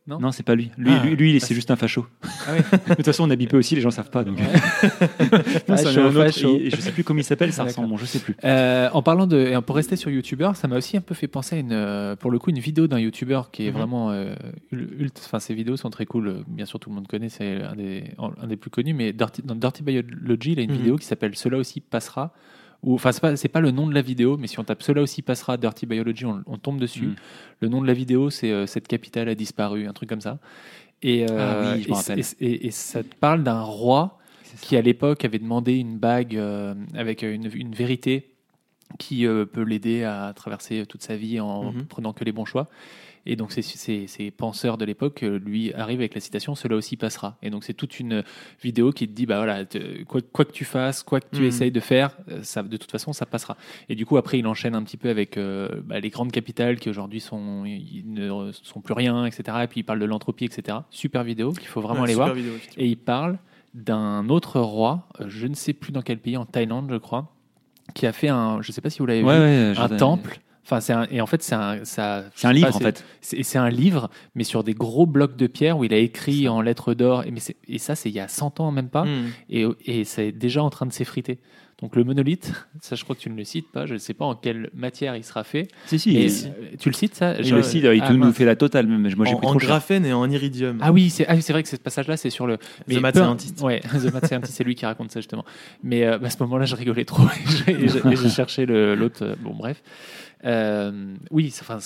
Non, 0.09 0.33
c'est 0.33 0.43
pas 0.43 0.55
lui. 0.55 0.71
Lui, 0.79 0.91
Ah. 0.91 1.05
lui, 1.05 1.15
lui, 1.17 1.41
c'est 1.41 1.55
juste 1.55 1.71
un 1.71 1.77
facho. 1.77 2.07
Ah 2.23 2.29
oui. 2.57 2.79
de 2.91 2.95
toute 2.95 3.05
façon, 3.05 3.25
on 3.29 3.31
a 3.31 3.37
bipé 3.37 3.57
aussi, 3.57 3.75
les 3.75 3.81
gens 3.83 3.91
savent 3.91 4.11
pas. 4.11 4.25
Donc. 4.25 4.39
Non, 5.69 5.77
Facho, 5.77 6.01
un 6.01 6.07
autre, 6.07 6.25
facho. 6.25 6.57
et- 6.57 6.67
et 6.67 6.71
je 6.71 6.77
sais 6.81 6.93
plus 6.93 7.05
comment 7.05 7.21
il 7.21 7.25
s'appelle, 7.25 7.53
ça 7.53 7.65
ressemble. 7.65 7.89
Bon, 7.89 7.97
je 7.97 8.07
sais 8.07 8.19
plus. 8.19 8.35
Euh, 8.45 8.89
en 8.93 9.03
parlant 9.03 9.27
de, 9.27 9.59
pour 9.61 9.77
rester 9.77 9.97
sur 9.97 10.11
YouTuber, 10.11 10.51
ça 10.55 10.69
m'a 10.69 10.77
aussi 10.77 10.97
un 10.97 11.01
peu 11.01 11.15
fait 11.15 11.29
penser 11.29 11.57
à 11.57 11.59
une, 11.59 11.73
euh, 11.73 12.17
pour 12.17 12.31
le 12.31 12.39
coup, 12.39 12.51
une 12.51 12.59
vidéo 12.59 12.87
d'un 12.87 12.99
YouTuber 12.99 13.43
qui 13.53 13.67
est 13.67 13.71
Mhm. 13.71 13.77
vraiment, 13.77 14.11
euh, 14.11 14.35
ul- 14.73 14.89
ult- 15.01 15.21
enfin, 15.25 15.39
ses 15.41 15.55
vidéos 15.55 15.77
sont 15.77 15.91
très 15.91 16.07
cool. 16.07 16.29
Euh, 16.29 16.35
Bien 16.49 16.65
sûr, 16.67 16.81
tout 16.81 16.89
le 16.91 16.95
monde 16.97 17.07
connaît, 17.07 17.29
c'est 17.29 17.63
un 17.63 17.77
des, 17.77 18.05
un 18.19 18.47
des 18.47 18.57
plus 18.57 18.71
connus. 18.71 18.95
Mais 18.95 19.13
Dirty- 19.13 19.43
dans 19.45 19.55
Dirty 19.55 19.83
Biology, 19.83 20.53
il 20.53 20.59
a 20.59 20.63
une 20.63 20.71
Mhm. 20.73 20.77
vidéo 20.79 20.97
qui 20.97 21.05
s'appelle 21.07 21.37
Cela 21.37 21.57
aussi 21.59 21.81
passera. 21.81 22.33
Ou, 22.85 22.95
enfin, 22.95 23.11
c'est 23.13 23.21
pas, 23.21 23.37
c'est 23.37 23.49
pas 23.49 23.61
le 23.61 23.71
nom 23.73 23.87
de 23.89 23.95
la 23.95 24.03
vidéo, 24.03 24.37
mais 24.37 24.47
si 24.47 24.59
on 24.61 24.65
tape 24.65 24.83
Cela 24.83 25.03
aussi 25.03 25.21
passera 25.23 25.57
Dirty 25.57 25.85
Biology, 25.87 26.25
on, 26.27 26.43
on 26.47 26.59
tombe 26.59 26.79
dessus. 26.79 27.07
Mhm. 27.09 27.17
Le 27.61 27.69
nom 27.69 27.83
de 27.83 27.87
la 27.87 27.93
vidéo, 27.95 28.31
c'est 28.31 28.53
euh, 28.53 28.67
Cette 28.67 28.87
capitale 28.87 29.29
a 29.29 29.35
disparu, 29.35 29.89
un 29.89 29.93
truc 29.93 30.09
comme 30.09 30.21
ça. 30.21 30.39
Et, 31.03 31.27
euh, 31.29 31.37
Ah 31.39 31.75
oui, 31.75 31.85
et- 31.89 32.21
et- 32.41 32.67
et- 32.67 32.71
ça 32.71 33.03
te 33.03 33.15
parle 33.17 33.43
d'un 33.43 33.63
roi 33.63 34.19
qui 34.61 34.77
à 34.77 34.81
l'époque 34.83 35.25
avait 35.25 35.39
demandé 35.39 35.75
une 35.75 35.99
bague 35.99 36.37
euh, 36.37 36.75
avec 36.95 37.23
une, 37.23 37.51
une 37.55 37.75
vérité 37.75 38.31
qui 38.99 39.27
peut 39.53 39.63
l'aider 39.63 40.05
à 40.05 40.33
traverser 40.35 40.87
toute 40.87 41.03
sa 41.03 41.15
vie 41.17 41.39
en 41.41 41.73
Mhm. 41.73 41.85
prenant 41.87 42.13
que 42.13 42.25
les 42.25 42.33
bons 42.33 42.47
choix. 42.47 42.69
Et 43.27 43.37
donc 43.37 43.53
ces, 43.53 43.63
ces, 43.63 44.07
ces 44.07 44.31
penseurs 44.31 44.79
de 44.79 44.85
l'époque 44.85 45.23
euh, 45.23 45.39
lui 45.39 45.73
arrivent 45.75 46.01
avec 46.01 46.15
la 46.15 46.21
citation 46.21 46.55
cela 46.55 46.77
aussi 46.77 46.97
passera. 46.97 47.37
Et 47.43 47.51
donc 47.51 47.65
c'est 47.65 47.75
toute 47.75 48.01
une 48.01 48.23
vidéo 48.63 48.91
qui 48.93 49.07
te 49.07 49.13
dit 49.13 49.27
bah 49.27 49.37
voilà 49.37 49.65
te- 49.65 50.03
quoi, 50.05 50.21
quoi 50.33 50.45
que 50.45 50.53
tu 50.53 50.65
fasses, 50.65 51.03
quoi 51.03 51.21
que 51.21 51.29
tu 51.35 51.43
Mhm. 51.43 51.49
essayes 51.49 51.71
de 51.73 51.81
faire, 51.81 52.17
euh, 52.31 52.43
ça 52.43 52.63
de 52.63 52.77
toute 52.77 52.91
façon 52.91 53.13
ça 53.13 53.27
passera. 53.27 53.57
Et 53.89 53.95
du 53.95 54.07
coup 54.07 54.17
après 54.17 54.39
il 54.39 54.47
enchaîne 54.47 54.75
un 54.75 54.83
petit 54.83 54.97
peu 54.97 55.09
avec 55.11 55.37
euh, 55.37 55.69
bah, 55.85 56.01
les 56.01 56.11
grandes 56.11 56.33
capitales 56.33 56.79
qui 56.79 56.89
aujourd'hui 56.89 57.21
sont 57.21 57.65
ils 57.65 58.05
ne 58.07 58.51
sont 58.53 58.81
plus 58.81 58.95
rien 58.95 59.25
etc. 59.27 59.59
Et 59.65 59.67
puis 59.67 59.81
il 59.81 59.85
parle 59.85 59.99
de 60.01 60.05
l'entropie 60.07 60.45
etc. 60.47 60.79
Super 60.91 61.25
vidéo 61.25 61.53
qu'il 61.53 61.69
faut 61.69 61.81
vraiment 61.81 62.01
Ouais, 62.01 62.05
aller 62.07 62.13
super 62.15 62.27
voir. 62.27 62.35
vidéo. 62.37 62.55
Et 62.77 62.87
il 62.87 62.97
parle 62.97 63.39
d'un 63.75 64.29
autre 64.31 64.61
roi, 64.61 65.07
je 65.27 65.47
ne 65.47 65.55
sais 65.55 65.73
plus 65.75 65.93
dans 65.93 66.03
quel 66.03 66.19
pays, 66.19 66.37
en 66.37 66.47
Thaïlande, 66.47 66.89
je 66.91 66.97
crois, 66.97 67.35
qui 67.95 68.07
a 68.07 68.13
fait 68.13 68.29
un, 68.29 68.63
je 68.63 68.71
ne 68.71 68.73
sais 68.73 68.81
pas 68.81 68.91
si 68.91 68.99
vous 69.01 69.07
l'avez 69.07 69.23
Ouais, 69.23 69.35
vu, 69.35 69.41
ouais, 69.73 69.79
un 69.79 69.89
temple. 69.91 70.41
Enfin, 70.71 70.81
c'est 70.81 70.93
un, 70.93 71.07
et 71.11 71.23
en 71.23 71.27
fait, 71.27 71.43
c'est 71.43 71.55
un, 71.55 71.83
ça, 71.87 72.25
C'est 72.35 72.47
un 72.47 72.53
livre 72.53 72.69
pas, 72.69 72.77
en 72.77 72.81
fait. 72.81 73.03
C'est 73.23 73.43
c'est 73.43 73.57
un 73.59 73.71
livre, 73.71 74.11
mais 74.35 74.45
sur 74.45 74.63
des 74.65 74.75
gros 74.75 75.07
blocs 75.07 75.35
de 75.37 75.47
pierre 75.47 75.79
où 75.79 75.85
il 75.85 75.95
a 75.95 75.99
écrit 75.99 76.47
en 76.47 76.61
lettres 76.61 76.93
d'or. 76.93 77.25
Et, 77.25 77.31
mais 77.31 77.41
c'est- 77.41 77.57
et 77.67 77.79
ça, 77.79 77.95
c'est 77.95 78.11
il 78.11 78.15
y 78.15 78.21
a 78.21 78.29
100 78.29 78.61
ans, 78.61 78.71
même 78.71 78.91
pas. 78.91 79.05
Mhm. 79.05 79.31
Et, 79.49 79.65
et 79.87 80.05
c'est 80.05 80.31
déjà 80.31 80.63
en 80.63 80.69
train 80.69 80.85
de 80.85 80.93
s'effriter. 80.93 81.39
Donc 81.81 81.95
le 81.95 82.03
monolithe, 82.03 82.53
ça 82.81 82.97
je 82.97 83.05
crois 83.05 83.15
que 83.15 83.21
tu 83.21 83.31
ne 83.31 83.37
le 83.37 83.45
cites 83.45 83.71
pas, 83.71 83.87
je 83.87 83.95
ne 83.95 83.99
sais 83.99 84.13
pas 84.13 84.25
en 84.25 84.35
quelle 84.35 84.69
matière 84.75 85.15
il 85.15 85.23
sera 85.23 85.45
fait. 85.45 85.69
Si, 85.87 85.97
si. 86.01 86.19
Euh, 86.19 86.51
tu 86.79 86.89
le 86.91 86.95
cites 86.95 87.15
ça? 87.15 87.41
Je- 87.41 87.55
le 87.55 87.63
cite, 87.63 87.85
il 87.85 88.03
Ah, 88.03 88.13
nous 88.13 88.19
mince. 88.19 88.35
fait 88.37 88.45
la 88.45 88.57
totale. 88.57 88.89
Même. 88.89 89.03
Moi, 89.17 89.25
j'ai 89.27 89.33
en, 89.35 89.37
pris 89.39 89.47
en 89.47 89.51
trop 89.53 89.61
cher. 89.61 89.69
graphène 89.69 90.05
et 90.05 90.13
en 90.13 90.29
iridium. 90.29 90.79
Ah 90.83 90.91
oui, 90.93 91.09
c'est 91.09 91.25
ah 91.29 91.37
vrai 91.37 91.63
que 91.63 91.69
ce 91.69 91.77
passage-là, 91.77 92.17
c'est 92.19 92.31
sur 92.31 92.47
le. 92.49 92.59
The 92.91 93.01
Mad 93.01 93.15
Scientist. 93.17 93.61
Ouais, 93.63 93.81
The 93.81 94.13
Mad 94.13 94.27
Scientist, 94.27 94.55
c'est 94.55 94.65
lui 94.65 94.75
qui 94.75 94.85
raconte 94.87 95.13
ça 95.13 95.21
justement. 95.21 95.45
Mais 95.85 96.05
euh, 96.05 96.19
bah, 96.19 96.27
à 96.27 96.31
ce 96.31 96.43
moment-là, 96.43 96.65
je 96.67 96.75
rigolais 96.75 97.05
trop 97.05 97.23
et 97.69 97.71
et 97.71 97.85
et 98.13 98.29
cherchais 98.29 98.67
le- 98.67 98.95
l'autre. 98.97 99.25
euh, 99.25 99.35
bon, 99.41 99.55
bref. 99.55 99.81
Euh, 100.45 101.17
oui, 101.31 101.53
enfin, 101.61 101.79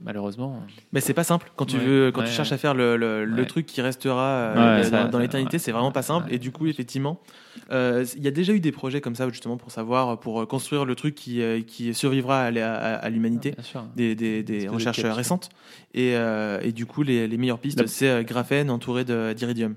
malheureusement. 0.00 0.62
Mais 0.92 1.00
c'est 1.00 1.14
pas 1.14 1.24
simple 1.24 1.50
quand 1.56 1.66
tu 1.66 1.76
Ouais, 1.76 1.84
veux, 1.84 2.12
quand 2.12 2.20
ouais, 2.20 2.26
tu 2.26 2.32
cherches 2.32 2.52
à 2.52 2.58
faire 2.58 2.74
le, 2.74 2.96
le, 2.96 3.24
le 3.24 3.40
Ouais. 3.42 3.46
truc 3.46 3.66
qui 3.66 3.82
restera 3.82 4.22
euh, 4.22 5.08
dans, 5.10 5.18
l'éternité, 5.18 5.58
c'est 5.58 5.72
vraiment 5.72 5.92
pas 5.92 6.02
simple. 6.02 6.32
Et 6.32 6.38
du 6.38 6.52
coup, 6.52 6.66
effectivement, 6.66 7.20
euh, 7.72 8.04
il 8.16 8.22
y 8.22 8.28
a 8.28 8.30
déjà 8.30 8.52
eu 8.52 8.60
des 8.60 8.72
projets 8.72 9.00
comme 9.00 9.14
ça 9.14 9.28
justement 9.28 9.56
pour 9.56 9.70
savoir, 9.70 10.20
pour 10.20 10.46
construire 10.46 10.84
le 10.84 10.94
truc 10.94 11.14
qui, 11.14 11.42
qui 11.66 11.94
survivra 11.94 12.42
à, 12.44 13.10
l'humanité. 13.10 13.54
Sûr. 13.62 13.84
Des, 13.96 14.14
des- 14.14 14.68
recherches 14.68 15.04
récentes. 15.04 15.48
Et, 15.94 16.12
et 16.12 16.72
du 16.72 16.86
coup, 16.86 17.02
les, 17.02 17.26
les 17.26 17.36
meilleures 17.36 17.58
pistes, 17.58 17.86
c'est 17.86 18.24
graphène 18.24 18.70
entouré 18.70 19.04
d'iridium. 19.34 19.74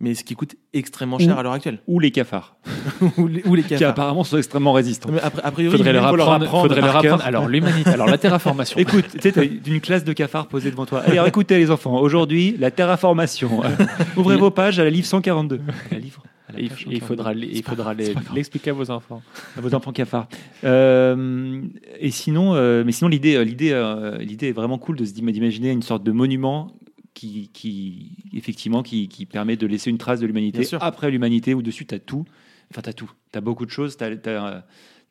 Mais 0.00 0.14
ce 0.14 0.24
qui 0.24 0.34
coûte 0.34 0.56
extrêmement 0.72 1.18
cher 1.18 1.36
Ou- 1.36 1.38
à 1.40 1.42
l'heure 1.42 1.52
actuelle. 1.52 1.78
Ou 1.86 2.00
les 2.00 2.10
cafards, 2.10 2.56
ou, 3.16 3.26
les, 3.28 3.42
ou 3.46 3.54
les 3.54 3.62
qui 3.62 3.68
cafards. 3.70 3.90
apparemment 3.90 4.24
sont 4.24 4.36
extrêmement 4.36 4.72
résistants. 4.72 5.10
Mais 5.12 5.20
après- 5.20 5.42
a 5.42 5.50
priori, 5.52 5.76
Faudrait 5.76 5.90
il- 5.90 5.94
leur 5.94 6.06
apprendre. 6.06 6.50
faudrait 6.62 6.80
leur 6.80 6.96
apprendre. 6.96 7.24
Alors 7.24 7.48
l'humanité, 7.48 7.90
alors 7.90 8.06
la 8.08 8.18
terraformation. 8.18 8.78
Écoute, 8.80 9.06
tu 9.20 9.30
sais, 9.30 9.50
une 9.66 9.80
classe 9.80 10.04
de 10.04 10.12
cafards 10.12 10.48
posée 10.48 10.70
devant 10.70 10.84
toi. 10.86 11.00
Alors 11.06 11.26
écoutez 11.26 11.56
les 11.58 11.70
enfants, 11.70 11.96
aujourd'hui, 12.00 12.56
la 12.58 12.70
terraformation. 12.70 13.62
Ouvrez 14.16 14.36
vos 14.36 14.50
pages 14.50 14.78
à 14.78 14.84
la 14.84 14.90
livre 14.90 15.06
142. 15.06 15.60
La 15.90 15.98
livre 15.98 16.22
il, 16.56 16.64
il 16.66 16.70
142. 16.70 17.00
faudra, 17.06 17.32
il 17.34 17.62
faudra 17.64 17.94
l'expliquer 18.34 18.70
à 18.70 18.72
vos 18.74 18.90
enfants. 18.90 19.22
à 19.56 19.60
vos 19.60 19.74
enfants 19.74 19.92
cafards. 19.92 20.28
Euh, 20.64 21.62
et 21.98 22.10
sinon, 22.10 22.54
euh, 22.54 22.82
mais 22.84 22.92
sinon 22.92 23.08
l'idée, 23.08 23.34
euh, 23.36 23.44
l'idée, 23.44 23.72
euh, 23.72 24.18
l'idée 24.18 24.48
est 24.48 24.52
vraiment 24.52 24.78
cool 24.78 24.96
de 24.96 25.04
se 25.04 25.12
d'imaginer 25.12 25.70
une 25.70 25.82
sorte 25.82 26.02
de 26.04 26.12
monument 26.12 26.72
qui, 27.14 27.48
qui 27.52 28.10
effectivement, 28.32 28.82
qui, 28.82 29.08
qui 29.08 29.24
permet 29.24 29.56
de 29.56 29.66
laisser 29.66 29.90
une 29.90 29.98
trace 29.98 30.20
de 30.20 30.26
l'humanité 30.26 30.66
après 30.80 31.10
l'humanité. 31.10 31.54
Où 31.54 31.62
dessus, 31.62 31.86
t'as 31.86 31.98
tout. 31.98 32.24
Enfin, 32.70 32.82
t'as 32.82 32.92
tout. 32.92 33.10
T'as 33.32 33.40
beaucoup 33.40 33.64
de 33.64 33.70
choses. 33.70 33.96
Euh, 34.02 34.16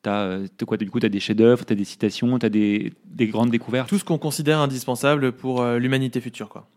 t'as, 0.01 0.25
euh, 0.25 0.47
t'as 0.57 0.65
quoi 0.65 0.77
Du 0.77 0.89
coup, 0.89 0.99
t'as 0.99 1.09
des 1.09 1.19
chefs-d'œuvre, 1.19 1.65
t'as 1.65 1.75
des 1.75 1.85
citations, 1.85 2.37
t'as 2.37 2.49
des, 2.49 2.93
des 3.05 3.27
grandes 3.27 3.51
découvertes. 3.51 3.89
tout 3.89 3.97
ce 3.97 4.03
qu'on 4.03 4.17
considère 4.17 4.59
indispensable 4.59 5.31
pour 5.31 5.61
euh, 5.61 5.79
l'humanité 5.79 6.19
future, 6.21 6.49
quoi. 6.49 6.67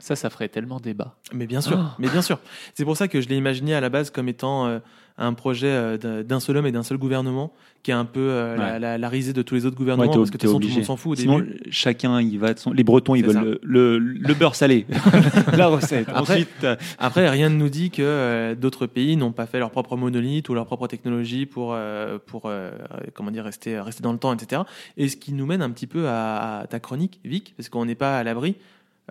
Ça, 0.00 0.16
ça 0.16 0.28
ferait 0.30 0.48
tellement 0.48 0.80
débat. 0.80 1.14
Mais 1.32 1.46
bien 1.46 1.60
sûr, 1.60 1.78
Ah. 1.78 1.94
mais 1.98 2.08
bien 2.08 2.22
sûr. 2.22 2.38
C'est 2.74 2.84
pour 2.84 2.96
ça 2.96 3.06
que 3.06 3.20
je 3.20 3.28
l'ai 3.28 3.36
imaginé 3.36 3.74
à 3.74 3.80
la 3.80 3.88
base 3.90 4.10
comme 4.10 4.28
étant 4.28 4.66
euh, 4.66 4.78
un 5.18 5.34
projet 5.34 5.66
euh, 5.68 6.22
d'un- 6.22 6.40
seul 6.40 6.56
homme 6.56 6.66
et 6.66 6.72
d'un 6.72 6.82
seul 6.82 6.96
gouvernement, 6.96 7.52
qui 7.82 7.90
est 7.90 7.94
un 7.94 8.06
peu 8.06 8.20
euh, 8.20 8.56
la, 8.56 8.64
Ouais. 8.72 8.78
la- 8.78 8.96
la 8.98 9.08
risée 9.10 9.34
de 9.34 9.42
tous 9.42 9.54
les 9.54 9.66
autres 9.66 9.74
Ouais, 9.76 9.80
gouvernements, 9.80 10.10
t'es 10.10 10.16
parce 10.18 10.30
que 10.30 10.36
de 10.38 10.40
toute 10.40 10.48
façon 10.48 10.58
tout 10.60 10.68
le 10.68 10.74
monde 10.74 10.84
s'en 10.84 10.96
fout 10.96 11.12
au 11.12 11.20
Sinon, 11.20 11.38
début. 11.40 11.60
chacun, 11.70 12.20
il 12.22 12.38
va. 12.38 12.54
de 12.54 12.58
son- 12.58 12.72
Les 12.72 12.82
Bretons, 12.84 13.14
ils 13.14 13.24
veulent 13.26 13.58
le, 13.62 13.98
le, 13.98 13.98
le 13.98 14.34
beurre 14.34 14.54
salé, 14.54 14.86
la 15.56 15.66
recette. 15.68 16.08
Après- 16.08 16.20
Ensuite, 16.34 16.66
Après, 16.98 17.28
rien 17.28 17.50
ne 17.50 17.56
nous 17.56 17.68
dit 17.68 17.90
que 17.90 18.00
euh, 18.02 18.54
d'autres 18.54 18.86
pays 18.86 19.16
n'ont 19.18 19.32
pas 19.32 19.44
fait 19.46 19.58
leur 19.58 19.70
propre 19.70 19.96
monolithe 19.96 20.48
ou 20.48 20.54
leur 20.54 20.64
propre 20.64 20.86
technologie 20.86 21.44
pour, 21.44 21.72
euh, 21.74 22.18
pour 22.26 22.44
euh, 22.46 22.70
comment 23.12 23.30
dire, 23.30 23.44
rester, 23.44 23.78
rester 23.78 24.02
dans 24.02 24.12
le 24.12 24.18
temps, 24.18 24.32
etc. 24.32 24.62
Et 24.96 25.08
ce 25.08 25.16
qui 25.16 25.32
nous 25.34 25.44
mène 25.44 25.60
un 25.60 25.70
petit 25.70 25.86
peu 25.86 26.08
à, 26.08 26.60
à 26.60 26.66
ta 26.66 26.80
chronique, 26.80 27.20
Vic, 27.24 27.52
parce 27.58 27.68
qu'on 27.68 27.84
n'est 27.84 27.94
pas 27.94 28.18
à 28.18 28.24
l'abri. 28.24 28.56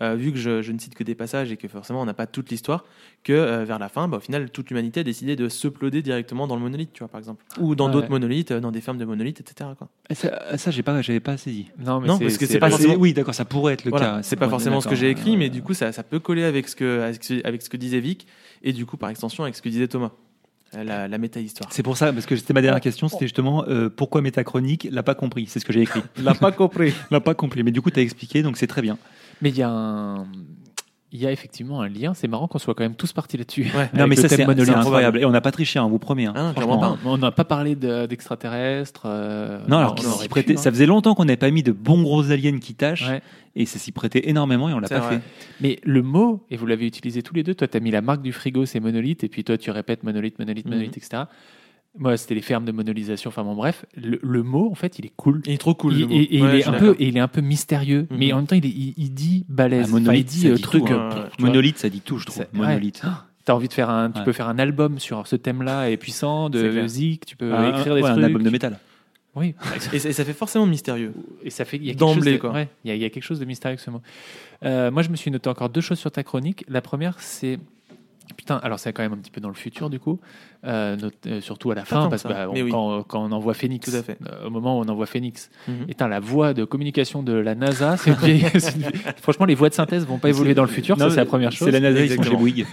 Euh, 0.01 0.15
vu 0.15 0.31
que 0.31 0.37
je, 0.37 0.61
je 0.61 0.71
ne 0.71 0.79
cite 0.79 0.95
que 0.95 1.03
des 1.03 1.15
passages 1.15 1.51
et 1.51 1.57
que 1.57 1.67
forcément 1.67 2.01
on 2.01 2.05
n'a 2.05 2.13
pas 2.13 2.25
toute 2.27 2.49
l'histoire, 2.49 2.85
que 3.23 3.33
euh, 3.33 3.65
vers 3.65 3.79
la 3.79 3.89
fin, 3.89 4.07
bah, 4.07 4.17
au 4.17 4.19
final, 4.19 4.49
toute 4.49 4.69
l'humanité 4.69 5.01
a 5.01 5.03
décidé 5.03 5.35
de 5.35 5.49
s'uploader 5.49 6.01
directement 6.01 6.47
dans 6.47 6.55
le 6.55 6.61
monolithe, 6.61 6.93
tu 6.93 6.99
vois, 6.99 7.07
par 7.09 7.19
exemple. 7.19 7.43
Ou 7.59 7.75
dans 7.75 7.87
Ouais. 7.87 7.93
d'autres 7.93 8.09
monolithes, 8.09 8.51
euh, 8.51 8.59
dans 8.59 8.71
des 8.71 8.81
fermes 8.81 8.97
de 8.97 9.05
monolithes, 9.05 9.41
etc. 9.41 9.71
Quoi. 9.77 9.89
ça, 10.11 10.57
ça, 10.57 10.71
j'ai 10.71 10.83
pas, 10.83 11.01
j'avais 11.01 11.19
pas 11.19 11.35
saisi. 11.37 11.67
Non, 11.77 11.99
mais 11.99 12.07
Non, 12.07 12.17
parce 12.19 12.37
que 12.37 12.45
c'est 12.45 12.59
pas 12.59 12.67
Ah, 12.67 12.69
forcément- 12.71 12.95
Oui, 12.95 13.13
d'accord, 13.13 13.35
ça 13.35 13.45
pourrait 13.45 13.73
être 13.73 13.83
le 13.85 13.89
Voilà, 13.91 14.05
cas. 14.17 14.23
c'est 14.23 14.35
pas 14.37 14.47
forcément 14.49 14.79
ce 14.81 14.87
que 14.87 14.95
j'ai 14.95 15.09
écrit, 15.09 15.35
mais 15.37 15.49
du 15.49 15.61
coup, 15.61 15.73
ça, 15.73 15.91
ça 15.91 16.03
peut 16.03 16.19
coller 16.19 16.43
avec 16.43 16.67
ce, 16.69 16.75
que, 16.75 17.01
avec, 17.01 17.23
ce, 17.23 17.45
avec 17.45 17.61
ce 17.61 17.69
que 17.69 17.77
disait 17.77 17.99
Vic, 17.99 18.27
et 18.63 18.73
du 18.73 18.85
coup, 18.85 18.97
par 18.97 19.09
extension, 19.09 19.43
avec 19.43 19.55
ce 19.55 19.61
que 19.61 19.69
disait 19.69 19.87
Thomas. 19.87 20.11
La, 20.71 21.07
la 21.07 21.17
méta-histoire. 21.17 21.67
C'est 21.73 21.81
pour 21.81 21.97
ça, 21.97 22.13
parce 22.13 22.27
que 22.27 22.35
c'était 22.35 22.53
ma 22.53 22.61
dernière 22.61 22.79
question, 22.79 23.07
c'était 23.07 23.25
justement 23.25 23.65
euh, 23.67 23.89
pourquoi 23.89 24.21
métachronique 24.21 24.87
l'a 24.91 25.01
pas 25.01 25.15
compris? 25.15 25.47
C'est 25.47 25.59
ce 25.59 25.65
que 25.65 25.73
j'ai 25.73 25.81
écrit. 25.81 26.03
l'a 26.21 26.35
pas 26.35 26.51
compris. 26.51 26.93
l'a 27.09 27.19
pas 27.19 27.33
compris. 27.33 27.63
Mais 27.63 27.71
du 27.71 27.81
coup, 27.81 27.89
tu 27.89 27.99
as 27.99 28.03
expliqué, 28.03 28.43
donc 28.43 28.55
c'est 28.55 28.67
très 28.67 28.83
bien. 28.83 28.99
Mais 29.41 29.49
il 29.49 29.57
y 29.57 29.61
a 29.63 29.69
un. 29.69 30.25
Il 31.11 31.19
y 31.19 31.25
a 31.25 31.31
effectivement 31.31 31.81
un 31.81 31.89
lien. 31.89 32.13
C'est 32.13 32.27
marrant 32.27 32.47
qu'on 32.47 32.59
soit 32.59 32.75
quand 32.75 32.83
même 32.83 32.93
tous 32.93 33.13
partis 33.13 33.35
là-dessus. 33.35 33.63
Ouais. 33.75 33.89
Non, 33.97 34.05
mais 34.05 34.15
ça, 34.15 34.29
c'est 34.29 34.43
incroyable. 34.43 35.17
Et 35.19 35.25
on 35.25 35.31
n'a 35.31 35.41
pas 35.41 35.49
triché, 35.51 35.79
hein, 35.79 35.87
vous 35.87 35.97
promets. 35.97 36.27
hein. 36.27 36.33
Ah 36.35 36.53
non, 36.55 36.97
On 37.03 37.17
n'a 37.17 37.31
pas 37.31 37.45
parlé 37.45 37.75
de- 37.75 38.05
d'extraterrestres. 38.05 39.03
euh, 39.05 39.59
Non, 39.67 39.77
alors 39.79 39.93
on 39.93 40.27
pu, 40.27 40.53
hein. 40.53 40.57
ça 40.57 40.69
faisait 40.69 40.85
longtemps 40.85 41.15
qu'on 41.15 41.25
n'avait 41.25 41.35
pas 41.37 41.49
mis 41.49 41.63
de 41.63 41.71
bons 41.71 42.03
gros 42.03 42.29
aliens 42.29 42.59
qui 42.59 42.75
tâchent, 42.75 43.09
Ouais. 43.09 43.21
et 43.55 43.65
ça 43.65 43.79
s'y 43.79 43.91
prêtait 43.91 44.29
énormément 44.29 44.69
et 44.69 44.73
on 44.73 44.79
l'a 44.79 44.87
pas 44.87 44.99
vrai. 44.99 45.15
fait. 45.15 45.21
Mais 45.61 45.79
le 45.83 46.03
mot, 46.03 46.45
et 46.51 46.57
vous 46.57 46.67
l'avez 46.67 46.85
utilisé 46.85 47.23
tous 47.23 47.33
les 47.33 47.41
deux, 47.41 47.55
toi 47.55 47.67
tu 47.67 47.75
as 47.75 47.79
mis 47.79 47.89
la 47.89 48.01
marque 48.01 48.21
du 48.21 48.31
frigo, 48.31 48.67
c'est 48.67 48.79
monolithe, 48.79 49.23
et 49.23 49.29
puis 49.29 49.43
toi 49.43 49.57
tu 49.57 49.71
répètes 49.71 50.03
monolithe, 50.03 50.37
monolithe, 50.37 50.65
Mhm. 50.67 50.73
monolithe, 50.73 50.97
etc. 50.97 51.23
Moi 51.97 52.15
c'était 52.17 52.35
les 52.35 52.41
fermes 52.41 52.65
de 52.65 52.71
monolisation, 52.71 53.29
enfin 53.29 53.43
bon 53.43 53.55
bref, 53.55 53.85
le, 53.95 54.19
le 54.21 54.43
mot 54.43 54.69
en 54.71 54.75
fait 54.75 54.99
il 54.99 55.05
est 55.07 55.11
cool. 55.15 55.41
Il 55.45 55.53
est 55.53 55.57
trop 55.57 55.73
cool. 55.73 55.93
Il- 55.93 55.99
le 56.01 56.05
mot. 56.07 56.13
et, 56.13 56.35
et 56.37 56.41
Ouais, 56.41 56.49
il 56.53 56.59
est 56.61 56.67
un 56.67 56.73
peu, 56.73 56.95
et 56.99 57.07
il 57.07 57.17
est 57.17 57.21
un 57.21 57.27
peu 57.27 57.41
mystérieux, 57.41 58.07
Mhm. 58.11 58.17
mais 58.17 58.31
en 58.33 58.37
même 58.37 58.47
temps 58.47 58.55
il, 58.55 58.65
est- 58.65 58.69
il, 58.69 58.93
il 58.97 59.13
dit 59.13 59.45
balèze. 59.49 59.87
Ah, 59.89 59.91
monolithe, 59.93 60.07
Enfin, 60.09 60.17
il 60.17 60.23
dit 60.25 60.39
ça 60.41 60.47
euh, 60.49 60.55
dit 60.55 60.61
truc. 60.61 60.85
tout, 60.85 60.93
euh, 60.93 61.09
hein. 61.11 61.29
Monolithe, 61.39 61.77
ça 61.79 61.89
dit 61.89 62.01
tout, 62.01 62.17
je 62.19 62.25
trouve. 62.27 62.45
Monolithe. 62.53 63.01
ouais. 63.03 63.09
T'as 63.45 63.53
envie 63.53 63.67
de 63.67 63.73
faire 63.73 63.89
un, 63.89 64.11
tu 64.11 64.19
Ouais. 64.19 64.25
peux 64.25 64.33
faire 64.33 64.47
un 64.47 64.59
album 64.59 64.99
sur 64.99 65.25
ce 65.25 65.35
thème-là, 65.35 65.89
est 65.89 65.97
puissant, 65.97 66.49
de. 66.51 66.85
Zik, 66.87 67.25
tu 67.25 67.35
peux 67.35 67.51
Un- 67.53 67.69
écrire 67.69 67.95
des 67.95 68.01
ouais, 68.03 68.09
trucs. 68.09 68.19
un 68.21 68.23
album 68.23 68.43
de 68.43 68.49
métal. 68.51 68.79
Oui. 69.35 69.55
Et, 69.93 69.99
ça- 69.99 70.09
et 70.09 70.13
ça 70.13 70.25
fait 70.25 70.33
forcément 70.33 70.67
mystérieux. 70.67 71.13
Et 71.43 71.49
ça 71.49 71.65
fait 71.65 71.77
il 71.77 71.83
y 71.83 71.87
a 71.87 71.91
quelque 71.93 71.99
D'emblée, 71.99 72.37
quoi. 72.39 72.51
ouais, 72.51 72.69
il 72.83 72.89
y, 72.89 72.91
a- 72.91 72.95
il 72.95 73.01
y 73.01 73.05
a 73.05 73.09
quelque 73.09 73.23
chose 73.23 73.39
de 73.39 73.45
mystérieux 73.45 73.73
avec 73.73 73.79
ce 73.79 73.89
mot. 73.89 74.01
Euh, 74.63 74.91
moi, 74.91 75.01
je 75.01 75.09
me 75.09 75.15
suis 75.15 75.31
noté 75.31 75.49
encore 75.49 75.69
deux 75.69 75.81
choses 75.81 75.97
sur 75.99 76.11
ta 76.11 76.21
chronique. 76.23 76.63
La 76.67 76.81
première, 76.81 77.19
c'est 77.19 77.57
putain. 78.37 78.57
Alors, 78.57 78.79
c'est 78.79 78.93
quand 78.93 79.03
même 79.03 79.13
un 79.13 79.17
petit 79.17 79.31
peu 79.31 79.41
dans 79.41 79.49
le 79.49 79.55
futur, 79.55 79.89
du 79.89 79.99
coup, 79.99 80.19
Euh, 80.65 80.97
euh, 81.27 81.39
surtout 81.39 81.71
à 81.71 81.75
la 81.75 81.85
fin, 81.85 82.09
parce 82.09 82.23
que 82.23 82.27
bah, 82.27 82.47
on- 82.49 82.53
oui. 82.53 82.69
quand, 82.69 83.03
quand 83.03 83.23
on 83.23 83.31
envoie 83.31 83.53
Phoenix, 83.53 83.93
euh, 83.93 84.45
au 84.47 84.49
moment 84.49 84.77
où 84.77 84.83
on 84.83 84.89
envoie 84.89 85.05
Phoenix, 85.05 85.49
Mhm. 85.69 85.85
et 85.87 85.95
la 86.09 86.19
voie 86.19 86.53
de 86.53 86.65
communication 86.65 87.23
de 87.23 87.31
la 87.31 87.55
NASA, 87.55 87.95
vieille- 88.21 88.43
franchement, 89.21 89.45
les 89.45 89.55
voies 89.55 89.69
de 89.69 89.73
synthèse 89.73 90.05
vont 90.05 90.17
pas 90.17 90.27
évoluer 90.29 90.53
dans 90.53 90.63
le 90.63 90.67
futur. 90.69 90.97
C'est 90.97 91.15
la 91.15 91.25
première 91.25 91.51
chose. 91.53 91.65
C'est 91.67 91.71
la 91.71 91.79
NASA, 91.79 92.01
ils 92.03 92.09
sont 92.09 92.23
chez 92.23 92.29
Exactement. 92.29 92.39
Bouygues. 92.39 92.65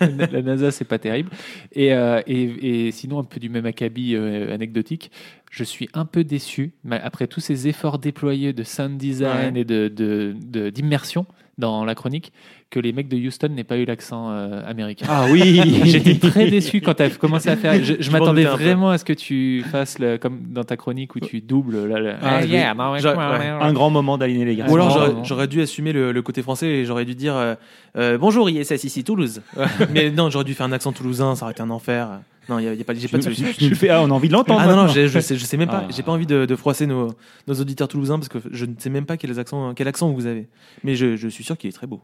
la 0.32 0.42
NASA, 0.42 0.70
c'est 0.70 0.84
pas 0.84 0.98
terrible. 0.98 1.30
Et, 1.72 1.92
euh, 1.92 2.20
et, 2.26 2.86
et 2.88 2.92
sinon, 2.92 3.18
un 3.20 3.24
peu 3.24 3.38
du 3.40 3.48
même 3.48 3.66
acabit 3.66 4.14
euh, 4.16 4.52
anecdotique, 4.52 5.10
je 5.50 5.64
suis 5.64 5.88
un 5.94 6.04
peu 6.04 6.24
déçu, 6.24 6.72
mais 6.84 7.00
après 7.02 7.26
tous 7.26 7.40
ces 7.40 7.68
efforts 7.68 7.98
déployés 7.98 8.52
de 8.52 8.62
sound 8.64 8.98
design 8.98 9.54
Ouais. 9.54 9.60
et 9.60 9.64
de, 9.64 9.88
de- 9.88 10.34
de- 10.44 10.70
d'immersion 10.70 11.26
dans 11.58 11.84
la 11.84 11.94
chronique, 11.94 12.32
que 12.70 12.78
les 12.80 12.92
mecs 12.92 13.08
de 13.08 13.16
Houston 13.16 13.48
n'aient 13.48 13.64
pas 13.64 13.76
eu 13.78 13.84
l'accent 13.84 14.30
euh, 14.30 14.62
américain. 14.66 15.06
Ah 15.08 15.26
oui 15.30 15.60
J'étais 15.84 16.14
très 16.14 16.48
déçu 16.48 16.80
quand 16.80 16.94
tu 16.94 17.02
as 17.02 17.10
commencé 17.10 17.48
à 17.48 17.56
faire. 17.56 17.74
Je, 17.74 17.94
je 17.94 18.02
Je 18.02 18.10
m'en 18.10 18.18
m'attendais 18.20 18.44
vraiment 18.44 18.90
à 18.90 18.98
ce 18.98 19.04
que 19.04 19.12
tu 19.12 19.64
fasses 19.70 19.98
le- 19.98 20.18
comme 20.18 20.40
dans 20.50 20.64
ta 20.64 20.76
chronique 20.76 21.16
où 21.16 21.20
tu 21.20 21.40
doubles. 21.40 21.86
Là, 21.86 21.98
le- 21.98 22.14
Ah, 22.22 22.38
Eh, 22.40 22.44
oui. 22.44 22.50
yeah, 22.50 22.74
non, 22.74 22.92
ouais. 22.92 23.04
Un 23.04 23.72
grand 23.72 23.90
moment 23.90 24.18
d'aligner 24.18 24.44
les 24.44 24.56
gars. 24.56 24.66
Ou 24.68 24.74
alors 24.76 25.24
j'aurais- 25.24 25.48
dû 25.48 25.60
assumer 25.62 25.92
le, 25.92 26.12
le 26.12 26.22
côté 26.22 26.42
français 26.42 26.66
et 26.66 26.84
j'aurais 26.84 27.04
dû 27.04 27.14
dire 27.14 27.34
euh, 27.36 27.54
euh, 27.96 28.18
bonjour 28.18 28.48
ISS 28.50 28.84
ici 28.84 29.02
Toulouse. 29.02 29.40
Mais 29.92 30.10
non, 30.10 30.30
j'aurais 30.30 30.44
dû 30.44 30.54
faire 30.54 30.66
un 30.66 30.72
accent 30.72 30.92
toulousain, 30.92 31.34
ça 31.34 31.44
aurait 31.46 31.52
été 31.52 31.62
un 31.62 31.70
enfer. 31.70 32.20
Non, 32.48 32.58
il 32.58 32.64
y 32.64 32.68
a, 32.68 32.74
y 32.74 32.80
a 32.80 32.84
pas, 32.84 32.94
j'ai 32.94 33.08
pas 33.08 33.18
de 33.18 33.22
solution. 33.22 33.46
Tu 33.56 33.68
le 33.68 33.74
fais, 33.74 33.90
ah, 33.90 34.00
on 34.02 34.10
a 34.10 34.14
envie 34.14 34.28
de 34.28 34.32
l'entendre. 34.32 34.60
Ah 34.62 34.66
non 34.66 34.76
non, 34.76 34.88
je, 34.88 35.06
je 35.06 35.18
sais, 35.20 35.36
je 35.36 35.44
sais 35.44 35.56
même 35.58 35.68
pas. 35.68 35.84
Ah. 35.86 35.92
J'ai 35.94 36.02
pas 36.02 36.12
envie 36.12 36.26
de, 36.26 36.46
de 36.46 36.56
froisser 36.56 36.86
nos, 36.86 37.12
nos 37.46 37.54
auditeurs 37.54 37.88
toulousains 37.88 38.18
parce 38.18 38.28
que 38.28 38.38
je 38.50 38.64
ne 38.64 38.74
sais 38.78 38.88
même 38.90 39.04
pas 39.04 39.16
quel 39.18 39.38
accent, 39.38 39.74
quel 39.74 39.86
accent 39.86 40.10
vous 40.10 40.24
avez. 40.26 40.48
Mais 40.82 40.94
je, 40.96 41.16
je 41.16 41.28
suis 41.28 41.44
sûr 41.44 41.58
qu'il 41.58 41.68
est 41.68 41.72
très 41.74 41.86
beau. 41.86 42.00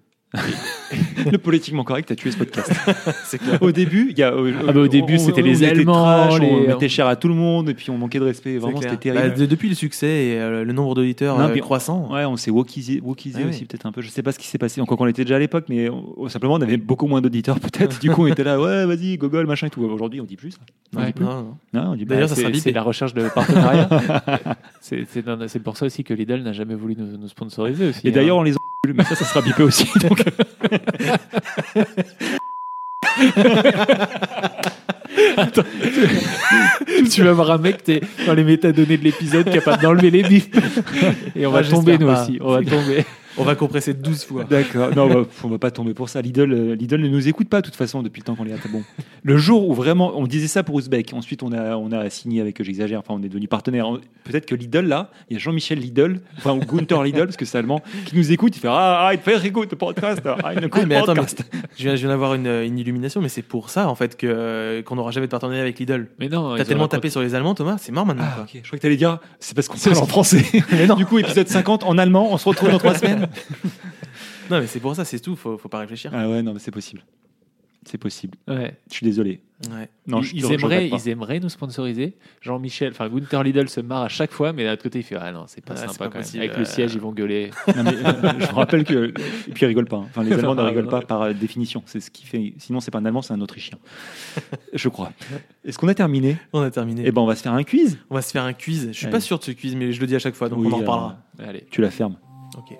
Le 1.30 1.38
politiquement 1.38 1.84
correct 1.84 2.10
a 2.10 2.16
tué 2.16 2.30
ce 2.30 2.36
podcast. 2.36 2.70
Clair. 3.44 3.60
Au 3.62 3.72
début, 3.72 4.08
il 4.10 4.18
y 4.18 4.22
a, 4.22 4.28
Ah 4.68 4.72
bah, 4.72 4.80
au 4.80 4.86
début, 4.88 5.18
c'était 5.18 5.42
les 5.42 5.50
on 5.50 5.66
était 5.66 5.66
Allemands, 5.80 6.04
trash, 6.28 6.40
les- 6.40 6.46
on 6.46 6.66
mettait 6.68 6.88
cher 6.88 7.06
à 7.08 7.16
tout 7.16 7.26
le 7.28 7.34
monde, 7.34 7.68
et 7.68 7.74
puis 7.74 7.90
on 7.90 7.98
manquait 7.98 8.20
de 8.20 8.24
respect. 8.24 8.58
Vraiment, 8.58 8.80
c'était 8.80 8.96
terrible. 8.96 9.28
Bah, 9.30 9.34
de- 9.34 9.46
depuis 9.46 9.68
le 9.68 9.74
succès 9.74 10.06
et 10.06 10.38
euh, 10.40 10.64
le 10.64 10.72
nombre 10.72 10.94
d'auditeurs 10.94 11.40
euh, 11.40 11.56
croissant. 11.58 12.08
Ouais, 12.12 12.24
on 12.24 12.36
s'est 12.36 12.50
wokisé, 12.52 13.00
wokisé 13.02 13.40
Ah 13.44 13.48
aussi 13.48 13.60
oui. 13.60 13.64
peut-être 13.66 13.86
un 13.86 13.92
peu. 13.92 14.02
Je 14.02 14.08
sais 14.08 14.22
pas 14.22 14.30
ce 14.30 14.38
qui 14.38 14.46
s'est 14.46 14.58
passé. 14.58 14.80
Encore 14.80 14.96
qu'on 14.98 15.06
était 15.08 15.24
déjà 15.24 15.36
à 15.36 15.38
l'époque, 15.40 15.64
mais 15.68 15.88
on- 15.90 16.28
simplement 16.28 16.54
on 16.54 16.60
avait 16.60 16.76
beaucoup 16.76 17.06
moins 17.08 17.20
d'auditeurs 17.20 17.58
peut-être. 17.58 17.98
Du 18.00 18.10
coup, 18.10 18.22
on 18.24 18.26
était 18.28 18.44
là, 18.44 18.60
ouais, 18.60 18.86
vas-y, 18.86 19.16
Google, 19.18 19.46
machin 19.46 19.66
et 19.66 19.70
tout. 19.70 19.82
Aujourd'hui, 19.82 20.20
on 20.20 20.24
dit 20.24 20.36
plus. 20.36 20.52
ça. 20.52 20.58
On 20.94 21.00
Ouais. 21.00 21.06
dit 21.06 21.12
plus. 21.14 21.24
Non, 21.24 21.34
non. 21.42 21.56
Non, 21.72 21.90
on 21.92 21.96
dit 21.96 22.04
D'ailleurs, 22.04 22.28
pas. 22.28 22.34
ça 22.36 22.40
sera 22.40 22.52
c'est, 22.54 22.70
la 22.72 22.82
recherche 22.82 23.14
de 23.14 23.28
partenariat. 23.28 23.88
c'est, 24.80 25.58
pour 25.62 25.76
ça 25.76 25.86
aussi 25.86 26.04
que 26.04 26.14
Lidl 26.14 26.42
n'a 26.42 26.52
jamais 26.52 26.74
voulu 26.76 26.94
nous, 26.96 27.18
nous 27.18 27.28
sponsoriser 27.28 27.88
aussi. 27.88 28.06
Et 28.06 28.10
d'ailleurs, 28.12 28.36
hein. 28.36 28.40
on 28.40 28.44
les 28.44 28.52
en 28.54 28.58
mais 28.86 29.02
ça, 29.04 29.14
ça 29.14 29.24
sera 29.24 29.40
bipé 29.40 29.62
aussi. 29.62 29.86
Donc, 30.00 30.22
tu 37.10 37.22
vas 37.22 37.30
avoir 37.30 37.50
un 37.52 37.58
mec 37.58 37.82
t'es 37.84 38.00
dans 38.26 38.34
les 38.34 38.44
métadonnées 38.44 38.96
de 38.96 39.04
l'épisode 39.04 39.50
capable 39.50 39.82
d'enlever 39.82 40.10
les 40.10 40.22
bips. 40.22 40.56
Et 41.36 41.46
on 41.46 41.54
Ah, 41.54 41.62
va 41.62 41.68
tomber 41.68 41.98
nous 41.98 42.06
pas. 42.06 42.22
aussi. 42.22 42.38
On 42.40 42.52
va 42.52 42.62
tomber. 42.62 43.04
On 43.36 43.44
va 43.44 43.54
compresser 43.54 43.94
12 43.94 44.24
fois. 44.24 44.44
D'accord. 44.44 44.94
Non, 44.94 45.08
bah, 45.08 45.28
on 45.42 45.48
va 45.48 45.58
pas 45.58 45.70
tomber 45.70 45.94
pour 45.94 46.08
ça. 46.08 46.20
Lidl, 46.22 46.52
euh, 46.52 46.74
Lidl 46.74 47.00
ne 47.00 47.08
nous 47.08 47.28
écoute 47.28 47.48
pas 47.48 47.60
de 47.60 47.66
toute 47.66 47.76
façon 47.76 48.02
depuis 48.02 48.20
le 48.20 48.24
temps 48.24 48.34
qu'on 48.34 48.44
les 48.44 48.52
a. 48.52 48.56
Bon. 48.70 48.82
Le 49.22 49.36
jour 49.36 49.68
où 49.68 49.74
vraiment, 49.74 50.12
on 50.16 50.26
disait 50.26 50.48
ça 50.48 50.62
pour 50.62 50.76
Ouzbek. 50.76 51.12
Ensuite, 51.14 51.42
on 51.42 51.52
a, 51.52 51.76
on 51.76 51.92
a 51.92 52.08
signé 52.10 52.40
avec, 52.40 52.62
j'exagère, 52.62 53.00
enfin, 53.00 53.14
on 53.18 53.22
est 53.22 53.28
devenu 53.28 53.48
partenaire. 53.48 53.86
Peut-être 54.24 54.46
que 54.46 54.54
Lidl, 54.54 54.86
là, 54.86 55.10
il 55.28 55.34
y 55.34 55.36
a 55.36 55.38
Jean-Michel 55.40 55.78
Lidl, 55.78 56.20
enfin, 56.38 56.52
ou 56.52 56.60
Gunther 56.60 57.02
Lidl, 57.02 57.24
parce 57.24 57.36
que 57.36 57.44
c'est 57.44 57.58
allemand, 57.58 57.82
qui 58.06 58.16
nous 58.16 58.32
écoute. 58.32 58.56
Il 58.56 58.60
fait 58.60 58.68
Ah, 58.68 59.10
ah, 59.10 59.16
very 59.16 59.50
good 59.50 59.74
podcast. 59.74 60.22
Ah, 60.24 60.52
une 60.54 60.68
Ah, 60.72 60.86
mais 60.86 60.96
attends, 60.96 61.14
mais 61.14 61.22
je 61.76 61.82
viens, 61.82 61.96
je 61.96 62.00
viens 62.00 62.08
d'avoir 62.10 62.34
une, 62.34 62.46
une 62.46 62.78
illumination, 62.78 63.20
mais 63.20 63.28
c'est 63.28 63.42
pour 63.42 63.70
ça 63.70 63.88
en 63.88 63.94
fait 63.94 64.16
que 64.16 64.26
euh, 64.26 64.82
qu'on 64.82 64.96
n'aura 64.96 65.10
jamais 65.10 65.26
de 65.26 65.30
partenariat 65.30 65.62
avec 65.62 65.78
Lidl. 65.78 66.08
Mais 66.18 66.28
non, 66.28 66.56
T'as 66.56 66.64
tellement 66.64 66.88
tapé 66.88 67.10
sur 67.10 67.20
les 67.20 67.34
Allemands, 67.34 67.54
Thomas, 67.54 67.76
c'est 67.78 67.92
mort 67.92 68.06
maintenant. 68.06 68.24
Ah. 68.26 68.46
Je 68.52 68.60
crois 68.60 68.78
que 68.78 68.82
t'allais 68.82 68.96
dire, 68.96 69.18
c'est 69.40 69.54
parce 69.54 69.68
qu'on 69.68 69.78
parle 69.78 69.98
en 69.98 70.06
français. 70.06 70.44
Du 70.94 71.06
coup, 71.06 71.18
épisode 71.18 71.48
50 71.48 71.84
en 71.84 71.98
allemand, 71.98 72.28
on 72.30 72.38
se 72.38 72.48
retrouve 72.48 72.70
dans 72.70 72.78
trois 72.78 72.94
semaines. 72.94 73.23
Non, 74.50 74.60
mais 74.60 74.66
c'est 74.66 74.80
pour 74.80 74.94
ça, 74.94 75.04
c'est 75.04 75.20
tout. 75.20 75.36
Faut, 75.36 75.56
faut 75.56 75.68
pas 75.68 75.78
réfléchir. 75.78 76.10
Ah 76.14 76.28
ouais, 76.28 76.42
non, 76.42 76.52
mais 76.52 76.58
c'est 76.58 76.70
possible. 76.70 77.02
C'est 77.86 77.98
possible. 77.98 78.38
Ouais. 78.48 78.78
Je 78.88 78.94
suis 78.94 79.04
désolé. 79.04 79.42
Ouais. 79.70 79.90
Non, 80.06 80.22
ils, 80.22 80.40
je- 80.40 80.52
aimeraient, 80.54 80.88
ils 80.88 81.08
aimeraient 81.10 81.38
nous 81.38 81.50
sponsoriser. 81.50 82.14
Jean-Michel, 82.40 82.92
enfin 82.92 83.10
Gunther 83.10 83.42
Lidl 83.42 83.68
se 83.68 83.80
marre 83.80 84.02
à 84.04 84.08
chaque 84.08 84.32
fois, 84.32 84.54
mais 84.54 84.64
d'un 84.64 84.72
autre 84.72 84.82
côté, 84.82 85.00
il 85.00 85.02
fait 85.02 85.16
Ah 85.20 85.32
non, 85.32 85.44
c'est 85.48 85.62
pas 85.62 85.74
Ah, 85.76 85.88
sympa 85.88 85.92
pas 85.98 86.08
quand 86.08 86.18
même. 86.20 86.40
Avec 86.42 86.52
euh. 86.52 86.58
le 86.60 86.64
siège, 86.64 86.94
ils 86.94 87.00
vont 87.00 87.12
gueuler. 87.12 87.50
Non, 87.76 87.82
mais, 87.84 87.90
euh, 87.94 88.32
je 88.40 88.46
vous 88.46 88.56
rappelle 88.56 88.84
que. 88.84 89.08
Et 89.48 89.52
puis 89.52 89.64
ils 89.64 89.66
rigolent 89.66 89.84
pas. 89.86 89.98
hein. 89.98 90.06
Enfin, 90.08 90.22
les 90.24 90.32
Allemands 90.32 90.54
ne 90.54 90.62
rigolent 90.62 90.88
pas 90.88 91.02
par 91.02 91.22
euh, 91.22 91.32
définition. 91.34 91.82
C'est 91.84 92.00
ce 92.00 92.10
qui 92.10 92.24
fait. 92.24 92.54
Sinon, 92.58 92.80
c'est 92.80 92.90
pas 92.90 92.98
un 93.00 93.04
Allemand, 93.04 93.20
c'est 93.20 93.34
un 93.34 93.40
Autrichien. 93.42 93.76
Je 94.72 94.88
crois. 94.88 95.12
Est-ce 95.66 95.76
qu'on 95.78 95.88
a 95.88 95.94
terminé? 95.94 96.38
On 96.54 96.60
a 96.62 96.70
terminé. 96.70 97.02
Eh 97.04 97.12
ben, 97.12 97.20
on 97.20 97.26
va 97.26 97.36
se 97.36 97.42
faire 97.42 97.52
un 97.52 97.64
quiz. 97.64 97.98
On 98.08 98.14
va 98.14 98.22
se 98.22 98.30
faire 98.30 98.44
un 98.44 98.54
quiz. 98.54 98.88
Je 98.88 98.92
suis 98.92 99.06
Allez. 99.06 99.12
pas 99.12 99.20
sûr 99.20 99.38
de 99.38 99.44
ce 99.44 99.50
quiz, 99.50 99.74
mais 99.76 99.92
je 99.92 100.00
le 100.00 100.06
dis 100.06 100.16
à 100.16 100.20
chaque 100.20 100.34
fois, 100.34 100.48
donc 100.48 100.60
Oui, 100.60 100.68
on 100.70 100.72
en 100.72 100.76
euh, 100.76 100.80
reparlera. 100.80 101.18
Allez. 101.38 101.66
Tu 101.70 101.82
la 101.82 101.90
fermes. 101.90 102.16
Ok. 102.56 102.74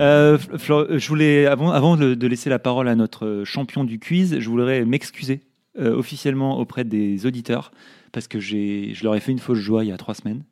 Euh, 0.00 0.36
Flo- 0.56 0.98
je 0.98 1.08
voulais, 1.08 1.46
avant, 1.46 1.70
avant 1.70 1.96
de, 1.96 2.26
laisser 2.26 2.50
la 2.50 2.58
parole 2.58 2.88
à 2.88 2.96
notre 2.96 3.26
euh, 3.26 3.44
champion 3.44 3.84
du 3.84 3.98
quiz, 3.98 4.38
je 4.38 4.48
voudrais 4.48 4.84
m'excuser 4.84 5.42
euh, 5.78 5.96
officiellement 5.96 6.58
auprès 6.58 6.84
des 6.84 7.24
auditeurs 7.24 7.70
parce 8.10 8.26
que 8.26 8.40
je 8.40 9.02
leur 9.04 9.14
ai 9.14 9.20
fait 9.20 9.32
une 9.32 9.38
fausse 9.38 9.58
joie 9.58 9.84
il 9.84 9.88
y 9.88 9.92
a 9.92 9.96
trois 9.96 10.14
semaines. 10.14 10.44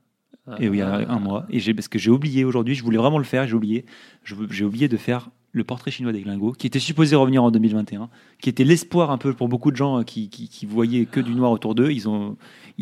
Et 0.59 0.68
oui, 0.68 0.78
il 0.78 0.80
y 0.80 0.82
a 0.82 1.09
un 1.09 1.18
mois. 1.20 1.47
Et 1.51 1.74
parce 1.74 1.86
que 1.88 1.99
j'ai 1.99 2.11
oublié 2.11 2.45
aujourd'hui, 2.45 2.74
je 2.74 2.82
voulais 2.82 2.99
vraiment 2.99 3.18
le 3.18 3.24
faire, 3.24 3.47
j'ai 3.47 3.55
oublié. 3.55 3.84
J'ai 4.24 4.64
oublié 4.64 4.88
de 4.88 4.97
faire 4.97 5.30
le 5.53 5.64
portrait 5.64 5.91
chinois 5.91 6.12
des 6.12 6.22
glingos, 6.22 6.53
qui 6.53 6.66
était 6.66 6.78
supposé 6.78 7.16
revenir 7.16 7.43
en 7.43 7.51
2021, 7.51 8.09
qui 8.41 8.49
était 8.49 8.64
l'espoir 8.64 9.11
un 9.11 9.18
peu 9.18 9.34
pour 9.34 9.49
beaucoup 9.49 9.70
de 9.70 9.76
gens 9.76 9.99
euh, 9.99 10.03
qui, 10.03 10.28
qui, 10.28 10.49
qui 10.49 10.64
voyaient 10.64 11.07
que 11.07 11.20
du 11.20 11.34
noir 11.34 11.51
autour 11.51 11.74
d'eux. 11.74 11.91
Ils, 11.91 12.09
ont, 12.09 12.36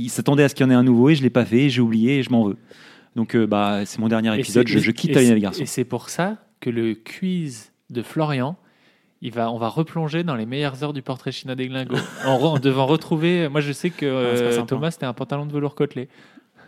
ils 0.04 0.10
s'attendaient 0.10 0.44
à 0.44 0.48
ce 0.48 0.54
qu'il 0.54 0.64
y 0.64 0.68
en 0.68 0.70
ait 0.70 0.74
un 0.74 0.82
nouveau 0.82 1.10
et 1.10 1.14
je 1.14 1.20
ne 1.20 1.24
l'ai 1.24 1.30
pas 1.30 1.44
fait, 1.44 1.68
j'ai 1.70 1.80
oublié 1.80 2.18
et 2.18 2.22
je 2.22 2.30
m'en 2.30 2.44
veux. 2.44 2.56
Donc 3.16 3.34
euh, 3.34 3.46
bah, 3.46 3.84
c'est 3.84 3.98
mon 3.98 4.08
dernier 4.08 4.36
épisode, 4.38 4.68
je, 4.68 4.78
je 4.78 4.90
quitte 4.90 5.14
la 5.14 5.22
c'est- 5.22 5.28
navigation. 5.28 5.62
Et 5.62 5.66
c'est 5.66 5.84
pour 5.84 6.08
ça 6.08 6.36
que 6.60 6.70
le 6.70 6.94
quiz 6.94 7.72
de 7.90 8.02
Florian, 8.02 8.56
il 9.22 9.32
va, 9.32 9.50
on 9.50 9.58
va 9.58 9.68
replonger 9.68 10.22
dans 10.22 10.36
les 10.36 10.46
meilleures 10.46 10.82
heures 10.84 10.92
du 10.92 11.02
portrait 11.02 11.32
chinois 11.32 11.56
des 11.56 11.68
glingos. 11.68 11.96
en, 12.26 12.58
devant 12.58 12.86
retrouver. 12.86 13.48
Moi, 13.48 13.60
je 13.60 13.72
sais 13.72 13.90
que 13.90 14.06
Ah, 14.06 14.08
euh. 14.08 14.62
Thomas, 14.62 14.90
c'était 14.92 15.06
un 15.06 15.12
pantalon 15.12 15.46
de 15.46 15.52
velours 15.52 15.74
côtelé. 15.74 16.08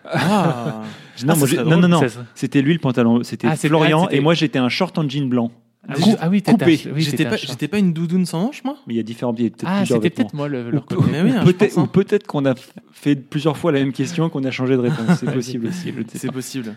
Ah, 0.05 0.83
Non, 1.25 1.35
Ah, 1.35 1.37
moi, 1.37 1.49
non, 1.65 1.77
non, 1.77 1.89
non, 1.89 2.01
c'était 2.35 2.63
lui 2.63 2.73
le 2.73 2.79
pantalon, 2.79 3.23
c'était 3.23 3.47
Ah, 3.49 3.57
Florian 3.57 4.09
et 4.09 4.21
moi 4.21 4.33
j'étais 4.35 4.59
un 4.59 4.71
short 4.71 4.97
en 4.99 5.09
jean 5.09 5.29
blanc. 5.29 5.53
Ah, 5.89 5.95
ah 6.21 6.29
oui, 6.29 6.43
t'étais 6.43 6.53
coupé. 6.77 6.91
oui, 6.95 7.03
j'étais 7.03 7.25
pas, 7.25 7.37
chat. 7.39 7.47
j'étais 7.49 7.67
pas 7.69 7.79
une 7.79 7.93
doudoune 7.95 8.27
sans 8.27 8.43
manche, 8.43 8.63
moi 8.65 8.77
Mais 8.87 8.95
il 8.95 8.97
y 8.99 9.01
a 9.01 9.03
différents 9.03 9.33
peut-être 9.33 9.65
Ah, 9.67 9.79
plusieurs 9.79 10.03
c'était 10.03 10.23
vêtements. 10.23 10.25
peut-être 10.25 10.35
moi 10.35 10.49
le 10.49 10.77
Ou. 10.99 11.03
Mais 11.11 11.23
oui, 11.23 11.31
hein, 11.31 11.41
je 11.41 11.51
peut-être 11.53 11.75
pense, 11.75 11.79
hein. 11.79 11.83
ou 11.83 11.87
peut-être 11.87 12.27
qu'on 12.27 12.45
a 12.45 12.55
fait 12.93 13.17
plusieurs 13.17 13.57
fois 13.57 13.73
la 13.73 13.79
même 13.81 13.93
question 13.93 14.29
et 14.29 14.31
qu'on 14.31 14.45
a 14.45 14.51
changé 14.51 14.75
de 14.75 14.81
réponse. 14.81 15.19
C'est 15.21 15.33
possible 15.33 15.69
aussi. 15.69 15.93
C'est 16.15 16.31
possible. 16.33 16.77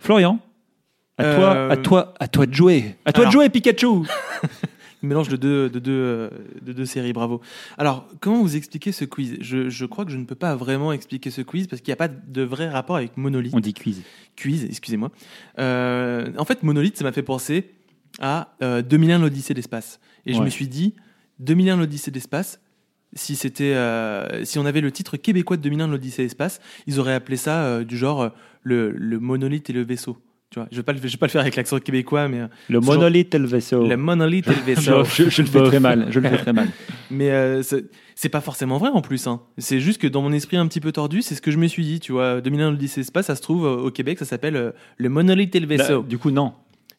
Florian, 0.00 0.40
à 1.18 1.22
Euh, 1.24 1.36
toi, 1.36 1.70
à 1.72 1.76
toi, 1.76 2.14
à 2.18 2.28
toi 2.28 2.46
de 2.46 2.52
jouer. 2.54 2.96
À 3.04 3.12
toi 3.12 3.22
Alors. 3.22 3.30
de 3.30 3.32
jouer, 3.38 3.48
Pikachu. 3.48 3.86
Mélange 5.04 5.28
de 5.28 5.36
deux, 5.36 5.68
de, 5.68 5.78
deux, 5.80 5.92
euh, 5.92 6.30
de 6.62 6.72
deux 6.72 6.84
séries, 6.86 7.12
bravo. 7.12 7.40
Alors, 7.76 8.06
comment 8.20 8.40
vous 8.40 8.54
expliquer 8.56 8.92
ce 8.92 9.04
quiz? 9.04 9.36
Je, 9.40 9.68
je 9.68 9.84
crois 9.84 10.04
que 10.04 10.12
je 10.12 10.16
ne 10.16 10.24
peux 10.24 10.36
pas 10.36 10.54
vraiment 10.54 10.92
expliquer 10.92 11.30
ce 11.30 11.40
quiz 11.42 11.66
parce 11.66 11.82
qu'il 11.82 11.90
n'y 11.90 11.94
a 11.94 11.96
pas 11.96 12.08
de 12.08 12.42
vrai 12.42 12.68
rapport 12.68 12.96
avec 12.96 13.16
Monolith. 13.16 13.52
On 13.54 13.58
dit 13.60 13.74
quiz. 13.74 14.02
Quiz, 14.36 14.64
excusez-moi. 14.64 15.10
Euh, 15.58 16.28
en 16.38 16.44
fait, 16.44 16.62
Monolith, 16.62 16.96
ça 16.98 17.04
m'a 17.04 17.10
fait 17.12 17.22
penser 17.22 17.70
à 18.20 18.54
euh, 18.62 18.82
2001 18.82 19.18
l'Odyssée 19.18 19.54
de 19.54 19.58
l'espace. 19.58 20.00
Et 20.26 20.34
je 20.34 20.42
me 20.42 20.50
suis 20.50 20.68
dit, 20.68 20.94
2001 21.40 21.76
l'Odyssée 21.76 22.10
de 22.10 22.16
l'espace, 22.16 22.60
si 23.14 23.36
c'était, 23.36 23.74
euh, 23.74 24.44
si 24.44 24.58
on 24.58 24.64
avait 24.66 24.80
le 24.80 24.90
titre 24.92 25.16
québécois 25.16 25.56
de 25.56 25.62
2001 25.62 25.88
l'Odyssée 25.88 26.22
de 26.22 26.26
l'espace, 26.26 26.60
ils 26.86 26.98
auraient 27.00 27.14
appelé 27.14 27.36
ça 27.36 27.64
euh, 27.64 27.84
du 27.84 27.96
genre 27.96 28.22
euh, 28.22 28.28
le, 28.62 28.90
le 28.90 29.18
monolithe 29.18 29.68
et 29.70 29.72
le 29.72 29.82
vaisseau. 29.82 30.16
Tu 30.50 30.58
vois, 30.58 30.68
je 30.70 30.80
vais 30.80 30.92
le, 30.92 30.98
je 30.98 31.12
vais 31.12 31.16
pas 31.18 31.26
le 31.26 31.30
faire 31.30 31.40
avec 31.40 31.56
l'accent 31.56 31.78
québécois, 31.78 32.28
mais 32.28 32.40
euh, 32.40 32.46
Le 32.68 32.80
monolithe 32.80 33.34
et 33.34 33.38
le 33.38 33.46
vaisseau. 33.46 33.86
le 33.86 33.96
monolithe 33.96 34.46
et 34.48 34.54
le 34.54 34.60
vaisseau. 34.74 35.02
je- 35.04 35.30
je 35.30 35.42
le 35.42 35.48
fais 35.48 35.62
très 35.64 35.80
mal. 35.80 36.06
Je 36.10 36.20
le 36.20 36.28
fais 36.28 36.36
très 36.38 36.52
mal. 36.52 36.68
Mais 37.10 37.30
euh, 37.30 37.62
c'est 37.62 37.86
c'est 38.14 38.28
pas 38.28 38.40
forcément 38.42 38.76
vrai 38.78 38.90
en 38.90 39.00
plus. 39.00 39.26
Hein. 39.26 39.40
C'est 39.58 39.80
juste 39.80 40.00
que 40.00 40.06
dans 40.06 40.20
mon 40.22 40.32
esprit 40.32 40.56
un 40.58 40.66
petit 40.66 40.80
peu 40.80 40.92
tordu, 40.92 41.22
c'est 41.22 41.34
ce 41.34 41.40
que 41.42 41.50
je 41.50 41.56
me 41.58 41.66
suis 41.66 41.84
dit. 41.84 42.00
Tu 42.00 42.12
vois, 42.12 42.40
2001 42.42 42.70
l'Odyssée 42.72 42.96
de 43.00 43.04
l'espace, 43.04 43.26
ça 43.26 43.34
se 43.34 43.40
trouve 43.42 43.64
euh, 43.66 43.76
au 43.76 43.90
Québec, 43.90 44.18
ça 44.18 44.24
s'appelle 44.26 44.56
euh, 44.56 44.70
le 44.98 45.08
monolithe 45.08 45.54
et 45.56 45.60
le 45.60 45.66
Là, 45.66 45.76
vaisseau. 45.76 46.02
du 46.02 46.18
coup, 46.18 46.30
non. 46.30 46.52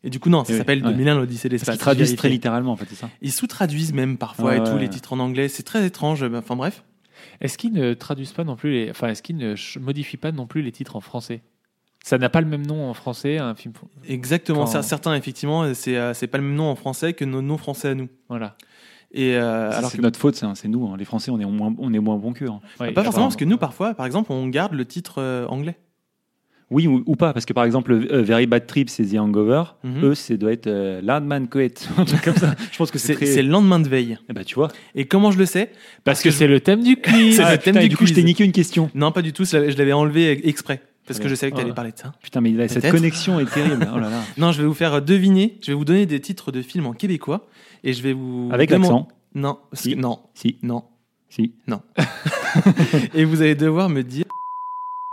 Et 0.03 0.09
du 0.09 0.19
coup, 0.19 0.29
non, 0.29 0.43
ça 0.43 0.51
Oui, 0.51 0.57
s'appelle 0.59 0.83
ouais. 0.83 0.91
2001 0.91 1.15
l'Odyssée 1.15 1.47
de 1.47 1.53
l'espace. 1.53 1.75
qu'ils 1.75 1.79
traduisent 1.81 2.15
très 2.15 2.29
littéralement, 2.29 2.71
en 2.73 2.75
fait, 2.75 2.85
c'est 2.89 2.95
ça. 2.95 3.09
Ils 3.21 3.31
sous-traduisent 3.31 3.93
même 3.93 4.17
parfois 4.17 4.51
Ouais, 4.51 4.57
et 4.57 4.63
tout, 4.63 4.71
ouais. 4.71 4.79
les 4.79 4.89
titres 4.89 5.13
en 5.13 5.19
anglais. 5.19 5.47
C'est 5.47 5.63
très 5.63 5.85
étrange. 5.85 6.23
Enfin 6.23 6.55
bref. 6.55 6.83
Est-ce 7.39 7.57
qu'ils 7.57 7.71
ne 7.73 7.93
traduisent 7.93 8.33
pas 8.33 8.43
non 8.43 8.55
plus 8.57 8.71
les. 8.73 8.89
Enfin, 8.89 9.07
est-ce 9.07 9.23
qu'ils 9.23 9.37
ne 9.37 9.55
modifient 9.79 10.17
pas 10.17 10.31
non 10.33 10.45
plus 10.45 10.61
les 10.61 10.71
titres 10.73 10.95
en 10.97 10.99
français? 11.01 11.41
Ça 12.03 12.17
n'a 12.17 12.27
pas 12.29 12.41
le 12.41 12.47
même 12.47 12.65
nom 12.67 12.89
en 12.89 12.93
français, 12.93 13.37
un 13.37 13.55
film. 13.55 13.73
Exactement. 14.09 14.65
Quand- 14.65 14.71
Cer- 14.79 14.83
Certains, 14.83 15.15
effectivement, 15.15 15.73
c'est 15.73 15.95
euh, 15.97 16.13
c'est 16.13 16.27
pas 16.27 16.37
le 16.37 16.43
même 16.43 16.55
nom 16.55 16.65
en 16.69 16.75
français 16.75 17.13
que 17.13 17.23
nos 17.23 17.41
noms 17.41 17.57
français 17.57 17.89
à 17.89 17.95
nous. 17.95 18.09
Voilà. 18.27 18.57
Et 19.13 19.37
euh, 19.37 19.69
C'est 19.71 19.77
alors 19.77 19.91
c'est 19.91 19.97
que 19.97 20.01
notre 20.01 20.19
faute, 20.19 20.35
c'est 20.35 20.45
c'est 20.55 20.67
nous. 20.67 20.85
hein. 20.87 20.95
Les 20.97 21.05
Français, 21.05 21.31
on 21.31 21.39
est 21.39 21.45
moins, 21.45 21.73
on 21.77 21.93
est 21.93 21.99
moins 21.99 22.17
bons 22.17 22.33
qu'eux. 22.33 22.49
hein. 22.49 22.59
Ouais, 22.79 22.91
pas 22.91 23.03
forcément, 23.03 23.25
parce 23.27 23.35
que 23.37 23.45
nous, 23.45 23.57
parfois, 23.57 23.93
par 23.93 24.05
exemple, 24.05 24.31
on 24.33 24.47
garde 24.47 24.73
le 24.73 24.83
titre 24.85 25.15
euh, 25.21 25.45
anglais. 25.47 25.77
Oui 26.73 26.87
ou, 26.87 27.03
ou 27.05 27.15
pas, 27.15 27.31
parce 27.33 27.45
que 27.45 27.53
par 27.53 27.63
exemple, 27.63 27.91
euh, 27.93 28.21
Very 28.23 28.47
Bad 28.47 28.65
Trip, 28.67 28.89
c'est 28.89 29.05
The 29.05 29.15
Hangover. 29.19 29.63
Mhm. 29.83 30.03
Eux, 30.05 30.15
c'est 30.15 30.37
doit 30.37 30.51
être 30.51 30.67
euh, 30.67 31.01
Landman 31.01 31.47
Coet, 31.47 31.73
un 31.97 32.03
truc 32.05 32.21
comme 32.21 32.35
ça. 32.35 32.55
Je 32.71 32.77
pense 32.77 32.89
que 32.91 32.97
c'est 32.97 33.07
C'est 33.07 33.15
très. 33.15 33.25
c'est 33.27 33.43
le 33.43 33.49
lendemain 33.49 33.79
de 33.79 33.87
veille. 33.87 34.17
Eh 34.29 34.33
ben, 34.33 34.43
tu 34.43 34.55
vois. 34.55 34.69
Et 34.95 35.05
comment 35.05 35.31
je 35.31 35.37
le 35.37 35.45
sais? 35.45 35.71
Parce 36.03 36.21
que 36.21 36.31
c'est 36.31 36.47
le 36.47 36.59
thème 36.59 36.81
du 36.83 36.95
quiz. 37.01 37.35
C'est 37.37 37.43
Ah, 37.43 37.51
le 37.53 37.57
thème 37.59 37.75
putain, 37.75 37.79
et 37.79 37.83
du 37.83 37.89
du 37.89 37.97
coup, 37.97 38.05
je 38.05 38.13
quiz. 38.13 38.17
t'ai 38.21 38.23
niqué 38.25 38.43
une 38.43 38.51
question. 38.51 38.89
Non, 38.95 39.11
pas 39.11 39.21
du 39.21 39.31
tout. 39.33 39.45
Je 39.45 39.55
l'avais 39.57 39.71
je 39.71 39.93
enlevé 39.93 40.47
exprès. 40.49 40.81
Parce 41.05 41.19
que 41.19 41.27
je 41.27 41.35
savais 41.35 41.51
que 41.51 41.57
tu 41.57 41.61
allais 41.61 41.71
Ah. 41.71 41.75
parler 41.75 41.91
de 41.91 41.97
ça. 41.99 42.13
Putain, 42.21 42.41
mais 42.41 42.51
là, 42.51 42.67
cette 42.67 42.89
connexion 42.89 43.39
est 43.39 43.45
terrible. 43.53 43.87
Oh 43.93 43.99
là 43.99 44.09
là. 44.09 44.21
Non, 44.37 44.51
je 44.51 44.61
vais 44.61 44.67
vous 44.67 44.73
faire 44.73 45.01
deviner. 45.01 45.57
Je 45.61 45.67
vais 45.71 45.75
vous 45.75 45.85
donner 45.85 46.05
des 46.05 46.19
titres 46.21 46.51
de 46.51 46.61
films 46.61 46.87
en 46.87 46.93
québécois. 46.93 47.45
Et 47.83 47.93
je 47.93 48.01
vais 48.01 48.13
vous. 48.13 48.49
Avec 48.51 48.69
l'accent. 48.71 49.07
Non, 49.35 49.57
Si. 49.73 49.95
non, 49.95 50.19
Si, 50.33 50.57
non. 50.63 50.83
si. 51.29 51.51
Et 53.13 53.25
vous 53.25 53.41
allez 53.41 53.55
devoir 53.55 53.89
me 53.89 54.01
dire. 54.01 54.25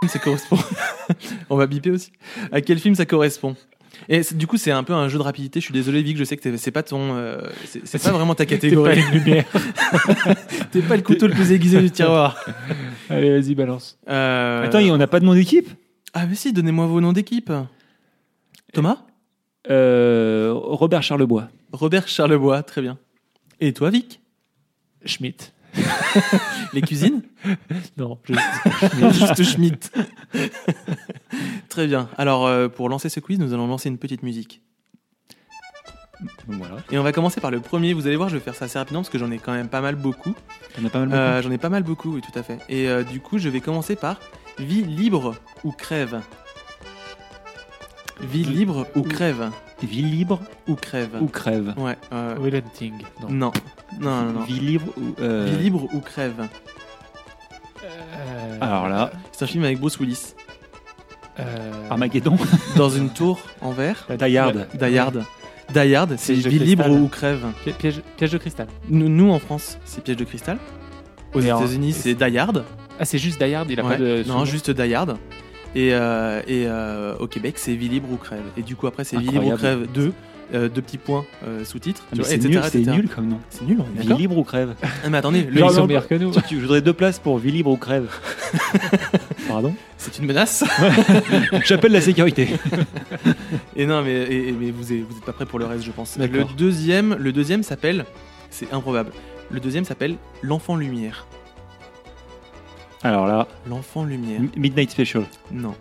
Ça 0.08 0.18
correspond. 0.18 0.56
On 1.50 1.56
va 1.56 1.66
biper 1.66 1.90
aussi. 1.90 2.12
À 2.52 2.60
quel 2.60 2.78
film 2.78 2.94
ça 2.94 3.04
correspond? 3.04 3.54
Et 4.08 4.22
du 4.32 4.46
coup, 4.46 4.56
c'est 4.56 4.70
un 4.70 4.82
peu 4.82 4.94
un 4.94 5.08
jeu 5.08 5.18
de 5.18 5.22
rapidité. 5.22 5.60
Je 5.60 5.66
suis 5.66 5.74
désolé, 5.74 6.02
Vic, 6.02 6.16
je 6.16 6.24
sais 6.24 6.36
que 6.38 6.56
c'est 6.56 6.70
pas 6.70 6.82
ton. 6.82 7.16
euh, 7.16 7.42
c'est 7.84 8.02
pas 8.02 8.12
vraiment 8.12 8.34
ta 8.34 8.46
catégorie. 8.46 9.02
T'es 9.24 9.42
pas. 9.42 10.34
T'es 10.72 10.80
pas 10.80 10.96
le 10.96 11.02
couteau 11.02 11.26
le 11.26 11.34
plus 11.34 11.52
aiguisé 11.52 11.80
du 11.80 11.90
tiroir. 11.90 12.42
Allez, 13.10 13.38
vas-y, 13.38 13.54
balance. 13.54 13.98
Euh, 14.08 14.64
Attends, 14.64 14.78
on 14.80 14.96
n'a 14.96 15.06
pas 15.06 15.20
de 15.20 15.26
nom 15.26 15.34
d'équipe? 15.34 15.68
Ah, 16.14 16.24
mais 16.26 16.34
si, 16.34 16.52
donnez-moi 16.52 16.86
vos 16.86 17.00
noms 17.02 17.12
d'équipe. 17.12 17.52
Thomas? 18.72 19.02
Euh, 19.70 20.52
Robert 20.54 21.02
Charlebois. 21.02 21.48
Robert 21.72 22.08
Charlebois, 22.08 22.62
très 22.62 22.80
bien. 22.80 22.96
Et 23.60 23.74
toi, 23.74 23.90
Vic? 23.90 24.20
Schmidt. 25.04 25.52
Les 26.72 26.82
cuisines 26.82 27.22
Non, 27.96 28.18
je- 28.24 28.34
Juste 29.12 29.42
Schmitt. 29.44 29.92
Très 31.68 31.86
bien. 31.86 32.08
Alors, 32.18 32.46
euh, 32.46 32.68
pour 32.68 32.88
lancer 32.88 33.08
ce 33.08 33.20
quiz, 33.20 33.38
nous 33.38 33.52
allons 33.54 33.66
lancer 33.66 33.88
une 33.88 33.98
petite 33.98 34.22
musique. 34.22 34.62
Voilà. 36.48 36.76
Et 36.90 36.98
on 36.98 37.02
va 37.02 37.12
commencer 37.12 37.40
par 37.40 37.50
le 37.50 37.60
premier. 37.60 37.94
Vous 37.94 38.06
allez 38.06 38.16
voir, 38.16 38.28
je 38.28 38.36
vais 38.36 38.42
faire 38.42 38.54
ça 38.54 38.66
assez 38.66 38.78
rapidement 38.78 39.00
parce 39.00 39.08
que 39.10 39.18
j'en 39.18 39.30
ai 39.30 39.38
quand 39.38 39.52
même 39.52 39.68
pas 39.68 39.80
mal 39.80 39.94
beaucoup. 39.96 40.34
On 40.80 40.84
a 40.84 40.90
pas 40.90 40.98
mal 40.98 41.08
beaucoup. 41.08 41.18
Euh, 41.20 41.42
j'en 41.42 41.50
ai 41.50 41.58
pas 41.58 41.68
mal 41.70 41.82
beaucoup, 41.82 42.12
oui, 42.14 42.20
tout 42.20 42.38
à 42.38 42.42
fait. 42.42 42.58
Et 42.68 42.88
euh, 42.88 43.02
du 43.04 43.20
coup, 43.20 43.38
je 43.38 43.48
vais 43.48 43.60
commencer 43.60 43.96
par 43.96 44.20
vie 44.58 44.82
libre 44.84 45.34
ou 45.64 45.72
crève. 45.72 46.20
Vie 48.22 48.44
libre 48.44 48.86
ou 48.94 49.02
crève. 49.02 49.50
Vie 49.82 50.02
libre 50.02 50.40
Ou 50.68 50.74
crève. 50.74 51.16
ou 51.20 51.26
crève 51.26 51.74
Ouais. 51.78 51.96
euh, 52.12 52.36
Will 52.38 52.54
Hunting. 52.56 52.94
Non. 53.22 53.28
non. 53.30 53.52
Non, 54.00 54.24
non, 54.24 54.32
non. 54.32 54.40
Vie 54.42 54.60
libre 54.60 54.86
ou. 54.96 55.14
euh, 55.20 55.46
Vie 55.50 55.62
libre 55.64 55.88
ou 55.94 56.00
crève. 56.00 56.46
Euh, 57.82 58.58
Alors 58.60 58.88
là, 58.88 59.10
C'est 59.32 59.44
un 59.44 59.48
film 59.48 59.64
avec 59.64 59.78
Bruce 59.80 59.98
Willis. 59.98 60.34
euh, 61.38 61.44
Armageddon, 61.88 62.36
Dans 62.76 62.90
une 62.90 63.10
tour 63.10 63.40
en 63.60 63.70
verre. 63.72 64.06
Die 64.10 64.36
Hard. 64.36 64.68
Die 64.78 64.98
Hard. 64.98 65.24
Die 65.72 65.94
Hard, 65.94 66.14
c'est 66.18 66.34
vie 66.34 66.58
libre 66.58 66.88
ou 66.90 67.08
crève. 67.08 67.46
pi- 67.64 67.72
Piège, 67.72 68.02
piège 68.16 68.32
de 68.32 68.38
cristal. 68.38 68.66
Nous, 68.88 69.08
nous, 69.08 69.30
en 69.30 69.38
France, 69.38 69.78
c'est 69.84 70.02
Piège 70.02 70.16
de 70.16 70.24
cristal. 70.24 70.58
Aux 71.32 71.40
États-Unis, 71.40 71.92
c'est 71.92 72.14
Die 72.14 72.38
Hard. 72.38 72.64
Ah, 72.98 73.04
c'est 73.04 73.18
juste 73.18 73.42
Die 73.42 73.54
Hard, 73.54 73.70
il 73.70 73.80
a 73.80 73.84
Ouais. 73.84 73.90
pas 73.96 73.96
de. 73.96 74.24
non, 74.26 74.44
juste 74.44 74.70
Die 74.70 74.94
Hard. 74.94 75.16
Et, 75.74 75.90
euh, 75.94 76.40
et 76.48 76.64
euh, 76.66 77.14
au 77.20 77.26
Québec, 77.26 77.54
c'est 77.56 77.74
Vie 77.74 77.88
libre 77.88 78.08
ou 78.12 78.16
crève. 78.16 78.42
Et 78.56 78.62
du 78.62 78.74
coup, 78.76 78.86
après, 78.86 79.04
c'est 79.04 79.16
Vie 79.18 79.28
libre 79.28 79.46
ou 79.46 79.56
crève 79.56 79.86
2, 79.92 80.12
euh, 80.52 80.68
deux 80.68 80.82
petits 80.82 80.98
points 80.98 81.24
euh, 81.46 81.64
sous-titres. 81.64 82.04
Ah, 82.12 82.16
c'est 82.24 82.34
etc., 82.44 82.60
nul, 82.74 82.92
nul 82.92 83.08
comme 83.08 83.28
nom. 83.28 83.38
C'est 83.50 83.64
nul, 83.64 83.78
on 83.80 83.84
est 83.84 84.00
Vie 84.02 84.06
d'accord 84.08 84.18
libre 84.18 84.38
ou 84.38 84.42
crève 84.44 84.74
Ah, 84.82 85.08
Mais 85.08 85.18
attendez, 85.18 85.42
le- 85.44 85.60
ils 85.64 85.70
sont 85.70 85.86
meilleurs 85.86 86.08
que 86.08 86.16
nous. 86.16 86.32
Je 86.50 86.56
voudrais 86.56 86.82
deux 86.82 86.92
places 86.92 87.20
pour 87.20 87.38
vie 87.38 87.52
libre 87.52 87.70
ou 87.70 87.76
crève. 87.76 88.08
Pardon 89.48 89.74
c'est 89.96 90.18
une 90.18 90.24
menace. 90.26 90.64
J'appelle 91.66 91.92
la 91.92 92.00
sécurité. 92.00 92.48
Et 93.76 93.84
non, 93.86 94.02
mais, 94.02 94.12
et- 94.14 94.48
et- 94.48 94.52
mais 94.52 94.70
vous 94.70 94.92
êtes, 94.92 95.02
vous 95.08 95.16
êtes 95.18 95.24
pas 95.24 95.32
prêts 95.32 95.44
pour 95.46 95.58
le 95.58 95.66
reste, 95.66 95.84
je 95.84 95.90
pense. 95.90 96.16
Le 96.18 96.44
deuxième, 96.56 97.14
le 97.18 97.32
deuxième 97.32 97.62
s'appelle, 97.62 98.06
c'est 98.50 98.72
improbable. 98.72 99.10
Le 99.50 99.60
deuxième 99.60 99.84
s'appelle 99.84 100.16
L'Enfant 100.42 100.74
Lumière. 100.76 101.26
Alors 103.02 103.26
là, 103.26 103.46
L'Enfant 103.66 104.04
Lumière. 104.04 104.40
M- 104.40 104.50
Midnight 104.56 104.90
Special. 104.90 105.24
Non. 105.52 105.74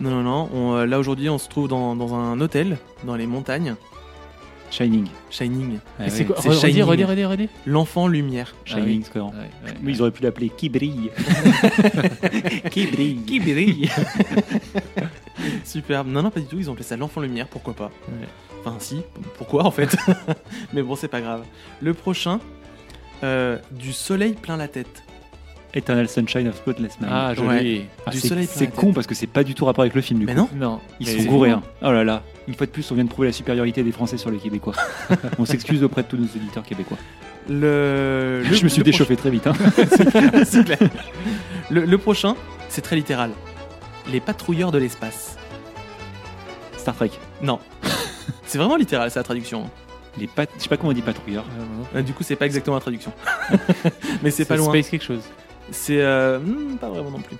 Non, 0.00 0.10
non, 0.10 0.22
non. 0.22 0.48
On, 0.52 0.74
euh, 0.76 0.86
là 0.86 0.98
aujourd'hui, 0.98 1.28
on 1.28 1.38
se 1.38 1.48
trouve 1.48 1.68
dans, 1.68 1.96
dans 1.96 2.14
un 2.14 2.40
hôtel, 2.40 2.78
dans 3.04 3.16
les 3.16 3.26
montagnes. 3.26 3.74
Shining. 4.70 5.06
Shining. 5.30 5.78
Ah 6.00 6.06
Et 6.06 6.10
c'est 6.10 6.20
ouais. 6.20 6.24
quoi 6.26 6.36
c'est 6.40 6.48
Redis, 6.48 6.60
Shining. 6.60 6.82
redis, 6.82 7.04
redis, 7.04 7.24
redis. 7.24 7.48
L'Enfant 7.66 8.08
Lumière. 8.08 8.54
Shining, 8.64 9.02
c'est 9.04 9.12
cohérent. 9.12 9.30
Ouais, 9.32 9.68
ouais, 9.70 9.76
Mais 9.82 9.92
ils 9.92 10.02
auraient 10.02 10.10
pu 10.10 10.22
l'appeler 10.24 10.48
Qui 10.50 10.68
brille. 10.68 11.10
Qui 12.70 12.86
brille. 12.88 13.22
Qui 13.24 13.38
brille 13.40 13.88
Superbe. 15.64 16.08
Non, 16.08 16.22
non, 16.22 16.30
pas 16.30 16.40
du 16.40 16.46
tout. 16.46 16.56
Ils 16.58 16.68
ont 16.68 16.72
appelé 16.72 16.84
ça 16.84 16.96
l'Enfant 16.96 17.20
Lumière. 17.20 17.46
Pourquoi 17.48 17.74
pas 17.74 17.90
Ouais. 18.08 18.26
Enfin, 18.64 18.76
si. 18.80 19.02
Pourquoi 19.36 19.64
en 19.64 19.70
fait? 19.70 19.96
Mais 20.72 20.82
bon, 20.82 20.96
c'est 20.96 21.08
pas 21.08 21.20
grave. 21.20 21.44
Le 21.80 21.94
prochain, 21.94 22.40
euh, 23.22 23.58
du 23.70 23.92
soleil 23.92 24.32
plein 24.32 24.56
la 24.56 24.66
tête. 24.68 25.03
Eternal 25.74 26.08
Sunshine 26.08 26.48
of 26.48 26.56
Spotless 26.56 27.00
Mind. 27.00 27.10
Ah, 27.12 27.34
joli. 27.34 27.48
Ouais. 27.48 27.86
Ah, 28.06 28.10
du 28.10 28.20
c'est- 28.20 28.74
con 28.74 28.92
parce 28.92 29.06
que 29.08 29.14
c'est 29.14 29.26
pas 29.26 29.42
du 29.44 29.54
tout 29.54 29.64
rapport 29.64 29.82
avec 29.82 29.94
le 29.94 30.00
film 30.02 30.20
du 30.20 30.26
Mais 30.26 30.34
coup. 30.34 30.48
non. 30.52 30.70
Non. 30.70 30.80
Ils 31.00 31.06
mais- 31.06 31.22
sont 31.24 31.28
gourés. 31.30 31.50
hein. 31.50 31.62
Oh 31.82 31.90
là 31.92 32.04
là. 32.04 32.22
Une 32.46 32.54
fois 32.54 32.66
de 32.66 32.70
plus, 32.72 32.88
on 32.90 32.94
vient 32.94 33.04
de 33.04 33.08
prouver 33.08 33.28
la 33.28 33.32
supériorité 33.32 33.82
des 33.82 33.90
Français 33.92 34.16
sur 34.16 34.30
les 34.30 34.38
Québécois. 34.38 34.74
on 35.38 35.44
s'excuse 35.44 35.82
auprès 35.82 36.02
de 36.02 36.08
tous 36.08 36.16
nos 36.16 36.24
auditeurs 36.26 36.62
québécois. 36.62 36.98
Le, 37.48 38.42
le- 38.48 38.54
je 38.54 38.64
me 38.64 38.68
suis 38.68 38.78
le 38.78 38.84
déchauffé 38.84 39.16
très 39.16 39.30
vite. 39.30 39.46
hein. 39.46 39.52
C'est 40.44 40.64
clair. 40.64 40.78
Le, 41.70 41.84
le 41.84 41.98
prochain, 41.98 42.36
c'est 42.68 42.80
très 42.82 42.96
littéral. 42.96 43.30
Les 44.12 44.20
patrouilleurs 44.20 44.70
de 44.72 44.78
l'espace. 44.78 45.36
Star 46.76 46.94
Trek. 46.94 47.10
Non. 47.42 47.58
c'est 48.46 48.58
vraiment 48.58 48.76
littéral, 48.76 49.10
c'est 49.10 49.18
la 49.18 49.24
traduction. 49.24 49.68
Les 50.18 50.26
pat... 50.26 50.48
Je 50.56 50.62
sais 50.62 50.68
pas 50.68 50.76
comment 50.76 50.90
on 50.90 50.94
dit 50.94 51.02
patrouilleur. 51.02 51.44
Euh, 51.96 52.02
du 52.02 52.12
coup, 52.12 52.22
c'est 52.22 52.36
pas 52.36 52.46
exactement 52.46 52.76
la 52.76 52.80
traduction. 52.82 53.12
Mais 54.22 54.30
c'est 54.30 54.44
pas 54.44 54.56
loin. 54.56 54.68
Space 54.68 54.88
quelque 54.90 55.04
chose. 55.04 55.22
C'est 55.70 56.00
euh, 56.00 56.38
hmm, 56.38 56.76
pas 56.80 56.88
vraiment 56.88 57.10
non 57.10 57.20
plus. 57.20 57.36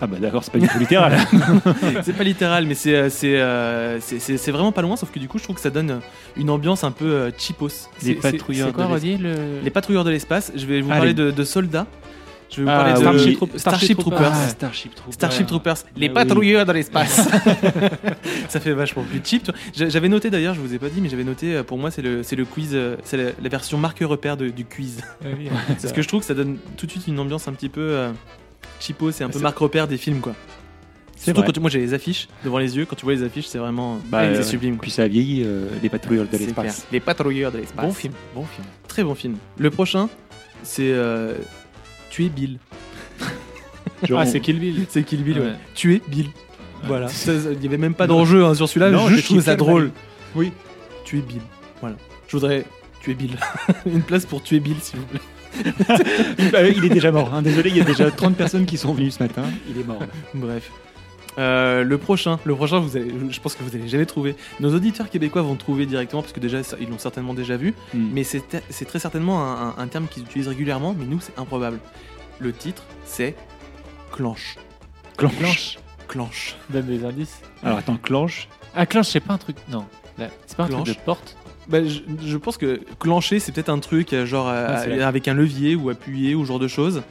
Ah 0.00 0.06
bah 0.08 0.16
d'accord, 0.20 0.42
c'est 0.42 0.50
pas 0.52 0.58
du 0.58 0.66
tout 0.68 0.78
littéral. 0.78 1.16
c'est 2.02 2.12
pas 2.16 2.24
littéral, 2.24 2.66
mais 2.66 2.74
c'est 2.74 2.94
euh, 2.94 3.08
c'est 3.10 3.36
euh, 3.40 4.00
c'est- 4.00 4.18
c'est- 4.18 4.36
c'est 4.36 4.50
vraiment 4.50 4.72
pas 4.72 4.82
loin. 4.82 4.96
Sauf 4.96 5.10
que 5.12 5.18
du 5.20 5.28
coup, 5.28 5.38
je 5.38 5.44
trouve 5.44 5.54
que 5.56 5.62
ça 5.62 5.70
donne 5.70 6.00
une 6.36 6.50
ambiance 6.50 6.82
un 6.84 6.90
peu 6.90 7.04
euh, 7.06 7.30
cheapos. 7.38 7.68
Les 7.68 7.70
C'est- 7.70 8.14
c'est- 8.20 8.32
patrouilleurs 8.32 8.68
C'est 8.68 8.74
quoi, 8.74 8.86
de 8.86 8.92
redis 8.92 9.16
le. 9.18 9.34
Les 9.62 9.70
patrouilleurs 9.70 10.04
de 10.04 10.10
l'espace. 10.10 10.52
Je 10.56 10.66
vais 10.66 10.80
vous 10.80 10.90
Ah, 10.90 10.96
parler 10.96 11.10
les- 11.10 11.14
de, 11.14 11.30
de 11.30 11.44
soldats. 11.44 11.86
Je 12.54 12.60
vais 12.60 12.64
vous 12.64 12.70
Ah, 12.70 12.76
parler 12.84 12.92
de 12.92 12.98
Starship 12.98 13.36
Troop- 13.36 13.58
Starship, 13.58 13.58
Starship 13.58 13.98
Troopers. 13.98 14.18
Troopers. 14.20 14.42
Ah, 14.44 14.48
Starship 14.48 14.94
Troopers. 14.94 15.12
Starship 15.14 15.46
Troopers, 15.46 15.76
les 15.96 16.06
Ah 16.06 16.08
oui. 16.08 16.14
patrouilleurs 16.14 16.66
de 16.66 16.72
l'espace. 16.72 17.28
ça 18.48 18.60
fait 18.60 18.72
vachement 18.72 19.02
plus 19.02 19.20
cheap. 19.24 19.42
tu 19.44 19.50
vois. 19.50 19.60
J'a- 19.74 19.88
J'avais 19.88 20.08
noté 20.08 20.30
d'ailleurs, 20.30 20.54
je 20.54 20.60
vous 20.60 20.72
ai 20.74 20.78
pas 20.78 20.88
dit, 20.88 21.00
mais 21.00 21.08
j'avais 21.08 21.24
noté. 21.24 21.54
euh, 21.56 21.62
Pour 21.62 21.78
moi, 21.78 21.90
c'est 21.90 22.02
le, 22.02 22.22
c'est 22.22 22.36
le 22.36 22.44
quiz, 22.44 22.70
euh, 22.74 22.96
c'est 23.04 23.16
la, 23.16 23.30
la 23.42 23.48
version 23.48 23.78
marque 23.78 24.00
repère 24.00 24.36
de- 24.36 24.48
du 24.50 24.64
quiz. 24.64 25.00
Ah 25.24 25.28
oui, 25.38 25.48
Parce 25.80 25.92
que 25.92 26.02
je 26.02 26.08
trouve 26.08 26.20
que 26.20 26.26
ça 26.26 26.34
donne 26.34 26.58
tout 26.76 26.86
de 26.86 26.90
suite 26.90 27.06
une 27.08 27.18
ambiance 27.18 27.48
un 27.48 27.52
petit 27.52 27.68
peu 27.68 27.80
euh, 27.80 28.10
cheapo, 28.80 29.10
c'est 29.10 29.24
un 29.24 29.30
peu 29.30 29.38
marque 29.40 29.58
repère 29.58 29.88
des 29.88 29.96
films 29.96 30.20
quoi. 30.20 30.34
C'est 31.16 31.26
Surtout 31.26 31.40
vrai. 31.40 31.46
quand 31.46 31.52
tu- 31.52 31.60
moi 31.60 31.70
j'ai 31.70 31.80
les 31.80 31.94
affiches 31.94 32.28
devant 32.44 32.58
les 32.58 32.76
yeux, 32.76 32.84
quand 32.86 32.96
tu 32.96 33.04
vois 33.04 33.14
les 33.14 33.22
affiches, 33.22 33.46
c'est 33.46 33.58
vraiment 33.58 33.98
Bah, 34.10 34.22
c'est 34.22 34.40
euh, 34.40 34.42
sublime. 34.42 34.74
quoi. 34.76 34.82
Puis 34.82 34.90
ça 34.90 35.04
a 35.04 35.08
vieilli, 35.08 35.42
euh, 35.44 35.68
les 35.82 35.88
patrouilleurs 35.88 36.26
de 36.30 36.36
l'espace. 36.36 36.86
Les 36.92 37.00
patrouilleurs 37.00 37.50
de 37.52 37.58
l'espace. 37.58 37.84
Bon 37.84 37.92
film, 37.92 38.12
bon 38.34 38.44
film. 38.44 38.66
Très 38.88 39.02
bon 39.04 39.14
film. 39.14 39.36
Le 39.58 39.70
prochain, 39.70 40.08
c'est 40.62 40.90
euh, 40.92 41.34
Tuer 42.14 42.28
Bill. 42.28 42.58
Genre, 44.04 44.20
Ah, 44.20 44.26
c'est 44.26 44.38
Kill 44.38 44.60
Bill. 44.60 44.86
C'est 44.88 45.02
Kill 45.02 45.24
Bill, 45.24 45.38
ouais. 45.40 45.46
Ouais. 45.46 45.52
Tuer 45.74 46.00
Bill. 46.06 46.26
Voilà. 46.84 47.08
Il 47.26 47.58
n'y 47.58 47.66
avait 47.66 47.76
même 47.76 47.94
pas 47.94 48.06
d'enjeu 48.06 48.44
hein, 48.44 48.54
sur 48.54 48.68
celui-là, 48.68 48.90
Non, 48.90 49.08
je 49.08 49.20
trouve 49.20 49.40
ça 49.42 49.56
drôle. 49.56 49.84
mal. 49.84 49.92
Oui. 50.36 50.52
Tuer 51.04 51.22
Bill. 51.26 51.40
Voilà. 51.80 51.96
Je 52.28 52.36
voudrais 52.36 52.64
tuer 53.02 53.14
Bill. 53.14 53.36
Une 53.86 54.02
place 54.02 54.26
pour 54.26 54.44
tuer 54.44 54.60
Bill, 54.60 54.76
s'il 54.80 55.00
vous 55.00 55.06
plaît. 55.06 55.20
Euh, 56.54 56.72
il 56.76 56.84
est 56.84 56.88
déjà 56.88 57.10
mort. 57.10 57.32
hein. 57.34 57.42
Désolé, 57.42 57.70
il 57.70 57.76
y 57.76 57.80
a 57.80 57.84
déjà 57.84 58.10
30 58.10 58.36
personnes 58.36 58.66
qui 58.66 58.76
sont 58.76 58.92
venues 58.92 59.10
ce 59.10 59.20
matin. 59.22 59.42
Il 59.68 59.80
est 59.80 59.84
mort. 59.86 60.00
Bref. 60.34 60.70
Euh, 61.38 61.82
le 61.82 61.98
prochain, 61.98 62.38
le 62.44 62.54
prochain, 62.54 62.78
vous 62.78 62.96
allez, 62.96 63.12
je 63.30 63.40
pense 63.40 63.54
que 63.56 63.62
vous 63.64 63.74
allez 63.74 63.88
jamais 63.88 64.06
trouver. 64.06 64.36
Nos 64.60 64.72
auditeurs 64.74 65.10
québécois 65.10 65.42
vont 65.42 65.56
trouver 65.56 65.84
directement 65.86 66.22
parce 66.22 66.32
que 66.32 66.38
déjà 66.40 66.58
ils 66.80 66.88
l'ont 66.88 66.98
certainement 66.98 67.34
déjà 67.34 67.56
vu. 67.56 67.74
Hmm. 67.92 68.10
Mais 68.12 68.22
c'est 68.24 68.42
très 68.86 68.98
certainement 69.00 69.42
un, 69.42 69.68
un- 69.70 69.74
un 69.78 69.86
terme 69.88 70.06
qu'ils 70.06 70.22
utilisent 70.22 70.48
régulièrement, 70.48 70.94
mais 70.96 71.04
nous 71.06 71.18
c'est 71.20 71.36
improbable. 71.38 71.78
Le 72.38 72.52
titre 72.52 72.84
c'est 73.04 73.34
clanche. 74.12 74.56
Clanche. 75.16 75.78
Clanche. 76.08 76.56
Donne 76.70 76.86
des 76.86 77.04
indices. 77.04 77.40
Alors 77.62 77.78
attends, 77.78 77.96
clanche. 77.96 78.48
Ah, 78.76 78.86
clanche, 78.86 79.08
c'est 79.08 79.20
pas 79.20 79.34
un 79.34 79.38
truc. 79.38 79.56
Non. 79.68 79.86
C'est 80.46 80.56
pas 80.56 80.64
un 80.64 80.68
Clanche. 80.68 80.84
truc 80.84 80.98
de 80.98 81.02
porte. 81.04 81.36
Bah, 81.68 81.78
je, 81.84 82.00
je 82.24 82.36
pense 82.36 82.56
que 82.58 82.80
clencher 83.00 83.40
c'est 83.40 83.50
peut-être 83.50 83.70
un 83.70 83.78
truc 83.78 84.12
euh, 84.12 84.26
genre 84.26 84.48
euh, 84.48 84.66
Ah, 85.00 85.08
avec 85.08 85.26
un 85.28 85.34
levier 85.34 85.74
ou 85.74 85.88
appuyé 85.90 86.34
ou 86.34 86.42
ce 86.44 86.48
genre 86.48 86.58
de 86.60 86.68
choses. 86.68 87.02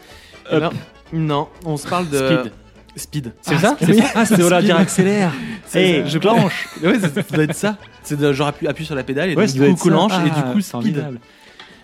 Up. 0.52 0.62
là, 0.62 0.70
non, 1.12 1.50
on 1.66 1.76
se 1.76 1.88
parle 1.88 2.08
de 2.10 2.18
Speed. 2.18 2.52
Speed. 2.96 3.34
C'est 3.42 3.56
Ah, 3.56 3.60
ça 3.60 3.78
oui. 3.82 4.00
Ah, 4.16 4.26
c'est 4.26 4.36
Speed. 4.42 4.58
dire 4.66 4.78
accélère. 4.78 5.32
C'est 5.66 5.84
Eh, 5.90 6.02
ça, 6.04 6.08
je 6.10 6.18
clenche. 6.20 6.68
Ouais, 6.84 7.00
ça, 7.00 7.10
ça 7.10 7.22
doit 7.32 7.44
être 7.44 7.56
ça. 7.56 7.78
C'est 8.04 8.34
genre 8.34 8.48
appuie, 8.48 8.68
appuie 8.68 8.86
sur 8.86 8.96
la 8.96 9.04
pédale 9.04 9.30
et 9.32 9.36
Ouais, 9.36 9.48
donc, 9.48 9.56
ça 9.56 9.66
du 9.66 9.72
coup 9.74 9.78
ça. 9.78 9.90
clenche 9.90 10.12
et 10.14 10.16
Ah, 10.32 10.36
du 10.42 10.42
coup 10.54 10.60
speed. 10.62 10.66
formidable. 10.72 11.20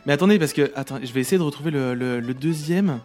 Mais 0.06 0.14
attendez, 0.14 0.38
parce 0.40 0.53
que 0.53 0.72
attends, 0.76 0.99
je 1.03 1.11
vais 1.11 1.22
essayer 1.22 1.38
de 1.38 1.44
retrouver 1.44 1.72
le, 1.72 1.94
le- 1.94 2.19
le 2.19 2.34
deuxième. 2.34 2.99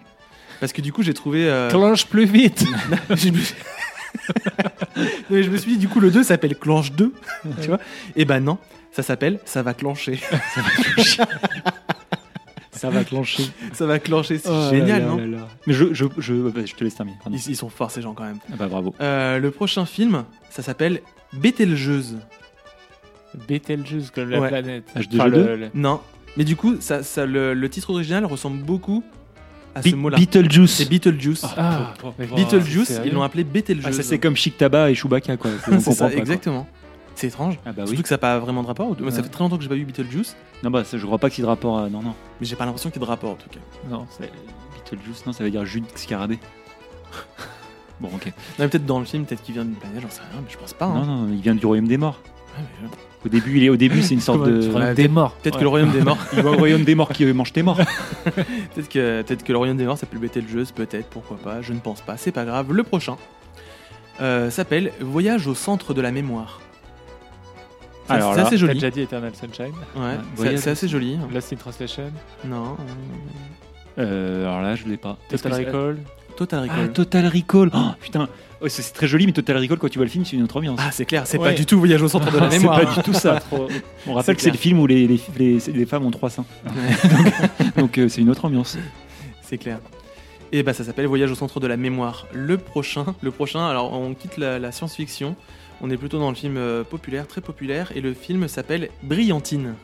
Parce 0.61 0.73
que 0.73 0.81
du 0.83 0.93
coup, 0.93 1.03
j'ai 1.03 1.15
trouvé. 1.15 1.49
euh, 1.49 1.69
Clenche 1.71 2.07
plus 2.07 2.25
vite. 2.27 2.65
je, 3.11 3.31
me... 3.31 3.39
Non, 4.97 5.03
mais 5.31 5.43
je 5.43 5.51
me 5.51 5.57
suis 5.57 5.73
dit, 5.73 5.79
du 5.79 5.89
coup, 5.89 5.99
le 6.01 6.11
2 6.11 6.23
s'appelle 6.23 6.57
Clenche 6.57 6.93
2. 6.93 7.13
tu 7.61 7.69
vois 7.69 7.81
Et 8.17 8.25
ben 8.25 8.41
non, 8.41 8.59
ça 8.93 9.03
s'appelle 9.03 9.41
Ça 9.45 9.63
va 9.63 9.75
clencher. 9.75 10.17
Ça 10.55 10.61
va 10.61 10.71
clencher. 10.71 11.23
ça 13.73 13.87
va 13.87 13.99
clencher, 13.99 14.39
c'est 14.39 14.49
Oh 14.51 14.71
génial, 14.71 15.03
là 15.03 15.07
non 15.09 15.17
là 15.17 15.27
là. 15.27 15.49
Mais 15.67 15.73
je, 15.75 15.93
je, 15.95 16.05
je, 16.19 16.35
bah, 16.35 16.61
je 16.65 16.75
te 16.75 16.85
laisse 16.85 16.95
terminer. 16.95 17.17
ils, 17.31 17.51
ils 17.51 17.57
sont 17.57 17.69
forts, 17.71 17.91
ces 17.91 18.03
gens, 18.03 18.15
quand 18.15 18.25
même. 18.25 18.39
Ah 18.53 18.57
bah 18.59 18.67
bravo. 18.69 18.95
Euh, 19.01 19.39
le 19.39 19.51
prochain 19.51 19.87
film, 19.87 20.25
ça 20.51 20.63
s'appelle 20.63 21.01
Bételgeuse. 21.33 22.17
Betelgeuse 23.49 24.11
comme 24.11 24.31
la 24.31 24.41
Ouais. 24.41 24.49
planète. 24.49 24.85
H2G2? 24.97 25.15
Enfin, 25.21 25.27
le- 25.29 25.57
le- 25.57 25.71
Non. 25.75 26.01
Mais 26.37 26.45
du 26.45 26.57
coup, 26.57 26.77
ça, 26.81 27.03
ça, 27.03 27.27
le, 27.27 27.55
le 27.55 27.69
titre 27.69 27.91
original 27.91 28.25
ressemble 28.25 28.63
beaucoup 28.63 29.03
à 29.75 29.81
Be- 29.81 29.91
ce 29.91 29.95
mot-là. 29.97 30.19
Beetlejuice. 30.19 30.71
C'est 30.73 30.89
Beetlejuice. 30.89 31.45
Ah, 31.57 31.95
Beetlejuice, 32.37 32.89
c'est 32.89 33.07
ils 33.07 33.13
l'ont 33.13 33.23
appelé 33.23 33.45
Bételgeuse. 33.45 33.87
Ah, 33.89 33.93
ça 33.93 34.03
c'est 34.03 34.19
comme 34.19 34.37
Chic 34.37 34.57
Tabac 34.57 34.91
et 34.91 34.95
Chewbacca 34.95 35.37
quoi. 35.37 35.51
On 35.67 35.71
C'est 35.71 35.71
comprend 35.77 35.93
ça, 35.93 36.05
pas, 36.07 36.11
quoi. 36.13 36.21
exactement. 36.21 36.69
C'est 37.17 37.29
étrange. 37.29 37.59
Ah 37.65 37.73
bah 37.73 37.83
oui. 37.83 37.89
Surtout 37.89 38.03
que 38.03 38.09
ça 38.09 38.15
n'a 38.15 38.19
pas 38.19 38.39
vraiment 38.39 38.63
de 38.63 38.67
rapport. 38.67 38.95
Moi, 39.01 39.11
Ça 39.11 39.23
fait 39.23 39.29
très 39.29 39.45
longtemps 39.45 39.57
que 39.57 39.63
j'ai 39.63 39.69
pas 39.69 39.75
vu 39.77 39.85
Beetlejuice, 39.85 40.37
Non 40.63 40.71
bah 40.71 40.85
ça, 40.85 40.99
je 40.99 41.07
crois 41.07 41.19
pas 41.19 41.31
qu'il 41.31 41.41
y 41.41 41.43
ait 41.43 41.47
de 41.47 41.51
rapport 41.51 41.79
à... 41.79 41.89
Non 41.89 42.03
non. 42.03 42.15
mais 42.41 42.47
j'ai 42.47 42.57
pas 42.57 42.65
l'impression 42.67 42.91
qu'il 42.91 43.01
y 43.01 43.05
ait 43.05 43.07
de 43.07 43.11
rapport 43.11 43.31
en 43.31 43.37
tout 43.37 43.49
cas. 43.51 43.61
Non, 43.89 44.07
c'est. 44.11 44.31
Beetlejuice 44.75 45.25
non 45.27 45.33
ça 45.33 45.45
veut 45.45 45.51
dire 45.51 45.65
jus 45.65 45.81
de 45.81 45.87
scarabée. 45.95 46.39
Bon 48.01 48.09
ok. 48.13 48.27
Non, 48.27 48.33
mais 48.59 48.69
peut-être 48.69 48.87
dans 48.87 48.99
le 48.99 49.05
film, 49.05 49.25
peut-être 49.25 49.43
qu'il 49.43 49.55
vient 49.55 49.65
d'une 49.65 49.77
planète, 49.77 50.03
j'en 50.03 50.11
sais 50.11 50.21
rien, 50.33 50.41
mais 50.45 50.51
je 50.51 50.59
pense 50.59 50.73
pas. 50.75 50.87
hein. 50.87 51.05
Non 51.07 51.27
non 51.27 51.29
il 51.33 51.41
vient 51.41 51.55
du 51.55 51.65
royaume 51.65 51.87
des 51.87 51.97
morts. 51.97 52.21
Ouais, 52.59 52.65
mais, 52.83 52.89
euh, 52.89 52.91
Au 53.25 53.29
début 53.29 53.57
il 53.59 53.65
est 53.65 53.69
au 53.69 53.77
début 53.77 54.03
c'est 54.03 54.15
une 54.15 54.21
sorte 54.21 54.45
de. 54.45 54.69
Ouais, 54.73 54.95
des 54.95 55.07
morts. 55.07 55.35
Peut-être 55.37 55.59
que 55.59 55.63
le 55.63 55.69
royaume 55.69 55.93
des 55.93 56.03
morts, 56.03 56.19
Il 56.33 56.43
va 56.43 56.51
au 56.51 56.57
royaume 56.57 56.83
des 56.85 56.97
morts 56.97 57.09
qui 57.11 57.25
mange 57.33 57.53
tes 57.53 57.63
morts. 57.63 57.77
peut-être 58.25 58.89
que, 58.89 59.23
peut-être 59.23 59.45
que 59.45 59.53
le 59.53 59.59
royaume 59.59 59.77
des 59.77 59.85
morts 59.85 59.97
s'appelle 59.97 60.19
Betelgeuse, 60.19 60.73
peut-être, 60.73 61.09
pourquoi 61.09 61.37
pas, 61.37 61.63
je 61.63 61.73
ne 61.73 61.79
pense 61.79 62.01
pas, 62.01 62.17
c'est 62.17 62.33
pas 62.33 62.45
grave. 62.45 62.73
Le 62.73 62.83
prochain 62.83 63.17
euh, 64.21 64.51
s'appelle 64.51 64.91
Voyage 65.01 65.47
au 65.47 65.55
centre 65.55 65.95
de 65.95 66.01
la 66.01 66.11
mémoire. 66.11 66.61
C'est- 68.07 68.13
Alors 68.13 68.35
c'est 68.35 68.41
assez 68.41 68.51
T'as 68.51 68.57
joli. 68.57 68.75
déjà 68.75 68.91
dit 68.91 69.01
Eternal 69.01 69.33
Sunshine. 69.35 69.75
Ouais, 69.97 70.17
c'est- 70.37 70.57
c'est 70.59 70.71
assez 70.71 70.89
joli. 70.89 71.19
Lost 71.33 71.53
in 71.53 71.57
Translation. 71.57 72.11
Non. 72.45 72.77
Euh, 73.99 74.43
alors 74.47 74.63
là 74.63 74.75
je 74.75 74.87
l'ai 74.87 74.97
pas. 74.97 75.17
Total 75.29 75.53
c'est- 75.55 75.65
Recall. 75.67 75.99
Total 76.37 76.67
Ah 76.69 76.73
Recall. 76.75 76.93
Total 76.93 77.27
Recall. 77.29 77.71
Oh, 77.75 77.79
putain. 78.01 78.29
C'est 78.67 78.83
c'est 78.83 78.93
très 78.95 79.07
joli 79.07 79.27
mais 79.27 79.33
Total 79.33 79.57
Recall 79.59 79.79
quand 79.79 79.89
tu 79.89 79.99
vois 79.99 80.07
le 80.07 80.11
film 80.11 80.25
c'est 80.25 80.37
une 80.37 80.43
autre 80.43 80.57
ambiance. 80.57 80.81
Ah, 80.83 80.91
c'est 80.91 81.05
clair, 81.05 81.27
c'est 81.27 81.39
Ouais. 81.39 81.51
pas 81.51 81.55
du 81.55 81.65
tout 81.67 81.79
Voyage 81.79 82.03
au 82.03 82.09
centre 82.09 82.31
de 82.31 82.39
la 82.39 82.51
c'est 82.51 82.59
mémoire. 82.59 82.81
pas 82.81 82.95
du 82.95 83.03
tout 83.03 83.13
ça. 83.13 83.39
On 84.07 84.15
rappelle 84.15 84.37
que 84.37 84.43
c'est 84.43 84.51
le 84.51 84.57
film 84.57 84.81
où 84.81 84.87
les, 84.87 85.07
les, 85.07 85.21
les- 85.39 85.59
les 85.73 85.87
femmes 85.87 86.05
ont 86.05 86.11
trois 86.11 86.31
seins. 86.31 86.45
donc 86.65 86.75
donc, 87.77 87.99
euh, 87.99 88.09
c'est 88.09 88.21
une 88.23 88.31
autre 88.31 88.45
ambiance. 88.45 88.77
C'est 89.43 89.59
clair. 89.59 89.79
Et 90.51 90.63
bah 90.63 90.73
ça 90.73 90.83
s'appelle 90.85 91.07
Voyage 91.07 91.31
au 91.31 91.35
centre 91.35 91.61
de 91.61 91.67
la 91.67 91.77
mémoire. 91.77 92.27
Le 92.33 92.57
prochain, 92.59 93.05
le 93.23 93.31
prochain. 93.31 93.67
Alors 93.69 93.93
on 93.93 94.15
quitte 94.15 94.37
la, 94.39 94.59
la 94.59 94.73
science-fiction. 94.73 95.37
On 95.81 95.91
est 95.91 95.97
plutôt 95.97 96.19
dans 96.19 96.29
le 96.31 96.35
film 96.35 96.57
euh, 96.57 96.83
populaire, 96.85 97.27
très 97.27 97.41
populaire, 97.41 97.93
et 97.95 98.01
le 98.01 98.15
film 98.15 98.49
s'appelle 98.49 98.89
Brillantine. 99.03 99.75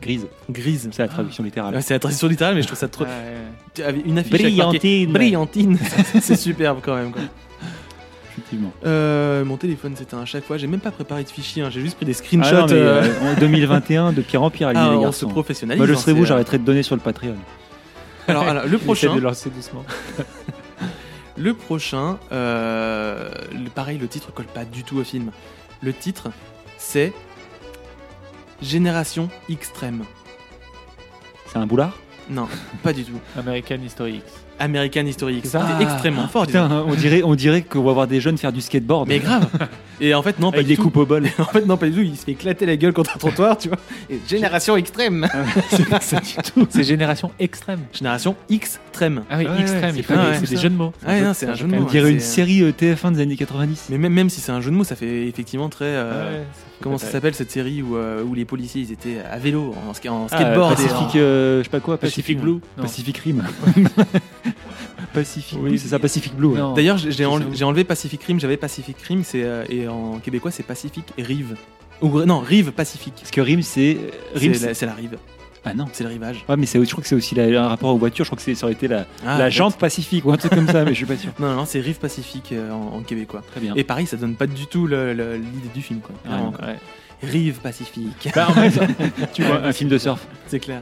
Grise. 0.00 0.26
Grise. 0.50 0.88
C'est 0.92 1.02
la 1.02 1.08
traduction 1.08 1.44
littérale. 1.44 1.74
Ouais, 1.74 1.80
c'est 1.80 1.94
la 1.94 2.00
traduction 2.00 2.28
littérale, 2.28 2.54
mais 2.56 2.62
je 2.62 2.66
trouve 2.66 2.78
ça 2.78 2.88
trop. 2.88 3.04
Ouais. 3.04 3.10
Tu 3.74 3.82
avais 3.82 4.00
Une 4.00 4.18
affiche 4.18 4.32
Brillantine. 4.32 5.12
Brillantine. 5.12 5.78
c'est 6.20 6.36
superbe 6.36 6.80
quand 6.82 6.96
même. 6.96 7.12
Quoi. 7.12 7.22
Effectivement. 8.32 8.72
Euh, 8.84 9.44
mon 9.44 9.56
téléphone, 9.56 9.94
c'était 9.96 10.16
à 10.16 10.24
chaque 10.24 10.44
fois. 10.44 10.56
J'ai 10.58 10.66
même 10.66 10.80
pas 10.80 10.90
préparé 10.90 11.22
de 11.22 11.28
fichier. 11.28 11.62
hein, 11.62 11.68
J'ai 11.70 11.80
juste 11.80 11.96
pris 11.96 12.06
des 12.06 12.14
screenshots. 12.14 12.48
Ah 12.50 12.60
non, 12.62 12.66
mais, 12.66 12.72
euh, 12.72 13.02
euh, 13.04 13.32
en 13.36 13.38
2021, 13.40 14.12
de 14.12 14.22
pire 14.22 14.42
en 14.42 14.50
pire, 14.50 14.68
ah, 14.70 14.72
les 14.72 14.80
on 14.80 14.98
se 14.98 15.02
garçons. 15.04 15.28
professionnalise. 15.28 15.78
Moi, 15.78 15.86
je 15.86 15.94
serais 15.94 16.12
vous, 16.12 16.22
c'est, 16.22 16.28
j'arrêterais 16.30 16.58
de 16.58 16.64
donner 16.64 16.82
sur 16.82 16.96
le 16.96 17.00
Patreon. 17.00 17.36
Alors, 18.26 18.44
alors, 18.44 18.66
le 18.66 18.78
prochain. 18.78 19.14
de 19.14 19.20
lancer 19.20 19.50
doucement. 19.50 19.84
Le 21.36 21.54
prochain, 21.54 22.18
euh, 22.30 23.30
le- 23.52 23.70
pareil, 23.70 23.98
le 23.98 24.08
titre 24.08 24.32
colle 24.32 24.46
pas 24.46 24.64
du 24.64 24.84
tout 24.84 24.98
au 24.98 25.04
film. 25.04 25.30
Le 25.82 25.92
titre, 25.92 26.30
c'est 26.78 27.12
Génération 28.60 29.28
Extrême. 29.48 30.04
C'est 31.46 31.58
un 31.58 31.66
boulard? 31.66 31.96
Non, 32.28 32.48
pas 32.82 32.92
du 32.92 33.04
tout. 33.04 33.18
American 33.36 33.76
History 33.82 34.16
X. 34.16 34.41
American 34.58 35.06
History 35.06 35.38
X. 35.38 35.54
Ah, 35.54 35.66
C'était 35.72 35.84
extrêmement 35.90 36.28
fort. 36.28 36.46
Putain, 36.46 36.84
on 36.86 36.94
dirait, 36.94 37.22
on 37.24 37.34
dirait 37.34 37.62
qu'on 37.62 37.82
va 37.82 37.92
voir 37.92 38.06
des 38.06 38.20
jeunes 38.20 38.38
faire 38.38 38.52
du 38.52 38.60
skateboard. 38.60 39.08
Mais 39.08 39.18
grave. 39.18 39.46
Et 40.00 40.14
en 40.14 40.22
fait, 40.22 40.38
non, 40.38 40.50
pas 40.50 40.56
avec 40.56 40.66
du 40.66 40.72
des 40.72 40.76
tout. 40.76 40.82
coupes 40.84 40.96
au 40.98 41.06
bol. 41.06 41.26
En 41.38 41.44
fait, 41.44 41.64
non, 41.66 41.76
pas 41.76 41.86
du 41.86 41.92
tout. 41.94 42.00
Il 42.02 42.16
se 42.16 42.24
fait 42.24 42.32
éclater 42.32 42.66
la 42.66 42.76
gueule 42.76 42.92
contre 42.92 43.12
un 43.14 43.18
trottoir, 43.18 43.56
tu 43.58 43.68
vois. 43.68 43.78
Et 44.10 44.18
Génération 44.28 44.76
Extrême. 44.76 45.28
c'est 45.70 45.88
pas 45.88 46.00
ça 46.00 46.20
du 46.20 46.32
tout. 46.52 46.66
C'est 46.70 46.84
Génération 46.84 47.30
Extrême. 47.38 47.80
Génération 47.92 48.36
Extrême. 48.50 49.22
Ah 49.30 49.38
oui, 49.38 49.46
Ouais, 49.46 49.60
Extrême. 49.60 49.94
c'est 49.96 50.10
mal, 50.14 50.36
c'est 50.40 50.50
des 50.50 50.60
jeux 50.60 50.70
de 50.70 50.76
mots. 50.76 50.92
Ouais, 51.06 51.20
non, 51.20 51.32
c'est 51.34 51.46
un 51.48 51.54
jeu 51.54 51.66
de 51.66 51.74
On 51.74 51.80
mots. 51.80 51.88
dirait 51.88 52.04
ouais, 52.06 52.12
une 52.12 52.20
série 52.20 52.62
euh, 52.62 52.72
TF1 52.72 53.12
des 53.14 53.20
années 53.22 53.36
90. 53.36 53.86
Mais 53.90 53.98
même, 53.98 54.12
même 54.12 54.30
si 54.30 54.40
c'est 54.40 54.52
un 54.52 54.60
jeu 54.60 54.70
de 54.70 54.76
mots, 54.76 54.84
ça 54.84 54.96
fait 54.96 55.26
effectivement 55.28 55.68
très. 55.68 55.84
euh, 55.86 56.38
Ouais, 56.40 56.44
Comment 56.82 56.98
ça 56.98 57.06
s'appelle 57.06 57.34
cette 57.34 57.50
série 57.50 57.80
où, 57.82 57.96
euh, 57.96 58.22
où 58.22 58.34
les 58.34 58.44
policiers 58.44 58.82
ils 58.82 58.92
étaient 58.92 59.18
à 59.20 59.38
vélo, 59.38 59.74
en, 59.88 59.92
ska- 59.92 60.10
en 60.10 60.26
Ah, 60.30 60.36
skateboard 60.36 60.72
et 60.72 60.82
en- 60.84 60.86
Pacific, 60.88 61.16
euh, 61.16 61.58
je 61.60 61.64
sais 61.64 61.70
pas 61.70 61.80
quoi, 61.80 61.96
Pacific 61.98 62.38
Blue 62.40 62.52
Non. 62.76 62.82
Pacific 62.82 63.16
Rim. 63.18 63.42
Pacific 65.12 65.58
Oui. 65.60 65.70
Blue, 65.70 65.78
c'est 65.78 65.88
ça, 65.88 65.98
Pacific 65.98 66.34
Blue. 66.34 66.48
ouais. 66.48 66.60
D'ailleurs, 66.74 66.96
j'ai 66.98 67.10
j'ai 67.10 67.18
C'est 67.18 67.24
enle- 67.26 67.42
ça. 67.42 67.48
j'ai 67.52 67.64
enlevé 67.64 67.84
Pacific 67.84 68.22
Rim, 68.22 68.38
j'avais 68.40 68.56
Pacific 68.56 68.96
Rim, 69.02 69.22
c'est 69.24 69.42
euh, 69.44 69.64
et 69.68 69.88
en 69.88 70.18
québécois 70.20 70.50
c'est 70.50 70.62
Pacific 70.62 71.04
et 71.18 71.22
Rive. 71.22 71.56
Ou 72.00 72.20
non, 72.24 72.40
Rive 72.40 72.72
Pacifique. 72.72 73.14
Parce 73.20 73.30
que 73.30 73.40
Rim, 73.40 73.62
c'est. 73.62 73.96
Rim, 74.34 74.54
C'est 74.54 74.66
la, 74.66 74.74
c'est 74.74 74.86
la 74.86 74.94
rive, 74.94 75.18
Ah 75.64 75.74
non. 75.74 75.86
c'est 75.92 76.02
le 76.04 76.10
rivage. 76.10 76.44
Ouais, 76.48 76.56
mais 76.56 76.66
c'est- 76.66 76.84
je 76.84 76.90
crois 76.90 77.02
que 77.02 77.08
c'est 77.08 77.14
aussi 77.14 77.34
la- 77.34 77.64
un 77.64 77.68
rapport 77.68 77.94
aux 77.94 77.98
voitures. 77.98 78.24
Je 78.24 78.30
crois 78.30 78.36
que 78.36 78.42
c'est- 78.42 78.54
ça 78.54 78.66
aurait 78.66 78.72
été 78.72 78.88
la, 78.88 79.06
Ah, 79.26 79.38
la 79.38 79.48
jante 79.50 79.76
pacifique 79.76 80.24
ou 80.24 80.32
un 80.32 80.36
truc 80.36 80.52
comme 80.54 80.66
ça, 80.68 80.84
mais 80.84 80.90
je 80.90 80.96
suis 80.96 81.06
pas 81.06 81.16
sûr. 81.16 81.30
Non, 81.38 81.48
non, 81.50 81.56
non, 81.56 81.64
c'est 81.64 81.80
Rive 81.80 81.98
Pacifique 81.98 82.50
euh, 82.52 82.70
en, 82.72 82.96
en 82.96 83.00
québécois. 83.02 83.42
Très 83.50 83.60
bien. 83.60 83.74
Et 83.76 83.84
pareil, 83.84 84.06
ça 84.06 84.16
donne 84.16 84.34
pas 84.34 84.46
du 84.46 84.66
tout 84.66 84.86
le- 84.86 85.14
le- 85.14 85.36
l'idée 85.36 85.68
du 85.74 85.82
film, 85.82 86.00
quoi. 86.00 86.14
Ouais, 86.30 86.38
quoi. 86.58 86.66
Ouais. 86.66 86.78
Rive 87.22 87.60
Pacifique. 87.60 88.28
Bah, 88.34 88.46
en 88.48 88.54
fait, 88.54 88.80
tu 89.32 89.42
vois, 89.44 89.62
un 89.64 89.72
film 89.72 89.88
de 89.88 89.98
surf. 89.98 90.26
c'est 90.48 90.58
clair. 90.58 90.80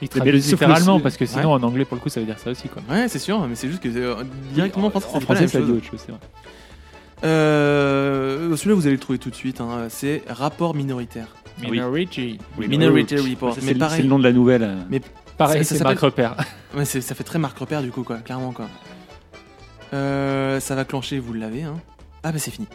Il 0.00 0.08
Mais 0.14 0.20
traduit 0.20 0.32
littéralement 0.40 0.98
parce 1.00 1.16
que 1.16 1.26
sinon 1.26 1.52
en 1.52 1.62
anglais 1.62 1.84
pour 1.84 1.94
le 1.96 2.00
coup 2.00 2.08
ça 2.08 2.18
veut 2.18 2.26
dire 2.26 2.36
ça 2.38 2.50
aussi 2.50 2.68
quoi. 2.68 2.82
Ouais, 2.90 3.06
c'est 3.08 3.20
sûr, 3.20 3.38
mais 3.46 3.54
c'est 3.54 3.68
juste 3.68 3.80
que 3.80 3.88
euh, 3.88 4.16
directement 4.52 4.88
en 4.88 4.90
français, 4.90 5.06
en 5.14 5.20
c'est 5.20 5.26
pas 5.26 5.34
la 5.34 5.40
français, 5.46 5.58
ça 5.58 5.64
dit 5.64 5.70
autre 5.70 5.86
chose. 5.88 6.00
c'est 6.04 6.10
vrai. 6.10 6.20
Euh, 7.24 8.56
Celui-là, 8.56 8.74
vous 8.74 8.86
allez 8.86 8.96
le 8.96 9.00
trouver 9.00 9.18
tout 9.18 9.30
de 9.30 9.34
suite. 9.34 9.60
hein, 9.60 9.86
C'est 9.88 10.22
rapport 10.28 10.74
minoritaire. 10.74 11.28
Oui. 11.60 11.70
Minority. 11.72 12.38
Minority 12.58 13.16
Report. 13.16 13.56
C'est 13.58 13.72
le- 13.72 13.78
pareil. 13.78 13.96
c'est 13.98 14.02
le 14.02 14.08
nom 14.08 14.18
de 14.18 14.24
la 14.24 14.32
nouvelle. 14.32 14.62
euh. 14.62 14.76
Mais 14.90 15.00
Pareil, 15.38 15.64
c'est 15.64 15.82
Marc 15.82 15.98
Repère. 15.98 16.36
Ça 16.84 17.14
fait 17.14 17.24
très 17.24 17.38
marque 17.38 17.58
repère 17.58 17.82
du 17.82 17.90
coup, 17.90 18.02
quoi, 18.02 18.16
clairement 18.18 18.52
quoi. 18.52 18.66
Euh, 19.94 20.58
ça 20.60 20.74
va 20.74 20.84
clencher, 20.84 21.18
vous 21.18 21.34
l'avez, 21.34 21.62
hein. 21.64 21.74
Ah 22.22 22.32
bah 22.32 22.38
c'est 22.38 22.50
fini. 22.50 22.66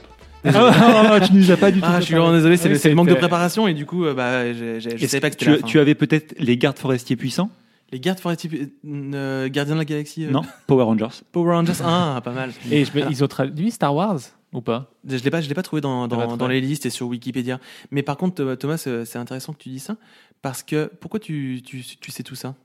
Ah, 0.46 1.20
tu 1.26 1.34
nous 1.34 1.50
as 1.52 1.58
pas 1.58 1.72
du 1.72 1.80
tout. 1.82 1.88
Ah, 1.90 2.00
je 2.00 2.06
suis 2.06 2.14
vraiment 2.16 2.32
désolé, 2.32 2.58
c'est 2.58 2.70
le- 2.90 2.96
manque 2.96 3.10
de 3.10 3.16
préparation 3.16 3.68
et 3.68 3.74
du 3.74 3.86
coup, 3.86 4.06
euh, 4.06 4.14
bah, 4.14 4.54
je 4.54 4.76
Est-ce 4.88 5.08
savais 5.08 5.22
pas 5.22 5.30
que 5.32 5.46
la 5.46 5.56
tu, 5.56 5.62
fin. 5.62 5.68
tu 5.68 5.80
avais 5.80 5.96
peut-être 5.96 6.36
les 6.40 6.58
gardes 6.58 6.78
forestiers 6.78 7.16
puissants 7.16 7.50
Les 7.92 8.00
gardes 8.00 8.20
forestiers, 8.20 8.70
euh, 8.86 9.50
gardiens 9.50 9.74
de 9.76 9.80
la 9.80 9.86
galaxie. 9.86 10.26
euh, 10.26 10.32
Non 10.32 10.44
Power 10.68 10.84
Rangers. 10.84 11.08
Power 11.32 11.54
Rangers, 11.56 11.74
ah, 11.84 12.22
pas 12.24 12.32
mal. 12.32 12.52
Et 12.72 12.86
je 12.86 12.92
me- 12.98 13.10
ils 13.10 13.24
ont 13.24 13.28
traduit 13.28 13.72
Star 13.72 13.96
Wars? 13.96 14.20
Ou 14.58 14.62
pas 14.62 14.92
Je 15.08 15.16
l'ai 15.24 15.32
pas, 15.32 15.40
je 15.42 15.48
l'ai 15.48 15.56
pas 15.56 15.64
trouvé 15.64 15.82
dans, 15.82 16.08
pas 16.08 16.48
les 16.48 16.62
listes 16.62 16.86
et 16.86 16.90
sur 16.90 17.08
Wikipédia. 17.08 17.60
Mais 17.92 18.04
par 18.04 18.18
contre, 18.18 18.44
euh, 18.44 18.56
Thomas, 18.56 18.78
c'est 18.78 19.06
c'est 19.06 19.18
intéressant 19.18 19.54
que 19.54 19.60
tu 19.60 19.70
dis 19.70 19.80
ça 19.80 19.96
parce 20.42 20.64
que 20.64 20.92
pourquoi 21.00 21.20
tu, 21.20 21.62
tu, 21.64 21.82
tu 21.84 22.12
sais 22.12 22.24
tout 22.24 22.36
ça? 22.36 22.56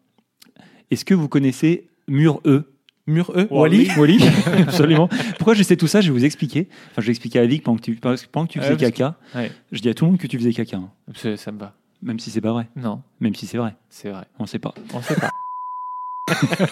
Est-ce 0.90 1.04
que 1.04 1.14
vous 1.14 1.28
connaissez 1.28 1.88
Mur 2.08 2.40
E? 2.44 2.64
Mur 3.06 3.32
E, 3.36 3.46
Wally 3.50 3.88
Wally 3.96 4.18
Absolument. 4.60 5.08
Pourquoi 5.36 5.54
je 5.54 5.62
sais 5.64 5.76
tout 5.76 5.88
ça? 5.88 6.00
Je 6.00 6.12
vais 6.12 6.18
vous 6.18 6.24
expliquer. 6.24 6.68
Enfin, 6.92 7.00
je 7.02 7.06
vais 7.06 7.10
expliquer 7.12 7.40
à 7.40 7.46
Vic 7.46 7.62
pendant 7.64 7.76
que 7.78 7.82
tu, 7.82 7.96
pendant 7.96 8.46
que 8.46 8.52
tu 8.52 8.58
Ouais, 8.60 8.64
faisais 8.64 8.76
que- 8.76 8.80
caca. 8.96 9.16
Ouais. 9.34 9.50
Je 9.72 9.80
dis 9.80 9.88
à 9.88 9.94
tout 9.94 10.04
le 10.04 10.12
monde 10.12 10.20
que 10.20 10.26
tu 10.28 10.38
faisais 10.38 10.52
caca. 10.52 10.76
hein. 10.76 10.90
Ça, 11.16 11.36
ça 11.36 11.50
me 11.50 11.58
va. 11.58 11.74
Même 12.02 12.18
si 12.20 12.30
c'est 12.30 12.40
pas 12.40 12.52
vrai. 12.52 12.68
Non, 12.76 13.02
Même 13.20 13.34
si 13.34 13.46
c'est 13.46 13.58
vrai. 13.58 13.74
c'est 13.90 14.10
vrai. 14.10 14.24
On 14.38 14.46
sait 14.46 14.58
pas. 14.60 14.72
On 14.94 15.02
sait 15.02 15.16
pas. 15.16 15.30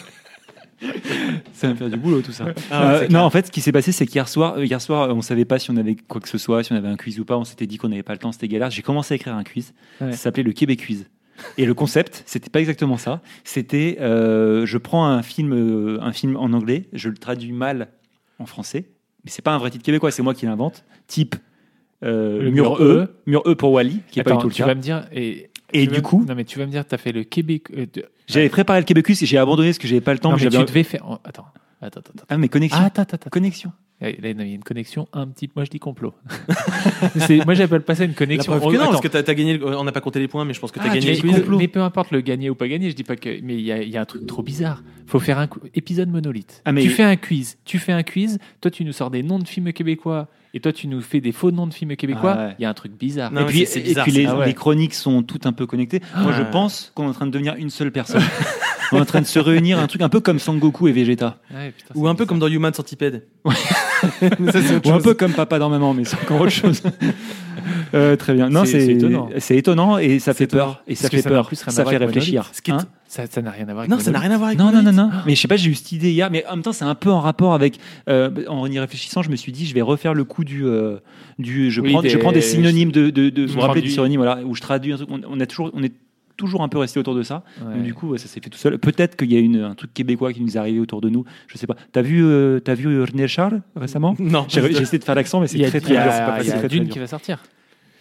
Ça 1.52 1.66
va 1.66 1.72
me 1.74 1.78
faire 1.78 1.90
du 1.90 1.96
boulot 1.96 2.22
tout 2.22 2.32
ça. 2.32 2.46
Ah 2.70 2.94
Euh, 2.94 3.08
non, 3.08 3.20
en 3.20 3.30
fait, 3.30 3.46
ce 3.46 3.50
qui 3.52 3.60
s'est 3.60 3.72
passé, 3.72 3.92
c'est 3.92 4.06
qu'hier 4.06 4.28
soir, 4.28 4.54
euh, 4.56 4.64
hier 4.64 4.80
soir, 4.80 5.10
euh, 5.10 5.12
on 5.14 5.20
savait 5.22 5.44
pas 5.44 5.58
si 5.58 5.70
on 5.70 5.76
avait 5.76 5.96
quoi 5.96 6.20
que 6.20 6.28
ce 6.28 6.38
soit, 6.38 6.62
si 6.62 6.72
on 6.72 6.76
avait 6.76 6.88
un 6.88 6.96
quiz 6.96 7.20
ou 7.20 7.24
pas. 7.24 7.36
On 7.36 7.44
s'était 7.44 7.66
dit 7.66 7.76
qu'on 7.76 7.88
n'avait 7.88 8.02
pas 8.02 8.12
le 8.14 8.18
temps, 8.18 8.32
c'était 8.32 8.48
galère. 8.48 8.70
J'ai 8.70 8.82
commencé 8.82 9.14
à 9.14 9.16
écrire 9.16 9.34
un 9.34 9.44
quiz. 9.44 9.74
Ouais. 10.00 10.12
Ça 10.12 10.16
s'appelait 10.18 10.42
le 10.42 10.52
Québec 10.52 10.84
Quiz. 10.86 11.06
Et 11.58 11.64
le 11.66 11.74
concept, 11.74 12.22
c'était 12.26 12.50
pas 12.50 12.60
exactement 12.60 12.96
ça. 12.98 13.20
C'était, 13.44 13.96
euh, 14.00 14.66
je 14.66 14.78
prends 14.78 15.06
un 15.06 15.22
film, 15.22 15.98
un 16.00 16.12
film 16.12 16.36
en 16.36 16.52
anglais, 16.52 16.84
je 16.92 17.08
le 17.08 17.16
traduis 17.16 17.52
mal 17.52 17.88
en 18.38 18.46
français, 18.46 18.86
mais 19.24 19.30
c'est 19.30 19.42
pas 19.42 19.52
un 19.52 19.58
vrai 19.58 19.70
titre 19.70 19.84
québécois, 19.84 20.10
c'est 20.10 20.22
moi 20.22 20.34
qui 20.34 20.44
l'invente. 20.46 20.84
Type 21.06 21.36
Le 22.02 22.50
mur 22.50 22.78
mur 22.78 22.82
E, 22.82 22.84
E. 23.04 23.08
mur 23.26 23.42
E 23.46 23.54
pour 23.54 23.72
Wally, 23.72 24.00
qui 24.10 24.20
est 24.20 24.22
pas 24.22 24.32
Attends, 24.32 24.38
du 24.38 24.42
tout 24.44 24.48
le 24.48 24.54
tu 24.54 24.62
cas. 24.62 24.66
vas 24.68 24.74
me 24.74 24.80
dire 24.80 25.06
et 25.12 25.50
Et 25.72 25.86
tu 25.86 25.94
du 25.94 26.02
coup, 26.02 26.24
non 26.26 26.34
mais 26.34 26.44
tu 26.44 26.58
vas 26.58 26.66
me 26.66 26.70
dire 26.70 26.84
t'as 26.86 26.98
fait 26.98 27.12
le 27.12 27.24
Québec. 27.24 27.64
J'avais 28.32 28.48
préparé 28.48 28.80
le 28.80 28.84
Québec 28.84 29.04
Quiz 29.06 29.22
et 29.22 29.26
j'ai 29.26 29.38
abandonné 29.38 29.68
parce 29.68 29.78
que 29.78 29.88
j'avais 29.88 30.00
pas 30.00 30.12
le 30.12 30.18
temps. 30.18 30.30
non 30.30 30.36
que 30.36 30.44
mais 30.44 30.50
j'avais- 30.50 30.64
tu 30.64 30.68
devais 30.70 30.82
faire. 30.84 31.04
oh, 31.08 31.18
Attends, 31.24 31.46
attends, 31.82 32.00
attends. 32.00 32.12
attends. 32.14 32.24
Ah, 32.28 32.38
mais 32.38 32.48
connexion. 32.48 32.78
Ah, 32.80 32.86
attends, 32.86 33.02
attends, 33.02 33.14
attends. 33.16 33.30
Connexion. 33.30 33.72
Là, 34.00 34.08
non, 34.32 34.40
il 34.44 34.48
y 34.48 34.52
a 34.52 34.54
une 34.54 34.62
connexion 34.64 35.08
un 35.12 35.26
petit. 35.28 35.50
Moi, 35.54 35.66
je 35.66 35.70
dis 35.70 35.78
complot. 35.78 36.14
C'est- 37.16 37.44
moi, 37.44 37.52
j'appelle 37.52 37.82
pas 37.82 37.94
ça 37.94 38.04
une 38.04 38.10
La 38.12 38.16
connexion. 38.16 38.56
preuve 38.56 38.72
que 38.72 38.76
non, 38.78 38.82
Attends. 38.84 38.90
parce 38.92 39.02
que 39.02 39.08
t'as 39.08 39.22
t'as 39.22 39.34
gagné. 39.34 39.58
le- 39.58 39.76
On 39.76 39.84
n'a 39.84 39.92
pas 39.92 40.00
compté 40.00 40.18
les 40.20 40.28
points, 40.28 40.44
mais 40.46 40.54
je 40.54 40.60
pense 40.60 40.72
que 40.72 40.78
t'as 40.78 40.86
Ah, 40.90 40.94
gagné 40.94 41.14
tu 41.16 41.20
quiz. 41.28 41.44
mais 41.58 41.68
peu 41.68 41.80
importe 41.82 42.10
le 42.10 42.20
gagner 42.22 42.48
ou 42.50 42.54
pas 42.54 42.66
gagner, 42.66 42.90
je 42.90 42.96
dis 42.96 43.04
pas 43.04 43.16
que. 43.16 43.28
Mais 43.42 43.54
il 43.56 43.60
y 43.60 43.72
a, 43.72 43.82
il 43.82 43.90
y 43.90 43.96
a 43.98 44.00
un 44.00 44.04
truc 44.06 44.26
trop 44.26 44.42
bizarre. 44.42 44.82
Faut 45.06 45.20
faire 45.20 45.38
un 45.38 45.48
épisode 45.74 46.08
monolithe. 46.08 46.62
Ah, 46.64 46.72
mais- 46.72 46.80
Tu 46.82 46.88
fais 46.88 47.02
un 47.02 47.16
quiz. 47.16 47.58
Tu 47.66 47.78
fais 47.78 47.92
un 47.92 48.02
quiz. 48.02 48.38
Toi, 48.62 48.70
tu 48.70 48.84
nous 48.86 48.92
sors 48.92 49.10
des 49.10 49.22
noms 49.22 49.38
de 49.38 49.46
films 49.46 49.72
québécois. 49.72 50.28
Et 50.52 50.60
toi, 50.60 50.72
tu 50.72 50.88
nous 50.88 51.00
fais 51.00 51.20
des 51.20 51.30
faux 51.32 51.50
noms 51.52 51.66
de 51.68 51.74
films 51.74 51.94
québécois. 51.96 52.34
Ah 52.36 52.46
ouais. 52.48 52.54
Il 52.58 52.62
y 52.62 52.64
a 52.64 52.70
un 52.70 52.74
truc 52.74 52.92
bizarre. 52.98 53.30
Non, 53.30 53.42
et 53.42 53.44
puis, 53.46 53.58
c'est- 53.60 53.66
c'est 53.66 53.80
et 53.80 53.82
bizarre, 53.84 54.04
puis 54.04 54.12
les, 54.12 54.24
ça. 54.24 54.32
Ah 54.32 54.38
ouais. 54.40 54.46
les 54.46 54.54
chroniques 54.54 54.94
sont 54.94 55.22
toutes 55.22 55.46
un 55.46 55.52
peu 55.52 55.66
connectées. 55.66 56.00
Moi, 56.16 56.32
je 56.36 56.42
pense 56.42 56.90
qu'on 56.94 57.04
est 57.04 57.10
en 57.10 57.12
train 57.12 57.26
de 57.26 57.30
devenir 57.30 57.54
une 57.56 57.70
seule 57.70 57.92
personne. 57.92 58.22
on 58.92 58.96
est 58.96 59.00
en 59.00 59.04
train 59.04 59.20
de 59.20 59.26
se 59.26 59.38
réunir, 59.38 59.78
un 59.78 59.86
truc 59.86 60.02
un 60.02 60.08
peu 60.08 60.18
comme 60.20 60.40
Sangoku 60.40 60.88
et 60.88 60.92
Vegeta. 60.92 61.38
Ouais, 61.54 61.70
putain, 61.70 61.94
Ou 61.94 62.08
un 62.08 62.14
peu 62.16 62.26
comme 62.26 62.40
dans 62.40 62.48
Human 62.48 62.74
Centipede. 62.74 63.24
Ça, 64.00 64.58
Ou 64.86 64.90
un 64.92 65.00
peu 65.00 65.14
comme 65.14 65.32
Papa 65.32 65.58
dans 65.60 65.68
Maman, 65.70 65.94
mais 65.94 66.04
c'est 66.04 66.16
encore 66.20 66.40
autre 66.40 66.50
chose. 66.52 66.82
Euh, 67.94 68.16
très 68.16 68.34
bien. 68.34 68.48
Non, 68.50 68.64
C'est- 68.64 68.86
étonnant. 68.86 69.28
C'est 69.38 69.56
étonnant 69.56 69.98
et 69.98 70.18
ça 70.18 70.34
fait 70.34 70.46
peur. 70.46 70.82
Et 70.86 70.94
ça 70.94 71.08
fait 71.08 71.22
ça 71.22 71.30
n'a 71.30 71.36
peur. 71.36 71.46
plus 71.48 71.58
rien 71.62 71.68
à 71.68 71.70
Ça 71.70 71.82
voir 71.82 71.90
fait 71.90 71.96
avec 71.96 72.08
réfléchir. 72.08 72.50
Hein 72.70 72.78
Ça 73.06 73.26
ça 73.26 73.42
n'a 73.42 73.50
rien 73.50 73.62
à 73.68 73.72
voir 73.72 73.78
avec 73.80 73.90
Non, 73.90 73.98
ça 73.98 74.10
n'a 74.10 74.18
rien 74.20 74.30
à 74.30 74.36
voir 74.36 74.48
avec 74.48 74.58
non, 74.58 74.70
non, 74.72 74.82
non, 74.82 74.92
non. 74.92 75.10
Mais 75.26 75.34
je 75.34 75.40
sais 75.40 75.48
pas, 75.48 75.56
j'ai 75.56 75.70
eu 75.70 75.74
cette 75.74 75.92
idée 75.92 76.10
hier, 76.12 76.30
mais 76.30 76.44
en 76.46 76.52
même 76.52 76.62
temps, 76.62 76.72
c'est 76.72 76.84
un 76.84 76.94
peu 76.94 77.10
en 77.10 77.20
rapport 77.20 77.54
avec. 77.54 77.78
euh, 78.08 78.30
en 78.48 78.66
y 78.70 78.78
réfléchissant, 78.78 79.22
je 79.22 79.30
me 79.30 79.36
suis 79.36 79.52
dit, 79.52 79.66
je 79.66 79.74
vais 79.74 79.82
refaire 79.82 80.14
le 80.14 80.24
coup 80.24 80.44
du. 80.44 80.64
euh, 80.64 80.98
du 81.38 81.70
je, 81.70 81.80
Oui, 81.80 81.92
prends, 81.92 82.02
je 82.02 82.08
des- 82.08 82.16
prends 82.18 82.32
des 82.32 82.40
synonymes 82.40 82.92
de. 82.92 83.10
de, 83.10 83.28
de 83.30 83.46
vous 83.46 83.60
rappelez 83.60 83.80
du 83.80 83.88
traduis. 83.88 83.92
synonyme, 83.94 84.20
voilà, 84.20 84.40
où 84.44 84.54
je 84.54 84.60
traduis 84.60 84.92
un 84.92 84.96
truc. 84.96 85.08
On, 85.10 85.20
on 85.28 85.40
a 85.40 85.46
toujours, 85.46 85.70
on 85.74 85.82
est 85.82 85.92
toujours 86.36 86.62
un 86.62 86.68
peu 86.68 86.78
resté 86.78 86.98
autour 86.98 87.14
de 87.14 87.22
ça. 87.22 87.42
Ouais. 87.60 87.74
Donc, 87.74 87.82
du 87.82 87.92
coup, 87.92 88.08
ouais, 88.10 88.18
ça 88.18 88.26
s'est 88.26 88.40
fait 88.40 88.48
tout 88.48 88.56
seul. 88.58 88.78
Peut-être 88.78 89.14
qu'il 89.16 89.30
y 89.32 89.36
a 89.36 89.40
une, 89.40 89.60
un 89.60 89.74
truc 89.74 89.92
québécois 89.92 90.32
qui 90.32 90.40
nous 90.40 90.56
est 90.56 90.56
arrivé 90.60 90.78
autour 90.80 91.00
de 91.02 91.08
nous. 91.10 91.24
Je 91.48 91.58
sais 91.58 91.66
pas. 91.66 91.76
T'as 91.92 92.00
vu, 92.02 92.24
euh, 92.24 92.60
t'as 92.60 92.72
vu 92.74 93.02
René 93.02 93.28
Charles 93.28 93.60
récemment? 93.76 94.14
Non, 94.18 94.46
J'ai 94.48 94.64
essayé 94.64 94.98
de 94.98 95.04
faire 95.04 95.14
l'accent, 95.16 95.40
mais 95.40 95.48
c'est 95.48 95.58
y 95.58 95.66
très 95.66 95.78
il 95.78 95.82
très 95.82 95.94
y 95.94 95.96
a- 95.98 96.02
dur. 96.04 96.42
Il 96.44 96.48
y 96.48 96.52
a 96.52 96.68
Dune 96.68 96.84
dur. 96.84 96.92
qui 96.94 96.98
va 96.98 97.06
sortir. 97.08 97.42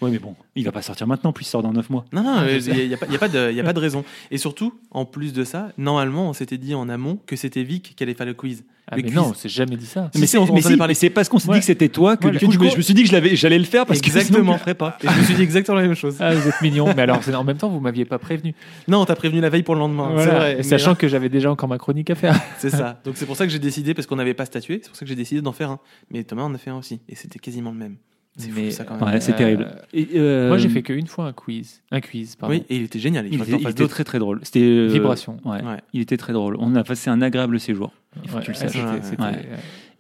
Ouais, 0.02 0.12
mais 0.12 0.20
bon, 0.20 0.36
il 0.56 0.64
va 0.66 0.72
pas 0.72 0.82
sortir 0.82 1.08
maintenant, 1.08 1.34
puis 1.34 1.44
il 1.44 1.48
sort 1.48 1.62
dans 1.62 1.74
9 1.74 1.90
mois. 1.90 2.06
Non, 2.14 2.24
non, 2.24 2.36
Ah, 2.40 2.46
il 2.52 2.88
n'y 2.88 2.94
a, 2.94 2.98
pas- 2.98 3.08
y 3.08 3.16
a 3.16 3.20
pas 3.20 3.28
de 3.28 3.52
y 3.52 3.60
a 3.60 3.64
pas 3.64 3.74
de 3.74 3.80
raison. 3.80 4.06
Et 4.32 4.38
surtout, 4.38 4.74
en 4.92 5.04
plus 5.06 5.34
de 5.34 5.44
ça, 5.44 5.72
normalement, 5.78 6.30
on 6.30 6.34
s'était 6.34 6.58
dit 6.58 6.74
en 6.74 6.88
amont 6.90 7.20
que 7.26 7.36
c'était 7.36 7.64
Vic 7.64 7.94
qui 7.96 8.04
allait 8.04 8.14
faire 8.14 8.26
le 8.26 8.34
quiz. 8.34 8.64
Ah, 8.92 8.96
Le 8.96 9.04
mais 9.04 9.10
quiz. 9.10 9.16
non, 9.18 9.34
c'est 9.36 9.50
jamais 9.50 9.78
dit 9.78 9.86
ça. 9.86 10.10
Si, 10.16 10.26
si, 10.26 10.38
on- 10.38 10.52
mais 10.52 10.78
parlé. 10.78 10.94
c'est 10.96 11.12
parce 11.12 11.30
qu'on 11.30 11.38
s'est 11.38 11.48
Ouais. 11.50 11.56
dit 11.56 11.60
que 11.60 11.66
c'était 11.68 11.90
toi 11.90 12.18
que 12.18 12.26
Ouais, 12.26 12.32
du 12.32 12.40
coup, 12.44 12.52
je, 12.52 12.58
coup, 12.58 12.64
me- 12.64 12.70
je 12.72 12.78
me 12.78 12.82
suis 12.82 12.94
dit 12.96 13.04
que 13.04 13.10
j'allais 13.36 13.60
le 13.60 13.64
faire 13.66 13.86
parce 13.86 14.00
que 14.02 14.08
sinon, 14.10 14.20
Exactement. 14.22 14.52
je 14.54 14.58
le 14.58 14.62
ferais 14.62 14.74
pas. 14.74 14.98
Et 15.04 15.08
je 15.08 15.20
me 15.20 15.24
suis 15.26 15.36
dit 15.36 15.44
exactement 15.44 15.78
la 15.78 15.84
même 15.84 15.96
chose. 15.96 16.16
Ah, 16.20 16.34
vous 16.34 16.48
êtes 16.48 16.60
mignon. 16.62 16.86
mais 16.96 17.04
alors, 17.04 17.22
c'est- 17.24 17.36
en 17.36 17.44
même 17.44 17.58
temps, 17.58 17.70
vous 17.70 17.80
m'aviez 17.80 18.06
pas 18.06 18.18
prévenu. 18.18 18.56
Non, 18.88 19.02
on 19.02 19.06
t'a 19.06 19.16
prévenu 19.16 19.42
la 19.42 19.50
veille 19.50 19.62
pour 19.64 19.76
le 19.76 19.80
lendemain. 19.82 20.10
Voilà. 20.14 20.24
C'est 20.32 20.36
vrai. 20.38 20.56
Mais 20.58 20.64
Sachant 20.64 20.92
là, 20.92 20.96
que 20.96 21.08
j'avais 21.08 21.30
déjà 21.30 21.52
encore 21.52 21.70
ma 21.70 21.78
chronique 21.78 22.10
à 22.10 22.16
faire. 22.16 22.40
c'est 22.58 22.72
ça. 22.72 23.00
Donc 23.06 23.16
c'est 23.18 23.26
pour 23.28 23.36
ça 23.36 23.46
que 23.46 23.52
j'ai 23.52 23.60
décidé, 23.60 23.94
parce 23.94 24.08
qu'on 24.08 24.16
n'avait 24.16 24.34
pas 24.34 24.46
statué, 24.46 24.80
c'est 24.82 24.90
pour 24.90 24.96
ça 24.98 25.06
que 25.06 25.10
j'ai 25.10 25.16
décidé 25.16 25.42
d'en 25.42 25.52
faire 25.52 25.70
un. 25.72 25.80
Mais 26.10 26.24
Thomas 26.24 26.44
en 26.44 26.54
a 26.56 26.58
fait 26.58 26.72
un 26.72 26.78
aussi. 26.78 27.00
Et 27.10 27.16
c'était 27.16 27.38
quasiment 27.38 27.72
le 27.72 27.78
même. 27.78 27.96
C'est 28.40 28.50
fou 28.50 28.60
Mais, 28.60 28.72
ça 28.72 28.84
quand 28.86 28.96
même. 29.00 29.04
Ouais, 29.14 29.20
c'est 29.22 29.34
Euh, 29.34 29.38
terrible. 29.38 29.68
Et, 29.94 30.08
euh, 30.16 30.48
Moi, 30.48 30.58
j'ai 30.58 30.70
fait 30.70 30.82
qu'une 30.82 31.08
fois 31.08 31.26
un 31.26 31.34
quiz. 31.34 31.82
Un 31.92 32.00
quiz, 32.02 32.36
pardon. 32.36 32.56
Oui, 32.56 32.64
et 32.70 32.78
il 32.78 32.84
était 32.84 33.00
génial. 33.00 33.28
Il, 33.32 33.42
était, 33.42 33.52
il 33.60 33.88
très 33.88 34.04
très 34.04 34.20
drôle. 34.20 34.40
C'était 34.44 34.62
euh, 34.62 34.88
Vibration. 34.88 35.38
Ouais, 35.46 35.58
Ouais. 35.64 35.78
Il 35.94 36.02
était 36.02 36.18
très 36.18 36.34
drôle. 36.34 36.56
On 36.60 36.74
a 36.76 36.84
passé 36.84 37.10
un 37.10 37.22
agréable 37.22 37.60
séjour. 37.60 37.92
Il 38.24 38.30
faut 38.30 38.36
Ouais, 38.38 38.42
que 38.42 38.46
tu 38.46 38.52
le 38.52 38.58
saches. 38.58 38.78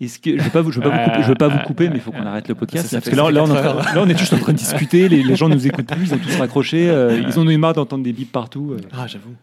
Est-ce 0.01 0.17
que 0.19 0.37
je 0.37 0.41
vais 0.41 0.49
pas 0.49 0.61
vous, 0.61 0.71
je 0.71 0.79
vais 0.79 0.89
pas 0.89 0.95
vous 0.97 1.03
couper, 1.09 1.23
je 1.23 1.27
veux 1.27 1.35
pas 1.35 1.47
vous 1.49 1.59
couper, 1.59 1.89
mais 1.89 1.95
il 1.95 2.01
faut 2.01 2.11
qu'on 2.11 2.25
arrête 2.25 2.47
le 2.47 2.55
podcast 2.55 2.85
Ça, 2.85 2.89
ça 2.89 2.97
parce 3.01 3.09
que 3.09 3.15
là, 3.17 3.29
là, 3.31 3.43
on 3.43 3.47
est 3.53 3.61
train, 3.61 3.93
là, 3.93 4.01
on 4.01 4.07
est 4.07 4.17
juste 4.17 4.31
en 4.33 4.37
train 4.37 4.53
de 4.53 4.57
discuter. 4.57 5.09
Les, 5.09 5.21
les 5.23 5.35
gens 5.35 5.49
nous 5.49 5.67
écoutent 5.67 5.87
plus, 5.93 6.05
ils 6.07 6.13
ont 6.13 6.17
tous 6.17 6.37
raccroché. 6.37 6.89
euh, 6.89 7.19
ils 7.27 7.37
en 7.37 7.45
ont 7.45 7.49
eu 7.49 7.57
marre 7.57 7.73
d'entendre 7.73 8.03
des 8.05 8.13
bips 8.13 8.31
partout. 8.31 8.71
euh. 8.71 8.77
Ah, 8.93 9.07
j'avoue. 9.07 9.35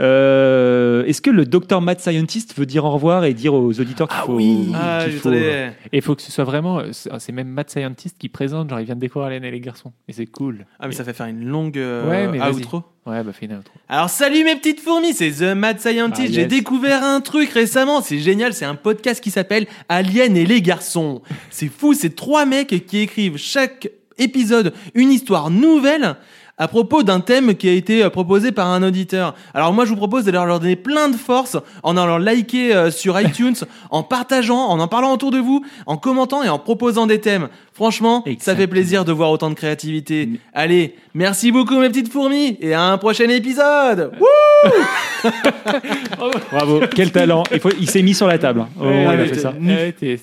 Euh, 0.00 1.04
Est-ce 1.04 1.20
que 1.22 1.30
le 1.30 1.44
docteur 1.44 1.80
Mad 1.80 2.00
Scientist 2.00 2.56
veut 2.58 2.66
dire 2.66 2.84
au 2.84 2.90
revoir 2.90 3.24
et 3.24 3.34
dire 3.34 3.54
aux 3.54 3.80
auditeurs 3.80 4.08
qu'il 4.08 4.18
faut, 4.18 4.38
Ah, 4.74 5.00
faut- 5.00 5.08
euh, 5.08 5.18
voudrais- 5.22 5.76
Et 5.92 5.96
il 5.98 6.02
faut 6.02 6.14
que 6.14 6.22
ce 6.22 6.30
soit 6.32 6.44
vraiment. 6.44 6.82
C'est 7.18 7.32
même 7.32 7.48
Matt 7.48 7.70
Scientist 7.70 8.16
qui 8.18 8.28
présente, 8.28 8.70
genre 8.70 8.80
il 8.80 8.86
vient 8.86 8.94
de 8.94 9.00
découvrir 9.00 9.30
Hélène 9.30 9.44
et 9.44 9.50
les 9.50 9.60
garçons. 9.60 9.92
Et 10.08 10.12
c'est 10.12 10.26
cool. 10.26 10.66
Ah, 10.80 10.86
mais 10.88 10.94
ça 10.94 11.04
fait 11.04 11.12
faire 11.12 11.26
une 11.26 11.44
longue 11.44 11.78
euh, 11.78 12.08
Ouais, 12.08 12.28
mais 12.28 12.40
outro. 12.50 12.82
Ouais, 13.04 13.22
bah 13.24 13.32
fais 13.32 13.46
une 13.46 13.54
outro. 13.56 13.72
Alors 13.88 14.08
salut 14.08 14.44
mes 14.44 14.54
petites 14.54 14.78
fourmis, 14.80 15.12
c'est 15.12 15.30
The 15.32 15.56
Mad 15.56 15.80
Scientist. 15.80 16.28
Ah, 16.30 16.32
J'ai 16.32 16.46
découvert 16.46 17.02
un 17.02 17.20
truc 17.20 17.50
récemment, 17.50 18.00
c'est 18.00 18.18
génial, 18.20 18.54
c'est 18.54 18.64
un 18.64 18.76
podcast 18.76 19.20
qui 19.22 19.30
s'appelle 19.32 19.66
Alien 19.88 20.36
et 20.36 20.46
les 20.46 20.62
garçons. 20.62 21.20
C'est 21.50 21.66
fou, 21.68 21.94
c'est 21.94 22.14
trois 22.14 22.46
mecs 22.46 22.86
qui 22.86 22.98
écrivent 22.98 23.36
chaque 23.38 23.88
épisode 24.18 24.72
une 24.94 25.10
histoire 25.10 25.50
nouvelle 25.50 26.14
à 26.58 26.68
propos 26.68 27.02
d'un 27.02 27.20
thème 27.20 27.54
qui 27.54 27.68
a 27.68 27.72
été 27.72 28.04
euh, 28.04 28.10
proposé 28.10 28.52
par 28.52 28.68
un 28.68 28.82
auditeur. 28.82 29.34
Alors 29.54 29.72
moi 29.72 29.84
je 29.84 29.90
vous 29.90 29.96
propose 29.96 30.24
d'aller 30.24 30.38
leur 30.46 30.60
donner 30.60 30.76
plein 30.76 31.08
de 31.08 31.16
force 31.16 31.56
en 31.82 31.96
allant 31.96 32.18
liker 32.18 32.74
euh, 32.74 32.90
sur 32.90 33.18
iTunes, 33.20 33.54
en 33.90 34.02
partageant, 34.02 34.66
en 34.68 34.78
en 34.78 34.88
parlant 34.88 35.12
autour 35.12 35.30
de 35.30 35.38
vous, 35.38 35.64
en 35.86 35.96
commentant 35.96 36.42
et 36.42 36.48
en 36.48 36.58
proposant 36.58 37.06
des 37.06 37.20
thèmes. 37.20 37.48
Franchement, 37.74 38.22
ça 38.38 38.54
fait 38.54 38.66
plaisir 38.66 39.04
de 39.06 39.12
voir 39.12 39.30
autant 39.30 39.48
de 39.48 39.54
créativité. 39.54 40.28
Allez, 40.52 40.94
merci 41.14 41.50
beaucoup 41.52 41.78
mes 41.80 41.88
petites 41.88 42.12
fourmis 42.12 42.58
et 42.60 42.74
à 42.74 42.82
un 42.84 42.98
prochain 42.98 43.28
épisode. 43.30 44.12
Wouh 44.20 45.30
Bravo, 46.52 46.80
quel 46.94 47.10
talent. 47.12 47.44
Il, 47.52 47.60
faut- 47.60 47.70
il 47.80 47.88
s'est 47.88 48.02
mis 48.02 48.14
sur 48.14 48.26
la 48.26 48.38
table. 48.38 48.66
Oh, 48.78 48.84
Ouais, 48.84 49.02
il 49.02 49.06
a 49.06 49.10
ouais, 49.10 49.26
fait 49.28 49.34
ça. 49.38 49.52
bah, 49.52 49.72
j'étais- 49.78 50.18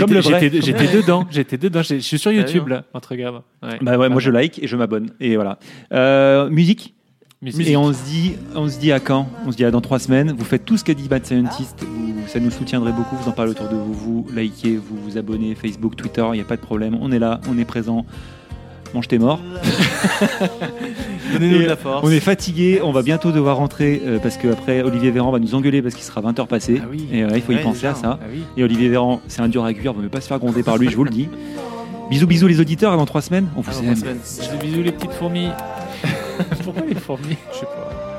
comme 0.00 0.12
le 0.12 0.20
vrai. 0.20 0.38
J'étais 0.40 0.60
j'étais 0.60 0.86
dedans, 0.96 1.24
j'étais 1.30 1.56
dedans. 1.56 1.82
Je 1.82 1.96
suis 1.98 2.18
sur 2.18 2.30
YouTube 2.32 2.68
là, 2.68 2.84
en 2.92 3.00
te 3.00 3.08
regardant. 3.08 3.42
Ouais. 3.62 3.78
Bah 3.82 3.98
ouais, 3.98 4.08
moi 4.08 4.20
je 4.20 4.30
like 4.30 4.62
et 4.62 4.66
je 4.66 4.76
m'abonne. 4.76 5.10
Et 5.20 5.34
voilà. 5.36 5.58
Euh, 5.92 6.48
musique. 6.50 6.94
Musique. 7.42 7.68
Et 7.68 7.76
on 7.76 7.92
se 7.92 8.04
dit, 8.04 8.32
on 8.54 8.68
se 8.68 8.78
dit 8.78 8.92
à 8.92 9.00
quand? 9.00 9.26
On 9.46 9.52
se 9.52 9.56
dit 9.56 9.64
à 9.64 9.70
dans 9.70 9.80
trois 9.80 9.98
semaines. 9.98 10.34
Vous 10.36 10.44
faites 10.44 10.64
tout 10.64 10.76
ce 10.76 10.84
qu'a 10.84 10.94
dit 10.94 11.08
Bad 11.08 11.24
Scientist. 11.24 11.82
Vous- 11.82 12.26
ça 12.26 12.38
nous 12.38 12.50
soutiendrait 12.50 12.92
beaucoup. 12.92 13.16
Vous 13.16 13.28
en 13.28 13.32
parlez 13.32 13.50
autour 13.52 13.68
de 13.68 13.74
vous. 13.76 13.92
Vous 13.94 14.26
likez, 14.34 14.76
vous 14.76 14.96
vous 15.04 15.16
abonnez, 15.18 15.54
Facebook, 15.54 15.96
Twitter. 15.96 16.22
Il 16.32 16.36
n'y 16.36 16.40
a 16.40 16.44
pas 16.44 16.56
de 16.56 16.60
problème. 16.60 16.98
On 17.00 17.10
est 17.12 17.18
là, 17.18 17.40
on 17.50 17.58
est 17.58 17.64
présent. 17.64 18.04
Mange 18.92 19.08
tes 19.08 19.18
morts. 19.18 19.40
Donnez-nous 21.32 21.58
de 21.62 21.66
la 21.66 21.76
force. 21.76 22.04
On 22.06 22.10
est 22.10 22.20
fatigué. 22.20 22.80
On 22.82 22.92
va 22.92 23.02
bientôt 23.02 23.30
devoir 23.32 23.56
rentrer 23.56 24.02
euh, 24.04 24.18
parce 24.18 24.36
que 24.36 24.48
après 24.48 24.82
Olivier 24.82 25.10
Véran 25.10 25.30
va 25.30 25.38
nous 25.38 25.54
engueuler 25.54 25.80
parce 25.80 25.94
qu'il 25.94 26.04
sera 26.04 26.20
20h 26.20 26.46
passé. 26.46 26.80
Ah 26.82 26.86
oui. 26.90 27.06
Et 27.12 27.24
ouais, 27.24 27.30
il 27.36 27.42
faut 27.42 27.52
y 27.52 27.56
Ouais, 27.56 27.62
penser 27.62 27.76
déjà. 27.82 27.90
à 27.92 27.94
ça. 27.94 28.18
Ah 28.20 28.26
oui. 28.32 28.42
Et 28.56 28.64
Olivier 28.64 28.88
Véran, 28.88 29.20
c'est 29.28 29.40
un 29.42 29.48
dur 29.48 29.64
à 29.64 29.72
cuire. 29.72 29.92
Vaut 29.92 30.02
mieux 30.02 30.08
pas 30.08 30.20
se 30.20 30.26
faire 30.28 30.38
gronder 30.40 30.62
par 30.62 30.76
lui. 30.76 30.90
Je 30.90 30.96
vous 30.96 31.04
le 31.04 31.10
dis. 31.10 31.28
Bisous, 32.10 32.26
bisous 32.26 32.48
les 32.48 32.60
auditeurs, 32.60 32.92
avant 32.92 33.06
trois 33.06 33.22
semaines. 33.22 33.48
On 33.56 33.60
vous 33.60 33.84
aime. 33.84 33.94
Bisous, 33.94 34.58
bisous 34.60 34.82
les 34.82 34.90
petites 34.90 35.12
fourmis. 35.12 35.48
Pourquoi 36.64 36.84
les 36.84 36.96
fourmis 36.96 37.36
Je 37.52 37.58
sais 37.58 37.66
pas. 37.66 38.10